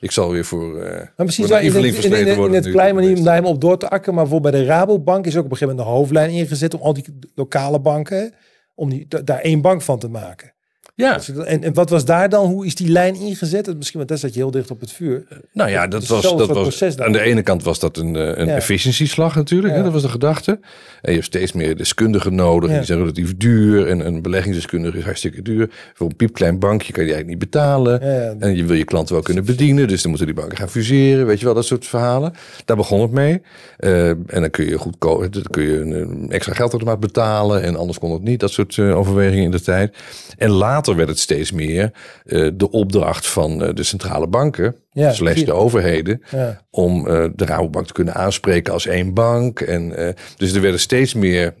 Ik 0.00 0.10
zal 0.10 0.30
weer 0.30 0.44
voor... 0.44 0.80
eh 0.82 0.90
Maar 1.16 1.26
misschien 1.26 1.46
voor 1.46 1.54
zou 1.54 1.66
je 1.66 1.78
in, 1.78 1.84
in, 1.94 2.12
in, 2.18 2.26
in 2.26 2.36
worden 2.36 2.56
het 2.62 2.70
klein 2.70 2.94
manier 2.94 3.16
om 3.16 3.22
daar 3.24 3.32
helemaal 3.34 3.54
op 3.54 3.60
door 3.60 3.78
te 3.78 3.88
akken. 3.88 4.14
Maar 4.14 4.22
bijvoorbeeld 4.22 4.52
bij 4.54 4.62
de 4.62 4.68
Rabobank 4.68 5.26
is 5.26 5.36
ook 5.36 5.44
op 5.44 5.50
een 5.50 5.56
gegeven 5.56 5.76
moment 5.76 5.94
de 5.94 5.98
hoofdlijn 5.98 6.30
ingezet 6.30 6.74
om 6.74 6.80
al 6.80 6.92
die 6.92 7.04
lokale 7.34 7.80
banken, 7.80 8.34
om 8.74 8.90
die, 8.90 9.06
da- 9.08 9.20
daar 9.22 9.40
één 9.40 9.60
bank 9.60 9.82
van 9.82 9.98
te 9.98 10.08
maken. 10.08 10.52
Ja, 10.96 11.14
Dus 11.14 11.28
En, 11.28 11.62
en 11.62 11.74
wat 11.74 11.90
was 11.90 12.04
daar 12.04 12.28
dan? 12.28 12.46
Hoe 12.46 12.66
is 12.66 12.74
die 12.74 12.88
lijn 12.88 13.14
ingezet? 13.14 13.76
Misschien, 13.76 13.96
want 13.98 14.08
daar 14.08 14.18
zat 14.18 14.34
je 14.34 14.40
heel 14.40 14.50
dicht 14.50 14.70
op 14.70 14.80
het 14.80 14.92
vuur. 14.92 15.24
nou 15.52 15.70
ja, 15.70 15.86
dat 15.86 16.06
was, 16.06 16.22
dat 16.22 16.46
was 16.48 16.98
aan 16.98 17.12
de 17.12 17.20
ene 17.20 17.42
kant 17.42 17.62
was 17.62 17.78
dat 17.78 17.96
een, 17.96 18.16
eh, 18.16 18.36
een 18.36 18.46
Ja. 18.46 18.54
efficiëntieslag 18.54 19.34
natuurlijk. 19.34 19.74
Hè? 19.74 19.82
Dat 19.82 19.92
was 19.92 20.02
de 20.02 20.08
gedachte. 20.08 20.50
En 20.50 20.60
je 21.02 21.12
hebt 21.12 21.24
steeds 21.24 21.52
meer 21.52 21.76
deskundigen 21.76 22.34
nodig. 22.34 22.70
Ja. 22.70 22.76
Die 22.76 22.86
zijn 22.86 22.98
relatief 22.98 23.36
duur. 23.36 23.86
En 23.86 24.06
een 24.06 24.22
beleggingsdeskundige 24.22 24.98
is 24.98 25.04
hartstikke 25.04 25.42
duur. 25.42 25.70
Voor 25.94 26.06
een 26.06 26.16
piepklein 26.16 26.58
bankje 26.58 26.92
kan 26.92 27.04
je 27.04 27.12
eigenlijk 27.12 27.40
niet 27.40 27.50
betalen. 27.50 28.00
En 28.40 28.56
je 28.56 28.64
wil 28.64 28.76
je 28.76 28.84
klanten 28.84 29.14
wel 29.14 29.22
kunnen 29.22 29.44
bedienen. 29.44 29.88
Dus 29.88 30.00
dan 30.00 30.08
moeten 30.10 30.26
die 30.28 30.36
banken 30.36 30.56
gaan 30.58 30.68
fuseren. 30.68 31.26
Weet 31.26 31.38
je 31.38 31.44
wel, 31.44 31.54
dat 31.54 31.64
soort 31.64 31.86
verhalen. 31.86 32.32
Daar 32.64 32.76
begon 32.76 33.00
het 33.00 33.10
mee. 33.10 33.42
Eh, 33.76 34.08
en 34.08 34.26
dan 34.26 34.50
kun 34.50 34.64
je 34.68 34.78
goedkoop, 34.78 35.32
dan 35.32 35.42
kun 35.50 35.62
je 35.62 35.80
een, 35.80 36.26
extra 36.30 36.54
geldautomaat 36.54 37.00
betalen. 37.00 37.62
En 37.62 37.76
anders 37.76 37.98
kon 37.98 38.12
het 38.12 38.22
niet. 38.22 38.40
Dat 38.40 38.50
soort 38.50 38.78
eh, 38.78 38.96
overwegingen 38.98 39.44
in 39.44 39.50
de 39.50 39.60
tijd. 39.60 39.96
En 40.38 40.50
later 40.50 40.85
werd 40.94 41.08
het 41.08 41.18
steeds 41.18 41.52
meer 41.52 41.92
eh, 42.24 42.48
de 42.54 42.70
opdracht 42.70 43.26
van 43.26 43.62
eh, 43.62 43.74
de 43.74 43.82
centrale 43.82 44.26
banken. 44.26 44.76
Ja, 44.90 45.12
zie- 45.12 45.44
de 45.44 45.52
overheden. 45.52 46.22
Ja. 46.30 46.62
Om 46.70 47.08
eh, 47.08 47.28
de 47.34 47.44
Rabobank 47.44 47.86
te 47.86 47.92
kunnen 47.92 48.14
aanspreken 48.14 48.72
als 48.72 48.86
één 48.86 49.14
bank. 49.14 49.60
En, 49.60 50.14
dus 50.36 50.52
er 50.52 50.60
werden 50.60 50.80
steeds 50.80 51.14
meer 51.14 51.54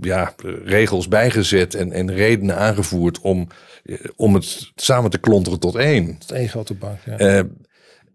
ja, 0.00 0.34
regels 0.64 1.08
bijgezet 1.08 1.74
en, 1.74 1.92
en 1.92 2.14
redenen 2.14 2.56
aangevoerd 2.56 3.20
om, 3.20 3.46
om 4.16 4.34
het 4.34 4.70
samen 4.74 5.10
te 5.10 5.18
klonteren 5.18 5.58
tot 5.58 5.74
één. 5.74 6.16
Is 6.20 6.32
één 6.32 6.48
grote 6.48 6.74
bank. 6.74 6.98
Ja. 7.04 7.44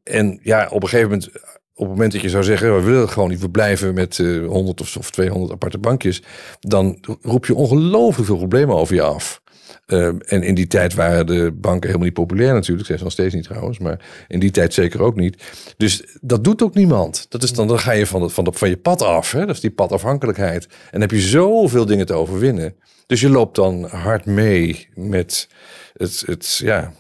En 0.04 0.40
ja, 0.44 0.68
op 0.72 0.84
een 0.84 0.90
gegeven 0.90 1.10
moment, 1.10 1.30
op 1.76 1.86
het 1.86 1.88
moment 1.88 2.12
dat 2.12 2.22
je 2.22 2.30
zou 2.30 2.44
zeggen, 2.44 2.76
we 2.76 2.82
willen 2.82 3.02
het 3.02 3.12
gewoon 3.12 3.30
niet, 3.30 3.40
we 3.40 3.50
blijven 3.50 3.94
met 3.94 4.20
eh 4.20 4.48
100 4.48 4.82
of, 4.82 4.98
of 4.98 5.12
200 5.12 5.52
aparte 5.52 5.78
bankjes, 5.78 6.22
dan 6.60 6.98
roep 7.22 7.46
je 7.46 7.56
ongelooflijk 7.56 8.28
veel 8.28 8.38
problemen 8.38 8.76
over 8.76 8.96
je 8.96 9.02
af. 9.02 9.42
Eh, 9.86 10.08
en 10.08 10.44
in 10.44 10.56
die 10.56 10.68
tijd 10.68 10.94
waren 10.94 11.26
de 11.26 11.52
banken 11.54 11.88
helemaal 11.88 12.06
niet 12.06 12.14
populair 12.14 12.54
natuurlijk. 12.54 12.86
Zijn 12.86 12.98
ze 12.98 13.04
nog 13.04 13.14
steeds 13.14 13.34
niet 13.34 13.44
trouwens, 13.44 13.80
maar 13.80 14.00
in 14.28 14.40
die 14.40 14.52
tijd 14.52 14.74
zeker 14.74 15.02
ook 15.02 15.16
niet. 15.16 15.44
Dus 15.78 16.18
dat 16.22 16.44
doet 16.44 16.62
ook 16.62 16.74
niemand. 16.74 17.26
Dat 17.30 17.44
is 17.44 17.54
dan, 17.54 17.68
dan 17.68 17.80
ga 17.80 17.92
je 17.92 18.06
van, 18.06 18.22
het, 18.22 18.34
van, 18.34 18.44
de, 18.44 18.52
van 18.54 18.70
je 18.70 18.78
pad 18.78 19.02
af. 19.02 19.32
Hè? 19.32 19.46
Dat 19.46 19.56
is 19.56 19.62
die 19.62 19.72
padafhankelijkheid. 19.72 20.66
En 20.66 20.72
dan 20.92 21.02
heb 21.02 21.12
je 21.12 21.20
zoveel 21.20 21.86
dingen 21.86 22.06
te 22.06 22.14
overwinnen. 22.14 22.76
Dus 23.06 23.22
je 23.22 23.30
loopt 23.30 23.56
dan 23.56 23.84
hard 23.84 24.26
mee 24.26 24.88
met 24.94 25.50
het, 25.94 26.24
het 26.26 26.58
ja, 26.58 26.94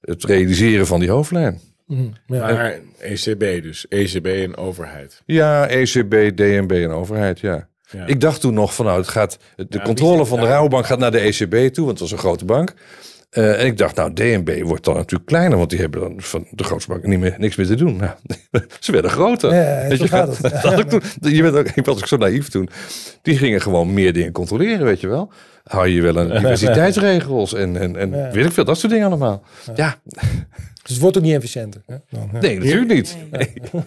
het 0.00 0.24
realiseren 0.24 0.86
van 0.86 1.00
die 1.00 1.10
hoofdlijn. 1.10 1.60
Mm, 1.86 2.12
ja. 2.26 2.52
Maar 2.52 2.78
ECB 2.98 3.62
dus. 3.62 3.88
ECB 3.88 4.26
en 4.26 4.56
overheid. 4.56 5.22
Ja, 5.26 5.68
ECB, 5.68 6.36
DNB 6.36 6.70
en 6.70 6.90
overheid, 6.90 7.40
ja. 7.40 7.68
Ja. 7.92 8.06
Ik 8.06 8.20
dacht 8.20 8.40
toen 8.40 8.54
nog 8.54 8.74
van 8.74 8.84
nou, 8.84 8.98
het 8.98 9.08
gaat, 9.08 9.38
de 9.68 9.82
controle 9.82 10.26
van 10.26 10.40
de? 10.40 10.46
Rabobank 10.46 10.86
gaat 10.86 10.98
naar 10.98 11.10
de 11.10 11.18
ECB 11.18 11.74
toe, 11.74 11.84
want 11.84 11.98
het 11.98 11.98
was 11.98 12.12
een 12.12 12.18
grote 12.18 12.44
bank. 12.44 12.74
Eh, 13.30 13.60
en 13.60 13.66
ik 13.66 13.78
dacht, 13.78 13.96
nou, 13.96 14.12
DNB 14.12 14.62
wordt 14.62 14.84
dan 14.84 14.94
natuurlijk 14.94 15.28
kleiner, 15.30 15.58
want 15.58 15.70
die 15.70 15.78
hebben 15.78 16.00
dan 16.00 16.14
van 16.16 16.46
de 16.50 16.64
grootste 16.64 16.90
bank 16.90 17.06
niet 17.06 17.18
meer, 17.18 17.34
niks 17.38 17.56
meer 17.56 17.66
te 17.66 17.74
doen. 17.74 17.96
Nou, 18.50 18.64
ze 18.80 18.92
werden 18.92 19.10
groter. 19.10 19.54
Ja, 19.54 19.88
Weet 19.88 19.98
zo 19.98 20.04
je, 20.04 20.10
gaat 20.10 20.36
het. 20.38 20.52
dat 20.62 20.78
ik, 20.78 20.88
toen, 20.88 21.34
je 21.34 21.42
bent 21.42 21.56
ook, 21.56 21.68
ik 21.68 21.84
was 21.84 21.96
ook 21.96 22.06
zo 22.06 22.16
naïef 22.16 22.48
toen. 22.48 22.68
Die 23.22 23.38
gingen 23.38 23.60
gewoon 23.60 23.92
meer 23.94 24.12
dingen 24.12 24.32
controleren, 24.32 24.84
weet 24.84 25.00
je 25.00 25.08
wel. 25.08 25.32
Hou 25.64 25.88
je 25.88 26.02
wel 26.02 26.16
een 26.16 26.28
diversiteitsregels 26.40 27.54
en, 27.54 27.76
en, 27.76 27.96
en 27.96 28.10
Ja. 28.10 28.30
weet 28.30 28.44
ik 28.46 28.52
veel, 28.52 28.64
dat 28.64 28.78
soort 28.78 28.92
dingen 28.92 29.06
allemaal. 29.06 29.42
Ja, 29.74 29.96
Dus 30.82 30.90
het 30.92 31.00
wordt 31.00 31.16
ook 31.16 31.22
niet 31.22 31.34
efficiënter. 31.34 31.82
hè, 31.86 31.94
dan, 32.10 32.28
ja. 32.32 32.40
nee, 32.40 32.58
natuurlijk 32.58 32.92
niet. 32.94 33.16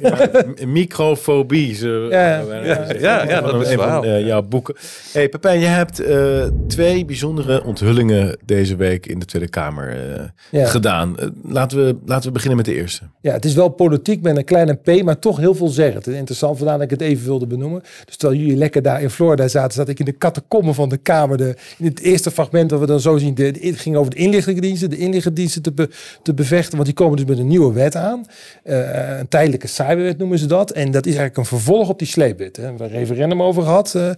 Ja, 0.02 0.30
microfobie. 0.68 1.76
Zo, 1.76 2.08
Ja, 2.10 2.40
ja, 2.40 2.64
ja, 3.00 3.28
ja, 3.30 3.42
dat 3.42 3.62
is 3.62 3.70
een 3.70 3.78
van 3.78 3.88
waar. 3.88 4.04
eh, 4.04 4.26
jouw 4.26 4.42
boeken. 4.42 4.76
hey, 5.14 5.30
Pepijn, 5.30 5.60
je 5.60 5.66
hebt 5.66 6.00
eh, 6.00 6.46
twee 6.68 7.06
bijzondere 7.06 7.64
onthullingen 7.64 8.38
deze 8.46 8.76
week 8.76 9.06
in 9.06 9.20
de 9.20 9.26
Tweede 9.26 9.50
Kamer 9.50 9.90
eh, 10.16 10.24
Ja. 10.52 10.66
gedaan. 10.68 11.16
Laten, 11.44 11.86
we, 11.86 11.96
laten 12.06 12.26
we 12.28 12.32
beginnen 12.32 12.58
met 12.58 12.66
de 12.66 12.74
eerste. 12.76 13.02
Ja, 13.22 13.34
het 13.34 13.46
is 13.46 13.54
wel 13.54 13.70
politiek 13.70 14.22
met 14.22 14.38
een 14.38 14.44
kleine 14.46 14.74
p, 14.74 15.04
maar 15.04 15.20
toch 15.20 15.38
heel 15.38 15.56
veel 15.56 15.68
zeggen. 15.68 15.96
Het 15.96 16.08
is 16.08 16.16
interessant, 16.16 16.58
vandaar 16.58 16.76
dat 16.78 16.92
ik 16.92 17.00
het 17.00 17.02
even 17.02 17.26
wilde 17.26 17.48
benoemen. 17.48 17.82
Dus 18.06 18.16
terwijl 18.18 18.40
jullie 18.42 18.58
lekker 18.58 18.82
daar 18.82 19.02
in 19.02 19.10
Florida 19.10 19.48
zaten, 19.48 19.74
zat 19.74 19.90
ik 19.90 20.00
in 20.00 20.06
de 20.06 20.18
catacomben 20.18 20.74
van 20.74 20.90
de 20.90 20.98
Kamer. 20.98 21.38
De, 21.38 21.56
in 21.78 21.86
het 21.86 22.00
eerste 22.00 22.32
fragment 22.32 22.70
dat 22.70 22.80
we 22.80 22.86
dan 22.86 23.00
zo 23.00 23.18
zien, 23.18 23.34
de, 23.36 23.52
de- 23.52 23.68
het 23.68 23.80
ging 23.80 23.96
over 23.96 24.12
de 24.12 24.18
inlichtingendiensten, 24.18 24.90
de 24.90 24.98
inlichtingendiensten 24.98 25.62
te, 25.62 25.72
be- 25.72 25.90
te 26.24 26.34
bevechten. 26.34 26.78
Die 26.86 26.94
komen 26.94 27.18
dus 27.18 27.26
met 27.26 27.38
een 27.38 27.48
nieuwe 27.48 27.74
wet 27.74 27.96
aan. 27.96 28.26
Eh, 28.64 29.18
een 29.18 29.28
tijdelijke 29.28 29.68
cyberwet 29.68 30.18
noemen 30.18 30.40
ze 30.40 30.46
dat. 30.46 30.72
En 30.72 30.92
dat 30.92 31.06
is 31.06 31.16
eigenlijk 31.16 31.38
een 31.38 31.58
vervolg 31.58 31.90
op 31.90 32.00
die 32.00 32.08
sleepwet. 32.08 32.56
Hè. 32.56 32.62
We 32.62 32.68
hebben 32.68 32.88
een 32.88 32.94
referendum 32.94 33.42
over 33.42 33.64
gehad 33.64 33.96
eh, 33.96 34.10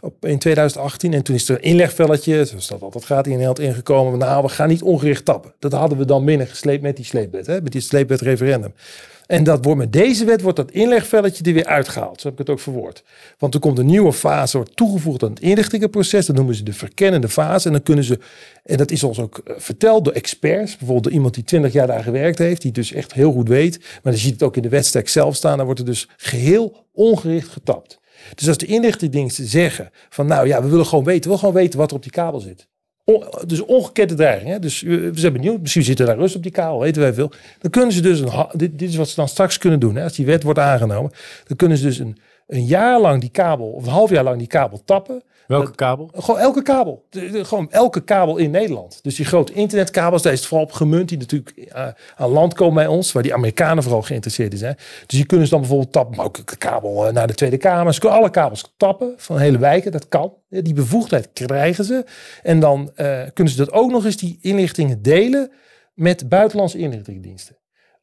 op, 0.00 0.26
in 0.26 0.38
2018. 0.38 1.12
En 1.12 1.22
toen 1.22 1.34
is 1.34 1.48
er 1.48 1.56
een 1.56 1.62
inlegvelletje, 1.62 2.44
zoals 2.44 2.68
dat 2.68 2.82
altijd 2.82 3.04
gaat, 3.04 3.24
in 3.24 3.30
Nederland 3.30 3.58
ingekomen. 3.58 4.18
Nou, 4.18 4.42
we 4.42 4.48
gaan 4.48 4.68
niet 4.68 4.82
ongericht 4.82 5.24
tappen. 5.24 5.52
Dat 5.58 5.72
hadden 5.72 5.98
we 5.98 6.04
dan 6.04 6.24
binnengesleept 6.24 6.82
met 6.82 6.96
die 6.96 7.04
sleepwet, 7.04 7.46
hè, 7.46 7.62
met 7.62 7.72
die 7.72 7.80
sleepwet 7.80 8.20
referendum. 8.20 8.72
En 9.26 9.44
dat 9.44 9.64
wordt 9.64 9.80
met 9.80 9.92
deze 9.92 10.24
wet 10.24 10.40
wordt 10.40 10.56
dat 10.56 10.70
inlegvelletje 10.70 11.44
er 11.44 11.52
weer 11.52 11.66
uitgehaald. 11.66 12.20
Zo 12.20 12.28
heb 12.28 12.40
ik 12.40 12.46
het 12.46 12.56
ook 12.56 12.60
verwoord. 12.60 13.04
Want 13.38 13.54
er 13.54 13.60
komt 13.60 13.78
een 13.78 13.86
nieuwe 13.86 14.12
fase, 14.12 14.56
wordt 14.56 14.76
toegevoegd 14.76 15.22
aan 15.22 15.30
het 15.30 15.40
inrichtingenproces. 15.40 16.26
Dat 16.26 16.36
noemen 16.36 16.54
ze 16.54 16.62
de 16.62 16.72
verkennende 16.72 17.28
fase. 17.28 17.66
En 17.66 17.72
dan 17.72 17.82
kunnen 17.82 18.04
ze, 18.04 18.18
en 18.64 18.76
dat 18.76 18.90
is 18.90 19.02
ons 19.02 19.20
ook 19.20 19.38
eh, 19.38 19.54
verteld 19.58 20.04
door 20.04 20.14
experts. 20.14 20.70
Bijvoorbeeld 20.70 21.04
door 21.04 21.12
iemand 21.12 21.34
die 21.34 21.44
20 21.44 21.72
jaar 21.72 21.86
daar 21.86 22.02
gewerkt 22.02 22.38
heeft. 22.38 22.62
Die 22.62 22.72
dus 22.72 22.92
echt 22.92 23.12
heel 23.12 23.32
goed 23.32 23.48
weet. 23.48 23.78
Maar 23.78 24.12
dan 24.12 24.20
ziet 24.20 24.32
het 24.32 24.42
ook 24.42 24.56
in 24.56 24.62
de 24.62 24.68
wetstekst 24.68 25.12
zelf 25.12 25.34
staan. 25.34 25.56
Dan 25.56 25.66
wordt 25.66 25.80
er 25.80 25.86
dus 25.86 26.08
geheel 26.16 26.86
ongericht 26.92 27.48
getapt. 27.48 27.98
Dus 28.34 28.48
als 28.48 28.56
de 28.56 28.66
inlichtingendiensten 28.66 29.46
zeggen 29.46 29.90
van 30.08 30.26
nou 30.26 30.46
ja, 30.46 30.62
we 30.62 30.68
willen 30.68 30.86
gewoon 30.86 31.04
weten. 31.04 31.20
We 31.20 31.26
willen 31.26 31.38
gewoon 31.38 31.54
weten 31.54 31.78
wat 31.78 31.90
er 31.90 31.96
op 31.96 32.02
die 32.02 32.12
kabel 32.12 32.40
zit. 32.40 32.68
Dus 33.46 33.60
ongekende 33.60 34.14
dreiging. 34.14 34.50
Hè? 34.50 34.58
Dus 34.58 34.80
we 34.80 35.10
we 35.10 35.18
zijn 35.18 35.32
benieuwd. 35.32 35.60
Misschien 35.60 35.82
zit 35.82 36.00
er 36.00 36.06
daar 36.06 36.16
rust 36.16 36.36
op 36.36 36.42
die 36.42 36.52
kabel, 36.52 36.80
weten 36.80 37.02
wij 37.02 37.14
veel. 37.14 37.30
Dan 37.58 37.70
kunnen 37.70 37.92
ze 37.92 38.00
dus 38.00 38.20
een. 38.20 38.46
Dit, 38.52 38.78
dit 38.78 38.88
is 38.88 38.96
wat 38.96 39.08
ze 39.08 39.14
dan 39.14 39.28
straks 39.28 39.58
kunnen 39.58 39.80
doen. 39.80 39.96
Hè? 39.96 40.02
Als 40.02 40.12
die 40.12 40.26
wet 40.26 40.42
wordt 40.42 40.58
aangenomen, 40.58 41.10
dan 41.46 41.56
kunnen 41.56 41.78
ze 41.78 41.84
dus 41.84 41.98
een, 41.98 42.18
een 42.46 42.64
jaar 42.64 43.00
lang 43.00 43.20
die 43.20 43.30
kabel, 43.30 43.66
of 43.66 43.84
een 43.84 43.92
half 43.92 44.10
jaar 44.10 44.24
lang 44.24 44.38
die 44.38 44.46
kabel 44.46 44.82
tappen. 44.84 45.22
Welke 45.46 45.74
kabel? 45.74 46.10
Gewoon 46.14 46.40
elke 46.40 46.62
kabel. 46.62 47.04
De- 47.10 47.30
de- 47.30 47.44
gewoon 47.44 47.70
elke 47.70 48.00
kabel 48.04 48.36
in 48.36 48.50
Nederland. 48.50 48.98
Dus 49.02 49.14
die 49.14 49.24
grote 49.26 49.52
internetkabels, 49.52 50.22
daar 50.22 50.32
is 50.32 50.38
het 50.38 50.48
vooral 50.48 50.66
op 50.66 50.72
gemunt. 50.72 51.08
Die 51.08 51.18
natuurlijk 51.18 51.50
eh, 51.50 51.86
aan 52.16 52.30
land 52.30 52.54
komen 52.54 52.74
bij 52.74 52.86
ons. 52.86 53.12
Waar 53.12 53.22
die 53.22 53.34
Amerikanen 53.34 53.82
vooral 53.82 54.02
geïnteresseerd 54.02 54.52
in 54.52 54.58
zijn. 54.58 54.74
Dus 54.76 55.16
die 55.18 55.26
kunnen 55.26 55.46
ze 55.46 55.52
dan 55.52 55.60
bijvoorbeeld 55.60 55.92
tappen. 55.92 56.16
Maar 56.16 56.26
ook 56.26 56.46
de 56.46 56.56
kabel 56.56 57.06
eh, 57.06 57.12
naar 57.12 57.26
de 57.26 57.34
Tweede 57.34 57.56
Kamer. 57.56 57.94
Ze 57.94 58.00
kunnen 58.00 58.18
alle 58.18 58.30
kabels 58.30 58.74
tappen 58.76 59.14
van 59.16 59.38
hele 59.38 59.58
wijken. 59.58 59.92
Dat 59.92 60.08
kan. 60.08 60.32
Die 60.48 60.74
bevoegdheid 60.74 61.28
krijgen 61.32 61.84
ze. 61.84 62.04
En 62.42 62.60
dan 62.60 62.90
eh, 62.94 63.20
kunnen 63.34 63.52
ze 63.52 63.58
dat 63.58 63.72
ook 63.72 63.90
nog 63.90 64.04
eens 64.04 64.16
die 64.16 64.38
inlichtingen 64.40 65.02
delen 65.02 65.50
met 65.94 66.28
buitenlandse 66.28 66.78
inlichtingendiensten. 66.78 67.56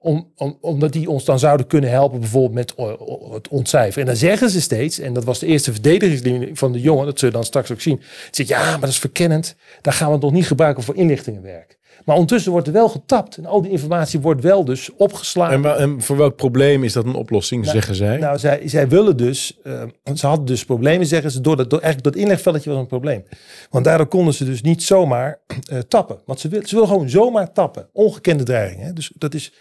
Om, 0.03 0.31
om, 0.35 0.57
omdat 0.61 0.91
die 0.93 1.09
ons 1.09 1.25
dan 1.25 1.39
zouden 1.39 1.67
kunnen 1.67 1.89
helpen, 1.89 2.19
bijvoorbeeld 2.19 2.53
met 2.53 2.73
o- 2.77 3.33
het 3.33 3.47
ontcijferen. 3.47 4.01
En 4.01 4.05
dan 4.05 4.15
zeggen 4.15 4.49
ze 4.49 4.61
steeds, 4.61 4.99
en 4.99 5.13
dat 5.13 5.23
was 5.23 5.39
de 5.39 5.45
eerste 5.45 5.71
verdedigingslinie 5.71 6.55
van 6.55 6.71
de 6.71 6.81
jongen, 6.81 7.05
dat 7.05 7.19
zul 7.19 7.27
je 7.27 7.33
dan 7.33 7.43
straks 7.43 7.71
ook 7.71 7.81
zien. 7.81 8.01
Ze 8.31 8.43
ja, 8.47 8.63
maar 8.71 8.79
dat 8.79 8.89
is 8.89 8.99
verkennend. 8.99 9.55
Daar 9.81 9.93
gaan 9.93 10.07
we 10.07 10.13
het 10.13 10.21
nog 10.23 10.31
niet 10.31 10.47
gebruiken 10.47 10.83
voor 10.83 10.95
inlichtingenwerk. 10.95 11.81
Maar 12.05 12.15
ondertussen 12.15 12.51
wordt 12.51 12.67
er 12.67 12.73
wel 12.73 12.89
getapt. 12.89 13.37
En 13.37 13.45
al 13.45 13.61
die 13.61 13.71
informatie 13.71 14.19
wordt 14.19 14.41
wel 14.41 14.65
dus 14.65 14.89
opgeslagen. 14.97 15.65
En, 15.65 15.77
en 15.77 16.01
voor 16.01 16.17
welk 16.17 16.35
probleem 16.35 16.83
is 16.83 16.93
dat 16.93 17.05
een 17.05 17.15
oplossing, 17.15 17.65
zeggen 17.65 17.95
zij? 17.95 18.17
Nou, 18.17 18.37
zij, 18.39 18.61
zij 18.65 18.87
willen 18.87 19.17
dus, 19.17 19.59
eh, 19.63 19.83
ze 20.13 20.27
hadden 20.27 20.45
dus 20.45 20.65
problemen, 20.65 21.05
zeggen 21.07 21.31
ze, 21.31 21.41
door 21.41 21.57
dat, 21.57 21.69
door, 21.69 21.79
eigenlijk 21.79 22.15
dat 22.15 22.23
inlegvelletje 22.23 22.69
was 22.69 22.79
een 22.79 22.87
probleem. 22.87 23.23
Want 23.69 23.85
daardoor 23.85 24.07
konden 24.07 24.33
ze 24.33 24.45
dus 24.45 24.61
niet 24.61 24.83
zomaar 24.83 25.39
eh, 25.69 25.79
tappen. 25.79 26.17
Want 26.25 26.39
ze 26.39 26.47
willen, 26.47 26.67
ze 26.67 26.75
willen 26.75 26.89
gewoon 26.89 27.09
zomaar 27.09 27.51
tappen. 27.53 27.89
Ongekende 27.93 28.43
dreiging. 28.43 28.81
Hè? 28.81 28.93
Dus 28.93 29.11
dat 29.17 29.33
is 29.33 29.53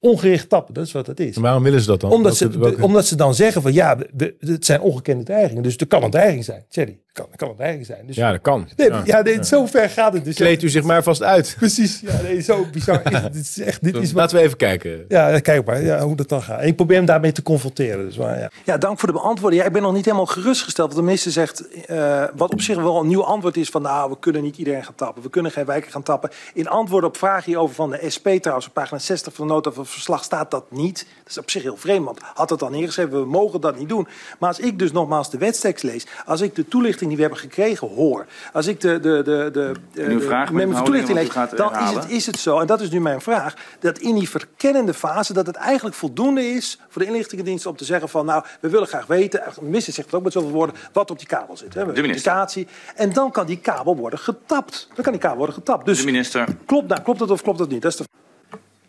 ongericht 0.00 0.48
tappen, 0.48 0.74
dat 0.74 0.86
is 0.86 0.92
wat 0.92 1.06
het 1.06 1.20
is. 1.20 1.36
En 1.36 1.42
waarom 1.42 1.62
willen 1.62 1.80
ze 1.80 1.86
dat 1.86 2.00
dan? 2.00 2.10
Omdat 2.10 2.36
ze, 2.36 2.58
Welke- 2.58 2.82
omdat 2.82 3.06
ze 3.06 3.16
dan 3.16 3.34
zeggen 3.34 3.62
van 3.62 3.72
ja, 3.72 3.98
we- 4.16 4.34
het 4.38 4.64
zijn 4.64 4.80
ongekende 4.80 5.24
dreigingen. 5.24 5.62
Dus 5.62 5.76
er 5.76 5.86
kan 5.86 6.02
een 6.02 6.10
dreiging 6.10 6.44
zijn. 6.44 6.64
Het 6.68 6.94
kan, 7.12 7.26
het 7.30 7.36
kan 7.40 7.48
een 7.48 7.56
dreiging 7.56 7.86
zijn. 7.86 8.06
Dus, 8.06 8.16
Ja, 8.16 8.30
dat 8.30 8.40
kan. 8.40 8.68
nee, 8.76 8.88
Ja. 8.88 9.02
ja, 9.04 9.22
nee, 9.22 9.44
zo 9.44 9.66
ver 9.66 9.90
gaat 9.90 10.12
het 10.12 10.24
dus. 10.24 10.34
Kleed 10.34 10.62
u 10.62 10.68
zich 10.68 10.82
maar 10.82 11.02
vast 11.02 11.22
uit. 11.22 11.54
Precies, 11.58 12.00
ja, 12.00 12.20
nee, 12.22 12.40
zo 12.40 12.64
bizar. 12.72 13.12
is. 13.12 13.20
Dit 13.32 13.34
is 13.42 13.60
echt, 13.60 13.82
dit 13.84 13.96
is 13.96 14.12
wat, 14.12 14.20
Laten 14.22 14.36
we 14.36 14.42
even 14.42 14.56
kijken. 14.56 15.04
ja, 15.08 15.38
kijk 15.38 15.66
maar 15.66 15.82
ja, 15.82 16.00
hoe 16.00 16.16
dat 16.16 16.28
dan 16.28 16.42
gaat. 16.42 16.60
En 16.60 16.66
ik 16.66 16.76
probeer 16.76 16.96
hem 16.96 17.06
daarmee 17.06 17.32
te 17.32 17.42
confronteren. 17.42 18.04
Dus, 18.06 18.16
maar, 18.16 18.38
ja. 18.38 18.50
Ja, 18.64 18.76
dank 18.78 18.98
voor 18.98 19.08
de 19.08 19.14
beantwoording. 19.14 19.60
Ja, 19.62 19.66
ik 19.68 19.72
ben 19.74 19.82
nog 19.82 19.92
niet 19.94 20.04
helemaal 20.04 20.26
gerustgesteld. 20.26 20.86
Want 20.88 21.00
de 21.00 21.06
minister 21.06 21.32
zegt, 21.32 21.68
eh, 21.86 22.24
wat 22.36 22.52
op 22.52 22.60
zich 22.60 22.76
wel 22.76 23.00
een 23.00 23.06
nieuw 23.06 23.24
antwoord 23.24 23.56
is... 23.56 23.68
van 23.68 23.82
nou, 23.82 24.10
we 24.10 24.18
kunnen 24.18 24.42
niet 24.42 24.56
iedereen 24.56 24.84
gaan 24.84 24.94
tappen. 24.94 25.22
We 25.22 25.30
kunnen 25.30 25.52
geen 25.52 25.64
wijken 25.64 25.90
gaan 25.90 26.02
tappen. 26.02 26.30
In 26.54 26.68
antwoord 26.68 27.04
op 27.04 27.16
vragen 27.16 27.44
hierover 27.44 27.74
van 27.74 27.90
de 27.90 28.10
SP 28.14 28.26
trouwens... 28.40 28.66
op 28.66 28.72
pagina 28.72 28.98
60 29.00 29.34
van 29.36 29.46
de 29.46 29.52
nota 29.52 29.70
van 29.70 29.86
verslag 29.86 30.24
staat 30.24 30.50
dat 30.50 30.70
niet. 30.70 31.06
Dat 31.18 31.30
is 31.30 31.38
op 31.38 31.50
zich 31.50 31.62
heel 31.62 31.76
vreemd, 31.76 32.04
want 32.04 32.18
had 32.34 32.50
het 32.50 32.58
dan 32.58 32.72
neergeschreven... 32.72 33.20
we 33.20 33.26
mogen 33.26 33.60
dat 33.60 33.78
niet 33.78 33.88
doen. 33.88 34.08
Maar 34.38 34.48
als 34.48 34.58
ik 34.58 34.78
dus 34.78 34.92
nogmaals 34.92 35.30
de 35.30 35.38
wetstekst 35.38 35.84
lees... 35.84 36.06
als 36.26 36.40
ik 36.40 36.54
de 36.54 36.68
toelichting 36.68 37.06
die 37.06 37.16
we 37.16 37.22
hebben 37.22 37.40
gekregen 37.40 37.88
hoor... 37.88 38.26
als 38.52 38.66
ik 38.66 38.80
de, 38.80 39.00
de, 39.00 39.22
de, 39.22 39.48
de, 39.52 39.72
de, 39.92 40.02
uw 40.02 40.20
vraag, 40.20 40.50
de- 40.50 40.66
de 40.66 40.82
toelichting 40.82 41.18
lees... 41.18 41.28
dan 41.56 41.72
is 41.78 41.90
het, 41.90 42.10
is 42.10 42.26
het 42.26 42.38
zo, 42.38 42.58
en 42.60 42.66
dat 42.66 42.80
is 42.80 42.90
nu 42.90 43.00
mijn 43.00 43.20
vraag... 43.20 43.54
dat 43.80 43.98
in 43.98 44.14
die 44.14 44.28
verkennende 44.28 44.94
fase... 44.94 45.32
dat 45.32 45.46
het 45.46 45.56
eigenlijk 45.56 45.96
voldoende 45.96 46.42
is 46.48 46.78
voor 46.88 47.02
de 47.02 47.08
inlichtingendienst... 47.08 47.66
om 47.66 47.76
te 47.76 47.84
zeggen 47.84 48.08
van, 48.08 48.26
nou, 48.26 48.44
we 48.60 48.68
willen 48.68 48.86
graag 48.88 49.06
weten... 49.06 49.42
de 49.54 49.62
minister 49.62 49.92
zegt 49.92 50.06
het 50.06 50.16
ook 50.16 50.24
met 50.24 50.32
zoveel 50.32 50.50
woorden... 50.50 50.76
wat 50.92 51.10
op 51.10 51.18
die 51.18 51.26
kabel 51.26 51.56
zit. 51.56 51.74
Hè? 51.74 51.80
Minister. 51.80 52.02
communicatie. 52.02 52.66
En 52.94 53.12
dan 53.12 53.30
kan 53.30 53.46
die 53.46 53.58
kabel 53.58 53.96
worden 53.96 54.18
getapt. 54.18 54.88
Dan 54.94 55.02
kan 55.04 55.12
die 55.12 55.20
kabel 55.20 55.36
worden 55.36 55.54
getapt. 55.54 55.86
Dus 55.86 55.98
De 55.98 56.04
minister. 56.04 56.56
klopt, 56.66 56.88
nou, 56.88 57.02
klopt 57.02 57.18
dat 57.18 57.30
of 57.30 57.42
klopt 57.42 57.58
dat 57.58 57.68
niet? 57.68 57.82
Dat 57.82 57.92
is 57.92 57.98
de 57.98 58.04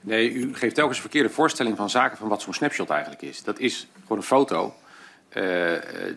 Nee, 0.07 0.31
u 0.33 0.55
geeft 0.55 0.75
telkens 0.75 0.97
een 0.97 1.03
verkeerde 1.03 1.29
voorstelling 1.29 1.77
van 1.77 1.89
zaken 1.89 2.17
van 2.17 2.27
wat 2.27 2.41
zo'n 2.41 2.53
snapshot 2.53 2.89
eigenlijk 2.89 3.21
is. 3.21 3.43
Dat 3.43 3.59
is 3.59 3.87
gewoon 4.01 4.17
een 4.17 4.23
foto 4.23 4.73
eh, 5.29 5.43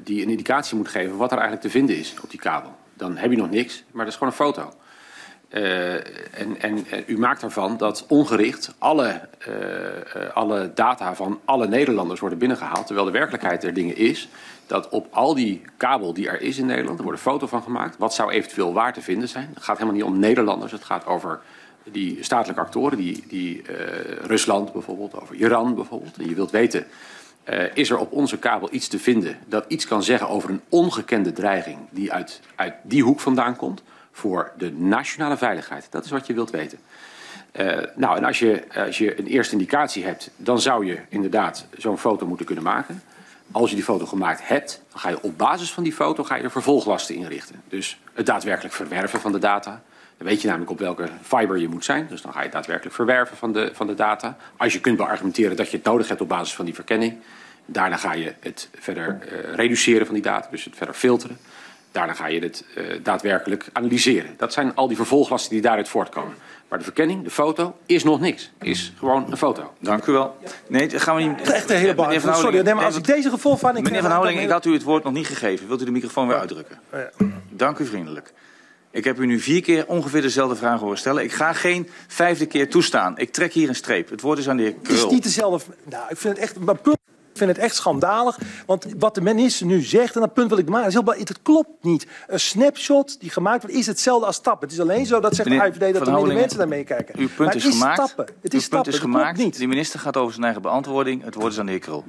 die 0.04 0.22
een 0.22 0.28
indicatie 0.28 0.76
moet 0.76 0.88
geven 0.88 1.16
wat 1.16 1.30
er 1.30 1.38
eigenlijk 1.38 1.66
te 1.66 1.78
vinden 1.78 1.96
is 1.96 2.14
op 2.22 2.30
die 2.30 2.40
kabel. 2.40 2.76
Dan 2.94 3.16
heb 3.16 3.30
je 3.30 3.36
nog 3.36 3.50
niks, 3.50 3.84
maar 3.90 4.04
dat 4.04 4.12
is 4.12 4.18
gewoon 4.18 4.32
een 4.32 4.38
foto. 4.38 4.72
Eh, 5.48 5.94
en, 6.40 6.60
en 6.60 6.84
u 7.06 7.18
maakt 7.18 7.42
ervan 7.42 7.76
dat 7.76 8.04
ongericht 8.08 8.74
alle, 8.78 9.28
eh, 9.38 10.34
alle 10.34 10.70
data 10.74 11.14
van 11.14 11.40
alle 11.44 11.68
Nederlanders 11.68 12.20
worden 12.20 12.38
binnengehaald. 12.38 12.86
Terwijl 12.86 13.06
de 13.06 13.12
werkelijkheid 13.12 13.60
der 13.60 13.74
dingen 13.74 13.96
is 13.96 14.28
dat 14.66 14.88
op 14.88 15.06
al 15.10 15.34
die 15.34 15.62
kabel 15.76 16.14
die 16.14 16.28
er 16.28 16.40
is 16.40 16.58
in 16.58 16.66
Nederland, 16.66 16.98
er 16.98 17.04
wordt 17.04 17.18
een 17.18 17.30
foto 17.30 17.46
van 17.46 17.62
gemaakt. 17.62 17.96
Wat 17.98 18.14
zou 18.14 18.30
eventueel 18.30 18.72
waar 18.72 18.92
te 18.92 19.02
vinden 19.02 19.28
zijn? 19.28 19.50
Het 19.54 19.62
gaat 19.62 19.78
helemaal 19.78 19.98
niet 19.98 20.08
om 20.08 20.18
Nederlanders, 20.18 20.72
het 20.72 20.84
gaat 20.84 21.06
over 21.06 21.40
die 21.92 22.18
statelijke 22.20 22.62
actoren, 22.62 22.98
die, 22.98 23.24
die 23.28 23.62
eh, 23.62 24.26
Rusland 24.26 24.72
bijvoorbeeld, 24.72 25.20
over 25.20 25.34
Iran 25.34 25.74
bijvoorbeeld. 25.74 26.16
En 26.16 26.28
je 26.28 26.34
wilt 26.34 26.50
weten, 26.50 26.86
eh, 27.44 27.76
is 27.76 27.90
er 27.90 27.98
op 27.98 28.12
onze 28.12 28.38
kabel 28.38 28.68
iets 28.72 28.88
te 28.88 28.98
vinden 28.98 29.38
dat 29.46 29.64
iets 29.68 29.86
kan 29.86 30.02
zeggen 30.02 30.28
over 30.28 30.50
een 30.50 30.60
ongekende 30.68 31.32
dreiging 31.32 31.78
die 31.90 32.12
uit, 32.12 32.40
uit 32.54 32.74
die 32.82 33.02
hoek 33.02 33.20
vandaan 33.20 33.56
komt 33.56 33.82
voor 34.12 34.52
de 34.56 34.72
nationale 34.72 35.36
veiligheid? 35.36 35.86
Dat 35.90 36.04
is 36.04 36.10
wat 36.10 36.26
je 36.26 36.34
wilt 36.34 36.50
weten. 36.50 36.78
Eh, 37.52 37.78
nou, 37.96 38.16
en 38.16 38.24
als 38.24 38.38
je, 38.38 38.64
als 38.74 38.98
je 38.98 39.18
een 39.18 39.26
eerste 39.26 39.52
indicatie 39.52 40.04
hebt, 40.04 40.30
dan 40.36 40.60
zou 40.60 40.86
je 40.86 41.00
inderdaad 41.08 41.66
zo'n 41.78 41.98
foto 41.98 42.26
moeten 42.26 42.46
kunnen 42.46 42.64
maken. 42.64 43.02
Als 43.52 43.70
je 43.70 43.76
die 43.76 43.84
foto 43.84 44.06
gemaakt 44.06 44.48
hebt, 44.48 44.82
dan 44.90 45.00
ga 45.00 45.08
je 45.08 45.22
op 45.22 45.38
basis 45.38 45.72
van 45.72 45.82
die 45.82 45.92
foto 45.92 46.24
ga 46.24 46.34
je 46.34 46.42
er 46.42 46.50
vervolglasten 46.50 47.14
inrichten. 47.14 47.62
Dus 47.68 48.00
het 48.12 48.26
daadwerkelijk 48.26 48.74
verwerven 48.74 49.20
van 49.20 49.32
de 49.32 49.38
data. 49.38 49.82
Dan 50.20 50.28
weet 50.28 50.40
je 50.40 50.46
namelijk 50.46 50.70
op 50.70 50.78
welke 50.78 51.08
fiber 51.22 51.58
je 51.58 51.68
moet 51.68 51.84
zijn. 51.84 52.06
Dus 52.08 52.22
dan 52.22 52.32
ga 52.32 52.38
je 52.38 52.44
het 52.44 52.52
daadwerkelijk 52.52 52.94
verwerven 52.94 53.36
van 53.36 53.52
de, 53.52 53.70
van 53.72 53.86
de 53.86 53.94
data. 53.94 54.36
Als 54.56 54.72
je 54.72 54.80
kunt 54.80 54.96
beargumenteren 54.96 55.56
dat 55.56 55.70
je 55.70 55.76
het 55.76 55.86
nodig 55.86 56.08
hebt 56.08 56.20
op 56.20 56.28
basis 56.28 56.54
van 56.54 56.64
die 56.64 56.74
verkenning. 56.74 57.16
Daarna 57.66 57.96
ga 57.96 58.12
je 58.12 58.34
het 58.40 58.68
verder 58.78 59.18
eh, 59.20 59.54
reduceren 59.54 60.06
van 60.06 60.14
die 60.14 60.24
data, 60.24 60.48
dus 60.50 60.64
het 60.64 60.76
verder 60.76 60.94
filteren. 60.94 61.38
Daarna 61.92 62.12
ga 62.12 62.26
je 62.26 62.40
het 62.40 62.64
eh, 62.74 62.84
daadwerkelijk 63.02 63.68
analyseren. 63.72 64.34
Dat 64.36 64.52
zijn 64.52 64.74
al 64.74 64.88
die 64.88 64.96
vervolglasten 64.96 65.50
die 65.50 65.60
daaruit 65.60 65.88
voortkomen. 65.88 66.34
Maar 66.68 66.78
de 66.78 66.84
verkenning, 66.84 67.24
de 67.24 67.30
foto, 67.30 67.76
is 67.86 68.04
nog 68.04 68.20
niks. 68.20 68.50
Is 68.60 68.92
gewoon 68.98 69.30
een 69.30 69.36
foto. 69.36 69.72
Dank 69.78 70.06
u 70.06 70.12
wel. 70.12 70.36
Nee, 70.68 70.88
dat 70.88 71.00
gaan 71.00 71.16
we 71.16 71.22
niet... 71.22 71.40
Echt 71.40 71.70
een 71.70 71.76
hele 71.76 72.20
Van 72.20 72.34
Sorry, 72.34 72.60
nee, 72.60 72.74
maar 72.74 72.84
als 72.84 72.96
ik 72.96 73.04
deze 73.04 73.30
gevoel 73.30 73.56
van... 73.56 73.76
Ik 73.76 73.82
Meneer 73.82 74.02
Van 74.02 74.10
Houweling, 74.10 74.40
ik 74.40 74.50
had 74.50 74.64
u 74.64 74.72
het 74.72 74.82
woord 74.82 75.04
nog 75.04 75.12
niet 75.12 75.26
gegeven. 75.26 75.66
Wilt 75.66 75.82
u 75.82 75.84
de 75.84 75.90
microfoon 75.90 76.28
weer 76.28 76.38
uitdrukken? 76.38 76.80
Dank 77.48 77.78
u 77.78 77.86
vriendelijk. 77.86 78.32
Ik 78.92 79.04
heb 79.04 79.18
u 79.18 79.26
nu 79.26 79.40
vier 79.40 79.62
keer 79.62 79.86
ongeveer 79.86 80.22
dezelfde 80.22 80.56
vraag 80.56 80.80
horen 80.80 80.98
stellen. 80.98 81.22
Ik 81.22 81.32
ga 81.32 81.52
geen 81.52 81.88
vijfde 82.08 82.46
keer 82.46 82.70
toestaan. 82.70 83.18
Ik 83.18 83.32
trek 83.32 83.52
hier 83.52 83.68
een 83.68 83.74
streep. 83.74 84.10
Het 84.10 84.20
woord 84.20 84.38
is 84.38 84.48
aan 84.48 84.56
de 84.56 84.62
heer 84.62 84.74
Het 84.82 84.90
is 84.90 84.98
Krul. 84.98 85.12
niet 85.12 85.22
dezelfde... 85.22 85.72
Nou, 85.84 86.04
ik 86.08 86.16
vind 86.16 86.34
het 86.34 86.42
echt... 86.44 86.58
Maar 86.58 86.78
punt, 86.78 86.96
ik 87.32 87.36
vind 87.36 87.50
het 87.50 87.58
echt 87.58 87.74
schandalig. 87.74 88.38
Want 88.66 88.86
wat 88.98 89.14
de 89.14 89.20
minister 89.20 89.66
nu 89.66 89.80
zegt, 89.82 90.14
en 90.14 90.20
dat 90.20 90.34
punt 90.34 90.48
wil 90.48 90.58
ik 90.58 90.68
maken, 90.68 90.88
is 90.88 90.92
heel. 90.94 91.04
Het 91.06 91.42
klopt 91.42 91.68
niet. 91.84 92.06
Een 92.26 92.40
snapshot 92.40 93.20
die 93.20 93.30
gemaakt 93.30 93.62
wordt, 93.62 93.76
is 93.76 93.86
hetzelfde 93.86 94.26
als 94.26 94.40
tappen. 94.40 94.68
Het 94.68 94.76
is 94.76 94.82
alleen 94.82 95.06
zo 95.06 95.20
dat 95.20 95.34
zegt 95.34 95.48
de 95.48 95.60
AIVD 95.60 95.92
dat 95.94 96.06
er 96.06 96.12
minder 96.12 96.34
mensen 96.34 96.58
daarmee 96.58 96.84
kijken. 96.84 97.18
Uw 97.18 97.26
punt 97.26 97.38
maar 97.38 97.56
is 97.56 97.62
het 97.64 97.72
is 97.72 97.78
gemaakt. 97.78 97.96
Stappen. 98.02 98.24
Het 98.24 98.34
Uw 98.34 98.38
is 98.42 98.50
punt 98.50 98.62
stappen. 98.62 98.92
is 98.92 98.98
Dat 98.98 99.08
klopt 99.08 99.18
gemaakt. 99.18 99.38
niet. 99.38 99.58
De 99.58 99.66
minister 99.66 100.00
gaat 100.00 100.16
over 100.16 100.32
zijn 100.32 100.44
eigen 100.44 100.62
beantwoording. 100.62 101.24
Het 101.24 101.34
woord 101.34 101.52
is 101.52 101.58
aan 101.58 101.66
de 101.66 101.72
heer 101.72 101.80
Krul. 101.80 102.04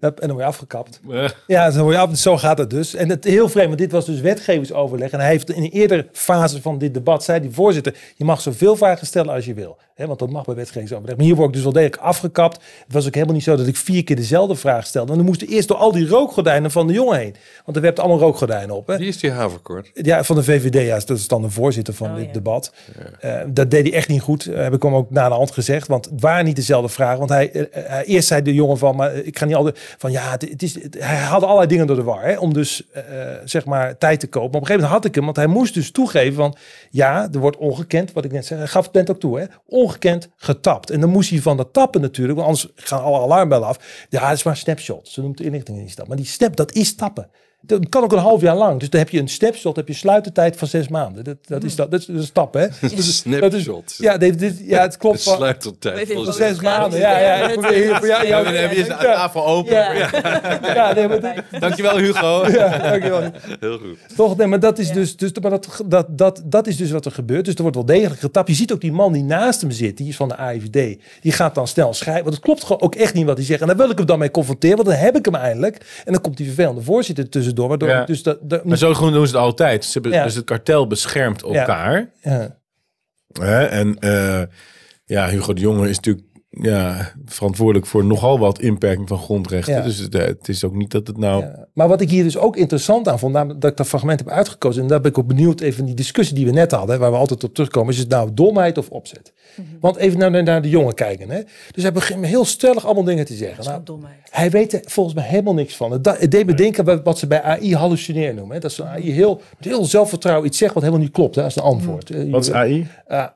Hup, 0.00 0.20
En 0.20 0.26
dan 0.26 0.36
word 0.36 0.40
je 0.40 0.52
afgekapt. 0.52 1.00
Ja, 1.46 1.70
zo, 1.70 1.82
word 1.82 1.94
je 1.94 2.00
af, 2.00 2.16
zo 2.16 2.36
gaat 2.36 2.58
het 2.58 2.70
dus. 2.70 2.94
En 2.94 3.08
het 3.08 3.24
heel 3.24 3.48
vreemd, 3.48 3.66
want 3.66 3.78
dit 3.78 3.92
was 3.92 4.06
dus 4.06 4.20
wetgevingsoverleg. 4.20 5.10
En 5.10 5.20
hij 5.20 5.28
heeft 5.28 5.50
in 5.50 5.62
een 5.62 5.70
eerdere 5.70 6.06
fase 6.12 6.62
van 6.62 6.78
dit 6.78 6.94
debat, 6.94 7.24
zei 7.24 7.40
die 7.40 7.50
voorzitter, 7.50 7.96
je 8.16 8.24
mag 8.24 8.40
zoveel 8.40 8.76
vragen 8.76 9.06
stellen 9.06 9.34
als 9.34 9.44
je 9.44 9.54
wil. 9.54 9.76
Hè, 9.94 10.06
want 10.06 10.18
dat 10.18 10.30
mag 10.30 10.44
bij 10.44 10.54
wetgevingsoverleg. 10.54 11.16
Maar 11.16 11.24
hier 11.24 11.34
word 11.34 11.48
ik 11.48 11.54
dus 11.54 11.62
wel 11.62 11.72
degelijk 11.72 12.02
afgekapt. 12.02 12.54
Het 12.84 12.92
was 12.92 13.06
ook 13.06 13.14
helemaal 13.14 13.34
niet 13.34 13.44
zo 13.44 13.56
dat 13.56 13.66
ik 13.66 13.76
vier 13.76 14.04
keer 14.04 14.16
dezelfde 14.16 14.54
vraag 14.54 14.86
stelde. 14.86 15.06
Want 15.06 15.18
dan 15.18 15.28
moesten 15.28 15.48
eerst 15.48 15.68
door 15.68 15.76
al 15.76 15.92
die 15.92 16.08
rookgordijnen 16.08 16.70
van 16.70 16.86
de 16.86 16.92
jongen 16.92 17.18
heen. 17.18 17.34
Want 17.64 17.76
er 17.76 17.82
werd 17.82 17.98
allemaal 17.98 18.18
rookgordijnen 18.18 18.76
op. 18.76 18.86
Hè. 18.86 18.96
Wie 18.96 19.08
is 19.08 19.18
die 19.18 19.30
haverkort? 19.30 19.90
Ja, 19.94 20.24
van 20.24 20.36
de 20.36 20.42
VVD, 20.42 20.86
ja, 20.86 20.94
dat 20.94 21.18
is 21.18 21.28
dan 21.28 21.42
de 21.42 21.50
voorzitter 21.50 21.94
van 21.94 22.08
Oh, 22.10 22.16
dit 22.16 22.26
ja. 22.26 22.32
debat. 22.32 22.72
Eh, 23.20 23.40
dat 23.48 23.70
deed 23.70 23.82
hij 23.82 23.92
echt 23.92 24.08
niet 24.08 24.20
goed, 24.20 24.46
eh, 24.46 24.62
heb 24.62 24.74
ik 24.74 24.82
hem 24.82 24.94
ook 24.94 25.10
na 25.10 25.28
de 25.28 25.34
hand 25.34 25.50
gezegd. 25.50 25.86
Want 25.88 26.04
het 26.04 26.20
waren 26.20 26.44
niet 26.44 26.56
dezelfde 26.56 26.88
vragen. 26.88 27.18
Want 27.18 27.30
hij, 27.30 27.50
eh, 27.52 27.98
eh, 28.00 28.08
eerst 28.08 28.28
zei 28.28 28.42
de 28.42 28.54
jongen 28.54 28.78
van, 28.78 28.96
maar 28.96 29.14
ik 29.14 29.38
ga 29.38 29.44
niet 29.44 29.54
altijd 29.54 29.78
van, 29.98 30.10
ja, 30.10 30.30
het, 30.30 30.62
is, 30.62 30.74
hij 30.98 31.16
haalde 31.16 31.46
allerlei 31.46 31.68
dingen 31.68 31.86
door 31.86 31.96
de 31.96 32.02
war. 32.02 32.24
Hè, 32.24 32.38
om 32.38 32.52
dus, 32.52 32.90
eh, 32.92 33.02
zeg 33.44 33.64
maar, 33.64 33.98
tijd 33.98 34.20
te 34.20 34.26
kopen. 34.26 34.50
Maar 34.50 34.60
op 34.60 34.60
een 34.60 34.66
gegeven 34.66 34.82
moment 34.82 35.02
had 35.02 35.04
ik 35.04 35.14
hem, 35.14 35.24
want 35.24 35.36
hij 35.36 35.46
moest 35.46 35.74
dus 35.74 35.90
toegeven 35.90 36.34
van, 36.34 36.56
ja, 36.90 37.28
er 37.32 37.38
wordt 37.38 37.56
ongekend, 37.56 38.12
wat 38.12 38.24
ik 38.24 38.32
net 38.32 38.46
zei, 38.46 38.60
hij 38.60 38.68
gaf 38.68 38.84
het 38.84 38.94
net 38.94 39.10
ook 39.10 39.20
toe, 39.20 39.38
hè, 39.40 39.46
ongekend 39.66 40.28
getapt. 40.36 40.90
En 40.90 41.00
dan 41.00 41.10
moest 41.10 41.30
hij 41.30 41.40
van 41.40 41.56
dat 41.56 41.72
tappen 41.72 42.00
natuurlijk, 42.00 42.38
want 42.38 42.48
anders 42.48 42.72
gaan 42.74 43.02
alle 43.02 43.20
alarmbellen 43.20 43.68
af. 43.68 44.06
Ja, 44.08 44.28
het 44.28 44.36
is 44.36 44.44
maar 44.44 44.56
snapshot. 44.56 45.08
Ze 45.08 45.20
noemt 45.20 45.38
de 45.38 45.44
inlichtingendienst 45.44 45.96
dat. 45.96 46.08
Maar 46.08 46.16
die 46.16 46.26
snap, 46.26 46.56
dat 46.56 46.72
is 46.72 46.94
tappen. 46.94 47.30
Dat 47.62 47.88
kan 47.88 48.02
ook 48.02 48.12
een 48.12 48.18
half 48.18 48.40
jaar 48.40 48.56
lang. 48.56 48.80
Dus 48.80 48.90
dan 48.90 49.00
heb 49.00 49.08
je 49.08 49.18
een 49.20 49.28
snapshot, 49.28 49.76
heb 49.76 49.88
je 49.88 49.94
sluitertijd 49.94 50.56
van 50.56 50.68
zes 50.68 50.88
maanden. 50.88 51.24
Dat, 51.24 51.36
dat 51.46 51.64
is 51.64 51.76
dat. 51.76 51.90
Dat 51.90 52.00
is 52.00 52.08
een 52.08 52.22
stap, 52.22 52.54
hè? 52.54 52.66
Dus, 52.80 52.80
dat 52.80 52.92
is- 52.92 53.16
Snapshot. 53.16 53.94
ja, 53.98 54.16
dit, 54.18 54.38
dit, 54.38 54.58
ja, 54.64 54.80
het 54.82 54.96
klopt. 54.96 55.16
De 55.16 55.22
van- 55.22 55.36
sluitertijd. 55.36 56.12
Van 56.12 56.32
zes- 56.32 56.60
maanden, 56.60 56.98
ja, 56.98 57.18
ja. 57.18 57.34
Ik 57.48 57.52
probeer 57.60 57.82
hier 57.84 57.96
voor 57.96 58.06
jou- 58.06 58.22
Ja, 58.22 58.28
jou- 58.28 58.44
we 58.52 58.56
hebben 58.58 58.78
je 58.78 58.94
aan 58.94 59.04
tafel 59.04 59.46
open. 59.46 59.72
Ja. 59.74 60.10
Ja, 60.74 60.92
nee, 60.92 61.08
maar 61.08 61.20
dit- 61.20 61.60
Dankjewel 61.60 61.98
Hugo. 61.98 62.46
ja, 62.58 62.78
dankjewel. 62.78 63.22
Heel 63.60 63.78
goed. 63.78 63.98
Toch, 64.16 64.36
nee, 64.36 64.46
maar 64.46 64.60
dat 64.60 64.78
is 64.78 64.90
dus, 64.92 65.16
dus, 65.16 65.30
maar 65.42 65.50
dat, 65.50 65.82
dat, 65.86 66.06
dat, 66.18 66.42
dat 66.44 66.66
is 66.66 66.76
dus 66.76 66.90
wat 66.90 67.04
er 67.04 67.12
gebeurt. 67.12 67.44
Dus 67.44 67.54
er 67.54 67.60
wordt 67.62 67.76
wel 67.76 67.86
degelijk 67.86 68.20
getapt. 68.20 68.48
Je 68.48 68.54
ziet 68.54 68.72
ook 68.72 68.80
die 68.80 68.92
man 68.92 69.12
die 69.12 69.22
naast 69.22 69.60
hem 69.60 69.70
zit, 69.70 69.96
die 69.96 70.08
is 70.08 70.16
van 70.16 70.28
de 70.28 70.36
AIVD. 70.36 70.98
Die 71.20 71.32
gaat 71.32 71.54
dan 71.54 71.68
snel 71.68 71.94
schrijven. 71.94 72.22
Want 72.22 72.34
het 72.34 72.44
klopt 72.44 72.62
gewoon 72.64 72.80
ook 72.82 72.94
echt 72.94 73.14
niet 73.14 73.26
wat 73.26 73.36
hij 73.36 73.46
zegt. 73.46 73.60
En 73.60 73.66
daar 73.66 73.76
wil 73.76 73.90
ik 73.90 73.96
hem 73.98 74.06
dan 74.06 74.18
mee 74.18 74.30
confronteren, 74.30 74.76
want 74.76 74.88
dan 74.88 74.98
heb 74.98 75.16
ik 75.16 75.24
hem 75.24 75.34
eindelijk. 75.34 76.02
En 76.04 76.12
dan 76.12 76.22
komt 76.22 76.36
die 76.36 76.46
vervelende 76.46 76.82
voorzitter 76.82 77.30
tussendoor. 77.54 77.68
Waardoor 77.68 77.88
Ja. 77.88 78.04
dus 78.04 78.22
dat, 78.22 78.38
dat 78.42 78.64
Maar 78.64 78.76
zo 78.76 78.92
doen 79.12 79.26
ze 79.26 79.32
het 79.34 79.42
altijd. 79.44 79.84
Ze 79.84 79.92
hebben, 79.92 80.12
Ja. 80.12 80.24
Dus 80.24 80.34
het 80.34 80.44
kartel 80.44 80.86
beschermt 80.86 81.42
elkaar. 81.42 82.10
ja. 82.22 82.58
Hè? 83.40 83.64
En 83.64 83.98
eh, 83.98 84.42
ja, 85.04 85.28
Hugo 85.28 85.52
de 85.52 85.60
Jonge 85.60 85.88
is 85.88 85.96
natuurlijk 85.96 86.26
ja, 86.50 87.12
verantwoordelijk 87.24 87.86
voor 87.86 88.04
nogal 88.04 88.38
wat 88.38 88.60
inperking 88.60 89.08
van 89.08 89.18
grondrechten. 89.18 89.74
Ja. 89.74 89.82
Dus 89.82 89.98
het, 89.98 90.14
eh, 90.14 90.26
het 90.26 90.48
is 90.48 90.64
ook 90.64 90.74
niet 90.74 90.90
dat 90.90 91.06
het 91.06 91.16
nou... 91.16 91.42
Ja. 91.42 91.66
Maar 91.74 91.88
wat 91.88 92.00
ik 92.00 92.10
hier 92.10 92.22
dus 92.22 92.36
ook 92.38 92.56
interessant 92.56 93.08
aan 93.08 93.18
vond, 93.18 93.32
namelijk 93.32 93.60
dat 93.60 93.70
ik 93.70 93.76
dat 93.76 93.86
fragment 93.86 94.18
heb 94.18 94.28
uitgekozen, 94.28 94.82
en 94.82 94.88
daar 94.88 95.00
ben 95.00 95.10
ik 95.10 95.18
ook 95.18 95.26
benieuwd, 95.26 95.60
even 95.60 95.84
die 95.84 95.94
discussie 95.94 96.34
die 96.34 96.46
we 96.46 96.52
net 96.52 96.70
hadden, 96.70 96.98
waar 96.98 97.10
we 97.10 97.16
altijd 97.16 97.44
op 97.44 97.54
terugkomen, 97.54 97.92
is 97.92 97.98
het 97.98 98.08
nou 98.08 98.30
domheid 98.34 98.78
of 98.78 98.88
opzet? 98.88 99.32
Want 99.80 99.96
even 99.96 100.18
naar, 100.18 100.42
naar 100.42 100.62
de 100.62 100.68
jongen 100.68 100.94
kijken. 100.94 101.30
Hè? 101.30 101.40
Dus 101.70 101.82
hij 101.82 101.92
begint 101.92 102.20
me 102.20 102.26
heel 102.26 102.44
stellig 102.44 102.84
allemaal 102.84 103.04
dingen 103.04 103.24
te 103.24 103.34
zeggen. 103.34 103.64
Nou, 103.64 103.82
domheid. 103.84 104.14
hij 104.30 104.50
weet 104.50 104.72
er 104.72 104.80
volgens 104.84 105.14
mij 105.14 105.24
helemaal 105.24 105.54
niks 105.54 105.76
van. 105.76 105.92
Het, 105.92 106.30
deed 106.30 106.46
me 106.46 106.54
denken 106.54 106.84
wat, 106.84 107.00
wat 107.04 107.18
ze 107.18 107.26
bij 107.26 107.42
AI 107.42 107.74
hallucineren 107.74 108.34
noemen. 108.34 108.54
Hè? 108.54 108.60
Dat 108.60 108.72
ze 108.72 108.84
AI 108.84 109.12
heel, 109.12 109.40
heel 109.58 109.84
zelfvertrouwen 109.84 110.46
iets 110.46 110.58
zegt 110.58 110.74
wat 110.74 110.82
helemaal 110.82 111.04
niet 111.04 111.12
klopt 111.12 111.34
hè, 111.34 111.42
als 111.42 111.56
een 111.56 111.62
antwoord. 111.62 112.30
Wat 112.30 112.44
is 112.44 112.52
AI? 112.52 112.88
eh, 113.06 113.26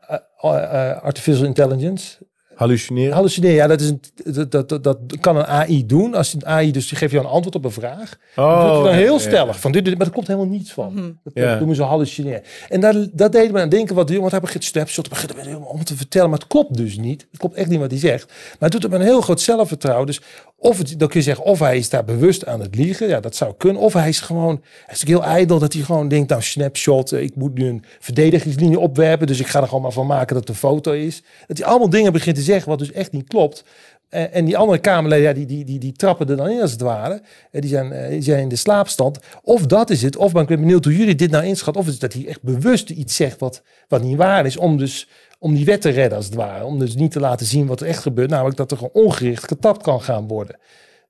eh, 0.40 1.02
artificial 1.02 1.46
intelligence. 1.46 2.16
Hallucineren? 2.54 3.12
Hallucineren, 3.14 3.56
ja, 3.56 3.66
dat, 3.66 3.80
is 3.80 3.88
een, 3.88 4.00
dat, 4.48 4.68
dat, 4.68 4.84
dat, 4.84 4.98
kan 5.20 5.36
een 5.36 5.46
AI 5.46 5.86
doen. 5.86 6.14
Als 6.14 6.32
een 6.34 6.46
AI 6.46 6.70
dus 6.72 6.88
die 6.88 6.98
geeft 6.98 7.12
jou 7.12 7.24
een 7.24 7.30
antwoord 7.30 7.54
op 7.54 7.64
een 7.64 7.70
vraag. 7.70 8.16
Oh, 8.36 8.84
dan 8.84 8.92
heel 8.92 9.12
ja. 9.12 9.18
stellig 9.18 9.60
van 9.60 9.72
dit, 9.72 9.84
dit- 9.84 9.98
maar 9.98 10.06
er 10.06 10.12
komt 10.12 10.26
helemaal 10.26 10.48
niets 10.48 10.72
van. 10.72 10.94
Dat, 10.94 11.34
dat 11.34 11.44
Ja. 11.44 11.58
noemen 11.58 11.76
ze 11.76 11.82
hallucineren. 11.82 12.42
En 12.68 12.80
daar, 12.80 12.94
dat 13.12 13.32
deed 13.32 13.52
me 13.52 13.60
aan 13.60 13.68
denken 13.68 13.94
wat 13.94 14.06
de 14.06 14.12
jongen, 14.12 14.30
want 14.30 14.32
hij 14.32 14.40
begint 14.52 14.64
snapshot, 14.64 15.08
begint 15.08 15.34
helemaal 15.36 15.68
om 15.68 15.84
te 15.84 15.96
vertellen, 15.96 16.30
maar 16.30 16.38
het 16.38 16.48
klopt 16.48 16.76
dus 16.76 16.96
niet. 16.96 17.26
Het 17.30 17.40
klopt 17.40 17.54
echt 17.54 17.68
niet 17.68 17.80
wat 17.80 17.90
hij 17.90 18.00
zegt. 18.00 18.26
Maar 18.28 18.70
het 18.70 18.72
doet 18.72 18.82
hem 18.82 18.92
een 18.92 19.06
heel 19.06 19.20
groot 19.20 19.40
zelfvertrouwen. 19.40 20.06
Dus 20.06 20.20
of 20.64 20.78
het, 20.78 20.98
dan 20.98 21.08
kun 21.08 21.18
je 21.18 21.24
zeggen, 21.24 21.44
of 21.44 21.58
hij 21.58 21.76
is 21.76 21.88
daar 21.88 22.04
bewust 22.04 22.46
aan 22.46 22.60
het 22.60 22.74
liegen, 22.74 23.08
ja, 23.08 23.20
dat 23.20 23.36
zou 23.36 23.54
kunnen. 23.56 23.82
Of 23.82 23.92
hij 23.92 24.08
is 24.08 24.20
gewoon, 24.20 24.62
hij 24.86 24.94
is 24.94 25.06
heel 25.06 25.24
ijdel 25.24 25.58
dat 25.58 25.72
hij 25.72 25.82
gewoon 25.82 26.08
denkt, 26.08 26.28
nou, 26.28 26.42
snapshot, 26.42 27.12
eh, 27.12 27.22
ik 27.22 27.36
moet 27.36 27.54
nu 27.54 27.66
een 27.66 27.84
verdedigingslinie 27.98 28.78
opwerpen, 28.78 29.26
dus 29.26 29.40
ik 29.40 29.46
ga 29.46 29.60
er 29.60 29.66
gewoon 29.66 29.82
maar 29.82 29.92
van 29.92 30.06
maken 30.06 30.34
dat 30.34 30.48
het 30.48 30.48
een 30.48 30.68
foto 30.68 30.92
is. 30.92 31.22
Dat 31.46 31.58
hij 31.58 31.66
allemaal 31.66 31.90
dingen 31.90 32.12
begint 32.12 32.36
te 32.36 32.42
zeggen 32.42 32.68
wat 32.68 32.78
dus 32.78 32.92
echt 32.92 33.12
niet 33.12 33.28
klopt. 33.28 33.64
En, 34.08 34.32
en 34.32 34.44
die 34.44 34.56
andere 34.56 34.78
Kamerleden, 34.78 35.26
ja, 35.26 35.32
die, 35.32 35.46
die, 35.46 35.64
die, 35.64 35.78
die 35.78 35.92
trappen 35.92 36.28
er 36.28 36.36
dan 36.36 36.50
in 36.50 36.60
als 36.60 36.72
het 36.72 36.80
ware. 36.80 37.22
Eh, 37.50 37.60
Die 37.60 37.70
zijn, 37.70 37.92
eh, 37.92 38.08
die 38.08 38.22
zijn 38.22 38.40
in 38.40 38.48
de 38.48 38.56
slaapstand. 38.56 39.18
Of 39.42 39.66
dat 39.66 39.90
is 39.90 40.02
het, 40.02 40.16
of 40.16 40.32
ben 40.32 40.46
benieuwd 40.46 40.84
hoe 40.84 40.96
jullie 40.96 41.14
dit 41.14 41.30
nou 41.30 41.44
inschatten. 41.44 41.82
Of 41.82 41.88
is 41.88 41.98
dat 41.98 42.12
hij 42.12 42.26
echt 42.26 42.42
bewust 42.42 42.90
iets 42.90 43.16
zegt 43.16 43.40
wat, 43.40 43.62
wat 43.88 44.02
niet 44.02 44.16
waar 44.16 44.46
is. 44.46 44.56
Om 44.56 44.78
dus 44.78 45.08
om 45.44 45.54
die 45.54 45.64
wet 45.64 45.80
te 45.80 45.88
redden 45.90 46.16
als 46.16 46.26
het 46.26 46.34
ware. 46.34 46.64
Om 46.64 46.78
dus 46.78 46.94
niet 46.94 47.12
te 47.12 47.20
laten 47.20 47.46
zien 47.46 47.66
wat 47.66 47.80
er 47.80 47.86
echt 47.86 48.02
gebeurt. 48.02 48.30
Namelijk 48.30 48.56
dat 48.56 48.70
er 48.70 48.76
gewoon 48.76 49.04
ongericht 49.04 49.46
getapt 49.48 49.82
kan 49.82 50.02
gaan 50.02 50.26
worden. 50.28 50.58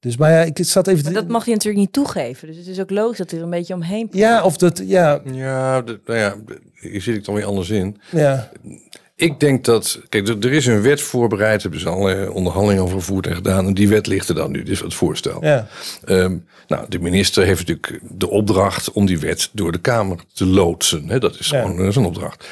Dus 0.00 0.16
maar 0.16 0.30
ja, 0.30 0.40
ik 0.42 0.58
zat 0.60 0.86
even... 0.86 1.04
Maar 1.04 1.12
dat 1.12 1.28
mag 1.28 1.44
je 1.44 1.50
natuurlijk 1.50 1.80
niet 1.84 1.92
toegeven. 1.92 2.48
Dus 2.48 2.56
het 2.56 2.66
is 2.66 2.80
ook 2.80 2.90
logisch 2.90 3.18
dat 3.18 3.30
hij 3.30 3.38
er 3.38 3.44
een 3.44 3.50
beetje 3.50 3.74
omheen 3.74 4.08
Ja, 4.10 4.42
of 4.44 4.56
dat... 4.56 4.82
Ja, 4.84 5.20
Ja, 5.32 5.82
de- 5.82 6.00
nou 6.06 6.18
ja, 6.18 6.34
hier 6.74 7.02
zit 7.02 7.16
ik 7.16 7.24
dan 7.24 7.34
weer 7.34 7.44
anders 7.44 7.70
in. 7.70 7.96
ja, 8.10 8.50
Ik 9.16 9.40
denk 9.40 9.64
dat, 9.64 10.00
kijk, 10.08 10.28
er, 10.28 10.36
er 10.40 10.52
is 10.52 10.66
een 10.66 10.82
wet 10.82 11.00
voorbereid, 11.00 11.62
hebben 11.62 11.80
ze 11.80 11.88
alle 11.88 12.32
onderhandelingen 12.32 12.82
over 12.84 12.98
gevoerd 12.98 13.26
en 13.26 13.34
gedaan. 13.34 13.66
En 13.66 13.74
die 13.74 13.88
wet 13.88 14.06
ligt 14.06 14.28
er 14.28 14.34
dan 14.34 14.50
nu, 14.50 14.58
dit 14.58 14.68
is 14.68 14.80
het 14.80 14.94
voorstel. 14.94 15.44
ja. 15.44 15.66
Ehm, 16.04 16.36
nou, 16.66 16.86
de 16.88 16.98
minister 16.98 17.44
heeft 17.44 17.66
natuurlijk 17.66 18.00
de 18.18 18.30
opdracht 18.30 18.92
om 18.92 19.06
die 19.06 19.18
wet 19.18 19.50
door 19.52 19.72
de 19.72 19.80
Kamer 19.80 20.18
te 20.32 20.46
loodsen. 20.46 21.08
Hè? 21.08 21.18
Dat 21.18 21.38
is 21.38 21.48
Ja. 21.48 21.60
gewoon 21.60 21.76
dat 21.76 21.86
is 21.86 21.96
een 21.96 22.04
opdracht. 22.04 22.46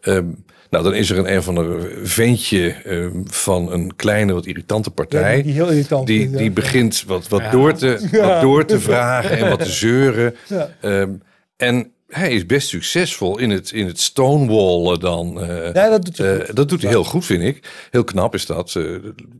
Ehm, 0.00 0.24
nou, 0.70 0.84
dan 0.84 0.94
is 0.94 1.10
er 1.10 1.18
een, 1.18 1.32
een 1.34 1.42
van 1.42 1.54
de 1.54 2.00
ventje 2.02 2.70
ehm, 2.84 3.20
van 3.24 3.72
een 3.72 3.96
kleine, 3.96 4.32
wat 4.32 4.46
irritante 4.46 4.90
partij. 4.90 5.36
Ja, 5.36 5.42
die- 5.42 5.52
heel 5.52 5.68
irritant 5.70 6.06
Die, 6.06 6.30
die 6.30 6.50
begint 6.50 7.04
wat, 7.06 7.28
wat, 7.28 7.42
door 7.50 7.72
te, 7.74 8.08
wat 8.10 8.40
door 8.40 8.64
te 8.64 8.80
vragen 8.80 9.38
en 9.38 9.48
wat 9.48 9.58
te 9.64 9.70
zeuren. 9.86 10.34
Ja. 10.48 10.70
Ehm, 10.80 11.10
en 11.56 11.90
hij 12.08 12.30
is 12.32 12.46
best 12.46 12.68
succesvol 12.68 13.38
in 13.38 13.50
het, 13.50 13.70
in 13.70 13.86
het 13.86 14.00
stonewallen 14.00 15.00
dan. 15.00 15.40
eh, 15.40 15.72
Ja, 15.72 15.88
dat 15.90 16.04
doet 16.04 16.18
hij 16.18 16.38
eh, 16.38 16.44
goed. 16.46 16.56
dat 16.56 16.68
doet 16.68 16.82
hij 16.82 16.90
heel 16.90 17.04
goed, 17.04 17.24
vind 17.24 17.42
ik. 17.42 17.86
Heel 17.90 18.04
knap 18.04 18.34
is 18.34 18.46
dat, 18.46 18.74
eh, 18.74 18.84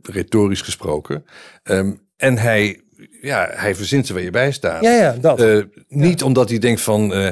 retorisch 0.03 0.61
gesproken. 0.61 1.25
Ehm, 1.63 1.91
en 2.17 2.37
hij, 2.37 2.81
ja, 3.21 3.49
hij 3.51 3.75
verzint 3.75 4.07
er 4.07 4.13
waar 4.13 4.23
je 4.23 4.31
bij 4.31 4.51
staat. 4.51 4.83
Ja, 4.83 4.91
ja, 4.91 5.15
dat. 5.21 5.41
Eh, 5.41 5.57
niet 5.87 6.23
omdat 6.23 6.49
hij 6.49 6.59
denkt 6.59 6.81
van, 6.81 7.13
eh, 7.13 7.27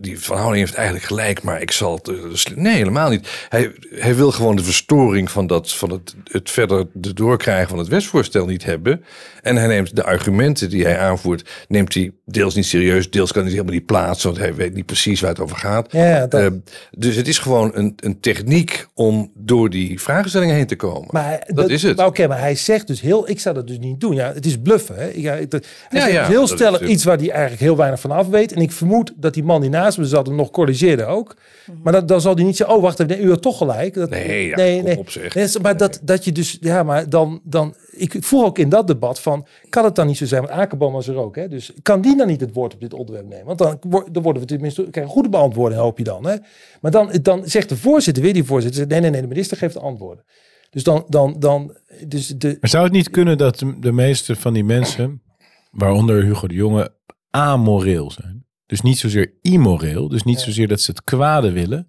die 0.00 0.20
Van 0.20 0.36
Houding 0.36 0.64
heeft 0.64 0.74
eigenlijk 0.76 1.06
gelijk, 1.06 1.42
maar 1.42 1.60
ik 1.62 1.70
zal 1.70 1.94
het... 1.94 2.08
eh, 2.08 2.56
nee, 2.56 2.74
helemaal 2.74 3.10
niet. 3.10 3.46
Hij, 3.48 3.72
hij 3.90 4.14
wil 4.16 4.30
gewoon 4.32 4.56
de 4.56 4.62
verstoring 4.64 5.30
van, 5.30 5.46
dat, 5.46 5.72
van 5.72 5.90
het, 5.90 6.14
het 6.24 6.50
verder 6.50 6.86
de 6.92 7.12
doorkrijgen 7.14 7.68
van 7.68 7.78
het 7.78 7.88
wetsvoorstel 7.88 8.46
niet 8.46 8.64
hebben. 8.64 9.04
En 9.42 9.56
hij 9.56 9.66
neemt 9.66 9.96
de 9.96 10.04
argumenten 10.04 10.70
die 10.70 10.84
hij 10.84 10.98
aanvoert, 10.98 11.48
neemt 11.68 11.94
hij 11.94 12.12
deels 12.24 12.54
niet 12.54 12.66
serieus, 12.66 13.10
deels 13.10 13.32
kan 13.32 13.40
hij 13.42 13.50
ze 13.50 13.56
helemaal 13.56 13.78
niet 13.78 13.86
plaatsen, 13.86 14.28
want 14.28 14.40
hij 14.40 14.54
weet 14.54 14.74
niet 14.74 14.86
precies 14.86 15.20
waar 15.20 15.30
het 15.30 15.40
over 15.40 15.56
gaat. 15.56 15.92
Ja, 15.92 16.26
dat- 16.26 16.40
Eh, 16.40 16.46
dus 16.90 17.16
het 17.16 17.28
is 17.28 17.38
gewoon 17.38 17.70
een, 17.74 17.92
een 17.96 18.20
techniek 18.20 18.86
om 18.94 19.30
door 19.34 19.70
die 19.70 20.00
vraagstellingen 20.00 20.54
heen 20.54 20.66
te 20.66 20.76
komen. 20.76 21.08
Maar 21.10 21.24
hij- 21.24 21.42
dat, 21.54 21.70
is 21.70 21.82
het. 21.82 21.96
Maar 21.96 22.06
oké, 22.06 22.26
maar 22.26 22.38
hij 22.40 22.54
zegt 22.54 22.86
dus 22.86 23.00
heel, 23.00 23.28
ik 23.28 23.40
zou 23.40 23.54
dat 23.54 23.66
dus 23.66 23.78
niet 23.78 24.00
doen. 24.00 24.14
Ja, 24.14 24.32
het 24.32 24.46
is 24.46 24.58
bluffen. 24.58 24.94
Hè? 24.96 25.10
Ja, 25.14 25.32
hij 25.32 25.46
Ja, 25.50 26.00
zegt 26.00 26.12
ja, 26.12 26.20
dus 26.26 26.28
heel 26.28 26.46
stellig 26.46 26.80
iets 26.80 27.04
waar 27.04 27.16
hij 27.18 27.30
eigenlijk 27.30 27.60
heel 27.60 27.76
weinig 27.76 28.00
van 28.00 28.10
af 28.10 28.26
weet. 28.26 28.52
En 28.52 28.60
ik 28.62 28.72
vermoed 28.72 29.12
dat 29.16 29.34
die 29.34 29.44
man 29.44 29.55
man 29.60 29.70
die 29.70 29.80
naast 29.80 29.98
me 29.98 30.04
zat 30.04 30.26
hem 30.26 30.36
nog 30.36 30.50
corrigeerde 30.50 31.04
ook. 31.04 31.36
Maar 31.82 31.92
dat, 31.92 32.08
dan 32.08 32.20
zal 32.20 32.34
hij 32.34 32.44
niet 32.44 32.56
zeggen, 32.56 32.76
oh 32.76 32.82
wacht 32.82 33.00
even, 33.00 33.16
nee, 33.16 33.26
u 33.26 33.30
had 33.30 33.42
toch 33.42 33.58
gelijk. 33.58 33.94
Dat, 33.94 34.10
Nee, 34.10 34.46
ja, 34.46 34.56
nee, 34.56 34.76
kom 34.76 34.84
nee. 34.84 34.98
op. 34.98 35.34
Nee, 35.34 35.48
maar 35.62 35.76
dat, 35.76 36.00
dat 36.02 36.24
je 36.24 36.32
dus, 36.32 36.56
ja, 36.60 36.82
maar 36.82 37.08
dan, 37.08 37.40
dan, 37.44 37.74
ik 37.90 38.16
voel 38.20 38.44
ook 38.44 38.58
in 38.58 38.68
dat 38.68 38.86
debat 38.86 39.20
van, 39.20 39.46
kan 39.68 39.84
het 39.84 39.94
dan 39.94 40.06
niet 40.06 40.16
zo 40.16 40.24
zijn, 40.26 40.42
want 40.42 40.52
Akerboom 40.54 40.92
was 40.92 41.08
er 41.08 41.16
ook, 41.16 41.36
hè, 41.36 41.48
dus 41.48 41.72
kan 41.82 42.00
die 42.00 42.16
dan 42.16 42.26
niet 42.26 42.40
het 42.40 42.52
woord 42.52 42.74
op 42.74 42.80
dit 42.80 42.94
onderwerp 42.94 43.28
nemen? 43.28 43.46
Want 43.46 43.58
dan, 43.58 43.78
dan 44.12 44.22
worden 44.22 44.42
we 44.42 44.48
tenminste, 44.48 44.80
krijgen 44.82 45.02
een 45.02 45.08
goede 45.08 45.28
beantwoording, 45.28 45.80
hoop 45.80 45.98
je 45.98 46.04
dan. 46.04 46.26
Hè? 46.26 46.36
Maar 46.80 46.90
dan, 46.90 47.10
dan 47.22 47.42
zegt 47.48 47.68
de 47.68 47.76
voorzitter, 47.76 48.22
weer 48.22 48.32
die 48.32 48.44
voorzitter, 48.44 48.78
zegt, 48.78 48.90
nee, 48.90 49.00
nee, 49.00 49.10
nee, 49.10 49.20
de 49.20 49.26
minister 49.28 49.56
geeft 49.56 49.74
de 49.74 49.80
antwoorden. 49.80 50.24
Dus 50.70 50.82
dan, 50.84 51.04
dan, 51.08 51.36
dan, 51.38 51.76
dus 52.06 52.26
de, 52.28 52.56
Maar 52.60 52.70
zou 52.70 52.84
het 52.84 52.92
niet 52.92 53.10
kunnen 53.10 53.38
dat 53.38 53.58
de- 53.58 53.76
de 53.80 53.92
meeste 53.92 54.36
van 54.36 54.52
die 54.52 54.64
mensen, 54.64 55.22
waaronder 55.70 56.22
Hugo 56.24 56.46
de 56.46 56.54
Jonge, 56.54 56.94
amoreel 57.30 58.10
zijn? 58.10 58.35
Dus 58.66 58.80
niet 58.80 58.98
zozeer 58.98 59.32
immoreel, 59.42 60.08
dus 60.08 60.22
niet 60.22 60.40
zozeer 60.40 60.68
dat 60.68 60.80
ze 60.80 60.90
het 60.90 61.04
kwade 61.04 61.52
willen, 61.52 61.88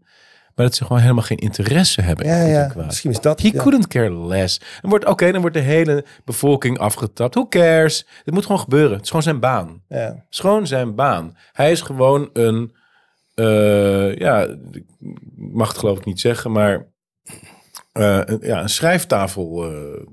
maar 0.56 0.66
dat 0.66 0.76
ze 0.76 0.86
gewoon 0.86 1.02
helemaal 1.02 1.24
geen 1.24 1.38
interesse 1.38 2.02
hebben 2.02 2.26
in 2.26 2.32
ja, 2.32 2.38
goed 2.40 2.48
en 2.48 2.54
ja, 2.54 2.68
kwaad. 2.68 2.86
misschien 2.86 3.12
is 3.12 3.22
dat. 3.22 3.42
He 3.42 3.50
ja. 3.54 3.62
couldn't 3.62 3.88
care 3.88 4.28
less. 4.28 4.62
En 4.82 4.90
wordt, 4.90 5.06
oké, 5.06 5.32
dan 5.32 5.42
wordt 5.42 5.56
de 5.56 5.62
hele 5.62 6.06
bevolking 6.26 6.78
afgetapt. 6.78 7.34
Who 7.34 7.48
cares? 7.48 8.08
Het 8.24 8.34
moet 8.34 8.46
gewoon 8.46 8.62
gebeuren. 8.62 8.92
Het 8.92 9.02
is 9.02 9.08
gewoon 9.08 9.24
zijn 9.24 9.40
baan. 9.40 9.84
Ja. 9.88 9.98
Het 9.98 10.26
is 10.30 10.40
gewoon 10.40 10.68
zijn 10.68 10.96
baan. 10.96 11.38
Hij 11.52 11.72
is 11.72 11.82
gewoon 11.82 12.30
een, 12.34 12.76
eh, 13.34 14.16
ja, 14.16 14.42
ik 14.72 14.84
mag 15.36 15.68
het 15.68 15.78
geloof 15.78 15.98
ik 15.98 16.06
niet 16.06 16.20
zeggen, 16.20 16.52
maar 16.52 16.88
eh, 17.92 18.22
een, 18.26 18.40
ja, 18.42 18.62
een 18.62 18.70
schrijftafel 18.70 19.72
eh, 19.72 20.06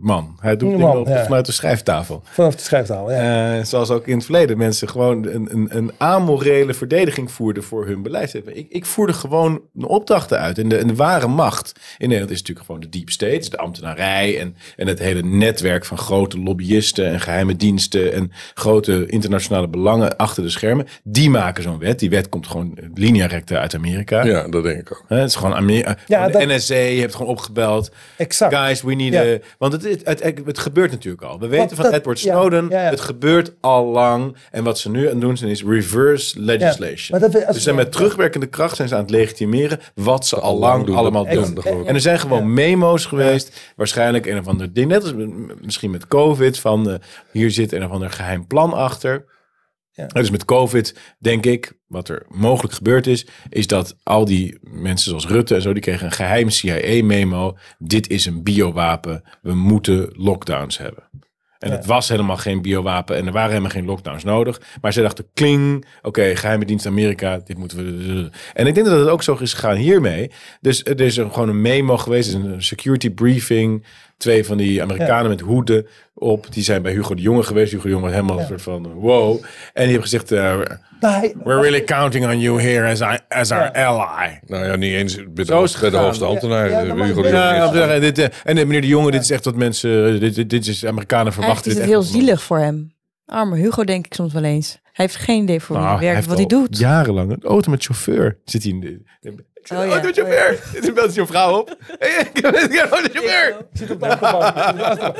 man. 0.00 0.36
Hij 0.40 0.56
doet 0.56 0.70
dingen 0.70 0.86
man, 0.86 0.96
op, 0.98 1.06
ja. 1.08 1.24
vanuit 1.24 1.46
de 1.46 1.52
schrijftafel. 1.52 2.22
Vanaf 2.24 2.54
de 2.56 2.62
schrijftafel, 2.62 3.10
ja. 3.12 3.56
Eh, 3.58 3.64
zoals 3.64 3.90
ook 3.90 4.06
in 4.06 4.14
het 4.14 4.24
verleden 4.24 4.58
mensen 4.58 4.88
gewoon 4.88 5.26
een, 5.26 5.48
een, 5.52 5.76
een 5.76 5.92
amorele 5.96 6.74
verdediging 6.74 7.30
voerden 7.32 7.62
voor 7.62 7.86
hun 7.86 8.02
beleid. 8.02 8.34
Ik, 8.34 8.66
ik 8.68 8.86
voerde 8.86 9.12
gewoon 9.12 9.60
opdrachten 9.80 10.38
uit. 10.38 10.58
En 10.58 10.68
de, 10.68 10.76
en 10.76 10.86
de 10.86 10.94
ware 10.94 11.26
macht 11.26 11.72
in 11.98 12.08
Nederland 12.08 12.30
is 12.30 12.38
natuurlijk 12.38 12.66
gewoon 12.66 12.80
de 12.80 12.88
deep 12.88 13.10
states, 13.10 13.50
de 13.50 13.56
ambtenarij 13.58 14.40
en, 14.40 14.56
en 14.76 14.86
het 14.86 14.98
hele 14.98 15.22
netwerk 15.22 15.84
van 15.84 15.98
grote 15.98 16.38
lobbyisten 16.38 17.06
en 17.06 17.20
geheime 17.20 17.56
diensten 17.56 18.12
en 18.12 18.32
grote 18.54 19.06
internationale 19.06 19.68
belangen 19.68 20.16
achter 20.16 20.42
de 20.42 20.48
schermen. 20.50 20.86
Die 21.02 21.30
maken 21.30 21.62
zo'n 21.62 21.78
wet. 21.78 21.98
Die 21.98 22.10
wet 22.10 22.28
komt 22.28 22.46
gewoon 22.46 22.78
linea 22.94 23.26
recta 23.26 23.58
uit 23.58 23.74
Amerika. 23.74 24.24
Ja, 24.24 24.48
dat 24.48 24.62
denk 24.62 24.80
ik 24.80 24.92
ook. 24.92 25.04
Hè, 25.08 25.16
Het 25.16 25.28
is 25.28 25.34
gewoon 25.36 25.54
Amerika. 25.54 25.96
Ja, 26.06 26.26
de 26.26 26.32
dat- 26.32 26.46
NSA 26.46 26.74
heeft 26.74 27.14
gewoon 27.14 27.30
opgebeld. 27.30 27.90
Exact. 28.16 28.54
Guys, 28.54 28.82
we 28.82 28.94
need 28.94 29.12
Ja. 29.12 29.22
a... 29.22 29.33
Want 29.58 29.72
het, 29.72 29.82
het, 30.04 30.22
het, 30.22 30.40
het 30.44 30.58
gebeurt 30.58 30.90
natuurlijk 30.90 31.22
al. 31.22 31.38
We 31.38 31.46
weten 31.46 31.76
van 31.76 31.84
dat- 31.84 31.94
Edward 31.94 32.18
Snowden. 32.18 32.68
ja, 32.70 32.82
ja. 32.82 32.90
Het 32.90 33.00
gebeurt 33.00 33.52
al 33.60 33.84
lang. 33.86 34.36
En 34.50 34.64
wat 34.64 34.78
ze 34.78 34.90
nu 34.90 35.04
aan 35.04 35.10
het 35.12 35.20
doen 35.20 35.36
zijn 35.36 35.50
is 35.50 35.64
reverse 35.64 36.40
legislation. 36.40 37.20
maar 37.20 37.30
dat 37.30 37.52
dus 37.52 37.62
zijn 37.62 37.74
met 37.76 37.92
terugwerkende 37.92 38.46
kracht 38.46 38.76
zijn 38.76 38.88
ze 38.88 38.94
aan 38.94 39.00
het 39.00 39.10
legitimeren 39.10 39.80
wat 39.94 40.26
ze 40.26 40.40
al 40.40 40.58
lang 40.58 40.86
doen. 40.86 40.96
allemaal 40.96 41.26
doen. 41.28 41.62
En 41.86 41.94
er 41.94 42.00
zijn 42.00 42.18
gewoon 42.18 42.54
memo's 42.54 43.06
geweest. 43.06 43.72
Waarschijnlijk 43.76 44.26
een 44.26 44.38
of 44.38 44.46
ander 44.46 44.72
ding. 44.72 44.88
Net 44.88 45.02
als 45.02 45.12
misschien 45.60 45.90
met 45.90 46.08
COVID. 46.08 46.58
Van 46.58 46.90
eh, 46.90 46.94
hier 47.30 47.50
zit 47.50 47.72
een 47.72 47.84
of 47.84 47.90
ander 47.90 48.10
geheim 48.10 48.46
plan 48.46 48.72
achter. 48.72 49.24
Ja. 49.96 50.06
Dus 50.06 50.30
met 50.30 50.44
COVID 50.44 50.98
denk 51.18 51.46
ik, 51.46 51.72
wat 51.86 52.08
er 52.08 52.26
mogelijk 52.28 52.74
gebeurd 52.74 53.06
is, 53.06 53.26
is 53.48 53.66
dat 53.66 53.96
al 54.02 54.24
die 54.24 54.58
mensen 54.60 55.08
zoals 55.08 55.26
Rutte 55.26 55.54
en 55.54 55.62
zo, 55.62 55.72
die 55.72 55.82
kregen 55.82 56.06
een 56.06 56.12
geheim 56.12 56.50
CIA-memo. 56.50 57.56
Dit 57.78 58.08
is 58.08 58.26
een 58.26 58.42
biowapen. 58.42 59.22
We 59.42 59.54
moeten 59.54 60.08
lockdowns 60.12 60.78
hebben. 60.78 61.02
En 61.58 61.70
het 61.70 61.86
was 61.86 62.08
helemaal 62.08 62.36
geen 62.36 62.62
biowapen 62.62 63.16
en 63.16 63.26
er 63.26 63.32
waren 63.32 63.50
helemaal 63.50 63.70
geen 63.70 63.84
lockdowns 63.84 64.24
nodig. 64.24 64.60
Maar 64.80 64.92
zij 64.92 65.02
dachten, 65.02 65.26
kling, 65.34 65.86
oké, 66.02 66.36
geheime 66.36 66.64
dienst 66.64 66.86
Amerika, 66.86 67.40
dit 67.44 67.58
moeten 67.58 67.78
we... 67.78 68.30
En 68.52 68.66
ik 68.66 68.74
denk 68.74 68.86
dat 68.86 68.98
het 68.98 69.08
ook 69.08 69.22
zo 69.22 69.36
is 69.40 69.52
gegaan 69.52 69.76
hiermee. 69.76 70.30
Dus 70.60 70.84
er 70.84 71.00
is 71.00 71.14
gewoon 71.14 71.48
een 71.48 71.60
memo 71.60 71.96
geweest, 71.96 72.34
een 72.34 72.62
security 72.62 73.10
briefing. 73.10 73.86
Twee 74.16 74.44
van 74.44 74.56
die 74.56 74.82
Amerikanen 74.82 75.30
met 75.30 75.40
hoeden 75.40 75.86
op, 76.14 76.46
die 76.52 76.62
zijn 76.62 76.82
bij 76.82 76.92
Hugo 76.92 77.14
de 77.14 77.22
Jonge 77.22 77.42
geweest. 77.42 77.70
Hugo 77.72 77.82
de 77.84 77.88
Jonge 77.88 78.02
was 78.02 78.12
helemaal 78.12 78.38
een 78.40 78.46
soort 78.46 78.62
van, 78.62 78.92
wow. 78.92 79.32
En 79.32 79.42
die 79.72 79.82
hebben 79.84 80.02
gezegd, 80.02 80.32
eh, 80.32 80.60
Nou, 81.00 81.14
hij- 81.14 81.34
we're 81.44 81.60
really 81.60 81.84
counting 81.84 82.26
on 82.26 82.40
you 82.40 82.60
here 82.62 82.90
as, 82.90 83.00
I, 83.00 83.18
as 83.28 83.50
our 83.50 83.72
ally. 83.72 84.40
Nou 84.46 84.64
ja, 84.66 84.76
niet 84.76 84.92
eens 84.92 85.14
bij 85.14 85.44
de, 85.44 85.54
is 85.62 85.72
het 85.72 85.80
bij 85.80 85.90
de 85.90 85.96
hoogste 85.96 86.24
ambtenaar. 86.24 86.70
Ja, 86.70 86.80
ja, 86.80 86.94
Hugo 86.94 87.22
de 87.22 87.28
Jonge 87.28 87.28
Ja, 87.28 87.70
is- 87.70 87.78
ja, 87.78 87.88
en 87.88 88.00
dit, 88.00 88.18
eh, 88.18 88.24
en 88.24 88.58
eh, 88.58 88.64
meneer 88.66 88.80
de 88.80 88.86
Jonge, 88.86 89.10
dit 89.10 89.20
is 89.22 89.30
echt 89.30 89.44
wat 89.44 89.56
mensen, 89.56 90.20
dit, 90.20 90.34
dit, 90.34 90.50
dit 90.50 90.66
is 90.66 90.86
Amerikanen 90.86 91.32
verwachten. 91.32 91.64
Eigenlijk 91.64 91.66
is 91.66 91.94
het 91.98 92.02
dit 92.04 92.14
heel 92.20 92.26
zielig 92.28 92.42
voor 92.42 92.58
hem. 92.58 92.92
Arme 93.26 93.56
Hugo 93.56 93.84
denk 93.84 94.06
ik 94.06 94.14
soms 94.14 94.32
wel 94.32 94.44
eens. 94.44 94.78
Hij 94.82 95.04
heeft 95.04 95.16
geen 95.16 95.42
idee 95.42 95.60
voor 95.60 95.76
wie 95.76 95.84
Nou, 95.84 95.96
hij 95.98 96.04
werkt, 96.04 96.16
heeft 96.26 96.28
wat 96.40 96.50
hij 96.50 96.58
doet. 96.60 96.78
Jarenlang 96.78 97.30
een 97.30 97.42
auto 97.42 97.70
met 97.70 97.84
chauffeur 97.84 98.38
zit 98.44 98.62
hij 98.62 98.72
in 98.72 98.80
de. 98.80 99.02
Ik 99.64 99.70
zeg, 99.70 99.78
Oh 99.78 99.86
ja, 100.84 100.92
belt 100.94 101.14
je 101.14 101.26
vrouw 101.26 101.58
op. 101.58 101.70
Ik 102.34 102.44
chauffeur. 103.14 103.56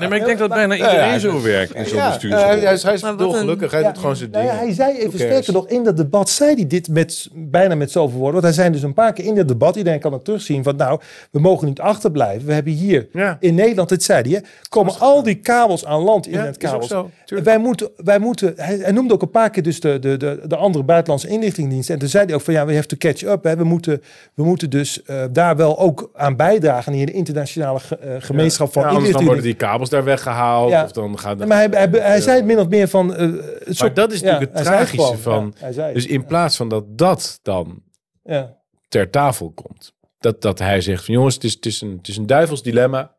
Nee, 0.00 0.08
maar 0.08 0.18
ik 0.18 0.24
denk 0.24 0.38
dat 0.38 0.48
bijna 0.48 0.74
iedereen 0.74 1.20
zo 1.20 1.42
werkt 1.42 1.74
in 1.74 1.86
zo'n 1.86 1.96
Ja, 1.96 2.08
bestuur. 2.08 2.36
hij, 2.36 2.72
is, 2.72 2.82
hij 2.82 2.94
is 2.94 3.02
Maar 3.02 3.10
wat 3.16 3.18
dolgelukkig. 3.20 3.70
Hij 3.70 3.82
doet 3.82 3.98
gewoon 3.98 4.16
zijn 4.16 4.30
ding. 4.30 4.50
hij 4.50 4.72
zei 4.72 4.98
even 4.98 5.18
sterker 5.18 5.52
nog, 5.52 5.68
in 5.68 5.84
dat 5.84 5.96
debat 5.96 6.28
zei 6.28 6.54
hij 6.54 6.66
dit 6.66 6.88
met, 6.88 7.28
bijna 7.32 7.74
met 7.74 7.90
zoveel 7.90 8.18
woorden. 8.18 8.40
Want 8.40 8.44
hij 8.44 8.52
zei 8.64 8.70
dus 8.74 8.82
een 8.82 8.94
paar 8.94 9.12
keer 9.12 9.24
in 9.24 9.36
het 9.36 9.48
debat, 9.48 9.76
iedereen 9.76 10.00
kan 10.00 10.12
het 10.12 10.24
terugzien, 10.24 10.62
van 10.62 10.76
nou, 10.76 11.00
we 11.30 11.40
mogen 11.40 11.66
niet 11.66 11.80
achterblijven. 11.80 12.46
We 12.46 12.52
hebben 12.52 12.72
hier 12.72 13.08
Ja. 13.12 13.36
in 13.40 13.54
Nederland, 13.54 13.88
dit 13.88 14.02
zei 14.02 14.30
hij, 14.32 14.42
komen 14.68 14.98
al 14.98 15.22
die 15.22 15.34
kabels 15.34 15.84
aan 15.84 16.00
land, 16.02 16.26
internetkabels. 16.26 16.82
ook 16.82 16.88
zo, 16.90 17.10
tuurlijk. 17.24 17.48
wij 17.48 17.58
moeten, 17.58 17.90
wij 17.96 18.18
moeten, 18.18 18.52
hij, 18.56 18.76
hij 18.76 18.92
noemde 18.92 19.14
ook 19.14 19.22
een 19.22 19.30
paar 19.30 19.50
keer 19.50 19.62
dus 19.62 19.80
de, 19.80 19.98
de, 19.98 20.16
de, 20.16 20.40
de 20.46 20.56
andere 20.56 20.84
buitenlandse 20.84 21.28
inlichtingendiensten. 21.28 21.94
En 21.94 22.00
toen 22.00 22.08
zei 22.08 22.24
hij 22.24 22.34
ook 22.34 22.40
van 22.40 22.54
ja, 22.54 22.66
we 22.66 22.74
have 22.74 22.86
to 22.86 22.96
catch 22.96 23.22
up. 23.22 23.44
Hè. 23.44 23.56
We, 23.56 23.64
moeten, 23.64 24.02
we 24.34 24.42
moeten 24.44 24.70
dus 24.70 25.02
eh, 25.02 25.24
daar 25.32 25.56
wel 25.56 25.78
ook 25.78 26.10
aan 26.14 26.36
bijdragen 26.36 26.92
in 26.92 27.06
de 27.06 27.12
internationale 27.12 27.80
ge- 27.80 27.96
eh, 27.96 28.16
gemeenschap 28.18 28.72
van 28.72 28.82
Ja, 28.82 28.88
anders 28.88 29.12
dan 29.12 29.24
worden 29.24 29.42
die 29.42 29.54
kabels 29.54 29.90
daar 29.90 30.04
weggehaald. 30.04 30.70
Ja. 30.70 30.84
Of 30.84 30.92
dan 30.92 31.18
gaat 31.18 31.46
maar 31.46 31.56
hij, 31.56 31.68
hij, 31.70 31.88
hij 31.92 32.20
zei 32.20 32.42
min 32.42 32.58
of 32.58 32.68
meer 32.68 32.88
van... 32.88 33.14
eh, 33.14 33.32
het 33.64 33.78
Maar 33.80 33.94
dat 33.94 34.12
is 34.12 34.22
natuurlijk 34.22 34.50
het 34.50 34.58
het 34.58 34.68
tragische 34.68 35.16
van. 35.18 35.54
Het. 35.58 35.94
Dus 35.94 36.06
in 36.06 36.24
plaats 36.24 36.56
van 36.56 36.68
dat 36.68 36.84
dat 36.98 37.38
dan 37.42 37.82
ja. 38.24 38.56
ter 38.88 39.10
tafel 39.10 39.50
komt. 39.50 39.92
Dat, 40.18 40.42
dat 40.42 40.58
hij 40.58 40.80
zegt 40.80 41.04
van 41.04 41.14
jongens, 41.14 41.34
het 41.34 41.44
is, 41.44 41.52
het 41.54 41.66
is, 41.66 41.80
een, 41.80 41.96
het 41.96 42.08
is 42.08 42.16
een 42.16 42.26
duivels 42.26 42.62
dilemma. 42.62 43.12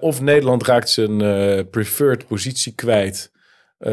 Of 0.00 0.20
Nederland 0.20 0.66
raakt 0.66 0.90
zijn 0.90 1.16
preferred 1.70 2.26
positie 2.26 2.72
kwijt. 2.74 3.30
Eh, 3.78 3.92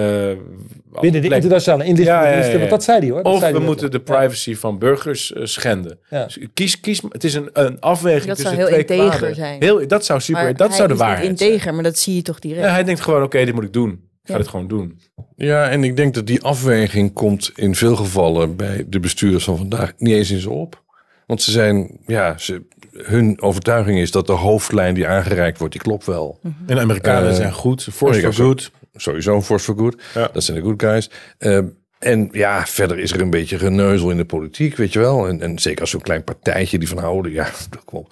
Binnen 1.01 1.21
de 1.21 1.35
internationale 1.35 1.83
inlichtingendiensten. 1.85 2.03
Ja, 2.05 2.23
ja, 2.29 2.45
ja, 2.45 2.51
ja. 2.51 2.57
Want 2.57 2.69
dat 2.69 2.83
zei 2.83 2.99
hij 2.99 3.09
hoor. 3.09 3.23
Dat 3.23 3.33
Of 3.33 3.39
zei 3.39 3.53
we 3.53 3.59
moeten 3.59 3.91
de 3.91 3.99
privacy 3.99 4.55
van 4.55 4.77
burgers 4.79 5.33
eh, 5.33 5.45
schenden. 5.45 5.99
Ja. 6.09 6.23
Dus 6.23 6.37
kies, 6.53 6.79
kies, 6.79 7.01
het 7.09 7.23
is 7.23 7.33
een, 7.33 7.49
een 7.53 7.79
afweging 7.79 8.25
Dat 8.25 8.35
tussen 8.35 8.55
zou 8.55 8.69
heel 8.69 8.83
twee 8.83 8.97
integer 8.99 9.17
kwaden. 9.17 9.35
zijn. 9.35 9.61
Heel, 9.63 9.87
dat 9.87 10.05
zou 10.05 10.19
super, 10.21 10.43
Maar 10.43 10.55
dat 10.55 10.67
hij 10.67 10.75
zou 10.77 10.87
de 10.87 10.93
is 10.93 10.99
niet 10.99 11.09
waarheid 11.09 11.37
zijn. 11.39 11.49
integer, 11.51 11.73
maar 11.73 11.83
dat 11.83 11.97
zie 11.97 12.15
je 12.15 12.21
toch 12.21 12.39
direct. 12.39 12.61
Ja, 12.65 12.71
hij 12.71 12.83
denkt 12.83 13.01
gewoon, 13.01 13.23
oké, 13.23 13.45
dit 13.45 13.53
moet 13.53 13.63
ik 13.63 13.73
doen. 13.73 13.89
Ik 13.91 13.97
ga 14.23 14.33
Ja. 14.33 14.37
dit 14.37 14.47
gewoon 14.47 14.67
doen. 14.67 14.99
Ja, 15.35 15.69
en 15.69 15.83
ik 15.83 15.95
denk 15.95 16.13
dat 16.13 16.27
die 16.27 16.41
afweging 16.43 17.13
komt 17.13 17.51
in 17.55 17.75
veel 17.75 17.95
gevallen 17.95 18.55
bij 18.55 18.85
de 18.89 18.99
bestuurders 18.99 19.43
van 19.43 19.57
vandaag 19.57 19.93
niet 19.97 20.13
eens 20.13 20.31
in 20.31 20.39
ze 20.39 20.49
op. 20.49 20.83
Want 21.25 21.41
ze 21.41 21.51
zijn, 21.51 21.97
ja, 22.05 22.37
ze, 22.37 22.61
hun 22.91 23.41
overtuiging 23.41 23.99
is 23.99 24.11
dat 24.11 24.27
de 24.27 24.33
hoofdlijn 24.33 24.93
die 24.95 25.07
aangereikt 25.07 25.57
wordt, 25.57 25.73
die 25.73 25.81
klopt 25.81 26.05
wel. 26.05 26.39
En 26.43 26.55
de 26.75 26.79
Amerikanen 26.79 27.29
Eh, 27.29 27.35
zijn 27.35 27.53
goed, 27.53 27.83
force 27.83 28.03
Amerika 28.05 28.21
for 28.21 28.29
is 28.31 28.37
good. 28.47 28.71
Sowieso 28.95 29.35
een 29.35 29.41
force 29.41 29.65
for 29.65 29.77
good. 29.77 30.01
Ja. 30.13 30.29
Dat 30.33 30.43
zijn 30.43 30.57
de 30.57 30.63
good 30.63 30.81
guys. 30.81 31.09
Eh, 31.37 31.59
en 31.99 32.29
ja, 32.31 32.65
verder 32.65 32.99
is 32.99 33.11
er 33.11 33.21
een 33.21 33.29
beetje 33.29 33.57
geneuzel 33.59 34.09
in 34.09 34.17
de 34.17 34.25
politiek, 34.25 34.75
weet 34.75 34.93
je 34.93 34.99
wel. 34.99 35.27
En, 35.27 35.41
en 35.41 35.59
zeker 35.59 35.81
als 35.81 35.89
zo'n 35.89 36.01
klein 36.01 36.23
partijtje 36.23 36.77
die 36.79 36.87
van 36.87 36.97
houden, 36.97 37.31
ja, 37.31 37.43
dat 37.69 37.83
kom, 37.85 38.07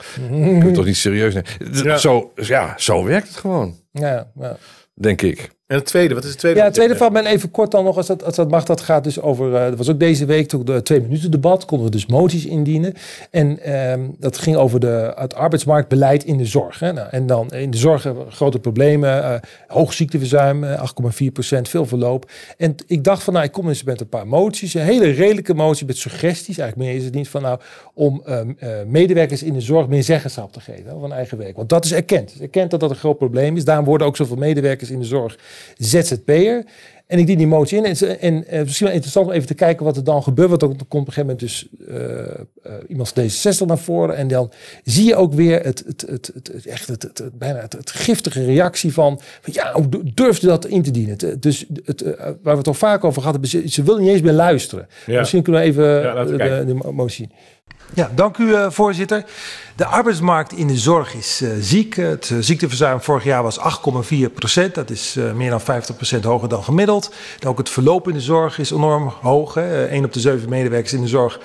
je 0.65 0.71
toch 0.73 0.85
niet 0.85 0.97
serieus 0.97 1.33
nemen. 1.33 1.83
Ja. 1.83 1.97
Zo, 1.97 2.31
ja, 2.35 2.73
zo 2.77 3.03
werkt 3.03 3.27
het 3.27 3.37
gewoon, 3.37 3.75
Ja, 3.91 4.31
ja. 4.39 4.57
denk 4.93 5.21
ik. 5.21 5.49
En 5.67 5.75
het 5.75 5.85
tweede, 5.85 6.13
wat 6.13 6.23
is 6.23 6.29
het 6.29 6.39
tweede? 6.39 6.59
Ja, 6.59 6.65
het 6.65 6.73
tweede 6.73 6.95
van 6.95 7.11
men 7.11 7.25
even 7.25 7.51
kort 7.51 7.71
dan 7.71 7.83
nog, 7.83 7.97
als 7.97 8.07
dat, 8.07 8.23
als 8.23 8.35
dat 8.35 8.49
mag, 8.49 8.63
dat 8.63 8.81
gaat 8.81 9.03
dus 9.03 9.21
over, 9.21 9.55
eh 9.55 9.63
dat 9.63 9.77
was 9.77 9.89
ook 9.89 9.99
deze 9.99 10.25
week, 10.25 10.47
toch 10.47 10.63
de 10.63 10.81
twee 10.81 11.01
minuten 11.01 11.31
debat, 11.31 11.65
konden 11.65 11.85
we 11.85 11.91
dus 11.91 12.05
moties 12.05 12.45
indienen. 12.45 12.93
En 13.31 13.59
ehm, 13.59 14.01
dat 14.19 14.37
ging 14.37 14.55
over 14.55 14.79
de, 14.79 15.13
het 15.15 15.35
arbeidsmarktbeleid 15.35 16.23
in 16.23 16.37
de 16.37 16.45
zorg. 16.45 16.79
Hè. 16.79 16.93
Nou, 16.93 17.07
en 17.11 17.27
dan 17.27 17.51
in 17.51 17.71
de 17.71 17.77
zorg 17.77 18.07
grote 18.29 18.59
problemen, 18.59 19.23
eh 19.23 19.35
hoog 19.67 19.93
ziekteverzuim, 19.93 20.63
eh, 20.63 20.81
8,4 20.81 21.31
procent, 21.31 21.69
veel 21.69 21.85
verloop. 21.85 22.31
En 22.57 22.75
ik 22.87 23.03
dacht 23.03 23.23
van, 23.23 23.33
nou, 23.33 23.45
ik 23.45 23.51
kom 23.51 23.67
eens 23.67 23.83
met 23.83 24.01
een 24.01 24.09
paar 24.09 24.27
moties, 24.27 24.73
een 24.73 24.81
hele 24.81 25.09
redelijke 25.11 25.53
motie 25.53 25.85
met 25.85 25.97
suggesties, 25.97 26.57
eigenlijk 26.57 26.89
meer 26.89 26.99
is 26.99 27.05
het 27.05 27.13
niet 27.13 27.29
van, 27.29 27.41
nou, 27.41 27.59
om 27.93 28.21
ehm, 28.25 28.51
eh, 28.59 28.69
medewerkers 28.87 29.43
in 29.43 29.53
de 29.53 29.61
zorg 29.61 29.87
meer 29.87 30.03
zeggenschap 30.03 30.53
te 30.53 30.59
geven 30.59 30.99
van 30.99 31.13
eigen 31.13 31.37
werk. 31.37 31.55
Want 31.55 31.69
dat 31.69 31.85
is 31.85 31.93
erkend. 31.93 32.31
Het 32.33 32.41
erkend 32.41 32.71
dat 32.71 32.79
dat 32.79 32.89
een 32.89 32.95
groot 32.95 33.17
probleem 33.17 33.57
is. 33.57 33.65
Daarom 33.65 33.85
worden 33.85 34.07
ook 34.07 34.15
zoveel 34.15 34.35
medewerkers 34.35 34.89
in 34.89 34.99
de 34.99 35.05
zorg 35.05 35.37
ZZP'er. 35.77 36.63
En 37.07 37.19
ik 37.19 37.27
dien 37.27 37.37
die 37.37 37.47
motie 37.47 37.77
in. 37.77 37.85
En, 37.85 37.97
ze- 37.97 38.07
en 38.07 38.47
eh, 38.47 38.61
misschien 38.61 38.85
wel 38.85 38.95
interessant 38.95 39.25
om 39.27 39.31
even 39.33 39.47
te 39.47 39.53
kijken 39.53 39.85
wat 39.85 39.97
er 39.97 40.03
dan 40.03 40.23
gebeurt. 40.23 40.49
Want 40.49 40.61
dan 40.61 40.69
komt 40.69 40.83
op 40.89 41.07
een 41.07 41.13
gegeven 41.13 41.21
moment 41.21 41.39
dus 41.39 41.67
eh, 41.87 42.19
eh, 42.63 42.83
iemand 42.87 43.09
van 43.09 43.23
D66 43.23 43.65
naar 43.67 43.77
voren. 43.77 44.15
En 44.15 44.27
dan 44.27 44.51
zie 44.83 45.05
je 45.05 45.15
ook 45.15 45.33
weer 45.33 45.63
het, 45.63 45.83
het, 45.87 46.01
het, 46.09 46.31
het, 46.33 46.65
echt 46.65 46.87
het, 46.87 47.03
het, 47.03 47.17
het- 47.17 47.37
bijna 47.37 47.59
het, 47.61 47.91
giftige 47.91 48.45
reactie 48.45 48.93
van, 48.93 49.19
van 49.41 49.53
ja, 49.53 49.71
hoe 49.73 49.89
du- 49.89 50.01
durfde 50.13 50.47
dat 50.47 50.65
in 50.65 50.81
te 50.81 50.91
dienen? 50.91 51.17
Dus 51.39 51.65
het, 51.85 52.01
waar 52.21 52.37
we 52.41 52.49
het 52.57 52.67
al 52.67 52.73
vaak 52.73 53.03
over 53.03 53.21
gehad 53.21 53.31
hebben, 53.41 53.49
ze, 53.49 53.69
ze 53.69 53.83
willen 53.83 54.01
niet 54.01 54.09
eens 54.11 54.21
meer 54.21 54.33
luisteren. 54.33 54.87
Ja. 55.05 55.19
Misschien 55.19 55.43
kunnen 55.43 55.61
we 55.61 55.67
even 55.67 55.85
Ja, 56.01 56.23
de, 56.23 56.63
de 56.65 56.73
mo- 56.73 56.91
motie 56.91 57.15
zien. 57.15 57.31
Ja, 57.95 58.11
dank 58.15 58.37
u 58.37 58.53
eh, 58.53 58.69
voorzitter. 58.69 59.23
De 59.75 59.85
arbeidsmarkt 59.85 60.53
in 60.53 60.67
de 60.67 60.77
zorg 60.77 61.13
is 61.13 61.41
eh, 61.41 61.49
ziek. 61.59 61.95
Het 61.95 62.29
eh, 62.31 62.37
ziekteverzuim 62.39 63.01
vorig 63.01 63.23
jaar 63.23 63.43
was 63.43 63.59
8,4 63.59 64.33
procent. 64.33 64.75
Dat 64.75 64.89
is 64.89 65.17
meer 65.35 65.49
dan 65.49 65.61
50 65.61 65.95
procent 65.95 66.23
hoger 66.23 66.49
dan 66.49 66.63
gemiddeld. 66.63 67.13
Ook 67.47 67.57
het 67.57 67.69
verloop 67.69 68.07
in 68.07 68.13
de 68.13 68.21
zorg 68.21 68.59
is 68.59 68.71
enorm 68.71 69.13
hoog. 69.21 69.53
Hè. 69.53 69.91
Eén 69.91 70.05
op 70.05 70.13
de 70.13 70.19
zeven 70.19 70.49
medewerkers 70.49 70.93
in 70.93 71.01
de 71.01 71.07
zorg 71.07 71.39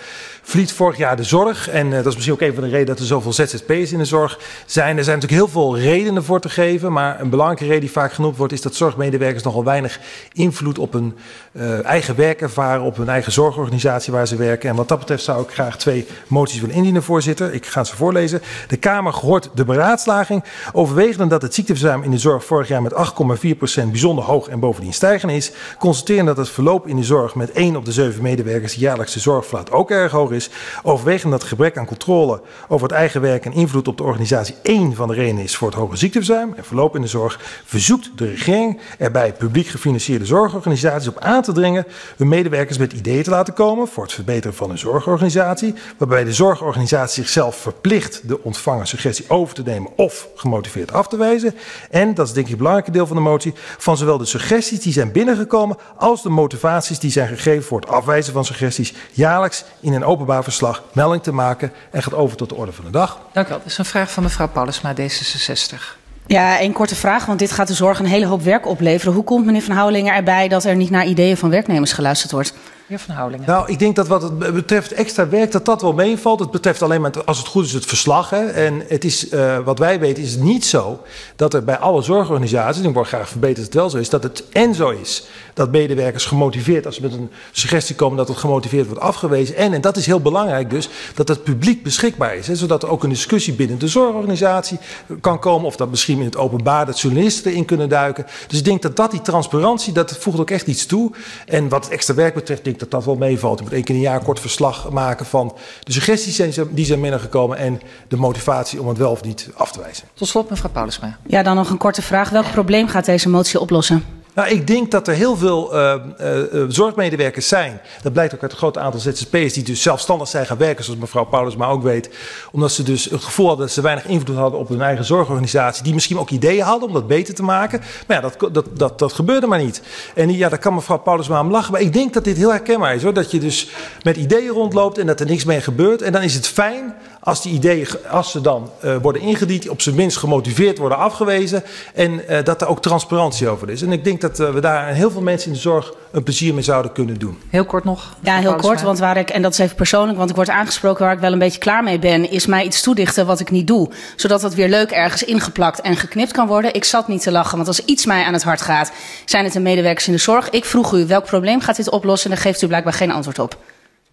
verliet 0.49 0.73
vorig 0.73 0.97
jaar 0.97 1.17
de 1.17 1.25
zorg. 1.25 1.69
En 1.69 1.87
eh, 1.87 1.93
dat 1.93 2.07
is 2.07 2.15
misschien 2.15 2.35
ook 2.35 2.41
een 2.41 2.55
van 2.55 2.63
de 2.63 2.69
redenen 2.69 2.87
dat 2.87 2.99
er 2.99 3.05
zoveel 3.05 3.33
ZZP'ers 3.33 3.93
in 3.93 3.99
de 3.99 4.05
zorg 4.05 4.39
zijn. 4.67 4.99
Er 4.99 5.05
zijn 5.05 5.19
natuurlijk 5.19 5.43
heel 5.43 5.63
veel 5.63 5.79
redenen 5.79 6.25
voor 6.25 6.41
te 6.41 6.49
geven. 6.49 6.93
Maar 6.93 7.21
een 7.21 7.31
belangrijke 7.31 7.65
reden 7.65 7.81
die 7.81 7.91
vaak 7.91 8.13
genoemd 8.13 8.37
wordt... 8.37 8.53
is 8.53 8.63
dat 8.63 8.75
zorgmedewerkers 8.75 9.43
nogal 9.43 9.65
weinig 9.65 10.01
invloed 10.33 10.79
op 10.79 10.93
hun 10.93 11.17
eh, 11.53 11.85
eigen 11.85 12.17
werk 12.17 12.41
ervaren... 12.41 12.83
op 12.83 12.97
hun 12.97 13.09
eigen 13.09 13.33
zorgorganisatie 13.33 14.13
waar 14.13 14.27
ze 14.27 14.37
werken. 14.37 14.71
En 14.71 14.77
wat 14.77 14.89
dat 14.89 14.99
betreft 14.99 15.25
zou 15.25 15.43
ik 15.43 15.51
graag 15.51 15.79
twee 15.79 16.07
moties 16.27 16.61
willen 16.61 16.75
indienen, 16.75 17.03
voorzitter. 17.03 17.55
Ik 17.55 17.67
ga 17.67 17.85
ze 17.85 17.97
voorlezen. 17.97 18.43
De 18.69 18.77
Kamer 18.77 19.13
gehoord 19.13 19.51
de 19.55 19.65
beraadslaging. 19.65 20.45
Overwegende 20.73 21.27
dat 21.27 21.43
het 21.43 21.55
ziekteverzuim 21.55 22.03
in 22.03 22.11
de 22.11 22.19
zorg 22.19 22.45
vorig 22.45 22.69
jaar 22.69 22.83
met 22.83 22.95
8,4% 22.95 23.91
bijzonder 23.91 24.25
hoog 24.25 24.49
en 24.49 24.61
bovendien 24.61 24.93
stijgend 24.93 25.33
is. 25.33 25.53
Constateren 25.79 26.25
dat 26.25 26.37
het 26.37 26.49
verloop 26.49 26.87
in 26.87 26.97
de 26.97 27.05
zorg 27.05 27.35
met 27.35 27.53
1 27.53 27.77
op 27.77 27.85
de 27.85 27.93
7 27.93 28.23
medewerkers 28.23 28.73
die 28.73 28.83
jaarlijks 28.83 29.13
de 29.13 29.21
zorg 29.21 29.47
verlaat 29.47 29.71
ook 29.71 29.91
erg 29.91 30.13
hoog 30.13 30.31
is. 30.31 30.37
Overwegende 30.83 31.37
dat 31.37 31.47
gebrek 31.47 31.79
aan 31.79 31.87
controle 31.87 32.41
over 32.69 32.89
het 32.89 32.97
eigen 32.97 33.21
werk 33.21 33.45
en 33.45 33.53
invloed 33.53 33.89
op 33.89 33.97
de 33.97 34.03
organisatie 34.03 34.55
één 34.63 34.95
van 34.95 35.09
de 35.09 35.15
redenen 35.15 35.45
is 35.45 35.57
voor 35.57 35.69
het 35.69 35.77
hoge 35.77 35.97
ziekteverzuim 35.97 36.53
en 36.57 36.65
verloop 36.65 36.95
in 36.97 37.03
de 37.03 37.09
zorg. 37.09 37.41
Verzoekt 37.65 38.11
de 38.15 38.27
regering 38.27 38.81
erbij 38.99 39.33
publiek 39.33 39.67
gefinancierde 39.67 40.27
zorgorganisaties 40.27 41.09
op 41.09 41.19
aan 41.19 41.43
te 41.43 41.53
dringen 41.53 41.87
hun 42.17 42.29
medewerkers 42.29 42.79
met 42.79 42.93
ideeën 42.93 43.23
te 43.23 43.31
laten 43.31 43.55
komen 43.55 43.89
voor 43.89 44.03
het 44.03 44.13
verbeteren 44.13 44.57
van 44.57 44.69
hun 44.69 44.79
zorgorganisatie. 44.79 45.75
Waarbij 45.97 46.25
de 46.25 46.33
zorgorganisatie 46.33 47.23
zichzelf 47.23 47.57
verplicht 47.57 48.29
de 48.29 48.43
ontvangen 48.43 48.87
suggestie 48.87 49.25
over 49.29 49.55
te 49.55 49.63
nemen 49.63 49.91
of 49.97 50.29
gemotiveerd 50.35 50.93
af 50.93 51.09
te 51.09 51.17
wijzen. 51.17 51.55
En, 51.91 52.15
dat 52.15 52.27
is 52.27 52.33
denk 52.33 52.45
ik 52.45 52.51
het 52.51 52.59
belangrijke 52.59 52.91
deel 52.91 53.07
van 53.07 53.17
de 53.17 53.23
motie, 53.23 53.55
van 53.79 53.97
zowel 53.97 54.19
de 54.19 54.25
suggesties 54.25 54.81
die 54.81 54.93
zijn 54.93 55.13
binnengekomen 55.13 55.77
als 55.97 56.23
de 56.23 56.29
motivaties 56.29 56.99
die 56.99 57.11
zijn 57.11 57.29
gegeven 57.29 57.65
voor 57.65 57.81
het 57.81 57.89
afwijzen 57.89 58.33
van 58.33 58.45
suggesties 58.45 58.95
jaarlijks 59.13 59.65
in 59.81 59.93
een 59.93 60.05
openbaar 60.29 60.53
verslag 60.53 60.83
melding 60.93 61.23
te 61.23 61.33
maken 61.33 61.73
en 61.91 62.03
gaat 62.03 62.15
over 62.15 62.37
tot 62.37 62.49
de 62.49 62.55
orde 62.55 62.73
van 62.73 62.85
de 62.85 62.91
dag. 62.91 63.19
Dank 63.33 63.47
u 63.47 63.51
wel. 63.51 63.59
Dat 63.59 63.67
is 63.67 63.79
een 63.79 63.85
vraag 63.85 64.11
van 64.11 64.23
mevrouw 64.23 64.49
Paulusma, 64.49 64.95
D66. 64.95 65.97
Ja, 66.27 66.61
een 66.61 66.73
korte 66.73 66.95
vraag, 66.95 67.27
want 67.27 67.39
dit 67.39 67.53
gaat 67.53 67.69
de 67.69 67.75
zorg 67.75 67.99
een 67.99 68.07
hele 68.07 68.27
hoop 68.27 68.43
werk 68.43 68.67
opleveren. 68.67 69.15
Hoe 69.15 69.25
komt 69.25 69.45
meneer 69.45 69.63
Van 69.63 69.75
Houwelingen 69.75 70.15
erbij 70.15 70.49
dat 70.49 70.65
er 70.65 70.77
niet 70.77 70.91
naar 70.91 71.07
ideeën 71.07 71.37
van 71.37 71.51
werknemers 71.51 71.93
geluisterd 71.93 72.33
wordt? 72.33 72.55
Heer 72.89 72.99
Van 72.99 73.15
Houwelingen. 73.15 73.47
Nou, 73.47 73.71
ik 73.71 73.79
denk 73.79 73.97
dat 73.97 74.09
wat 74.09 74.23
het 74.23 74.39
betreft 74.39 74.93
extra 74.93 75.29
werk, 75.29 75.53
dat 75.53 75.65
dat 75.65 75.83
wel 75.83 75.93
meevalt. 75.93 76.41
Het 76.41 76.51
betreft 76.51 76.83
alleen 76.83 77.01
maar, 77.01 77.25
als 77.25 77.39
het 77.39 77.47
goed 77.47 77.65
is, 77.65 77.73
het 77.73 77.87
verslag. 77.87 78.31
Hè. 78.31 78.47
En 78.47 78.83
het 78.89 79.05
is, 79.05 79.29
eh, 79.29 79.59
wat 79.59 79.79
wij 79.79 80.01
weten, 80.01 80.23
is 80.23 80.37
niet 80.37 80.65
zo 80.65 81.01
dat 81.37 81.55
er 81.55 81.65
bij 81.65 81.79
alle 81.79 82.03
zorgorganisaties, 82.03 82.83
en 82.83 82.89
ik 82.89 82.95
word 82.95 83.09
graag 83.09 83.29
verbeterd 83.29 83.57
dat 83.57 83.67
het 83.67 83.75
wel 83.75 83.91
zo 83.91 83.99
is, 83.99 84.09
dat 84.09 84.23
het 84.23 84.45
en 84.53 84.75
zo 84.75 84.91
is 84.91 85.27
dat 85.55 85.71
medewerkers 85.71 86.25
gemotiveerd, 86.25 86.87
als 86.87 86.95
ze 86.95 87.03
met 87.03 87.13
een 87.13 87.31
suggestie 87.53 87.95
komen, 87.95 88.17
dat 88.17 88.29
het 88.29 88.37
gemotiveerd 88.37 88.87
wordt 88.87 89.03
afgewezen. 89.03 89.57
En, 89.57 89.73
en 89.73 89.81
dat 89.81 89.97
is 89.97 90.07
heel 90.07 90.21
belangrijk 90.21 90.71
dus, 90.71 90.89
dat 91.15 91.29
het 91.29 91.43
publiek 91.43 91.83
beschikbaar 91.83 92.37
is. 92.37 92.47
Zodat 92.47 92.83
er 92.83 92.89
ook 92.89 93.03
een 93.03 93.09
discussie 93.09 93.55
binnen 93.55 93.79
de 93.79 93.89
zorgorganisatie 93.89 94.79
kan 95.21 95.39
komen, 95.39 95.67
of 95.67 95.77
dat 95.77 95.91
misschien 95.91 96.19
in 96.19 96.25
het 96.25 96.37
openbaar, 96.37 96.87
dat 96.87 97.01
journalisten 97.01 97.51
erin 97.51 97.65
kunnen 97.65 97.89
duiken. 97.89 98.27
Dus 98.47 98.59
ik 98.59 98.65
denk 98.65 98.83
dat 98.83 98.97
dat, 98.97 99.11
die 99.11 99.23
transparantie, 99.23 99.93
dat 99.93 100.17
voegt 100.19 100.39
ook 100.39 100.51
echt 100.51 100.67
iets 100.67 100.87
toe. 100.87 101.13
En 101.47 101.69
wat 101.69 101.85
het 101.85 101.93
extra 101.93 102.15
werk 102.15 102.35
betreft, 102.35 102.65
denk 102.65 102.78
ik 102.83 102.91
dat 102.91 103.01
dat 103.01 103.05
wel 103.05 103.29
meevalt. 103.29 103.59
Je 103.59 103.65
moet 103.65 103.73
één 103.73 103.85
keer 103.85 103.95
in 103.95 104.01
een 104.01 104.07
jaar 104.07 104.23
kort 104.25 104.41
verslag 104.41 104.91
maken 104.91 105.27
van 105.27 105.55
de 105.83 105.93
suggesties 105.93 106.37
die 106.37 106.53
zijn- 106.53 106.69
die 106.71 106.85
zijn 106.85 107.01
binnengekomen 107.01 107.57
en 107.59 107.81
de 108.09 108.17
motivatie 108.17 108.81
om 108.81 108.89
het 108.89 108.99
wel 108.99 109.11
of 109.11 109.23
niet 109.23 109.49
af 109.55 109.73
te 109.73 109.81
wijzen. 109.81 110.05
Tot 110.15 110.29
slot 110.29 110.51
mevrouw 110.51 110.71
Paulusma. 110.71 111.19
Ja, 111.27 111.43
dan 111.43 111.57
nog 111.57 111.71
een 111.71 111.79
korte 111.79 112.03
vraag. 112.03 112.31
Welk 112.31 112.51
probleem 112.53 112.89
gaat 112.89 113.05
deze 113.05 113.29
motie 113.29 113.61
oplossen? 113.61 114.05
Nou, 114.39 114.51
ik 114.51 114.67
denk 114.67 114.91
dat 114.91 115.09
er 115.09 115.15
heel 115.15 115.37
veel 115.37 115.75
eh, 115.75 115.93
eh, 115.93 116.39
eh, 116.39 116.65
zorgmedewerkers 116.69 117.49
zijn. 117.49 117.81
Dat 118.03 118.13
blijkt 118.13 118.35
ook 118.35 118.43
uit 118.43 118.51
het 118.51 118.61
grote 118.61 118.79
aantal 118.79 119.01
ZZP'ers 119.01 119.53
die 119.53 119.63
dus 119.63 119.83
zelfstandig 119.83 120.29
zijn 120.29 120.47
gaan 120.47 120.57
werken, 120.57 120.85
zoals 120.85 121.01
mevrouw 121.01 121.25
Paulus 121.25 121.57
maar 121.57 121.71
ook 121.71 121.83
weet. 121.83 122.11
Omdat 122.53 122.73
ze 122.73 122.83
dus 122.83 123.05
het 123.05 123.25
gevoel 123.25 123.47
hadden 123.47 123.67
dat 123.67 123.75
ze 123.75 123.81
weinig 123.81 124.07
invloed 124.07 124.37
hadden 124.37 124.61
op 124.61 124.69
hun 124.69 124.81
eigen 124.81 125.05
zorgorganisatie. 125.05 125.83
Die 125.83 125.95
misschien 125.95 126.19
ook 126.19 126.31
ideeën 126.31 126.65
hadden 126.65 126.89
om 126.89 126.95
dat 126.95 127.07
beter 127.07 127.35
te 127.35 127.43
maken. 127.43 127.81
Maar 128.07 128.17
ja, 128.17 128.23
dat, 128.23 128.55
dat, 128.55 128.67
dat, 128.79 128.99
dat 128.99 129.13
gebeurde 129.13 129.47
maar 129.47 129.63
niet. 129.63 129.83
En 130.15 130.37
ja, 130.37 130.49
daar 130.49 130.59
kan 130.59 130.75
mevrouw 130.75 130.99
Paulus 130.99 131.29
maar 131.29 131.41
om 131.41 131.51
lachen. 131.51 131.73
Maar 131.73 131.81
ik 131.81 131.93
denk 131.93 132.15
dat 132.15 132.25
dit 132.25 132.37
heel 132.37 132.51
herkenbaar 132.51 132.95
is 132.95 133.03
hoor. 133.03 133.15
Dat 133.15 133.31
je 133.31 133.41
dus 133.41 133.71
met 134.03 134.17
ideeën 134.17 134.51
rondloopt 134.51 134.99
en 134.99 135.07
dat 135.07 135.21
er 135.21 135.27
niks 135.27 135.45
mee 135.45 135.61
gebeurt. 135.61 136.03
En 136.03 136.13
dan 136.13 136.23
is 136.23 136.35
het 136.35 136.49
fijn 136.49 136.95
als 137.29 137.43
die 137.43 137.53
ideeën, 137.53 137.87
als 138.11 138.31
ze 138.31 138.41
dan 138.41 138.71
eh, 138.81 138.97
worden 139.03 139.23
ingediend, 139.23 139.69
op 139.69 139.81
zijn 139.81 139.95
minst 139.95 140.17
gemotiveerd 140.17 140.79
worden 140.79 140.99
afgewezen. 140.99 141.63
En 141.95 142.29
eh, 142.29 142.45
dat 142.45 142.61
er 142.61 142.69
ook 142.69 142.83
transparantie 142.83 143.49
over 143.49 143.71
is. 143.71 143.83
En 143.83 143.93
ik 143.93 144.05
denk 144.05 144.21
dat 144.21 144.41
eh, 144.41 144.51
we 144.51 144.61
daar 144.61 144.87
heel 144.87 145.11
veel 145.11 145.21
mensen 145.21 145.49
in 145.49 145.55
de 145.55 145.61
zorg 145.61 145.93
een 146.13 146.23
plezier 146.23 146.55
mee 146.55 146.63
zouden 146.63 146.93
kunnen 146.93 147.19
doen. 147.19 147.39
Heel 147.49 147.65
kort 147.65 147.85
nog. 147.85 148.17
Ja, 148.21 148.39
heel 148.39 148.55
kort, 148.55 148.83
want 148.83 148.99
waar 148.99 149.17
ik, 149.17 149.31
en 149.31 149.43
dat 149.43 149.53
is 149.53 149.59
even 149.59 149.77
persoonlijk, 149.77 150.19
want 150.19 150.31
ik 150.31 150.37
word 150.37 150.49
aangesproken 150.49 151.05
waar 151.05 151.15
ik 151.15 151.21
wel 151.21 151.33
een 151.33 151.39
beetje 151.39 151.59
klaar 151.59 151.83
mee 151.83 151.99
ben, 151.99 152.31
is 152.31 152.47
mij 152.47 152.65
iets 152.65 152.83
toedichten 152.83 153.27
wat 153.27 153.41
ik 153.41 153.51
niet 153.51 153.67
doe. 153.67 153.91
Zodat 154.17 154.41
dat 154.41 154.55
weer 154.55 154.69
leuk 154.69 154.91
ergens 154.91 155.23
ingeplakt 155.23 155.81
en 155.81 155.97
geknipt 155.97 156.33
kan 156.33 156.47
worden. 156.47 156.75
Ik 156.75 156.85
zat 156.85 157.09
niet 157.09 157.23
te 157.23 157.31
lachen, 157.31 157.57
want 157.57 157.69
als 157.69 157.85
iets 157.85 158.07
mij 158.07 158.25
aan 158.25 158.33
het 158.33 158.43
hart 158.43 158.61
gaat, 158.61 158.93
zijn 159.25 159.45
het 159.45 159.53
de 159.53 159.61
medewerkers 159.61 160.07
in 160.07 160.13
de 160.13 160.19
zorg. 160.19 160.51
Ik 160.51 160.65
vroeg 160.65 160.93
u, 160.95 161.07
welk 161.07 161.25
probleem 161.25 161.61
gaat 161.61 161.77
dit 161.77 161.91
oplossen? 161.91 162.31
En 162.31 162.37
daar 162.37 162.45
geeft 162.45 162.63
u 162.63 162.67
blijkbaar 162.67 162.93
geen 162.93 163.11
antwoord 163.11 163.39
op. 163.39 163.57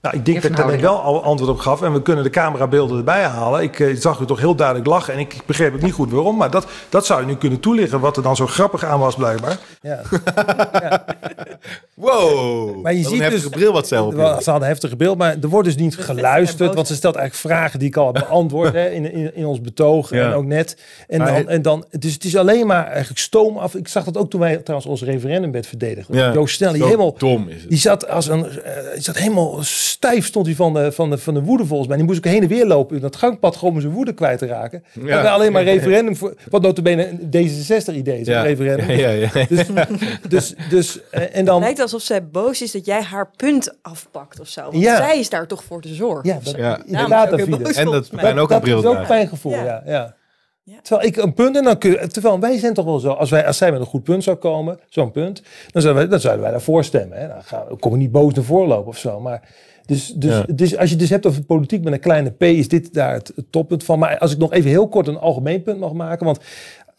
Nou, 0.06 0.18
ik 0.18 0.26
denk 0.26 0.42
dat 0.42 0.52
ik 0.52 0.58
daar 0.58 0.80
wel 0.82 1.02
al 1.02 1.24
antwoord 1.24 1.52
op 1.52 1.58
gaf. 1.60 1.82
En 1.82 1.94
we 1.94 2.02
kunnen 2.02 2.24
de 2.24 2.30
camerabeelden 2.30 2.98
erbij 2.98 3.24
halen. 3.24 3.62
Ik 3.62 3.80
eh, 3.80 3.96
zag 3.96 4.20
u 4.20 4.26
toch 4.26 4.40
heel 4.40 4.56
duidelijk 4.56 4.88
lachen. 4.88 5.14
En 5.14 5.20
ik 5.20 5.36
begreep 5.46 5.74
ook 5.74 5.82
niet 5.82 5.94
goed 5.94 6.12
waarom. 6.12 6.38
Maar 6.38 6.52
dat, 6.52 6.66
dat 6.90 7.06
zou 7.06 7.22
je 7.22 7.28
nu 7.28 7.36
kunnen 7.36 7.60
toelichten. 7.60 8.00
Wat 8.00 8.18
er 8.18 8.24
dan 8.24 8.36
zo 8.36 8.48
grappig 8.48 8.84
aan 8.86 9.00
was, 9.00 9.16
blijkbaar. 9.16 9.58
Ja. 9.82 10.02
Wow. 11.94 12.82
Maar 12.82 12.94
je 12.94 13.04
ziet 13.04 13.12
een 13.12 13.22
heftige 13.22 13.50
dus, 13.50 13.58
bril 13.58 13.74
wat 13.74 13.88
zelf. 13.88 14.14
Ze 14.14 14.20
hadden 14.22 14.54
een 14.56 14.62
heftige 14.62 14.96
beeld, 14.96 15.18
maar 15.18 15.36
er 15.42 15.48
wordt 15.50 15.68
dus 15.68 15.78
niet 15.78 15.98
geluisterd. 15.98 16.76
Want 16.76 16.88
ze 16.88 16.96
stelt 16.96 17.16
eigenlijk 17.16 17.54
vragen 17.54 17.80
die 17.80 17.88
ik 17.88 17.98
al 17.98 18.06
heb 18.14 18.26
beantwoord 18.28 18.74
hè, 18.74 18.90
in, 18.90 19.12
in, 19.12 19.36
in 19.36 19.46
ons 19.46 19.62
betoog 19.62 20.10
Ja. 20.10 20.26
en 20.28 20.34
ook 20.34 20.46
net. 20.46 20.78
En 21.08 21.18
Maar 21.18 21.28
dan, 21.28 21.36
het- 21.36 21.48
en 21.48 21.62
dan, 21.62 21.86
dus 22.00 22.14
het 22.14 22.24
is 22.24 22.36
alleen 22.38 22.68
maar 22.68 22.86
eigenlijk 22.88 23.20
stoom 23.20 23.58
af. 23.58 23.76
Ik 23.76 23.88
zag 23.88 24.04
dat 24.04 24.18
ook 24.18 24.30
toen 24.30 24.40
wij 24.40 24.58
trouwens 24.58 24.90
ons 24.90 25.04
referendumbed 25.04 25.68
verdedigden. 25.68 26.18
Ja. 26.18 26.34
Joost 26.34 26.56
Snel, 26.56 26.72
die 26.74 26.84
helemaal, 26.84 27.16
dom 27.18 27.48
is 27.50 27.62
het. 27.62 27.70
die 27.70 27.80
zat 27.80 28.10
als 28.10 28.28
een, 28.28 28.46
eh, 28.62 28.94
die 28.94 29.02
zat 29.04 29.18
helemaal 29.18 29.58
stijf 29.96 30.26
stond 30.26 30.46
hij 30.46 30.56
van 30.56 30.74
de, 30.74 30.92
van 30.92 31.10
de, 31.10 31.18
van 31.18 31.34
de 31.34 31.42
woede 31.42 31.66
volgens 31.66 31.88
mij. 31.88 31.98
Die 31.98 32.06
moest 32.06 32.18
ook 32.18 32.32
heen 32.32 32.42
en 32.42 32.48
weer 32.48 32.66
lopen 32.66 32.96
in 32.96 33.02
dat 33.02 33.16
gangpad 33.16 33.56
gewoon 33.56 33.74
om 33.74 33.82
zijn 33.82 33.94
woede 33.94 34.14
kwijt 34.14 34.38
te 34.40 34.46
raken. 34.46 34.84
Ja. 34.94 35.04
wij 35.04 35.30
alleen 35.30 35.52
maar 35.52 35.64
referendum 35.64 36.16
voor, 36.16 36.34
wat 36.50 36.62
notabene 36.62 37.08
een 37.10 37.20
D66 37.28 37.94
idee 37.96 38.20
is, 38.20 38.28
Ja. 38.28 38.40
een 38.40 38.46
referendum. 38.46 38.90
Ja, 38.90 39.10
ja, 39.10 39.30
ja. 39.34 39.46
Dus, 39.50 39.68
dus, 40.30 40.56
dus 40.70 41.10
eh, 41.10 41.22
en 41.22 41.30
Het 41.32 41.46
dan... 41.46 41.60
lijkt 41.60 41.80
alsof 41.80 42.02
zij 42.02 42.28
boos 42.28 42.62
is 42.62 42.72
dat 42.72 42.86
jij 42.86 43.02
haar 43.02 43.30
punt 43.36 43.78
afpakt 43.82 44.40
of 44.40 44.48
zo. 44.48 44.62
Want 44.62 44.76
Ja. 44.84 44.98
zij 44.98 45.20
is 45.20 45.30
daar 45.30 45.48
toch 45.48 45.64
voor 45.64 45.82
te 45.82 45.94
zorgen. 45.94 46.30
Ja, 46.30 46.40
dat, 46.44 46.56
Ja. 46.56 46.80
inderdaad, 46.86 47.30
boos 47.30 47.76
En 47.76 47.86
dat 47.86 48.10
pijn 48.10 48.38
ook 48.40 48.52
een 48.52 48.60
dat 48.60 48.68
is 48.68 48.74
ook 48.74 48.82
dragen. 48.82 49.06
fijn 49.06 49.28
gevoel, 49.28 49.52
ja. 49.52 49.64
Ja. 49.64 49.82
Ja, 49.86 50.16
Ja. 50.64 50.74
Terwijl 50.82 51.08
ik 51.08 51.16
een 51.18 51.34
punt 51.34 51.56
en 51.58 51.64
dan 51.64 51.78
kun 51.78 51.90
je, 51.92 52.08
terwijl 52.08 52.40
wij 52.40 52.58
zijn 52.58 52.74
toch 52.74 52.86
wel 52.86 53.00
zo, 53.00 53.10
als, 53.12 53.30
wij, 53.30 53.46
als 53.48 53.58
zij 53.58 53.72
met 53.72 53.80
een 53.80 53.86
goed 53.86 54.04
punt 54.04 54.24
zou 54.24 54.38
komen, 54.38 54.80
zo'n 54.90 55.12
punt, 55.12 55.42
dan 55.72 55.82
zouden 55.82 56.02
wij, 56.02 56.12
dan 56.12 56.20
zouden 56.20 56.44
wij 56.44 56.52
daarvoor 56.52 56.84
stemmen. 56.84 57.18
Hè. 57.20 57.28
Dan 57.28 57.44
gaan 57.44 57.64
we, 57.70 57.76
komen 57.76 57.98
we 57.98 58.04
niet 58.04 58.12
boos 58.14 58.34
naar 58.34 58.44
voren 58.44 58.68
lopen 58.68 58.88
of 58.88 58.98
zo. 58.98 59.20
Maar 59.20 59.42
dus, 59.86 60.14
dus, 60.16 60.32
Ja. 60.32 60.46
dus 60.56 60.78
als 60.78 60.90
je 60.90 60.96
dus 60.96 61.10
hebt 61.10 61.26
over 61.26 61.44
politiek 61.44 61.84
met 61.84 61.94
een 61.94 62.00
kleine 62.00 62.30
p, 62.30 62.44
is 62.44 62.68
dit 62.68 62.94
daar 62.94 63.14
het, 63.14 63.32
het 63.36 63.46
toppunt 63.52 63.84
van. 63.84 64.00
Maar 64.00 64.18
als 64.18 64.32
ik 64.32 64.38
nog 64.38 64.54
even 64.54 64.70
heel 64.70 64.88
kort 64.88 65.08
een 65.08 65.18
algemeen 65.18 65.64
punt 65.64 65.80
mag 65.80 65.94
maken, 65.94 66.26
want 66.26 66.40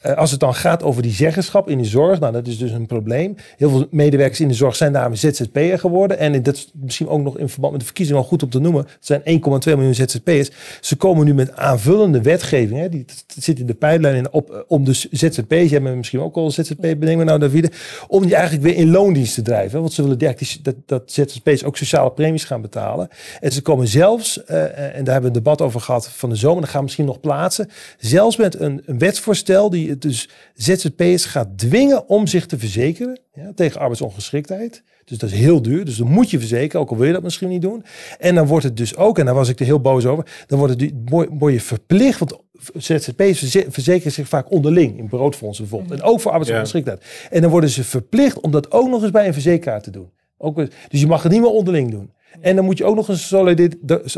als 0.03 0.31
het 0.31 0.41
dan 0.41 0.55
gaat 0.55 0.83
over 0.83 1.03
die 1.03 1.13
zeggenschap 1.13 1.69
in 1.69 1.79
de 1.79 1.85
zorg, 1.85 2.21
nou 2.21 2.33
dat 2.33 2.47
is 2.47 2.59
dus 2.59 2.71
een 2.71 2.87
probleem. 2.87 3.37
Heel 3.57 3.71
veel 3.71 3.87
medewerkers 3.91 4.41
in 4.41 4.49
de 4.49 4.55
zorg 4.55 4.77
zijn 4.77 4.93
daarmee 4.93 5.19
ZZP'er 5.19 5.79
geworden. 5.79 6.19
En 6.19 6.43
dat 6.43 6.55
is 6.55 6.71
misschien 6.75 7.09
ook 7.09 7.23
nog 7.23 7.39
in 7.39 7.49
verband 7.49 7.73
met 7.73 7.81
de 7.81 7.87
verkiezingen 7.87 8.21
wel 8.21 8.31
goed 8.31 8.43
om 8.43 8.51
te 8.51 8.59
noemen. 8.59 8.83
Het 8.83 8.97
zijn 9.01 9.21
1,2 9.21 9.25
miljoen 9.65 9.95
ZZP'ers. 9.95 10.51
Ze 10.81 10.97
komen 10.97 11.25
nu 11.25 11.35
met 11.35 11.57
aanvullende 11.57 12.23
wetgeving. 12.23 12.81
Hè, 12.81 12.89
die 12.89 13.05
zit 13.39 13.59
in 13.59 13.67
de 13.67 13.75
pijplijn 13.75 14.31
eh, 14.31 14.41
om 14.67 14.85
de 14.85 14.93
ZZP'ers, 15.11 15.71
hebt 15.71 15.95
misschien 15.95 16.21
ook 16.21 16.37
al 16.37 16.51
ZZP, 16.51 16.83
me 16.99 17.25
nou 17.25 17.39
Davide, 17.39 17.71
om 18.09 18.23
die 18.23 18.35
eigenlijk 18.35 18.65
weer 18.65 18.77
in 18.77 18.91
loondienst 18.91 19.35
te 19.35 19.43
drijven. 19.43 19.81
Want 19.81 19.93
ze 19.93 20.03
willen 20.03 20.19
direct 20.19 20.65
dat, 20.65 20.75
dat 20.87 21.13
ZZP'ers 21.13 21.65
ook 21.65 21.77
sociale 21.77 22.11
premies 22.11 22.45
gaan 22.45 22.61
betalen. 22.61 23.09
En 23.41 23.53
ze 23.53 23.63
komen 23.63 23.89
zelfs, 23.89 24.45
eh, 24.45 24.65
eh, 24.65 24.97
en 24.97 25.05
daar 25.05 25.13
hebben 25.13 25.33
we 25.33 25.39
een 25.39 25.45
debat 25.45 25.61
over 25.61 25.81
gehad 25.81 26.09
van 26.09 26.29
de 26.29 26.37
zomer, 26.37 26.61
dat 26.61 26.69
gaan 26.69 26.79
we 26.79 26.85
misschien 26.85 27.07
nog 27.07 27.21
plaatsen, 27.21 27.71
zelfs 27.99 28.37
met 28.37 28.61
een, 28.61 28.83
een 28.87 28.99
wetsvoorstel 28.99 29.71
die 29.71 29.86
die 29.87 29.95
het 29.95 30.03
dus 30.03 30.29
ZZP'ers 30.55 31.25
gaat 31.25 31.59
dwingen 31.59 32.09
om 32.09 32.27
zich 32.27 32.47
te 32.47 32.59
verzekeren 32.59 33.21
ja, 33.35 33.53
tegen 33.55 33.81
arbeidsongeschiktheid. 33.81 34.83
Dus 35.05 35.19
dat 35.19 35.31
is 35.31 35.39
heel 35.39 35.63
duur. 35.63 35.85
Dus 35.85 35.97
dan 35.97 36.07
moet 36.07 36.31
je 36.31 36.39
verzekeren, 36.39 36.81
ook 36.81 36.91
al 36.91 36.97
wil 36.97 37.07
je 37.07 37.13
dat 37.13 37.23
misschien 37.23 37.49
niet 37.49 37.63
doen. 37.63 37.85
En 38.19 38.35
dan 38.35 38.47
wordt 38.47 38.65
het 38.65 38.77
dus 38.77 38.97
ook, 38.97 39.19
en 39.19 39.25
daar 39.25 39.35
was 39.35 39.49
ik 39.49 39.61
er 39.61 39.67
heel 39.67 39.81
boos 39.81 40.07
over, 40.07 40.45
dan 40.47 40.59
wordt, 40.59 40.81
het, 40.81 40.93
word 41.39 41.53
je 41.53 41.61
verplicht, 41.61 42.19
want 42.19 42.41
ZZP'ers 42.75 43.39
verze- 43.39 43.67
verzekeren 43.69 44.13
zich 44.13 44.29
vaak 44.29 44.51
onderling 44.51 44.99
in 44.99 45.09
broodfondsen 45.09 45.69
bijvoorbeeld. 45.69 46.01
En 46.01 46.07
ook 46.07 46.21
voor 46.21 46.31
arbeidsongeschiktheid. 46.31 47.05
En 47.31 47.41
dan 47.41 47.51
worden 47.51 47.71
ze 47.71 47.85
verplicht 47.85 48.41
om 48.41 48.51
dat 48.51 48.73
ook 48.73 48.89
nog 48.89 49.03
eens 49.03 49.11
bij 49.11 49.27
een 49.27 49.33
verzekeraar 49.33 49.83
te 49.83 49.91
doen. 49.91 50.11
Ook, 50.39 50.57
dus 50.89 51.01
je 51.01 51.07
mag 51.07 51.23
het 51.23 51.33
niet 51.33 51.41
meer 51.41 51.51
onderling 51.51 51.91
doen. 51.91 52.11
En 52.41 52.57
dan 52.57 52.65
moet 52.65 52.79
je 52.79 52.85
ook 52.85 52.97
nog 52.97 53.09
een, 53.09 53.19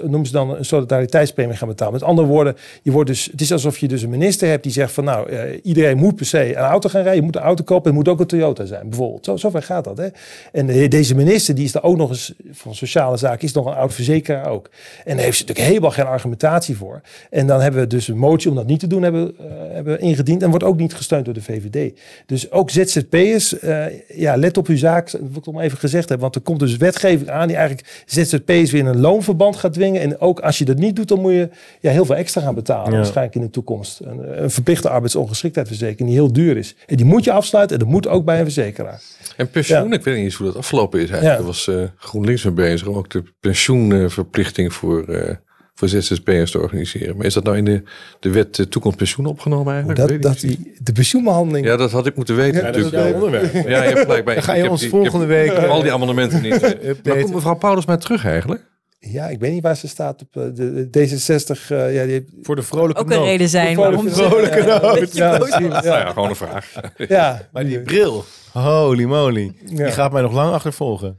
noemen 0.02 0.26
ze 0.26 0.32
dan 0.32 0.56
een 0.56 0.64
solidariteitspremie 0.64 1.56
gaan 1.56 1.68
betalen. 1.68 1.92
Met 1.92 2.02
andere 2.02 2.28
woorden, 2.28 2.56
je 2.82 2.90
wordt 2.90 3.08
dus, 3.10 3.28
het 3.30 3.40
is 3.40 3.52
alsof 3.52 3.78
je 3.78 3.88
dus 3.88 4.02
een 4.02 4.10
minister 4.10 4.48
hebt 4.48 4.62
die 4.62 4.72
zegt 4.72 4.92
van 4.92 5.04
nou, 5.04 5.30
eh, 5.30 5.58
iedereen 5.62 5.96
moet 5.96 6.16
per 6.16 6.26
se 6.26 6.48
een 6.48 6.54
auto 6.62 6.88
gaan 6.88 7.00
rijden. 7.02 7.20
Je 7.20 7.26
moet 7.26 7.36
een 7.36 7.42
auto 7.42 7.64
kopen, 7.64 7.86
het 7.86 7.94
moet 7.94 8.08
ook 8.08 8.20
een 8.20 8.26
Toyota 8.26 8.64
zijn 8.64 8.88
bijvoorbeeld. 8.88 9.24
Zo, 9.24 9.36
zover 9.36 9.62
gaat 9.62 9.84
dat. 9.84 9.98
Hè? 9.98 10.06
En 10.52 10.66
de- 10.66 10.88
deze 10.88 11.14
minister 11.14 11.54
die 11.54 11.64
is 11.64 11.74
er 11.74 11.82
ook 11.82 11.96
nog 11.96 12.08
eens 12.10 12.34
van 12.50 12.74
sociale 12.74 13.16
zaken, 13.16 13.42
is 13.46 13.52
nog 13.52 13.66
een 13.66 13.74
oud 13.74 13.94
verzekeraar 13.94 14.48
ook. 14.50 14.70
En 15.04 15.14
daar 15.16 15.24
heeft 15.24 15.36
ze 15.36 15.42
natuurlijk 15.42 15.68
helemaal 15.68 15.90
geen 15.90 16.06
argumentatie 16.06 16.76
voor. 16.76 17.00
En 17.30 17.46
dan 17.46 17.60
hebben 17.60 17.80
we 17.80 17.86
dus 17.86 18.08
een 18.08 18.18
motie 18.18 18.50
om 18.50 18.56
dat 18.56 18.66
niet 18.66 18.80
te 18.80 18.86
doen 18.86 19.02
hebben, 19.02 19.34
eh, 19.38 19.44
hebben 19.72 20.00
ingediend. 20.00 20.42
En 20.42 20.50
wordt 20.50 20.64
ook 20.64 20.76
niet 20.76 20.94
gesteund 20.94 21.24
door 21.24 21.34
de 21.34 21.42
VVD. 21.42 21.98
Dus 22.26 22.50
ook 22.50 22.70
ZZP'ers, 22.70 23.58
eh 23.58 23.84
ja, 24.14 24.36
let 24.36 24.56
op 24.56 24.66
uw 24.66 24.76
zaak. 24.76 25.10
Wil 25.10 25.20
ik 25.34 25.46
nog 25.46 25.60
even 25.60 25.78
gezegd 25.78 26.08
hebben. 26.08 26.20
Want 26.20 26.34
er 26.34 26.40
komt 26.40 26.58
dus 26.58 26.76
wetgeving 26.76 27.30
aan 27.30 27.46
die 27.48 27.56
eigenlijk 27.56 28.02
ZZP'ers 28.08 28.70
weer 28.70 28.80
in 28.80 28.86
een 28.86 29.00
loonverband 29.00 29.56
gaat 29.56 29.72
dwingen. 29.72 30.00
En 30.00 30.20
ook 30.20 30.40
als 30.40 30.58
je 30.58 30.64
dat 30.64 30.78
niet 30.78 30.96
doet, 30.96 31.08
dan 31.08 31.20
moet 31.20 31.32
je 31.32 31.48
ja, 31.80 31.90
heel 31.90 32.04
veel 32.04 32.14
extra 32.14 32.40
gaan 32.40 32.54
betalen. 32.54 32.90
Ja. 32.90 32.96
Waarschijnlijk 32.96 33.34
in 33.36 33.40
de 33.42 33.50
toekomst. 33.50 34.00
Een, 34.04 34.42
een 34.42 34.50
verplichte 34.50 34.88
arbeidsongeschiktheidsverzekering 34.88 36.08
die 36.08 36.18
heel 36.18 36.32
duur 36.32 36.56
is. 36.56 36.76
En 36.86 36.96
die 36.96 37.06
moet 37.06 37.24
je 37.24 37.32
afsluiten 37.32 37.78
en 37.78 37.84
dat 37.84 37.92
moet 37.92 38.08
ook 38.08 38.24
bij 38.24 38.38
een 38.38 38.44
verzekeraar. 38.44 39.02
En 39.36 39.50
pensioen, 39.50 39.88
Ja. 39.88 39.94
ik 39.94 40.04
weet 40.04 40.14
niet 40.14 40.24
eens 40.24 40.34
hoe 40.34 40.46
dat 40.46 40.56
afgelopen 40.56 41.00
is 41.00 41.10
eigenlijk. 41.10 41.40
Ja. 41.40 41.46
Was 41.46 41.68
eh, 41.68 41.82
GroenLinks 41.96 42.44
mee 42.44 42.52
bezig 42.52 42.88
om 42.88 42.96
ook 42.96 43.10
de 43.10 43.22
pensioenverplichting 43.40 44.72
voor, 44.72 45.04
eh 45.04 45.34
voor 45.78 45.88
ZZP'ers 45.88 46.50
te 46.50 46.58
organiseren. 46.60 47.16
Maar 47.16 47.26
is 47.26 47.34
dat 47.34 47.44
nou 47.44 47.56
in 47.56 47.64
de, 47.64 47.82
de 48.20 48.30
wet 48.30 48.58
eh, 48.58 48.66
toekomst 48.66 48.96
pensioen 48.96 49.26
opgenomen 49.26 49.68
eigenlijk? 49.72 50.00
Dat, 50.00 50.10
Weet 50.10 50.22
dat 50.22 50.40
die, 50.40 50.74
de 50.82 50.92
pensioenbehandeling. 50.92 51.66
Ja, 51.66 51.76
dat 51.76 51.90
had 51.90 52.06
ik 52.06 52.16
moeten 52.16 52.36
weten 52.36 52.60
Ja, 52.60 52.66
dat 52.66 52.76
is 52.76 52.82
natuurlijk. 52.82 53.10
jouw 53.16 53.24
onderwerp. 53.24 53.52
Ja, 53.68 53.82
je 53.82 53.88
hebt 53.88 54.00
gelijk 54.00 54.24
bij. 54.24 54.34
Dan 54.34 54.42
ga 54.42 54.50
Ik 54.50 54.56
je 54.56 54.62
heb 54.62 54.70
ons 54.70 54.80
die- 54.80 54.88
ik 54.88 54.94
heb 54.94 55.02
volgende 55.10 55.34
week... 55.34 55.52
al 55.52 55.82
die 55.82 55.92
amendementen 55.92 56.42
niet. 56.42 56.60
Maar 57.04 57.18
komt 57.18 57.34
mevrouw 57.34 57.54
Paulus 57.56 57.86
maar 57.86 57.98
terug 57.98 58.24
eigenlijk? 58.24 58.66
Ja, 59.00 59.28
ik 59.28 59.40
weet 59.40 59.52
niet 59.52 59.62
waar 59.62 59.76
ze 59.76 59.88
staat 59.88 60.22
op 60.22 60.36
eh, 60.36 60.42
de, 60.54 60.88
de 60.90 61.08
D66. 61.08 61.68
eh, 61.68 61.94
ja, 61.94 62.02
die 62.02 62.12
heeft, 62.12 62.24
Voor 62.42 62.56
de 62.56 62.62
vrolijke 62.62 63.00
Ook 63.00 63.10
een 63.10 63.16
noot. 63.16 63.26
reden 63.26 63.48
zijn 63.48 63.74
Voor 63.74 63.84
de 63.84 63.90
waarom 63.90 64.10
vrolijke 64.12 64.60
ze- 64.62 64.66
noot. 64.82 65.14
Ja. 65.16 65.38
Nou 65.38 65.84
ja, 65.86 66.10
gewoon 66.12 66.28
een 66.28 66.36
vraag. 66.36 66.72
ja, 67.08 67.48
Maar 67.52 67.64
die 67.64 67.80
bril, 67.80 68.24
holy 68.52 69.04
moly, 69.04 69.52
die 69.64 69.84
gaat 69.90 70.12
mij 70.12 70.22
nog 70.22 70.32
lang 70.32 70.52
achtervolgen. 70.52 71.16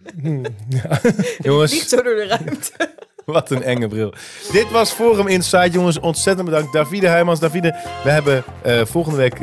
Jongens, 1.42 1.72
Niet 1.72 1.90
zo 1.90 1.96
door 1.96 2.16
de 2.16 2.26
ruimte. 2.28 2.72
wat 3.40 3.52
een 3.52 3.64
enge 3.64 3.88
bril. 3.88 4.14
Dit 4.52 4.72
was 4.72 4.92
Forum 4.92 5.28
Insight, 5.28 5.74
jongens. 5.74 6.00
Ontzettend 6.00 6.50
bedankt. 6.50 6.74
Davide 6.74 7.08
Heijmans. 7.08 7.40
Davide, 7.40 7.76
we 8.04 8.10
hebben 8.10 8.44
eh, 8.62 8.82
volgende 8.86 9.18
week 9.18 9.38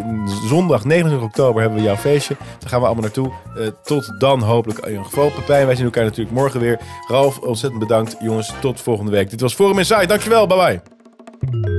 zondag 0.48 0.84
29 0.84 1.28
oktober 1.28 1.60
hebben 1.60 1.78
we 1.78 1.84
jouw 1.84 1.96
feestje. 1.96 2.36
Daar 2.58 2.68
gaan 2.68 2.80
we 2.80 2.86
allemaal 2.86 3.04
naartoe. 3.04 3.32
Eh, 3.56 3.66
tot 3.82 4.14
dan 4.18 4.42
hopelijk 4.42 4.78
in 4.78 4.90
ieder 4.90 5.04
geval. 5.04 5.30
Pepijn, 5.30 5.66
wij 5.66 5.74
zien 5.74 5.84
elkaar 5.84 6.04
natuurlijk 6.04 6.36
morgen 6.36 6.60
weer. 6.60 6.80
Ralf, 7.08 7.38
ontzettend 7.38 7.80
bedankt. 7.80 8.16
Jongens, 8.20 8.52
tot 8.60 8.80
volgende 8.80 9.10
week. 9.10 9.30
Dit 9.30 9.40
was 9.40 9.54
Forum 9.54 9.78
Insight. 9.78 10.08
Dankjewel. 10.08 10.46
Bye 10.46 10.80
bye. 11.50 11.76